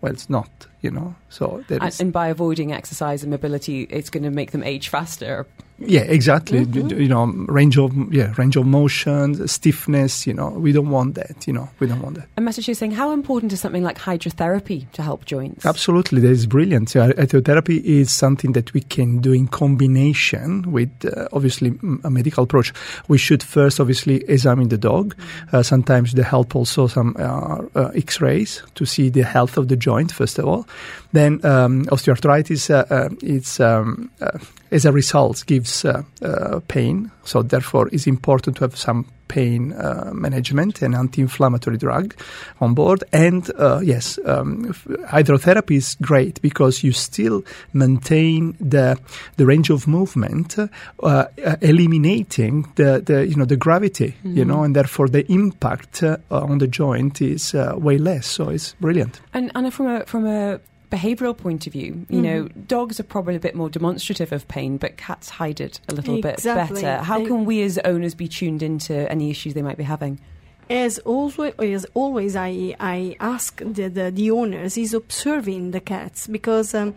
Well, 0.00 0.12
it's 0.12 0.28
not, 0.28 0.50
you 0.82 0.90
know. 0.90 1.14
So 1.30 1.64
there 1.68 1.78
and, 1.78 1.88
is, 1.88 2.00
and 2.00 2.12
by 2.12 2.28
avoiding 2.28 2.72
exercise 2.72 3.22
and 3.22 3.30
mobility 3.30 3.82
it's 3.82 4.10
going 4.10 4.24
to 4.24 4.30
make 4.30 4.50
them 4.50 4.62
age 4.62 4.88
faster 4.88 5.46
yeah, 5.78 6.02
exactly. 6.02 6.64
Mm-hmm. 6.64 7.00
You 7.00 7.08
know, 7.08 7.26
range 7.48 7.76
of 7.78 7.92
yeah, 8.12 8.32
range 8.36 8.56
of 8.56 8.66
motion, 8.66 9.46
stiffness. 9.46 10.26
You 10.26 10.34
know, 10.34 10.48
we 10.50 10.72
don't 10.72 10.90
want 10.90 11.14
that. 11.16 11.46
You 11.46 11.52
know, 11.52 11.68
we 11.78 11.86
don't 11.86 12.00
want 12.00 12.16
that. 12.16 12.28
a 12.36 12.40
message 12.40 12.68
is 12.68 12.78
saying 12.78 12.92
how 12.92 13.12
important 13.12 13.52
is 13.52 13.60
something 13.60 13.82
like 13.82 13.98
hydrotherapy 13.98 14.90
to 14.92 15.02
help 15.02 15.24
joints 15.24 15.66
Absolutely, 15.66 16.20
that 16.20 16.30
is 16.30 16.46
brilliant. 16.46 16.90
So, 16.90 17.00
Hydrotherapy 17.12 17.82
is 17.82 18.10
something 18.10 18.52
that 18.52 18.72
we 18.72 18.80
can 18.80 19.18
do 19.18 19.32
in 19.32 19.48
combination 19.48 20.70
with, 20.72 20.90
uh, 21.04 21.28
obviously, 21.32 21.78
a 22.04 22.10
medical 22.10 22.44
approach. 22.44 22.72
We 23.08 23.18
should 23.18 23.42
first, 23.42 23.80
obviously, 23.80 24.24
examine 24.28 24.68
the 24.68 24.78
dog. 24.78 25.14
Uh, 25.52 25.62
sometimes 25.62 26.12
they 26.12 26.22
help 26.22 26.56
also 26.56 26.86
some 26.86 27.16
uh, 27.18 27.62
uh, 27.74 27.90
X-rays 27.94 28.62
to 28.74 28.86
see 28.86 29.08
the 29.10 29.22
health 29.22 29.56
of 29.56 29.68
the 29.68 29.76
joint. 29.76 30.12
First 30.12 30.38
of 30.38 30.46
all, 30.46 30.66
then 31.12 31.44
um, 31.44 31.84
osteoarthritis. 31.86 32.70
Uh, 32.70 32.84
uh, 32.92 33.08
it's 33.22 33.60
um, 33.60 34.10
uh, 34.20 34.38
as 34.70 34.84
a 34.84 34.92
result 34.92 35.44
gives 35.46 35.84
uh, 35.84 36.02
uh, 36.22 36.60
pain. 36.68 37.10
So 37.24 37.42
therefore, 37.42 37.88
it's 37.92 38.06
important 38.06 38.56
to 38.56 38.64
have 38.64 38.76
some 38.76 39.06
pain 39.28 39.72
uh, 39.72 40.12
management 40.14 40.82
and 40.82 40.94
anti-inflammatory 40.94 41.78
drug 41.78 42.14
on 42.60 42.74
board. 42.74 43.02
And 43.12 43.50
uh, 43.58 43.80
yes, 43.82 44.18
um, 44.24 44.72
hydrotherapy 45.08 45.76
is 45.76 45.96
great 46.00 46.40
because 46.42 46.84
you 46.84 46.92
still 46.92 47.42
maintain 47.72 48.56
the 48.60 48.98
the 49.36 49.46
range 49.46 49.70
of 49.70 49.86
movement, 49.86 50.58
uh, 50.58 50.66
uh 51.02 51.26
eliminating 51.60 52.66
the, 52.76 53.02
the 53.04 53.26
you 53.26 53.36
know 53.36 53.44
the 53.44 53.56
gravity, 53.56 54.14
mm-hmm. 54.18 54.36
you 54.36 54.44
know, 54.44 54.62
and 54.62 54.74
therefore 54.76 55.08
the 55.08 55.30
impact 55.30 56.02
uh, 56.02 56.18
on 56.30 56.58
the 56.58 56.68
joint 56.68 57.20
is 57.20 57.54
uh, 57.54 57.74
way 57.76 57.98
less. 57.98 58.26
So 58.26 58.50
it's 58.50 58.74
brilliant. 58.80 59.20
And 59.34 59.50
Anna, 59.54 59.70
from 59.70 59.86
a 59.86 60.06
from 60.06 60.26
a 60.26 60.60
behavioural 60.90 61.36
point 61.36 61.66
of 61.66 61.72
view, 61.72 62.06
you 62.08 62.20
mm. 62.20 62.22
know, 62.22 62.48
dogs 62.48 63.00
are 63.00 63.04
probably 63.04 63.36
a 63.36 63.40
bit 63.40 63.54
more 63.54 63.68
demonstrative 63.68 64.32
of 64.32 64.46
pain, 64.48 64.76
but 64.76 64.96
cats 64.96 65.28
hide 65.28 65.60
it 65.60 65.80
a 65.88 65.94
little 65.94 66.16
exactly. 66.16 66.76
bit 66.76 66.82
better. 66.82 67.02
How 67.02 67.24
can 67.24 67.44
we 67.44 67.62
as 67.62 67.78
owners 67.78 68.14
be 68.14 68.28
tuned 68.28 68.62
into 68.62 69.10
any 69.10 69.30
issues 69.30 69.54
they 69.54 69.62
might 69.62 69.76
be 69.76 69.84
having? 69.84 70.20
As 70.68 70.98
always, 71.00 71.54
as 71.58 71.86
always, 71.94 72.34
I 72.34 72.74
I 72.80 73.16
ask 73.20 73.58
the, 73.58 73.88
the, 73.88 74.10
the 74.10 74.30
owners 74.32 74.76
is 74.76 74.94
observing 74.94 75.70
the 75.70 75.80
cats 75.80 76.26
because 76.26 76.74
um, 76.74 76.94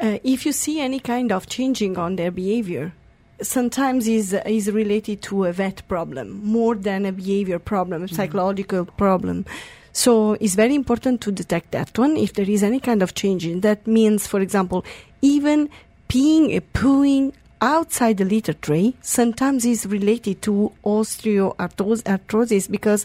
uh, 0.00 0.18
if 0.24 0.44
you 0.44 0.52
see 0.52 0.80
any 0.80 0.98
kind 0.98 1.30
of 1.30 1.46
changing 1.46 1.98
on 1.98 2.16
their 2.16 2.32
behavior, 2.32 2.92
sometimes 3.42 4.08
is 4.08 4.32
is 4.32 4.70
related 4.70 5.22
to 5.22 5.44
a 5.44 5.52
vet 5.52 5.86
problem 5.86 6.44
more 6.44 6.74
than 6.74 7.06
a 7.06 7.12
behavior 7.12 7.58
problem, 7.58 8.02
a 8.02 8.06
mm. 8.06 8.14
psychological 8.14 8.86
mm. 8.86 8.96
problem. 8.96 9.44
So 9.92 10.32
it's 10.34 10.54
very 10.54 10.74
important 10.74 11.20
to 11.22 11.32
detect 11.32 11.72
that 11.72 11.98
one. 11.98 12.16
If 12.16 12.34
there 12.34 12.48
is 12.48 12.62
any 12.62 12.80
kind 12.80 13.02
of 13.02 13.14
change 13.14 13.46
in 13.46 13.60
that 13.60 13.86
means, 13.86 14.26
for 14.26 14.40
example, 14.40 14.84
even 15.22 15.68
peeing 16.08 16.52
and 16.52 16.72
pooing 16.72 17.32
outside 17.60 18.16
the 18.16 18.24
litter 18.24 18.54
tray 18.54 18.94
sometimes 19.02 19.64
is 19.64 19.86
related 19.86 20.40
to 20.42 20.72
osteoarthrosis 20.84 22.70
because 22.70 23.04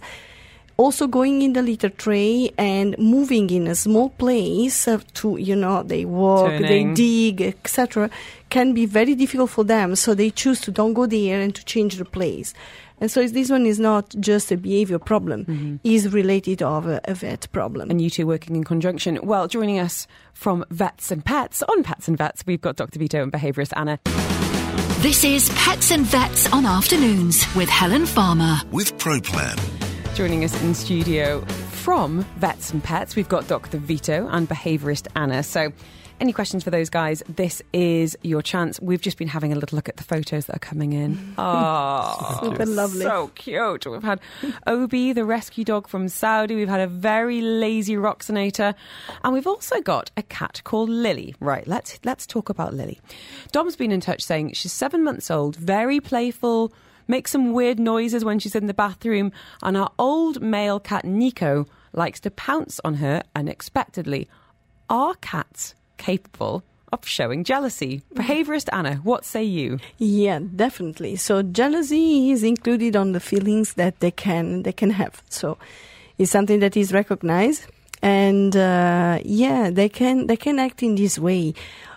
also 0.78 1.08
going 1.08 1.42
in 1.42 1.54
the 1.54 1.62
litter 1.62 1.90
tray 1.90 2.52
and 2.58 2.98
moving 2.98 3.50
in 3.50 3.68
a 3.68 3.76
small 3.76 4.10
place 4.10 4.88
to 5.14 5.38
you 5.38 5.56
know 5.56 5.84
they 5.84 6.04
walk 6.06 6.48
Turning. 6.50 6.94
they 6.94 6.94
dig 6.94 7.42
etc 7.42 8.10
can 8.50 8.74
be 8.74 8.86
very 8.86 9.16
difficult 9.16 9.50
for 9.50 9.64
them 9.64 9.96
so 9.96 10.14
they 10.14 10.30
choose 10.30 10.60
to 10.62 10.72
don't 10.72 10.94
go 10.94 11.06
there 11.06 11.40
and 11.42 11.56
to 11.56 11.64
change 11.66 11.98
the 11.98 12.06
place 12.06 12.54
and 13.00 13.12
so 13.12 13.28
this 13.28 13.50
one 13.50 13.66
is 13.66 13.80
not 13.80 14.14
just 14.20 14.52
a 14.52 14.58
behavior 14.58 15.00
problem, 15.00 15.46
mm-hmm. 15.46 15.76
is 15.84 16.12
related 16.14 16.62
of 16.62 16.88
a, 16.88 17.02
a, 17.06 17.14
vet 17.14 17.52
problem. 17.52 17.90
And 17.90 18.02
you 18.02 18.10
two 18.10 18.28
working 18.28 18.56
in 18.56 18.64
conjunction. 18.64 19.20
Well, 19.24 19.48
joining 19.48 19.80
us 19.80 20.08
from 20.34 20.66
Vets 20.70 21.12
and 21.12 21.24
Pets 21.24 21.64
on 21.64 21.84
Pets 21.84 22.08
and 22.08 22.18
Vets, 22.18 22.44
we've 22.46 22.62
got 22.62 22.76
Dr. 22.76 23.00
Vito 23.00 23.22
and 23.22 23.32
behaviourist 23.32 23.74
Anna. 23.76 24.00
This 25.00 25.24
is 25.24 25.50
Pets 25.56 25.92
and 25.92 26.06
Vets 26.06 26.52
on 26.52 26.66
Afternoons 26.66 27.46
with 27.56 27.70
Helen 27.70 28.06
Farmer. 28.06 28.58
With 28.72 28.98
ProPlan. 28.98 29.60
Joining 30.16 30.44
us 30.44 30.60
in 30.64 30.74
studio 30.74 31.42
from 31.42 32.22
Vets 32.38 32.72
and 32.72 32.84
Pets, 32.84 33.16
we've 33.16 33.30
got 33.30 33.48
Dr. 33.48 33.78
Vito 33.78 34.28
and 34.30 34.48
behaviourist 34.48 35.08
Anna. 35.16 35.44
So 35.44 35.72
any 36.20 36.32
questions 36.32 36.64
for 36.64 36.70
those 36.70 36.90
guys? 36.90 37.22
This 37.28 37.62
is 37.74 38.18
your 38.22 38.42
chance. 38.42 38.80
We've 38.80 39.02
just 39.02 39.18
been 39.18 39.28
having 39.28 39.52
a 39.52 39.56
little 39.56 39.76
look 39.76 39.90
at 39.90 39.98
the 39.98 40.04
photos 40.04 40.46
that 40.46 40.56
are 40.56 40.60
coming 40.60 40.94
in. 40.94 41.34
Oh, 41.48 42.40
super 42.44 42.66
lovely. 42.66 43.02
So 43.02 43.28
cute. 43.36 43.86
We've 43.86 44.04
had 44.04 44.20
Obi, 44.68 45.14
the 45.14 45.26
rescue 45.26 45.64
dog 45.64 45.88
from 45.88 46.08
Saudi. 46.08 46.56
We've 46.56 46.70
had 46.70 46.80
a 46.82 46.88
very 46.88 47.42
lazy 47.42 47.96
Roxanator. 47.96 48.74
And 49.24 49.34
we've 49.34 49.48
also 49.48 49.82
got 49.82 50.12
a 50.18 50.24
cat 50.24 50.62
called 50.64 50.90
Lily. 50.90 51.36
Right, 51.40 51.68
let's, 51.68 52.00
let's 52.04 52.26
talk 52.26 52.50
about 52.50 52.74
Lily. 52.74 53.00
Dom's 53.52 53.76
been 53.76 53.92
in 53.92 54.02
touch 54.02 54.24
saying 54.24 54.54
she's 54.54 54.74
seven 54.74 55.04
months 55.04 55.30
old, 55.30 55.56
very 55.56 56.00
playful, 56.00 56.74
makes 57.08 57.32
some 57.32 57.54
weird 57.54 57.80
noises 57.80 58.26
when 58.26 58.40
she's 58.40 58.56
in 58.56 58.68
the 58.68 58.74
bathroom. 58.74 59.32
And 59.62 59.78
our 59.78 59.92
old 60.00 60.42
male 60.42 60.80
cat, 60.80 61.06
Nico, 61.06 61.68
likes 61.94 62.20
to 62.22 62.32
pounce 62.32 62.80
on 62.84 62.96
her 62.96 63.24
unexpectedly. 63.36 64.28
Are 64.90 65.16
cats 65.16 65.76
capable 65.98 66.64
of 66.94 67.06
showing 67.06 67.44
jealousy. 67.44 68.02
Behaviorist 68.14 68.70
Anna, 68.72 68.96
what 69.04 69.26
say 69.26 69.44
you? 69.44 69.80
Yeah, 69.98 70.40
definitely. 70.56 71.16
So 71.18 71.42
jealousy 71.42 72.32
is 72.32 72.44
included 72.44 72.96
on 72.96 73.12
the 73.12 73.20
feelings 73.20 73.74
that 73.74 74.00
they 74.00 74.12
can 74.12 74.64
they 74.64 74.72
can 74.72 74.92
have. 74.92 75.22
So 75.30 75.58
it's 76.18 76.32
something 76.32 76.60
that 76.60 76.78
is 76.78 76.94
recognized, 76.94 77.66
and 78.02 78.56
uh, 78.56 79.20
yeah, 79.24 79.70
they 79.70 79.90
can 79.90 80.28
they 80.28 80.38
can 80.38 80.60
act 80.60 80.84
in 80.84 80.96
this 80.96 81.20
way. 81.20 81.54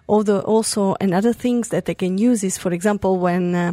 Although 0.09 0.41
also 0.41 0.97
another 1.01 1.35
things 1.35 1.69
that 1.69 1.85
they 1.85 1.95
can 1.95 2.17
use 2.19 2.43
is, 2.43 2.59
for 2.59 2.73
example, 2.73 3.19
when. 3.19 3.55
Uh, 3.55 3.73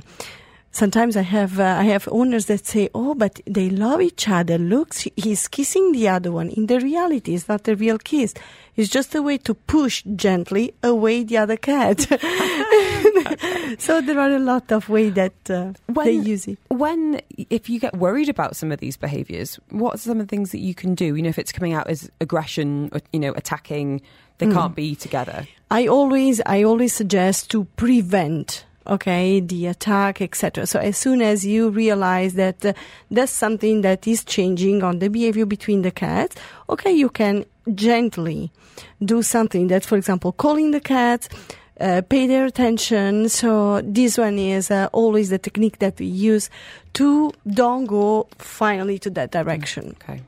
sometimes 0.76 1.16
I 1.16 1.22
have 1.22 1.60
uh, 1.60 1.78
I 1.80 1.84
have 1.86 2.08
owners 2.12 2.46
that 2.48 2.66
say, 2.66 2.90
"Oh, 2.94 3.16
but 3.16 3.40
they 3.48 3.70
love 3.70 4.02
each 4.02 4.28
other. 4.28 4.58
Look, 4.58 4.94
he's 5.16 5.48
kissing 5.48 5.94
the 5.94 6.10
other 6.10 6.32
one." 6.32 6.50
In 6.50 6.68
the 6.68 6.80
reality, 6.80 7.34
it's 7.34 7.48
not 7.48 7.68
a 7.68 7.76
real 7.76 7.98
kiss. 7.98 8.34
It's 8.76 8.90
just 8.90 9.16
a 9.16 9.22
way 9.22 9.38
to 9.40 9.54
push 9.54 10.04
gently 10.16 10.74
away 10.84 11.24
the 11.24 11.38
other 11.38 11.56
cat. 11.56 12.02
so 13.80 14.02
there 14.02 14.20
are 14.20 14.32
a 14.32 14.40
lot 14.40 14.70
of 14.72 14.90
ways 14.90 15.14
that 15.14 15.50
uh, 15.50 15.72
when, 15.86 16.06
they 16.06 16.12
use 16.12 16.46
it. 16.46 16.60
When, 16.68 17.22
if 17.50 17.70
you 17.70 17.80
get 17.80 17.96
worried 17.96 18.28
about 18.28 18.58
some 18.58 18.74
of 18.74 18.80
these 18.80 18.98
behaviours, 18.98 19.58
what 19.70 19.96
are 19.96 19.98
some 19.98 20.20
of 20.20 20.28
the 20.28 20.30
things 20.30 20.52
that 20.52 20.60
you 20.60 20.76
can 20.76 20.94
do? 20.94 21.16
You 21.16 21.24
know, 21.24 21.30
if 21.30 21.40
it's 21.40 21.54
coming 21.54 21.72
out 21.72 21.88
as 21.88 22.12
aggression, 22.20 22.90
or, 22.92 23.00
you 23.14 23.20
know, 23.20 23.32
attacking, 23.38 24.02
they 24.40 24.48
mm. 24.48 24.54
can't 24.54 24.76
be 24.76 24.94
together. 24.94 25.48
I 25.72 25.88
always, 25.88 26.42
I 26.46 26.64
always 26.64 26.92
suggest 26.92 27.50
to 27.52 27.64
prevent 27.78 28.66
okay, 28.88 29.40
the 29.40 29.68
attack, 29.68 30.22
etc. 30.22 30.66
So 30.66 30.80
as 30.80 30.98
soon 30.98 31.22
as 31.22 31.46
you 31.46 31.70
realize 31.70 32.34
that 32.36 32.66
uh, 32.66 32.74
there's 33.10 33.30
something 33.30 33.82
that 33.82 34.08
is 34.08 34.24
changing 34.24 34.84
on 34.84 35.00
the 35.00 35.10
behavior 35.10 35.46
between 35.46 35.82
the 35.82 35.92
cats, 35.92 36.36
okay, 36.70 36.92
you 36.92 37.10
can 37.10 37.46
gently 37.74 38.52
do 39.04 39.22
something 39.22 39.68
that, 39.68 39.84
for 39.86 39.98
example, 39.98 40.32
calling 40.32 40.72
the 40.72 40.80
cats, 40.80 41.30
uh, 41.80 42.02
pay 42.08 42.28
their 42.28 42.46
attention. 42.46 43.30
So 43.30 43.82
this 43.82 44.18
one 44.18 44.38
is 44.40 44.72
uh, 44.72 44.90
always 44.92 45.30
the 45.30 45.38
technique 45.38 45.80
that 45.80 46.00
we 46.00 46.06
use 46.06 46.50
to 46.94 47.32
don't 47.48 47.86
go 47.86 48.28
finally 48.38 49.00
to 49.00 49.10
that 49.12 49.32
direction. 49.32 49.96
Okay. 50.02 50.22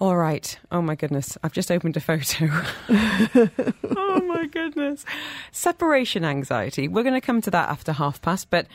All 0.00 0.16
right. 0.16 0.58
Oh 0.72 0.80
my 0.80 0.94
goodness. 0.94 1.36
I've 1.42 1.52
just 1.52 1.70
opened 1.70 1.94
a 1.94 2.00
photo. 2.00 2.48
oh 2.88 4.22
my 4.26 4.46
goodness. 4.46 5.04
Separation 5.52 6.24
anxiety. 6.24 6.88
We're 6.88 7.02
going 7.02 7.20
to 7.20 7.20
come 7.20 7.42
to 7.42 7.50
that 7.50 7.68
after 7.68 7.92
half 7.92 8.22
past. 8.22 8.48
But 8.48 8.66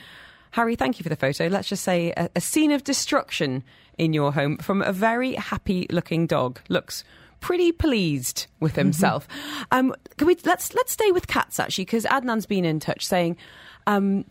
Harry, 0.51 0.76
thank 0.76 0.99
you 0.99 1.03
for 1.03 1.09
the 1.09 1.15
photo. 1.15 1.47
Let's 1.47 1.67
just 1.67 1.84
say 1.84 2.13
a, 2.15 2.30
a 2.36 2.41
scene 2.41 2.71
of 2.71 2.84
destruction 2.84 3.63
in 3.97 4.13
your 4.13 4.34
home 4.34 4.57
from 4.57 4.84
a 4.84 4.93
very 4.93 5.34
happy 5.34 5.88
looking 5.89 6.28
dog. 6.28 6.59
Looks 6.69 7.03
pretty 7.39 7.71
pleased 7.71 8.45
with 8.59 8.73
mm-hmm. 8.73 8.82
himself. 8.82 9.28
um, 9.71 9.95
can 10.17 10.28
we 10.28 10.38
let's 10.45 10.76
let's 10.76 10.91
stay 10.91 11.11
with 11.11 11.26
cats 11.26 11.59
actually 11.59 11.86
because 11.86 12.05
Adnan's 12.05 12.45
been 12.45 12.65
in 12.65 12.80
touch 12.80 13.05
saying. 13.05 13.38
Um, 13.88 14.26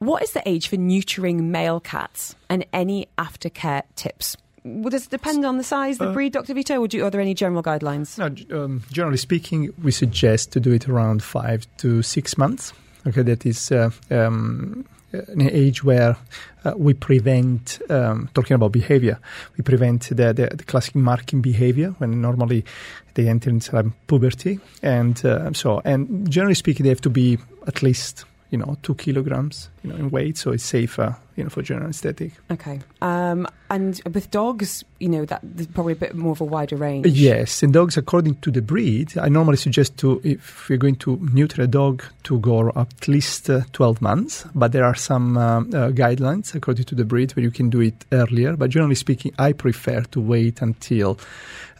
what 0.00 0.22
is 0.22 0.32
the 0.32 0.46
age 0.46 0.68
for 0.68 0.76
neutering 0.76 1.44
male 1.44 1.80
cats 1.80 2.34
and 2.50 2.66
any 2.74 3.08
aftercare 3.16 3.84
tips? 3.94 4.36
Well, 4.64 4.88
does 4.88 5.04
it 5.04 5.10
depend 5.10 5.44
on 5.44 5.58
the 5.58 5.64
size, 5.64 5.98
the 5.98 6.08
uh, 6.08 6.12
breed, 6.14 6.32
Dr. 6.32 6.54
Vito, 6.54 6.80
or 6.80 6.88
do, 6.88 7.04
are 7.04 7.10
there 7.10 7.20
any 7.20 7.34
general 7.34 7.62
guidelines? 7.62 8.18
No, 8.18 8.64
um, 8.64 8.82
generally 8.90 9.18
speaking, 9.18 9.74
we 9.82 9.90
suggest 9.92 10.52
to 10.52 10.60
do 10.60 10.72
it 10.72 10.88
around 10.88 11.22
five 11.22 11.66
to 11.78 12.00
six 12.00 12.38
months. 12.38 12.72
Okay, 13.06 13.20
that 13.20 13.44
is 13.44 13.70
uh, 13.70 13.90
um, 14.10 14.86
an 15.12 15.42
age 15.42 15.84
where 15.84 16.16
uh, 16.64 16.72
we 16.78 16.94
prevent, 16.94 17.78
um, 17.90 18.30
talking 18.32 18.54
about 18.54 18.72
behavior, 18.72 19.18
we 19.58 19.62
prevent 19.62 20.08
the, 20.08 20.32
the, 20.32 20.50
the, 20.54 20.64
classic 20.64 20.94
marking 20.94 21.42
behavior 21.42 21.90
when 21.98 22.22
normally 22.22 22.64
they 23.12 23.28
enter 23.28 23.50
into 23.50 23.92
puberty. 24.06 24.60
And 24.82 25.22
uh, 25.26 25.52
so, 25.52 25.82
and 25.84 26.30
generally 26.30 26.54
speaking, 26.54 26.84
they 26.84 26.88
have 26.90 27.02
to 27.02 27.10
be 27.10 27.36
at 27.66 27.82
least 27.82 28.24
you 28.50 28.58
know, 28.58 28.78
two 28.82 28.94
kilograms, 28.94 29.68
you 29.82 29.90
know, 29.90 29.96
in 29.96 30.10
weight, 30.10 30.38
so 30.38 30.52
it's 30.52 30.64
safer, 30.64 31.16
you 31.36 31.44
know, 31.44 31.50
for 31.50 31.62
general 31.62 31.84
anaesthetic. 31.84 32.32
Okay. 32.50 32.80
Um, 33.02 33.46
and 33.70 34.00
with 34.12 34.30
dogs, 34.30 34.84
you 35.00 35.08
know, 35.08 35.24
that 35.24 35.40
there's 35.42 35.66
probably 35.66 35.94
a 35.94 35.96
bit 35.96 36.14
more 36.14 36.32
of 36.32 36.40
a 36.40 36.44
wider 36.44 36.76
range. 36.76 37.06
Yes, 37.06 37.62
and 37.62 37.72
dogs, 37.72 37.96
according 37.96 38.36
to 38.36 38.50
the 38.50 38.62
breed, 38.62 39.16
I 39.18 39.28
normally 39.28 39.56
suggest 39.56 39.96
to, 39.98 40.20
if 40.22 40.66
you're 40.68 40.78
going 40.78 40.96
to 40.96 41.18
neuter 41.32 41.62
a 41.62 41.66
dog, 41.66 42.04
to 42.24 42.38
go 42.38 42.70
at 42.76 43.08
least 43.08 43.50
uh, 43.50 43.62
12 43.72 44.00
months. 44.00 44.46
But 44.54 44.72
there 44.72 44.84
are 44.84 44.94
some 44.94 45.36
uh, 45.36 45.60
uh, 45.60 45.90
guidelines 45.90 46.54
according 46.54 46.84
to 46.84 46.94
the 46.94 47.04
breed 47.04 47.34
where 47.34 47.42
you 47.42 47.50
can 47.50 47.70
do 47.70 47.80
it 47.80 48.04
earlier. 48.12 48.56
But 48.56 48.70
generally 48.70 48.94
speaking, 48.94 49.32
I 49.38 49.52
prefer 49.52 50.02
to 50.02 50.20
wait 50.20 50.62
until 50.62 51.18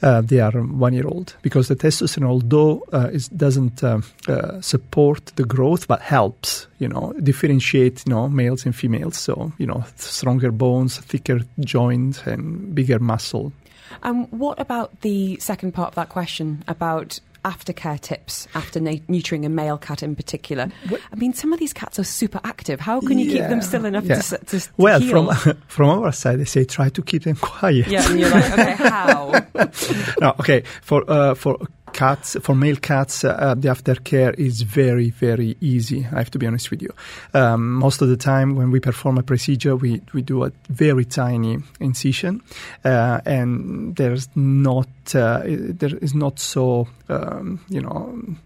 uh, 0.04 0.20
they 0.20 0.40
are 0.40 0.52
one 0.52 0.92
year 0.92 1.06
old 1.06 1.34
because 1.42 1.68
the 1.68 1.76
testosterone, 1.76 2.26
although 2.26 2.84
uh, 2.92 3.08
it 3.12 3.28
doesn't 3.36 3.82
uh, 3.82 4.00
uh, 4.28 4.60
support 4.60 5.32
the 5.36 5.44
growth, 5.44 5.88
but 5.88 6.00
helps, 6.02 6.66
you 6.78 6.88
know, 6.88 7.14
differentiate, 7.22 8.04
you 8.06 8.10
know, 8.10 8.28
males 8.28 8.66
and 8.66 8.76
females. 8.76 9.16
So, 9.16 9.43
you 9.58 9.66
know, 9.66 9.84
stronger 9.96 10.50
bones, 10.50 10.98
thicker 10.98 11.40
joints, 11.60 12.22
and 12.26 12.74
bigger 12.74 12.98
muscle. 12.98 13.52
Um, 14.02 14.26
what 14.26 14.58
about 14.60 15.00
the 15.02 15.38
second 15.40 15.72
part 15.72 15.88
of 15.88 15.94
that 15.94 16.08
question 16.08 16.64
about 16.68 17.20
aftercare 17.44 18.00
tips 18.00 18.48
after 18.54 18.80
na- 18.80 18.92
neutering 19.08 19.44
a 19.44 19.48
male 19.48 19.76
cat 19.78 20.02
in 20.02 20.16
particular. 20.16 20.68
I 21.12 21.14
mean, 21.16 21.34
some 21.34 21.52
of 21.52 21.58
these 21.58 21.72
cats 21.72 21.98
are 21.98 22.04
super 22.04 22.40
active. 22.42 22.80
How 22.80 23.00
can 23.00 23.18
you 23.18 23.30
keep 23.30 23.42
them 23.42 23.60
still 23.60 23.84
enough 23.84 24.04
yeah. 24.04 24.20
to, 24.20 24.38
to, 24.38 24.60
to 24.60 24.68
Well, 24.76 25.00
heal? 25.00 25.32
from 25.32 25.56
from 25.66 25.88
our 25.90 26.12
side, 26.12 26.40
they 26.40 26.44
say 26.46 26.64
try 26.64 26.88
to 26.88 27.02
keep 27.02 27.24
them 27.24 27.36
quiet. 27.40 27.86
yeah, 27.86 28.08
and 28.10 28.18
you're 28.18 28.30
like, 28.30 28.50
okay, 28.52 28.72
how? 28.72 29.46
no, 30.20 30.30
okay. 30.40 30.62
For 30.80 31.04
uh, 31.08 31.34
for 31.34 31.58
cats, 31.94 32.36
for 32.42 32.54
male 32.54 32.76
cats, 32.76 33.24
uh, 33.24 33.54
the 33.56 33.68
aftercare 33.68 34.34
is 34.38 34.62
very 34.62 35.10
very 35.10 35.56
easy. 35.60 36.06
I 36.12 36.18
have 36.18 36.30
to 36.32 36.38
be 36.38 36.46
honest 36.46 36.70
with 36.70 36.82
you. 36.82 36.92
Um, 37.32 37.72
most 37.72 38.02
of 38.02 38.08
the 38.08 38.16
time, 38.16 38.56
when 38.56 38.70
we 38.70 38.80
perform 38.80 39.18
a 39.18 39.22
procedure, 39.22 39.76
we 39.76 40.02
we 40.12 40.22
do 40.22 40.44
a 40.44 40.50
very 40.68 41.04
tiny 41.04 41.58
incision, 41.80 42.42
uh, 42.84 43.20
and 43.24 43.96
there's 43.96 44.28
not 44.34 44.88
uh, 45.14 45.42
there 45.46 45.96
is 46.02 46.14
not 46.14 46.38
so 46.38 46.88
um, 47.08 47.60
you 47.68 47.80
know. 47.80 48.36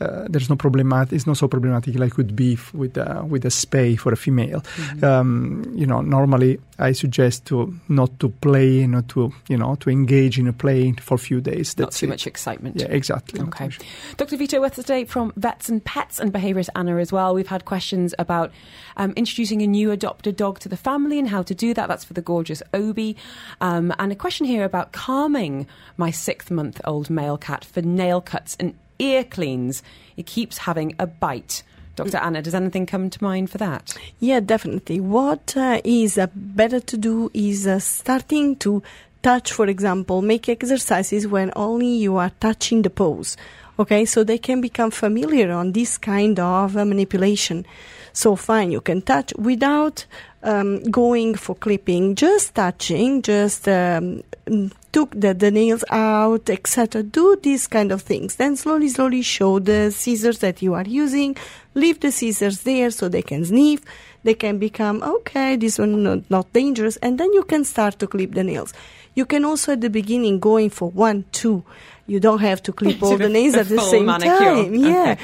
Uh, 0.00 0.26
there's 0.28 0.50
no 0.50 0.56
problematic. 0.56 1.12
It's 1.12 1.26
not 1.26 1.36
so 1.36 1.48
problematic 1.48 1.94
like 1.98 2.16
would 2.16 2.34
be 2.34 2.54
f- 2.54 2.74
with 2.74 2.98
uh, 2.98 3.22
with 3.26 3.44
a 3.44 3.48
spay 3.48 3.98
for 3.98 4.12
a 4.12 4.16
female. 4.16 4.60
Mm-hmm. 4.60 5.04
Um, 5.04 5.72
you 5.74 5.86
know, 5.86 6.00
normally 6.00 6.58
I 6.78 6.92
suggest 6.92 7.46
to 7.46 7.72
not 7.88 8.18
to 8.20 8.28
play, 8.28 8.86
not 8.86 9.08
to 9.10 9.32
you 9.48 9.56
know 9.56 9.76
to 9.76 9.90
engage 9.90 10.38
in 10.38 10.48
a 10.48 10.52
play 10.52 10.92
for 10.92 11.14
a 11.14 11.18
few 11.18 11.40
days. 11.40 11.78
Not 11.78 11.92
too 11.92 12.06
it. 12.06 12.08
much 12.08 12.26
excitement. 12.26 12.80
Yeah, 12.80 12.88
exactly. 12.88 13.40
Okay. 13.40 13.70
Dr. 14.16 14.36
Vito 14.36 14.60
with 14.60 14.78
us 14.78 14.84
today 14.84 15.04
from 15.04 15.32
Vets 15.36 15.68
and 15.68 15.84
Pets 15.84 16.18
and 16.18 16.32
Behaviourist 16.32 16.70
Anna 16.74 16.96
as 16.96 17.12
well. 17.12 17.34
We've 17.34 17.46
had 17.46 17.64
questions 17.64 18.14
about 18.18 18.50
um, 18.96 19.12
introducing 19.14 19.62
a 19.62 19.66
new 19.66 19.90
adopted 19.92 20.36
dog 20.36 20.58
to 20.60 20.68
the 20.68 20.76
family 20.76 21.18
and 21.18 21.28
how 21.28 21.42
to 21.42 21.54
do 21.54 21.74
that. 21.74 21.88
That's 21.88 22.04
for 22.04 22.14
the 22.14 22.22
gorgeous 22.22 22.62
Obi. 22.74 23.16
Um, 23.60 23.94
and 23.98 24.10
a 24.10 24.16
question 24.16 24.46
here 24.46 24.64
about 24.64 24.92
calming 24.92 25.66
my 25.96 26.10
six 26.10 26.50
month 26.50 26.80
old 26.84 27.10
male 27.10 27.38
cat 27.38 27.64
for 27.64 27.82
nail 27.82 28.20
cuts 28.20 28.56
and 28.58 28.74
ear 29.02 29.24
cleans. 29.24 29.82
It 30.16 30.26
keeps 30.26 30.58
having 30.58 30.94
a 30.98 31.06
bite. 31.06 31.62
Dr. 31.94 32.16
Anna, 32.16 32.40
does 32.40 32.54
anything 32.54 32.86
come 32.86 33.10
to 33.10 33.22
mind 33.22 33.50
for 33.50 33.58
that? 33.58 33.94
Yeah, 34.18 34.40
definitely. 34.40 34.98
What 35.00 35.54
uh, 35.56 35.80
is 35.84 36.16
uh, 36.16 36.28
better 36.34 36.80
to 36.80 36.96
do 36.96 37.30
is 37.34 37.66
uh, 37.66 37.80
starting 37.80 38.56
to 38.56 38.82
touch, 39.22 39.52
for 39.52 39.66
example, 39.66 40.22
make 40.22 40.48
exercises 40.48 41.26
when 41.26 41.52
only 41.54 41.94
you 41.94 42.16
are 42.16 42.30
touching 42.40 42.82
the 42.82 42.90
pose. 42.90 43.36
Okay, 43.78 44.04
so 44.04 44.24
they 44.24 44.38
can 44.38 44.60
become 44.60 44.90
familiar 44.90 45.50
on 45.52 45.72
this 45.72 45.98
kind 45.98 46.38
of 46.38 46.76
uh, 46.76 46.84
manipulation. 46.84 47.66
So 48.12 48.36
fine, 48.36 48.70
you 48.70 48.80
can 48.80 49.02
touch 49.02 49.32
without 49.36 50.06
um, 50.42 50.82
going 50.84 51.34
for 51.34 51.54
clipping, 51.54 52.14
just 52.16 52.54
touching, 52.54 53.22
just 53.22 53.68
um, 53.68 54.22
took 54.92 55.10
the, 55.12 55.34
the 55.34 55.50
nails 55.50 55.84
out, 55.90 56.50
etc. 56.50 57.02
Do 57.02 57.36
these 57.42 57.66
kind 57.68 57.92
of 57.92 58.02
things. 58.02 58.36
Then 58.36 58.56
slowly, 58.56 58.88
slowly 58.88 59.22
show 59.22 59.58
the 59.58 59.90
scissors 59.90 60.38
that 60.40 60.60
you 60.62 60.74
are 60.74 60.84
using. 60.84 61.36
Leave 61.74 62.00
the 62.00 62.10
scissors 62.12 62.60
there 62.62 62.90
so 62.90 63.08
they 63.08 63.22
can 63.22 63.44
sniff. 63.44 63.80
They 64.24 64.34
can 64.34 64.58
become 64.58 65.02
okay. 65.02 65.56
This 65.56 65.78
one 65.78 66.02
not, 66.02 66.30
not 66.30 66.52
dangerous, 66.52 66.96
and 66.98 67.18
then 67.18 67.32
you 67.32 67.42
can 67.44 67.64
start 67.64 67.98
to 68.00 68.06
clip 68.06 68.32
the 68.34 68.44
nails. 68.44 68.72
You 69.14 69.26
can 69.26 69.44
also 69.44 69.72
at 69.72 69.80
the 69.80 69.90
beginning 69.90 70.38
going 70.40 70.70
for 70.70 70.90
one, 70.90 71.24
two. 71.32 71.64
You 72.06 72.18
don't 72.20 72.40
have 72.40 72.62
to 72.64 72.72
clip 72.72 73.02
all 73.02 73.10
Sort 73.10 73.22
the 73.22 73.28
nails 73.28 73.54
at 73.54 73.68
the 73.68 73.80
same 73.80 74.06
manicure. 74.06 74.38
time. 74.38 74.74
Yeah, 74.74 75.16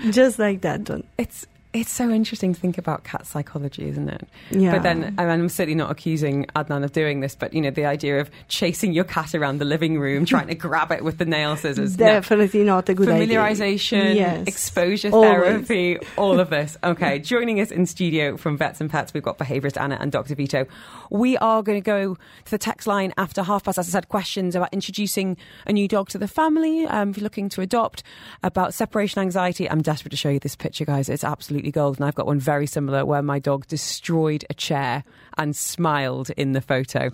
Okay. 0.00 0.10
just 0.10 0.38
like 0.38 0.60
that. 0.62 0.88
One. 0.88 1.04
It's 1.18 1.46
it's 1.72 1.92
so 1.92 2.10
interesting 2.10 2.52
to 2.52 2.60
think 2.60 2.78
about 2.78 3.04
cat 3.04 3.26
psychology, 3.26 3.88
isn't 3.88 4.08
it? 4.08 4.26
Yeah. 4.50 4.72
But 4.72 4.82
then, 4.82 5.14
I'm 5.18 5.48
certainly 5.48 5.76
not 5.76 5.90
accusing 5.90 6.46
Adnan 6.56 6.82
of 6.82 6.92
doing 6.92 7.20
this, 7.20 7.36
but 7.36 7.54
you 7.54 7.60
know, 7.60 7.70
the 7.70 7.84
idea 7.86 8.20
of 8.20 8.28
chasing 8.48 8.92
your 8.92 9.04
cat 9.04 9.34
around 9.34 9.58
the 9.58 9.64
living 9.64 9.98
room, 10.00 10.24
trying 10.24 10.48
to 10.48 10.54
grab 10.56 10.90
it 10.90 11.04
with 11.04 11.18
the 11.18 11.24
nail 11.24 11.56
scissors. 11.56 11.96
no. 11.96 12.06
Definitely 12.06 12.64
not 12.64 12.88
a 12.88 12.94
good 12.94 13.08
idea. 13.08 13.38
Familiarization, 13.38 14.14
Yes. 14.16 14.46
exposure 14.48 15.10
Always. 15.10 15.30
therapy, 15.68 15.98
all 16.16 16.40
of 16.40 16.50
this. 16.50 16.76
Okay, 16.82 17.18
joining 17.20 17.60
us 17.60 17.70
in 17.70 17.86
studio 17.86 18.36
from 18.36 18.56
Vets 18.56 18.80
and 18.80 18.90
Pets, 18.90 19.14
we've 19.14 19.22
got 19.22 19.38
behaviourist 19.38 19.80
Anna 19.80 19.96
and 20.00 20.10
Dr. 20.10 20.34
Vito. 20.34 20.66
We 21.10 21.36
are 21.38 21.62
going 21.62 21.80
to 21.80 21.84
go 21.84 22.14
to 22.44 22.50
the 22.50 22.58
text 22.58 22.86
line 22.88 23.12
after 23.16 23.42
half 23.42 23.62
past. 23.64 23.78
As 23.78 23.88
I 23.88 23.92
said, 23.92 24.08
questions 24.08 24.56
about 24.56 24.72
introducing 24.72 25.36
a 25.66 25.72
new 25.72 25.86
dog 25.86 26.08
to 26.08 26.18
the 26.18 26.26
family, 26.28 26.86
um, 26.86 27.10
if 27.10 27.18
you're 27.18 27.24
looking 27.24 27.48
to 27.50 27.60
adopt, 27.60 28.02
about 28.42 28.74
separation 28.74 29.20
anxiety. 29.20 29.68
I'm 29.70 29.82
desperate 29.82 30.10
to 30.10 30.16
show 30.16 30.30
you 30.30 30.40
this 30.40 30.56
picture, 30.56 30.84
guys. 30.84 31.08
It's 31.08 31.22
absolutely 31.24 31.59
gold. 31.70 31.98
And 31.98 32.06
I've 32.06 32.14
got 32.14 32.26
one 32.26 32.40
very 32.40 32.66
similar 32.66 33.04
where 33.04 33.20
my 33.20 33.38
dog 33.38 33.66
destroyed 33.66 34.44
a 34.48 34.54
chair 34.54 35.04
and 35.36 35.54
smiled 35.54 36.30
in 36.30 36.52
the 36.52 36.60
photo. 36.62 37.10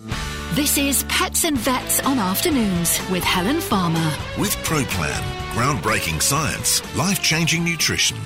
This 0.53 0.77
is 0.77 1.03
Pets 1.09 1.43
and 1.43 1.57
Vets 1.57 1.99
on 2.05 2.19
Afternoons 2.19 3.01
with 3.11 3.23
Helen 3.23 3.59
Farmer. 3.59 4.13
With 4.39 4.55
ProPlan, 4.63 5.21
groundbreaking 5.51 6.21
science, 6.21 6.81
life 6.95 7.21
changing 7.21 7.65
nutrition. 7.65 8.17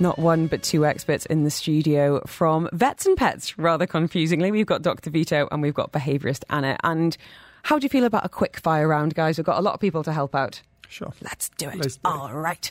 Not 0.00 0.18
one, 0.18 0.46
but 0.48 0.62
two 0.62 0.84
experts 0.84 1.26
in 1.26 1.44
the 1.44 1.50
studio 1.50 2.20
from 2.26 2.68
Vets 2.72 3.06
and 3.06 3.16
Pets, 3.16 3.58
rather 3.58 3.86
confusingly. 3.86 4.50
We've 4.50 4.66
got 4.66 4.82
Dr. 4.82 5.10
Vito 5.10 5.46
and 5.52 5.62
we've 5.62 5.74
got 5.74 5.92
behaviourist 5.92 6.42
Anna. 6.50 6.76
And 6.82 7.16
how 7.62 7.78
do 7.78 7.84
you 7.84 7.88
feel 7.88 8.04
about 8.04 8.24
a 8.24 8.28
quick 8.28 8.58
fire 8.58 8.88
round, 8.88 9.14
guys? 9.14 9.38
We've 9.38 9.44
got 9.44 9.58
a 9.58 9.62
lot 9.62 9.74
of 9.74 9.80
people 9.80 10.02
to 10.02 10.12
help 10.12 10.34
out. 10.34 10.62
Sure. 10.88 11.12
Let's 11.22 11.48
do 11.50 11.68
it. 11.68 11.76
Let's 11.76 11.96
do 11.96 12.08
it. 12.08 12.12
All 12.12 12.32
right. 12.32 12.70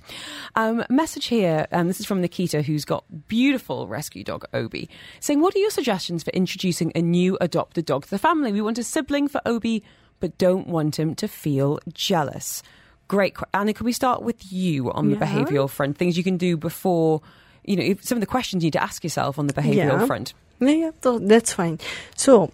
Um, 0.55 0.83
message 0.89 1.25
here, 1.27 1.67
and 1.71 1.89
this 1.89 1.99
is 1.99 2.05
from 2.05 2.21
Nikita, 2.21 2.61
who's 2.61 2.85
got 2.85 3.03
beautiful 3.27 3.87
rescue 3.87 4.23
dog 4.23 4.45
Obi, 4.53 4.89
saying, 5.19 5.41
"What 5.41 5.55
are 5.55 5.59
your 5.59 5.69
suggestions 5.71 6.23
for 6.23 6.29
introducing 6.31 6.91
a 6.95 7.01
new 7.01 7.37
adopted 7.41 7.85
dog 7.85 8.03
to 8.05 8.09
the 8.09 8.19
family? 8.19 8.51
We 8.51 8.61
want 8.61 8.77
a 8.77 8.83
sibling 8.83 9.27
for 9.27 9.41
Obi, 9.45 9.83
but 10.19 10.37
don't 10.37 10.67
want 10.67 10.97
him 10.99 11.15
to 11.15 11.27
feel 11.27 11.79
jealous." 11.93 12.63
Great, 13.09 13.35
Anna. 13.53 13.73
Can 13.73 13.85
we 13.85 13.91
start 13.91 14.23
with 14.23 14.51
you 14.51 14.91
on 14.91 15.09
the 15.09 15.17
Yeah. 15.17 15.25
behavioural 15.27 15.69
front? 15.69 15.97
Things 15.97 16.17
you 16.17 16.23
can 16.23 16.37
do 16.37 16.55
before, 16.55 17.21
you 17.65 17.75
know, 17.75 17.95
some 18.01 18.17
of 18.17 18.21
the 18.21 18.25
questions 18.27 18.63
you 18.63 18.67
need 18.67 18.73
to 18.73 18.81
ask 18.83 19.03
yourself 19.03 19.37
on 19.37 19.47
the 19.47 19.53
behavioural 19.53 19.99
Yeah. 19.99 20.05
front. 20.05 20.33
Yeah, 20.59 20.69
yeah, 20.69 20.91
that's 21.21 21.51
fine. 21.51 21.79
So, 22.15 22.51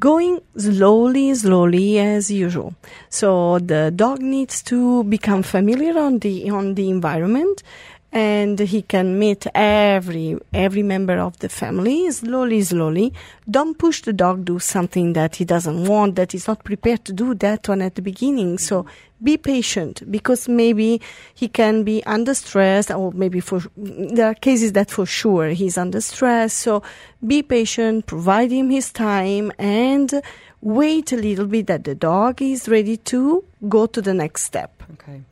going 0.00 0.40
slowly, 0.56 1.34
slowly 1.34 1.98
as 1.98 2.30
usual. 2.30 2.74
So 3.10 3.58
the 3.58 3.92
dog 3.94 4.20
needs 4.20 4.62
to 4.64 5.04
become 5.04 5.42
familiar 5.42 5.96
on 5.98 6.18
the 6.18 6.50
on 6.50 6.74
the 6.74 6.88
environment, 6.88 7.62
and 8.10 8.58
he 8.58 8.82
can 8.82 9.18
meet 9.18 9.46
every 9.54 10.38
every 10.52 10.82
member 10.82 11.18
of 11.18 11.38
the 11.38 11.48
family 11.48 12.10
slowly, 12.10 12.62
slowly. 12.62 13.12
Don't 13.48 13.78
push 13.78 14.02
the 14.02 14.12
dog 14.12 14.44
do 14.44 14.58
something 14.58 15.12
that 15.12 15.36
he 15.36 15.44
doesn't 15.44 15.84
want, 15.86 16.16
that 16.16 16.32
he's 16.32 16.48
not 16.48 16.64
prepared 16.64 17.04
to 17.04 17.12
do 17.12 17.34
that 17.34 17.68
one 17.68 17.82
at 17.82 17.94
the 17.94 18.02
beginning. 18.02 18.58
So 18.58 18.86
be 19.22 19.36
patient 19.36 20.02
because 20.10 20.48
maybe 20.48 21.00
he 21.34 21.48
can 21.48 21.84
be 21.84 22.02
under 22.04 22.34
stress 22.34 22.90
or 22.90 23.12
maybe 23.12 23.40
for 23.40 23.60
there 23.76 24.26
are 24.26 24.34
cases 24.34 24.72
that 24.72 24.90
for 24.90 25.06
sure 25.06 25.48
he's 25.48 25.76
under 25.76 26.00
stress 26.00 26.52
so 26.52 26.82
be 27.26 27.42
patient 27.42 28.06
provide 28.06 28.50
him 28.50 28.70
his 28.70 28.92
time 28.92 29.52
and 29.58 30.22
wait 30.62 31.12
a 31.12 31.16
little 31.16 31.46
bit 31.46 31.66
that 31.66 31.84
the 31.84 31.94
dog 31.94 32.40
is 32.40 32.68
ready 32.68 32.96
to 32.96 33.44
go 33.68 33.86
to 33.86 34.00
the 34.00 34.14
next 34.14 34.42
step 34.42 34.82
Okay. 34.94 35.22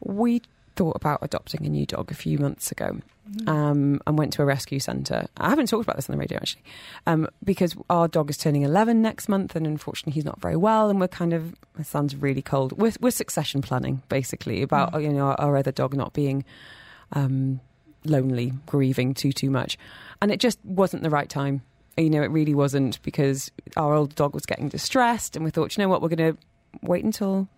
We 0.00 0.42
thought 0.76 0.94
about 0.96 1.18
adopting 1.22 1.66
a 1.66 1.68
new 1.68 1.86
dog 1.86 2.10
a 2.10 2.14
few 2.14 2.38
months 2.38 2.70
ago 2.70 2.98
um, 3.46 4.00
and 4.06 4.18
went 4.18 4.32
to 4.34 4.42
a 4.42 4.44
rescue 4.44 4.78
centre. 4.78 5.26
I 5.38 5.48
haven't 5.48 5.66
talked 5.66 5.84
about 5.84 5.96
this 5.96 6.08
on 6.08 6.14
the 6.14 6.20
radio 6.20 6.36
actually, 6.36 6.62
um, 7.06 7.26
because 7.42 7.74
our 7.90 8.06
dog 8.06 8.30
is 8.30 8.36
turning 8.36 8.62
11 8.62 9.02
next 9.02 9.28
month 9.28 9.56
and 9.56 9.66
unfortunately 9.66 10.12
he's 10.12 10.24
not 10.24 10.40
very 10.40 10.56
well 10.56 10.90
and 10.90 11.00
we're 11.00 11.08
kind 11.08 11.32
of, 11.32 11.54
it 11.78 11.86
sounds 11.86 12.14
really 12.14 12.42
cold. 12.42 12.72
We're, 12.78 12.92
we're 13.00 13.10
succession 13.10 13.62
planning 13.62 14.02
basically 14.08 14.62
about, 14.62 15.00
you 15.02 15.12
know, 15.12 15.28
our, 15.28 15.40
our 15.40 15.56
other 15.56 15.72
dog 15.72 15.94
not 15.96 16.12
being 16.12 16.44
um, 17.12 17.60
lonely, 18.04 18.52
grieving 18.66 19.14
too, 19.14 19.32
too 19.32 19.50
much. 19.50 19.78
And 20.22 20.30
it 20.30 20.38
just 20.38 20.58
wasn't 20.64 21.02
the 21.02 21.10
right 21.10 21.28
time. 21.28 21.62
You 21.96 22.10
know, 22.10 22.22
it 22.22 22.30
really 22.30 22.54
wasn't 22.54 23.02
because 23.02 23.50
our 23.76 23.94
old 23.94 24.14
dog 24.14 24.34
was 24.34 24.44
getting 24.44 24.68
distressed 24.68 25.34
and 25.34 25.44
we 25.44 25.50
thought, 25.50 25.76
you 25.76 25.82
know 25.82 25.88
what, 25.88 26.02
we're 26.02 26.14
going 26.14 26.34
to 26.34 26.38
wait 26.82 27.04
until 27.04 27.48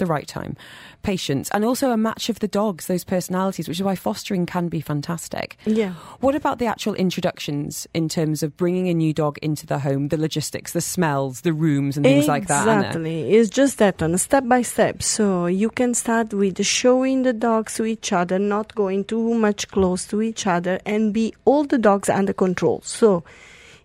the 0.00 0.06
right 0.06 0.26
time. 0.26 0.56
Patience 1.02 1.48
and 1.54 1.64
also 1.64 1.92
a 1.92 1.96
match 1.96 2.28
of 2.28 2.40
the 2.40 2.48
dogs, 2.48 2.88
those 2.88 3.04
personalities, 3.04 3.68
which 3.68 3.78
is 3.78 3.84
why 3.84 3.94
fostering 3.94 4.44
can 4.44 4.66
be 4.68 4.80
fantastic. 4.80 5.56
yeah 5.64 5.94
What 6.18 6.34
about 6.34 6.58
the 6.58 6.66
actual 6.66 6.94
introductions 6.94 7.86
in 7.94 8.08
terms 8.08 8.42
of 8.42 8.56
bringing 8.56 8.88
a 8.88 8.94
new 8.94 9.12
dog 9.14 9.38
into 9.38 9.64
the 9.66 9.78
home, 9.78 10.08
the 10.08 10.16
logistics, 10.16 10.72
the 10.72 10.80
smells, 10.80 11.42
the 11.42 11.52
rooms, 11.52 11.96
and 11.96 12.04
things 12.04 12.26
like 12.26 12.48
that? 12.48 12.66
Exactly. 12.66 13.32
It's 13.32 13.48
just 13.48 13.78
that 13.78 14.02
on 14.02 14.12
a 14.12 14.18
step 14.18 14.48
by 14.48 14.62
step. 14.62 15.02
So 15.02 15.46
you 15.46 15.70
can 15.70 15.94
start 15.94 16.34
with 16.34 16.60
showing 16.64 17.22
the 17.22 17.32
dogs 17.32 17.74
to 17.74 17.84
each 17.84 18.12
other, 18.12 18.38
not 18.38 18.74
going 18.74 19.04
too 19.04 19.34
much 19.34 19.68
close 19.68 20.06
to 20.08 20.20
each 20.22 20.46
other, 20.46 20.80
and 20.84 21.12
be 21.12 21.34
all 21.44 21.64
the 21.64 21.78
dogs 21.78 22.08
under 22.08 22.32
control. 22.32 22.80
So 22.82 23.22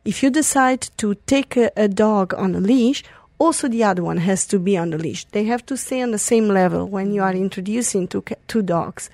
if 0.05 0.21
you 0.23 0.29
decide 0.29 0.89
to 0.97 1.15
take 1.25 1.57
a, 1.57 1.71
a 1.75 1.87
dog 1.87 2.33
on 2.33 2.55
a 2.55 2.59
leash, 2.59 3.03
also 3.37 3.67
the 3.67 3.83
other 3.83 4.03
one 4.03 4.17
has 4.17 4.45
to 4.47 4.59
be 4.59 4.77
on 4.77 4.89
the 4.91 4.97
leash. 4.97 5.25
They 5.25 5.43
have 5.45 5.65
to 5.67 5.77
stay 5.77 6.01
on 6.01 6.11
the 6.11 6.19
same 6.19 6.47
level 6.47 6.87
when 6.87 7.11
you 7.13 7.21
are 7.21 7.33
introducing 7.33 8.07
two, 8.07 8.23
two 8.47 8.61
dogs. 8.61 9.09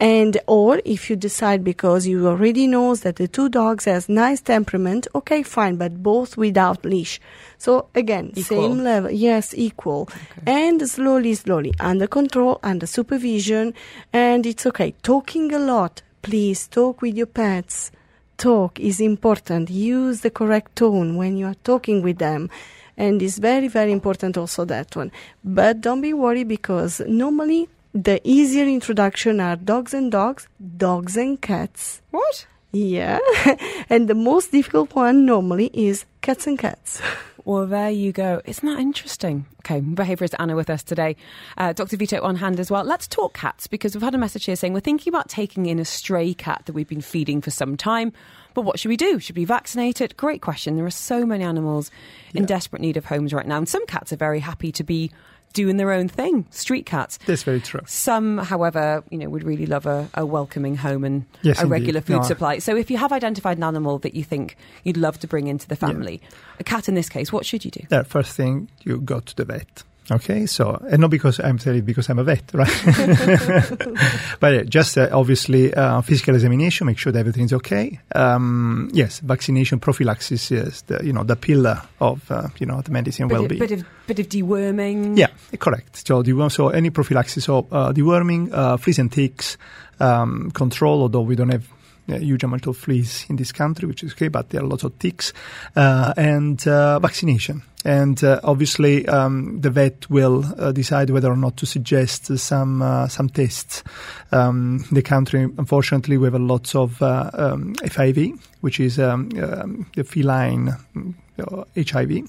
And 0.00 0.38
or 0.48 0.80
if 0.84 1.08
you 1.08 1.14
decide 1.14 1.62
because 1.62 2.08
you 2.08 2.26
already 2.26 2.66
knows 2.66 3.02
that 3.02 3.16
the 3.16 3.28
two 3.28 3.48
dogs 3.48 3.84
has 3.84 4.08
nice 4.08 4.40
temperament, 4.40 5.06
okay, 5.14 5.44
fine, 5.44 5.76
but 5.76 6.02
both 6.02 6.36
without 6.36 6.84
leash. 6.84 7.20
So 7.56 7.86
again, 7.94 8.32
Equal. 8.34 8.42
same 8.42 8.78
level, 8.82 9.12
yes, 9.12 9.54
equal, 9.56 10.08
and 10.44 10.88
slowly, 10.88 11.34
slowly, 11.34 11.72
under 11.78 12.08
control, 12.08 12.58
under 12.64 12.86
supervision, 12.86 13.74
and 14.12 14.44
it's 14.44 14.66
okay. 14.66 14.92
Talking 15.04 15.52
a 15.54 15.60
lot, 15.60 16.02
please 16.22 16.66
talk 16.66 17.00
with 17.00 17.14
your 17.14 17.26
pets. 17.26 17.92
Talk 18.38 18.80
is 18.80 19.00
important. 19.00 19.70
Use 19.70 20.22
the 20.22 20.30
correct 20.30 20.74
tone 20.74 21.14
when 21.16 21.36
you 21.36 21.46
are 21.46 21.54
talking 21.62 22.02
with 22.02 22.18
them. 22.18 22.50
And 22.96 23.22
it's 23.22 23.38
very, 23.38 23.68
very 23.68 23.92
important 23.92 24.36
also 24.36 24.64
that 24.66 24.94
one. 24.94 25.10
But 25.44 25.80
don't 25.80 26.00
be 26.00 26.12
worried 26.12 26.48
because 26.48 27.00
normally 27.06 27.68
the 27.94 28.20
easier 28.24 28.64
introduction 28.64 29.40
are 29.40 29.56
dogs 29.56 29.94
and 29.94 30.10
dogs, 30.10 30.48
dogs 30.76 31.16
and 31.16 31.40
cats. 31.40 32.02
What? 32.10 32.46
Yeah. 32.72 33.18
and 33.90 34.08
the 34.08 34.14
most 34.14 34.50
difficult 34.50 34.94
one 34.94 35.26
normally 35.26 35.70
is 35.74 36.04
cats 36.20 36.46
and 36.46 36.58
cats. 36.58 37.00
Well, 37.44 37.66
there 37.66 37.90
you 37.90 38.12
go. 38.12 38.40
Isn't 38.44 38.68
that 38.68 38.78
interesting? 38.78 39.46
Okay, 39.60 39.80
behaviourist 39.80 40.34
Anna 40.38 40.54
with 40.54 40.70
us 40.70 40.82
today. 40.82 41.16
Uh, 41.58 41.72
Dr. 41.72 41.96
Vito 41.96 42.20
on 42.22 42.36
hand 42.36 42.60
as 42.60 42.70
well. 42.70 42.84
Let's 42.84 43.08
talk 43.08 43.34
cats 43.34 43.66
because 43.66 43.94
we've 43.94 44.02
had 44.02 44.14
a 44.14 44.18
message 44.18 44.44
here 44.44 44.54
saying 44.54 44.72
we're 44.72 44.80
thinking 44.80 45.10
about 45.10 45.28
taking 45.28 45.66
in 45.66 45.80
a 45.80 45.84
stray 45.84 46.34
cat 46.34 46.62
that 46.66 46.72
we've 46.72 46.88
been 46.88 47.00
feeding 47.00 47.40
for 47.40 47.50
some 47.50 47.76
time. 47.76 48.12
But 48.54 48.62
what 48.62 48.78
should 48.78 48.90
we 48.90 48.96
do? 48.96 49.18
Should 49.18 49.36
we 49.36 49.44
vaccinate 49.44 50.00
it? 50.00 50.16
Great 50.16 50.40
question. 50.40 50.76
There 50.76 50.86
are 50.86 50.90
so 50.90 51.26
many 51.26 51.42
animals 51.42 51.90
in 52.34 52.44
desperate 52.44 52.82
need 52.82 52.96
of 52.96 53.06
homes 53.06 53.32
right 53.32 53.46
now. 53.46 53.56
And 53.56 53.68
some 53.68 53.86
cats 53.86 54.12
are 54.12 54.16
very 54.16 54.40
happy 54.40 54.70
to 54.72 54.84
be 54.84 55.10
doing 55.52 55.76
their 55.76 55.92
own 55.92 56.08
thing, 56.08 56.46
street 56.50 56.86
cats. 56.86 57.18
That's 57.26 57.42
very 57.42 57.60
true. 57.60 57.80
Some, 57.86 58.38
however, 58.38 59.04
you 59.10 59.18
know, 59.18 59.28
would 59.28 59.44
really 59.44 59.66
love 59.66 59.86
a, 59.86 60.08
a 60.14 60.24
welcoming 60.24 60.76
home 60.76 61.04
and 61.04 61.24
Yes, 61.42 61.58
a 61.58 61.62
indeed. 61.62 61.70
regular 61.72 62.00
food 62.00 62.16
No. 62.16 62.22
supply. 62.22 62.58
So 62.58 62.76
if 62.76 62.90
you 62.90 62.96
have 62.98 63.12
identified 63.12 63.56
an 63.58 63.64
animal 63.64 63.98
that 64.00 64.14
you 64.14 64.24
think 64.24 64.56
you'd 64.84 64.96
love 64.96 65.18
to 65.20 65.26
bring 65.26 65.46
into 65.48 65.68
the 65.68 65.76
family, 65.76 66.20
a 66.60 66.64
cat 66.64 66.88
in 66.88 66.94
this 66.94 67.08
case, 67.08 67.32
what 67.32 67.44
should 67.46 67.64
you 67.64 67.70
do? 67.70 67.80
Yeah, 67.90 68.02
first 68.02 68.36
thing 68.36 68.68
you 68.84 69.00
go 69.00 69.20
to 69.20 69.36
the 69.36 69.44
vet. 69.44 69.82
Okay, 70.10 70.46
so 70.46 70.82
and 70.90 71.00
not 71.00 71.10
because 71.10 71.38
I'm 71.38 71.58
telling 71.58 71.82
because 71.82 72.10
I'm 72.10 72.18
a 72.18 72.24
vet, 72.24 72.50
right? 72.52 72.82
but 74.40 74.52
yeah, 74.52 74.62
just 74.64 74.98
uh, 74.98 75.08
obviously 75.12 75.72
uh, 75.72 76.00
physical 76.00 76.34
examination, 76.34 76.88
make 76.88 76.98
sure 76.98 77.12
that 77.12 77.20
everything's 77.20 77.52
okay. 77.52 78.00
Um, 78.14 78.90
yes, 78.92 79.20
vaccination 79.20 79.78
prophylaxis 79.78 80.50
is 80.50 80.82
the 80.82 81.00
you 81.04 81.12
know 81.12 81.22
the 81.22 81.36
pillar 81.36 81.80
of 82.00 82.28
uh, 82.32 82.48
you 82.58 82.66
know 82.66 82.80
the 82.80 82.90
medicine 82.90 83.28
Bit, 83.28 83.38
well-being. 83.38 83.62
of, 83.62 83.68
bit 83.68 83.78
of 83.78 83.86
bit 84.08 84.18
of 84.18 84.28
deworming. 84.28 85.16
Yeah, 85.16 85.28
correct. 85.58 86.04
So, 86.04 86.22
deworm, 86.24 86.50
so 86.50 86.70
any 86.70 86.90
prophylaxis 86.90 87.48
of 87.48 87.72
uh, 87.72 87.92
deworming, 87.92 88.52
uh, 88.52 88.78
fleas 88.78 88.98
and 88.98 89.12
ticks 89.12 89.56
um, 90.00 90.50
control, 90.50 91.02
although 91.02 91.22
we 91.22 91.36
don't 91.36 91.50
have 91.50 91.68
a 92.08 92.18
huge 92.18 92.42
amount 92.42 92.66
of 92.66 92.76
fleas 92.76 93.24
in 93.28 93.36
this 93.36 93.52
country, 93.52 93.86
which 93.86 94.02
is 94.02 94.12
okay, 94.12 94.28
but 94.28 94.50
there 94.50 94.62
are 94.62 94.66
lots 94.66 94.82
of 94.82 94.98
ticks, 94.98 95.32
uh, 95.76 96.12
and 96.16 96.66
uh, 96.66 96.98
vaccination. 96.98 97.62
And 97.84 98.22
uh, 98.22 98.40
obviously, 98.44 99.06
um, 99.08 99.60
the 99.60 99.70
vet 99.70 100.08
will 100.08 100.44
uh, 100.58 100.72
decide 100.72 101.10
whether 101.10 101.30
or 101.30 101.36
not 101.36 101.56
to 101.58 101.66
suggest 101.66 102.38
some 102.38 102.82
uh, 102.82 103.08
some 103.08 103.28
tests. 103.28 103.82
Um, 104.30 104.84
the 104.92 105.02
country, 105.02 105.42
unfortunately, 105.42 106.16
we 106.16 106.26
have 106.26 106.34
a 106.34 106.38
lot 106.38 106.74
of 106.74 107.02
uh, 107.02 107.30
um, 107.34 107.74
FIV, 107.76 108.38
which 108.60 108.78
is 108.78 108.98
um, 108.98 109.30
um, 109.42 109.86
the 109.96 110.04
feline 110.04 110.68
uh, 110.68 111.00
HIV, 111.38 112.28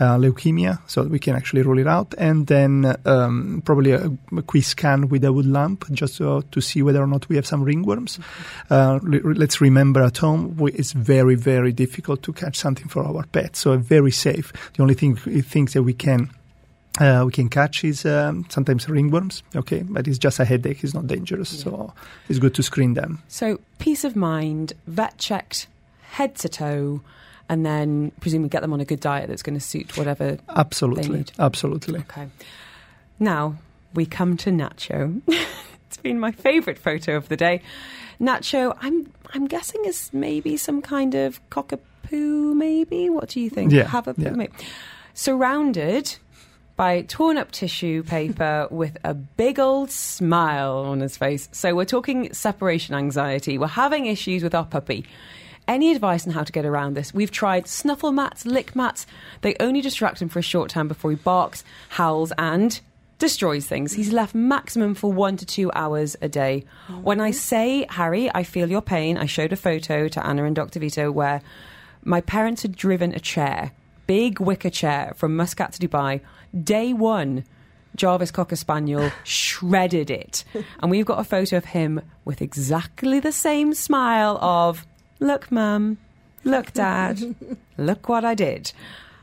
uh, 0.00 0.16
leukemia, 0.16 0.80
so 0.88 1.02
we 1.04 1.18
can 1.18 1.36
actually 1.36 1.62
rule 1.62 1.78
it 1.78 1.86
out, 1.86 2.14
and 2.18 2.46
then 2.46 2.96
um, 3.04 3.62
probably 3.64 3.92
a, 3.92 4.10
a 4.36 4.42
quick 4.42 4.64
scan 4.64 5.08
with 5.08 5.24
a 5.24 5.32
wood 5.32 5.46
lamp 5.46 5.90
just 5.92 6.16
to, 6.18 6.42
to 6.50 6.60
see 6.60 6.82
whether 6.82 7.00
or 7.00 7.06
not 7.06 7.28
we 7.28 7.36
have 7.36 7.46
some 7.46 7.64
ringworms. 7.64 8.18
Uh, 8.68 8.98
le- 9.02 9.34
let's 9.34 9.60
remember 9.60 10.02
at 10.02 10.18
home 10.18 10.56
we, 10.56 10.72
it's 10.72 10.92
very 10.92 11.36
very 11.36 11.72
difficult 11.72 12.22
to 12.22 12.32
catch 12.32 12.56
something 12.56 12.88
for 12.88 13.04
our 13.04 13.24
pets, 13.26 13.60
so 13.60 13.76
very 13.76 14.10
safe. 14.10 14.52
The 14.74 14.82
only 14.82 14.94
thing 14.94 15.16
things 15.16 15.72
that 15.74 15.82
we 15.82 15.94
can 15.94 16.30
uh, 16.98 17.22
we 17.24 17.32
can 17.32 17.48
catch 17.48 17.84
is 17.84 18.04
um, 18.04 18.44
sometimes 18.48 18.86
ringworms, 18.86 19.42
okay, 19.54 19.82
but 19.88 20.08
it's 20.08 20.18
just 20.18 20.40
a 20.40 20.44
headache, 20.44 20.82
it's 20.82 20.94
not 20.94 21.06
dangerous, 21.06 21.60
so 21.60 21.92
it's 22.28 22.38
good 22.38 22.54
to 22.54 22.62
screen 22.62 22.94
them. 22.94 23.22
So 23.28 23.60
peace 23.78 24.04
of 24.04 24.16
mind, 24.16 24.72
vet 24.86 25.16
checked, 25.18 25.68
head 26.02 26.34
to 26.36 26.48
toe, 26.48 27.00
and 27.50 27.66
then 27.66 28.12
presumably 28.20 28.48
get 28.48 28.62
them 28.62 28.72
on 28.72 28.80
a 28.80 28.84
good 28.84 29.00
diet 29.00 29.28
that's 29.28 29.42
going 29.42 29.58
to 29.58 29.64
suit 29.64 29.98
whatever. 29.98 30.38
Absolutely, 30.48 31.18
need. 31.18 31.32
absolutely. 31.38 31.98
Okay. 31.98 32.28
Now 33.18 33.56
we 33.92 34.06
come 34.06 34.36
to 34.38 34.50
Nacho. 34.50 35.20
it's 35.86 35.96
been 35.96 36.20
my 36.20 36.30
favourite 36.30 36.78
photo 36.78 37.16
of 37.16 37.28
the 37.28 37.36
day. 37.36 37.60
Nacho, 38.20 38.76
I'm 38.80 39.12
I'm 39.34 39.48
guessing 39.48 39.84
is 39.84 40.10
maybe 40.12 40.56
some 40.56 40.80
kind 40.80 41.16
of 41.16 41.40
cockapoo. 41.50 42.54
Maybe. 42.54 43.10
What 43.10 43.28
do 43.30 43.40
you 43.40 43.50
think? 43.50 43.72
Yeah, 43.72 43.88
Have 43.88 44.06
a 44.06 44.14
yeah. 44.16 44.30
maybe. 44.30 44.52
surrounded 45.14 46.16
by 46.76 47.02
torn 47.02 47.36
up 47.36 47.50
tissue 47.50 48.04
paper 48.04 48.68
with 48.70 48.96
a 49.02 49.12
big 49.12 49.58
old 49.58 49.90
smile 49.90 50.84
on 50.86 51.00
his 51.00 51.16
face. 51.16 51.48
So 51.50 51.74
we're 51.74 51.84
talking 51.84 52.32
separation 52.32 52.94
anxiety. 52.94 53.58
We're 53.58 53.66
having 53.66 54.06
issues 54.06 54.44
with 54.44 54.54
our 54.54 54.64
puppy. 54.64 55.04
Any 55.70 55.92
advice 55.92 56.26
on 56.26 56.32
how 56.32 56.42
to 56.42 56.50
get 56.50 56.66
around 56.66 56.96
this? 56.96 57.14
We've 57.14 57.30
tried 57.30 57.68
snuffle 57.68 58.10
mats, 58.10 58.44
lick 58.44 58.74
mats. 58.74 59.06
They 59.42 59.54
only 59.60 59.80
distract 59.80 60.20
him 60.20 60.28
for 60.28 60.40
a 60.40 60.42
short 60.42 60.68
time 60.68 60.88
before 60.88 61.12
he 61.12 61.16
barks, 61.16 61.62
howls, 61.90 62.32
and 62.36 62.80
destroys 63.20 63.66
things. 63.66 63.92
He's 63.92 64.12
left 64.12 64.34
maximum 64.34 64.96
for 64.96 65.12
one 65.12 65.36
to 65.36 65.46
two 65.46 65.70
hours 65.72 66.16
a 66.20 66.28
day. 66.28 66.64
Mm-hmm. 66.88 67.02
When 67.04 67.20
I 67.20 67.30
say, 67.30 67.86
Harry, 67.88 68.28
I 68.34 68.42
feel 68.42 68.68
your 68.68 68.82
pain, 68.82 69.16
I 69.16 69.26
showed 69.26 69.52
a 69.52 69.56
photo 69.56 70.08
to 70.08 70.26
Anna 70.26 70.42
and 70.42 70.56
Dr. 70.56 70.80
Vito 70.80 71.12
where 71.12 71.40
my 72.02 72.20
parents 72.20 72.62
had 72.62 72.74
driven 72.74 73.14
a 73.14 73.20
chair, 73.20 73.70
big 74.08 74.40
wicker 74.40 74.70
chair 74.70 75.12
from 75.14 75.36
Muscat 75.36 75.74
to 75.74 75.86
Dubai. 75.86 76.20
Day 76.64 76.92
one, 76.92 77.44
Jarvis 77.94 78.32
Cocker 78.32 78.56
Spaniel 78.56 79.12
shredded 79.22 80.10
it. 80.10 80.42
And 80.80 80.90
we've 80.90 81.06
got 81.06 81.20
a 81.20 81.24
photo 81.24 81.58
of 81.58 81.66
him 81.66 82.00
with 82.24 82.42
exactly 82.42 83.20
the 83.20 83.30
same 83.30 83.72
smile 83.72 84.36
of, 84.38 84.84
look, 85.20 85.52
mum, 85.52 85.98
look, 86.44 86.72
dad, 86.72 87.34
look 87.78 88.08
what 88.08 88.24
I 88.24 88.34
did. 88.34 88.72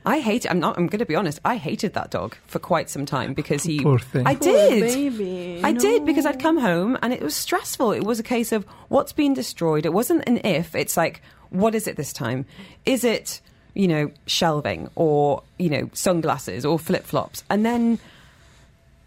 I 0.05 0.21
hate. 0.21 0.49
I'm 0.49 0.61
not. 0.61 0.77
I'm 0.77 0.87
going 0.87 0.99
to 0.99 1.05
be 1.05 1.17
honest. 1.17 1.37
I 1.43 1.57
hated 1.57 1.93
that 1.95 2.11
dog 2.11 2.37
for 2.47 2.59
quite 2.59 2.89
some 2.89 3.05
time 3.05 3.33
because 3.33 3.63
he. 3.63 3.81
Poor 3.81 3.99
thing. 3.99 4.25
I 4.25 4.35
Poor 4.35 4.53
did. 4.53 4.81
baby. 4.81 5.59
I 5.61 5.73
did 5.73 6.05
because 6.05 6.25
I'd 6.25 6.39
come 6.39 6.57
home 6.57 6.97
and 7.01 7.11
it 7.11 7.21
was 7.21 7.35
stressful. 7.35 7.91
It 7.91 8.05
was 8.05 8.17
a 8.17 8.23
case 8.23 8.53
of 8.53 8.63
what's 8.87 9.11
been 9.11 9.33
destroyed. 9.33 9.85
It 9.85 9.91
wasn't 9.91 10.23
an 10.25 10.37
if. 10.45 10.75
It's 10.75 10.95
like 10.95 11.21
what 11.49 11.75
is 11.75 11.87
it 11.87 11.95
this 11.95 12.13
time? 12.13 12.45
Is 12.85 13.03
it 13.03 13.41
you 13.73 13.87
know 13.87 14.11
shelving 14.25 14.89
or 14.95 15.43
you 15.57 15.69
know 15.69 15.89
sunglasses 15.93 16.65
or 16.65 16.79
flip 16.79 17.03
flops? 17.03 17.43
And 17.49 17.65
then 17.65 17.99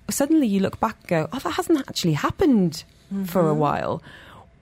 suddenly 0.08 0.46
you 0.46 0.60
look 0.60 0.80
back 0.80 0.96
and 1.00 1.08
go, 1.08 1.28
oh, 1.32 1.38
that 1.38 1.50
hasn't 1.50 1.78
actually 1.88 2.14
happened 2.14 2.84
for 3.26 3.48
a 3.48 3.50
mm-hmm. 3.50 3.60
while. 3.60 4.02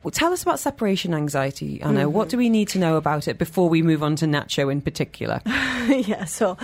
Well, 0.03 0.13
tell 0.13 0.33
us 0.33 0.43
about 0.43 0.61
separation 0.61 1.13
anxiety, 1.13 1.83
Anna. 1.83 2.09
What 2.09 2.29
do 2.29 2.37
we 2.37 2.49
need 2.49 2.69
to 2.69 2.79
know 2.79 2.97
about 2.97 3.27
it 3.27 3.37
before 3.37 3.69
we 3.69 3.83
move 3.83 4.03
on 4.03 4.15
to 4.17 4.27
Nacho 4.27 4.71
in 4.71 4.81
particular? 4.81 5.41
yeah. 5.47 6.25
So, 6.25 6.57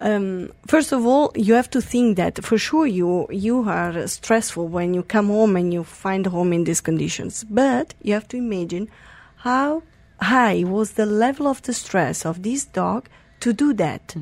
um, 0.00 0.50
first 0.66 0.90
of 0.92 1.06
all, 1.06 1.30
you 1.36 1.54
have 1.54 1.70
to 1.70 1.80
think 1.80 2.16
that 2.16 2.44
for 2.44 2.58
sure 2.58 2.86
you 2.86 3.28
you 3.30 3.68
are 3.68 4.06
stressful 4.08 4.66
when 4.66 4.94
you 4.94 5.04
come 5.04 5.28
home 5.28 5.56
and 5.56 5.72
you 5.72 5.84
find 5.84 6.26
home 6.26 6.52
in 6.52 6.64
these 6.64 6.80
conditions. 6.80 7.44
But 7.44 7.94
you 8.02 8.14
have 8.14 8.26
to 8.28 8.36
imagine 8.36 8.88
how 9.36 9.84
high 10.20 10.64
was 10.64 10.92
the 10.92 11.06
level 11.06 11.46
of 11.46 11.62
the 11.62 11.72
stress 11.72 12.26
of 12.26 12.42
this 12.42 12.64
dog 12.64 13.08
to 13.40 13.52
do 13.52 13.72
that. 13.74 14.14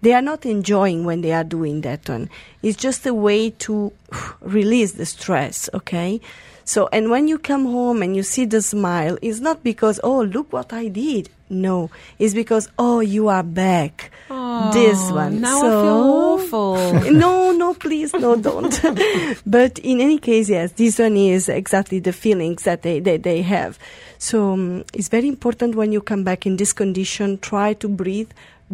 They 0.00 0.12
are 0.14 0.22
not 0.22 0.46
enjoying 0.46 1.04
when 1.04 1.20
they 1.20 1.32
are 1.32 1.44
doing 1.44 1.82
that 1.82 2.08
one. 2.08 2.28
It's 2.62 2.76
just 2.76 3.06
a 3.06 3.14
way 3.14 3.50
to 3.50 3.92
release 4.40 4.92
the 4.92 5.06
stress. 5.06 5.68
Okay. 5.72 6.20
So, 6.64 6.88
and 6.92 7.10
when 7.10 7.28
you 7.28 7.38
come 7.38 7.64
home 7.66 8.02
and 8.02 8.14
you 8.14 8.22
see 8.22 8.44
the 8.44 8.62
smile, 8.62 9.18
it's 9.22 9.40
not 9.40 9.62
because, 9.62 10.00
oh, 10.02 10.22
look 10.22 10.52
what 10.52 10.72
I 10.72 10.88
did. 10.88 11.28
No, 11.50 11.90
it's 12.18 12.32
because, 12.32 12.68
oh, 12.78 13.00
you 13.00 13.28
are 13.28 13.42
back. 13.42 14.10
this 14.72 15.10
one. 15.10 15.42
now 15.42 15.58
I 15.58 15.60
so, 15.60 15.82
feel 15.82 16.56
awful. 16.56 17.10
no, 17.12 17.52
no, 17.52 17.74
please, 17.74 18.14
no, 18.14 18.36
don't. 18.36 18.80
but 19.46 19.78
in 19.80 20.00
any 20.00 20.18
case, 20.18 20.48
yes, 20.48 20.72
this 20.72 20.98
one 20.98 21.16
is 21.16 21.50
exactly 21.50 21.98
the 21.98 22.12
feelings 22.12 22.62
that 22.62 22.82
they, 22.82 23.00
they, 23.00 23.18
they 23.18 23.42
have. 23.42 23.78
So 24.18 24.52
um, 24.52 24.84
it's 24.94 25.08
very 25.08 25.28
important 25.28 25.74
when 25.74 25.92
you 25.92 26.00
come 26.00 26.24
back 26.24 26.46
in 26.46 26.56
this 26.56 26.72
condition, 26.72 27.38
try 27.38 27.74
to 27.74 27.88
breathe. 27.88 28.30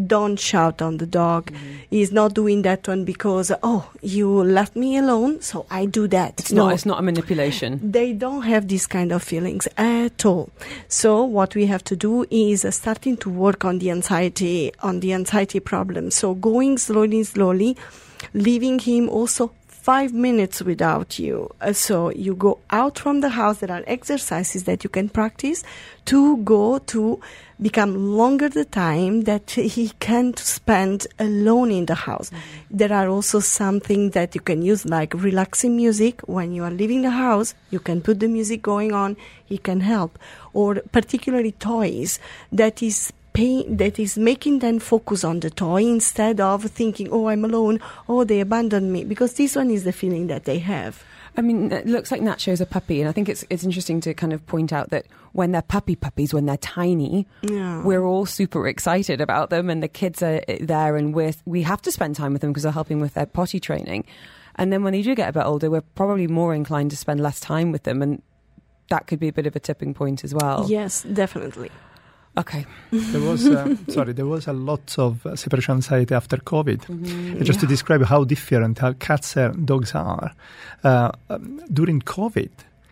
Don't 0.07 0.38
shout 0.38 0.80
on 0.80 0.99
the 0.99 1.07
dog. 1.07 1.51
Mm-hmm. 1.51 1.74
He's 1.90 2.12
not 2.12 2.34
doing 2.34 2.62
that 2.62 2.86
one 2.86 3.05
because, 3.05 3.51
oh, 3.62 3.90
you 4.01 4.28
left 4.30 4.76
me 4.76 4.96
alone, 4.96 5.40
so 5.40 5.66
I 5.70 5.86
do 5.86 6.07
that. 6.09 6.38
It's 6.38 6.53
not. 6.53 6.72
It's 6.72 6.86
not 6.86 6.99
a 6.99 7.03
manipulation. 7.03 7.80
They 7.82 8.12
don't 8.12 8.42
have 8.42 8.68
these 8.68 8.86
kind 8.86 9.12
of 9.12 9.22
feelings 9.22 9.66
at 9.76 10.24
all. 10.24 10.51
So 10.88 11.24
what 11.24 11.55
we 11.55 11.66
have 11.66 11.82
to 11.84 11.96
do 11.96 12.24
is 12.30 12.64
uh, 12.64 12.70
starting 12.70 13.16
to 13.18 13.30
work 13.30 13.64
on 13.64 13.78
the 13.78 13.90
anxiety, 13.90 14.72
on 14.82 15.01
the 15.01 15.12
anxiety 15.12 15.61
problem. 15.61 16.11
So 16.11 16.34
going 16.34 16.78
slowly, 16.78 17.24
slowly, 17.24 17.76
leaving 18.34 18.78
him 18.78 19.09
also 19.09 19.53
five 19.89 20.12
minutes 20.12 20.60
without 20.60 21.19
you. 21.19 21.48
Uh, 21.62 21.73
so 21.73 22.10
you 22.10 22.35
go 22.35 22.59
out 22.69 22.98
from 22.98 23.23
the 23.23 23.31
house. 23.31 23.60
There 23.60 23.73
are 23.73 23.82
exercises 23.86 24.65
that 24.65 24.85
you 24.85 24.90
can 24.90 25.09
practice 25.09 25.65
to 26.05 26.36
go 26.44 26.78
to 26.78 27.19
become 27.59 28.12
longer 28.15 28.51
the 28.51 28.66
time 28.66 29.23
that 29.23 29.51
he 29.52 29.89
can 29.98 30.36
spend 30.36 31.06
alone 31.19 31.70
in 31.70 31.86
the 31.86 31.94
house. 31.94 32.28
Mm-hmm. 32.28 32.77
There 32.77 32.93
are 32.93 33.09
also 33.09 33.40
something 33.40 34.10
that 34.10 34.35
you 34.35 34.43
can 34.43 34.60
use 34.60 34.85
like 34.85 35.15
relaxing 35.15 35.74
music 35.74 36.20
when 36.28 36.52
you 36.52 36.65
are 36.65 36.70
leaving 36.70 37.01
the 37.01 37.10
house. 37.10 37.55
You 37.70 37.81
can 37.81 38.02
put 38.02 38.20
the 38.20 38.28
music 38.28 38.60
going 38.60 38.93
on. 38.93 39.16
He 39.47 39.56
can 39.56 39.81
help 39.81 40.19
or 40.52 40.82
particularly 40.93 41.52
toys 41.52 42.19
that 42.52 42.82
is 42.82 43.10
that 43.39 43.98
is 43.98 44.19
making 44.19 44.59
them 44.59 44.78
focus 44.78 45.24
on 45.24 45.40
the 45.40 45.51
toy 45.51 45.82
instead 45.82 46.40
of 46.40 46.65
thinking, 46.65 47.09
oh, 47.10 47.28
I'm 47.28 47.44
alone, 47.44 47.81
oh, 48.09 48.24
they 48.24 48.40
abandoned 48.40 48.93
me, 48.93 49.05
because 49.05 49.35
this 49.35 49.55
one 49.55 49.70
is 49.70 49.85
the 49.85 49.93
feeling 49.93 50.27
that 50.27 50.44
they 50.44 50.59
have. 50.59 51.05
I 51.36 51.40
mean, 51.40 51.70
it 51.70 51.86
looks 51.86 52.10
like 52.10 52.20
Nacho's 52.20 52.60
a 52.60 52.66
puppy, 52.66 53.01
and 53.01 53.09
I 53.09 53.12
think 53.12 53.28
it's 53.28 53.44
it's 53.48 53.62
interesting 53.62 54.01
to 54.01 54.12
kind 54.12 54.32
of 54.32 54.44
point 54.47 54.73
out 54.73 54.90
that 54.90 55.06
when 55.32 55.52
they're 55.52 55.62
puppy 55.62 55.94
puppies, 55.94 56.35
when 56.35 56.47
they're 56.47 56.56
tiny, 56.56 57.28
yeah. 57.43 57.81
we're 57.85 58.05
all 58.05 58.27
super 58.27 58.66
excited 58.66 59.20
about 59.20 59.51
them, 59.51 59.70
and 59.70 59.81
the 59.81 59.89
kids 59.89 60.20
are 60.20 60.40
eh, 60.48 60.59
there, 60.60 60.97
and 60.97 61.15
we 61.15 61.32
we 61.44 61.62
have 61.62 61.81
to 61.82 61.93
spend 61.93 62.16
time 62.16 62.32
with 62.32 62.43
them 62.43 62.51
because 62.51 62.65
they're 62.65 62.73
helping 62.73 62.98
with 62.98 63.15
their 63.15 63.27
potty 63.27 63.60
training. 63.60 64.05
And 64.56 64.73
then 64.73 64.82
when 64.82 64.93
they 64.93 65.02
do 65.02 65.15
get 65.15 65.28
a 65.28 65.32
bit 65.32 65.44
older, 65.44 65.70
we're 65.70 65.82
probably 65.82 66.27
more 66.27 66.52
inclined 66.52 66.90
to 66.90 66.97
spend 66.97 67.20
less 67.20 67.39
time 67.39 67.70
with 67.70 67.85
them, 67.85 68.02
and 68.02 68.20
that 68.90 69.06
could 69.06 69.20
be 69.20 69.28
a 69.28 69.32
bit 69.32 69.47
of 69.47 69.55
a 69.55 69.60
tipping 69.60 69.94
point 69.94 70.24
as 70.24 70.35
well. 70.35 70.66
Yes, 70.69 71.02
definitely. 71.05 71.70
Okay. 72.39 72.65
There 72.93 73.20
was 73.20 73.47
uh, 73.47 73.74
sorry, 73.89 74.12
there 74.12 74.27
was 74.27 74.47
a 74.47 74.52
lot 74.52 74.97
of 74.97 75.27
uh, 75.27 75.35
separation 75.35 75.74
anxiety 75.74 76.15
after 76.15 76.36
COVID. 76.36 76.86
Mm-hmm. 76.86 77.43
Just 77.43 77.59
yeah. 77.59 77.60
to 77.62 77.66
describe 77.66 78.05
how 78.05 78.24
different 78.24 78.78
how 78.78 78.93
cats 78.94 79.36
and 79.36 79.66
dogs 79.66 79.94
are. 79.94 80.32
Uh, 80.85 81.10
um, 81.28 81.60
during 81.73 82.01
COVID, 82.01 82.51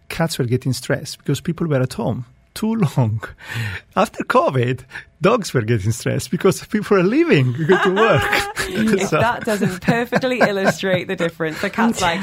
cats 0.09 0.39
were 0.39 0.47
getting 0.47 0.73
stressed 0.73 1.19
because 1.19 1.41
people 1.41 1.67
were 1.69 1.81
at 1.81 1.93
home 1.93 2.27
too 2.55 2.75
long. 2.75 3.23
After 3.97 4.25
COVID, 4.25 4.81
dogs 5.21 5.55
were 5.55 5.63
getting 5.63 5.93
stressed 5.93 6.31
because 6.31 6.65
people 6.65 6.97
are 6.97 7.03
leaving, 7.03 7.53
to 7.55 7.65
go 7.67 7.83
to 7.85 7.95
work. 7.95 8.59
so. 9.09 9.21
That 9.21 9.45
doesn't 9.45 9.83
perfectly 9.83 10.41
illustrate 10.41 11.07
the 11.07 11.17
difference. 11.17 11.61
The 11.61 11.71
cat's 11.71 12.01
like, 12.01 12.21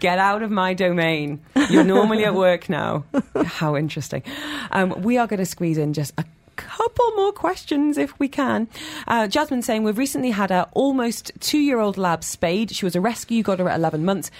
get 0.00 0.18
out 0.18 0.42
of 0.42 0.50
my 0.50 0.74
domain. 0.74 1.40
You're 1.70 1.84
normally 1.84 2.24
at 2.24 2.34
work 2.34 2.68
now. 2.68 3.04
How 3.44 3.76
interesting. 3.76 4.22
Um, 4.70 5.02
we 5.02 5.18
are 5.18 5.26
going 5.26 5.38
to 5.40 5.46
squeeze 5.46 5.78
in 5.78 5.92
just 5.92 6.14
a 6.18 6.24
couple 6.56 7.10
more 7.16 7.32
questions 7.32 7.98
if 7.98 8.18
we 8.18 8.28
can. 8.28 8.68
Uh, 9.06 9.26
Jasmine 9.26 9.62
saying 9.62 9.82
we've 9.82 9.98
recently 9.98 10.30
had 10.30 10.50
our 10.50 10.68
almost 10.72 11.32
two 11.40 11.58
year 11.58 11.78
old 11.78 11.98
lab 11.98 12.24
spayed. 12.24 12.70
She 12.70 12.84
was 12.84 12.96
a 12.96 13.00
rescue, 13.00 13.42
got 13.42 13.58
her 13.58 13.68
at 13.68 13.78
11 13.78 14.04
months. 14.04 14.30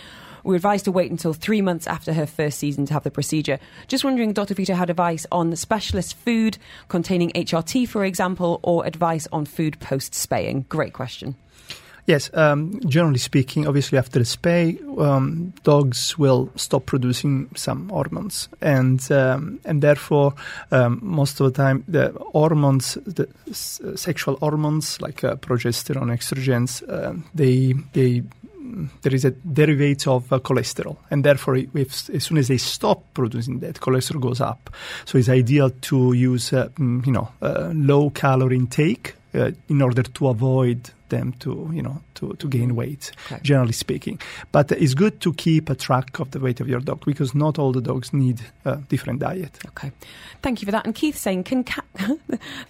We 0.44 0.50
were 0.50 0.56
advised 0.56 0.84
to 0.84 0.92
wait 0.92 1.10
until 1.10 1.32
three 1.32 1.62
months 1.62 1.86
after 1.86 2.12
her 2.12 2.26
first 2.26 2.58
season 2.58 2.84
to 2.86 2.92
have 2.92 3.02
the 3.02 3.10
procedure. 3.10 3.58
Just 3.88 4.04
wondering, 4.04 4.34
Dr. 4.34 4.54
Vito, 4.54 4.74
had 4.74 4.90
advice 4.90 5.26
on 5.32 5.56
specialist 5.56 6.16
food 6.16 6.58
containing 6.88 7.30
HRT, 7.30 7.88
for 7.88 8.04
example, 8.04 8.60
or 8.62 8.84
advice 8.84 9.26
on 9.32 9.46
food 9.46 9.80
post 9.80 10.14
spaying? 10.14 10.66
Great 10.68 10.92
question. 10.92 11.34
Yes, 12.06 12.30
um, 12.34 12.80
generally 12.86 13.18
speaking, 13.18 13.66
obviously 13.66 13.96
after 13.96 14.18
the 14.18 14.26
spay, 14.26 14.78
um, 15.00 15.54
dogs 15.62 16.18
will 16.18 16.50
stop 16.54 16.84
producing 16.84 17.48
some 17.56 17.88
hormones, 17.88 18.48
and 18.60 19.00
um, 19.10 19.58
and 19.64 19.80
therefore 19.80 20.34
um, 20.70 20.98
most 21.02 21.40
of 21.40 21.46
the 21.46 21.62
time 21.62 21.82
the 21.88 22.12
hormones, 22.32 22.98
the 23.06 23.26
s- 23.48 23.80
sexual 23.94 24.36
hormones 24.36 25.00
like 25.00 25.24
uh, 25.24 25.36
progesterone, 25.36 26.12
estrogens, 26.12 26.82
uh, 26.90 27.14
they 27.34 27.72
they 27.94 28.22
there 29.02 29.14
is 29.14 29.24
a 29.24 29.30
derivative 29.30 30.08
of 30.12 30.32
uh, 30.32 30.38
cholesterol, 30.40 30.96
and 31.10 31.24
therefore, 31.24 31.56
if, 31.56 32.10
as 32.10 32.24
soon 32.24 32.36
as 32.36 32.48
they 32.48 32.58
stop 32.58 33.02
producing 33.14 33.60
that, 33.60 33.76
cholesterol 33.76 34.20
goes 34.20 34.40
up. 34.42 34.68
So 35.06 35.16
it's 35.16 35.28
ideal 35.28 35.70
to 35.70 36.12
use, 36.12 36.52
uh, 36.52 36.68
mm, 36.78 37.06
you 37.06 37.12
know, 37.12 37.28
uh, 37.40 37.70
low 37.74 38.10
calorie 38.10 38.56
intake 38.56 39.14
uh, 39.34 39.50
in 39.68 39.82
order 39.82 40.02
to 40.02 40.28
avoid 40.28 40.90
them 41.08 41.32
to, 41.40 41.70
you 41.72 41.82
know, 41.82 42.00
to, 42.14 42.34
to 42.34 42.48
gain 42.48 42.74
weight, 42.74 43.12
okay. 43.26 43.40
generally 43.42 43.72
speaking. 43.72 44.20
But 44.52 44.72
it's 44.72 44.94
good 44.94 45.20
to 45.20 45.32
keep 45.34 45.70
a 45.70 45.74
track 45.74 46.18
of 46.18 46.30
the 46.30 46.40
weight 46.40 46.60
of 46.60 46.68
your 46.68 46.80
dog 46.80 47.04
because 47.04 47.34
not 47.34 47.58
all 47.58 47.72
the 47.72 47.80
dogs 47.80 48.12
need 48.12 48.40
a 48.64 48.76
different 48.76 49.20
diet. 49.20 49.58
Okay, 49.68 49.92
thank 50.42 50.62
you 50.62 50.66
for 50.66 50.72
that. 50.72 50.84
And 50.84 50.94
Keith 50.94 51.16
saying, 51.16 51.44
can 51.44 51.64
cat? 51.64 51.84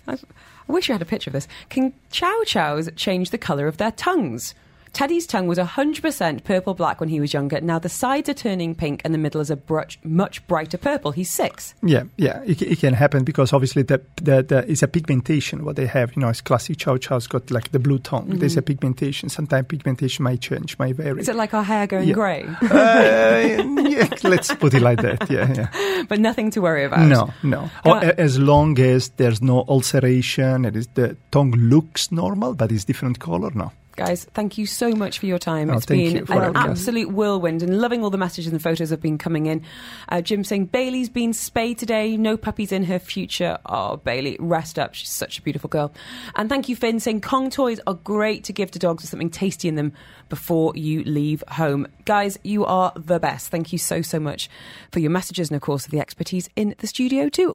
I 0.08 0.72
wish 0.72 0.88
you 0.88 0.94
had 0.94 1.02
a 1.02 1.06
picture 1.06 1.30
of 1.30 1.34
this. 1.34 1.48
Can 1.68 1.92
chow 2.10 2.42
chows 2.46 2.88
change 2.96 3.30
the 3.30 3.38
colour 3.38 3.66
of 3.66 3.76
their 3.76 3.92
tongues? 3.92 4.54
Teddy's 4.94 5.26
tongue 5.26 5.46
was 5.46 5.58
100% 5.58 6.44
purple 6.44 6.74
black 6.74 7.00
when 7.00 7.08
he 7.08 7.20
was 7.20 7.34
younger. 7.34 7.60
Now 7.60 7.78
the 7.78 7.88
sides 7.88 8.28
are 8.28 8.34
turning 8.34 8.74
pink 8.74 9.02
and 9.04 9.12
the 9.12 9.18
middle 9.18 9.40
is 9.40 9.50
a 9.50 9.56
bruch, 9.56 9.98
much 10.04 10.46
brighter 10.46 10.78
purple. 10.78 11.10
He's 11.10 11.30
six. 11.30 11.74
Yeah, 11.82 12.04
yeah, 12.16 12.42
it, 12.46 12.62
it 12.62 12.78
can 12.78 12.94
happen 12.94 13.24
because 13.24 13.52
obviously 13.52 13.82
the, 13.82 14.00
the, 14.16 14.42
the, 14.42 14.70
it's 14.70 14.82
a 14.82 14.88
pigmentation 14.88 15.64
what 15.64 15.76
they 15.76 15.86
have. 15.86 16.14
You 16.16 16.22
know, 16.22 16.28
it's 16.28 16.40
classic 16.40 16.78
Chow 16.78 16.96
Chow's 16.96 17.26
got 17.26 17.50
like 17.50 17.72
the 17.72 17.78
blue 17.78 17.98
tongue. 17.98 18.28
Mm-hmm. 18.28 18.38
There's 18.38 18.56
a 18.56 18.62
pigmentation. 18.62 19.28
Sometimes 19.28 19.66
pigmentation 19.66 20.22
might 20.22 20.40
change, 20.40 20.78
might 20.78 20.96
vary. 20.96 21.20
Is 21.20 21.28
it 21.28 21.36
like 21.36 21.54
our 21.54 21.64
hair 21.64 21.86
going 21.86 22.08
yeah. 22.08 22.14
grey? 22.14 22.44
uh, 22.62 23.88
yeah, 23.88 24.08
let's 24.22 24.54
put 24.54 24.74
it 24.74 24.82
like 24.82 25.02
that. 25.02 25.30
Yeah, 25.30 25.52
yeah. 25.52 26.04
But 26.08 26.20
nothing 26.20 26.50
to 26.52 26.60
worry 26.60 26.84
about. 26.84 27.06
No, 27.06 27.32
no. 27.42 27.70
Or, 27.84 27.96
as 27.98 28.38
long 28.38 28.78
as 28.78 29.08
there's 29.10 29.40
no 29.40 29.64
ulceration, 29.68 30.64
it 30.64 30.76
is 30.76 30.86
the 30.94 31.16
tongue 31.30 31.52
looks 31.52 32.12
normal 32.12 32.54
but 32.54 32.72
it's 32.72 32.84
different 32.84 33.18
color. 33.18 33.50
No. 33.54 33.72
Guys, 33.96 34.24
thank 34.34 34.58
you 34.58 34.66
so 34.66 34.90
much 34.90 35.20
for 35.20 35.26
your 35.26 35.38
time. 35.38 35.70
Oh, 35.70 35.74
it's 35.74 35.86
been 35.86 36.16
an 36.28 36.56
absolute 36.56 37.12
whirlwind 37.12 37.62
and 37.62 37.80
loving 37.80 38.02
all 38.02 38.10
the 38.10 38.18
messages 38.18 38.50
and 38.52 38.60
photos 38.60 38.90
have 38.90 39.00
been 39.00 39.18
coming 39.18 39.46
in. 39.46 39.62
Uh, 40.08 40.20
Jim 40.20 40.42
saying 40.42 40.66
Bailey's 40.66 41.08
been 41.08 41.32
spayed 41.32 41.78
today, 41.78 42.16
no 42.16 42.36
puppies 42.36 42.72
in 42.72 42.84
her 42.84 42.98
future. 42.98 43.58
Oh, 43.66 43.98
Bailey, 43.98 44.36
rest 44.40 44.80
up. 44.80 44.94
She's 44.94 45.10
such 45.10 45.38
a 45.38 45.42
beautiful 45.42 45.68
girl. 45.68 45.94
And 46.34 46.48
thank 46.48 46.68
you, 46.68 46.74
Finn, 46.74 46.98
saying 46.98 47.20
Kong 47.20 47.50
toys 47.50 47.78
are 47.86 47.94
great 47.94 48.42
to 48.44 48.52
give 48.52 48.72
to 48.72 48.80
dogs 48.80 49.04
with 49.04 49.10
something 49.10 49.30
tasty 49.30 49.68
in 49.68 49.76
them 49.76 49.92
before 50.28 50.72
you 50.74 51.04
leave 51.04 51.44
home. 51.48 51.86
Guys, 52.04 52.36
you 52.42 52.64
are 52.64 52.92
the 52.96 53.20
best. 53.20 53.48
Thank 53.48 53.72
you 53.72 53.78
so, 53.78 54.02
so 54.02 54.18
much 54.18 54.50
for 54.90 54.98
your 54.98 55.10
messages 55.10 55.50
and, 55.50 55.56
of 55.56 55.62
course, 55.62 55.86
the 55.86 56.00
expertise 56.00 56.48
in 56.56 56.74
the 56.78 56.88
studio, 56.88 57.28
too. 57.28 57.54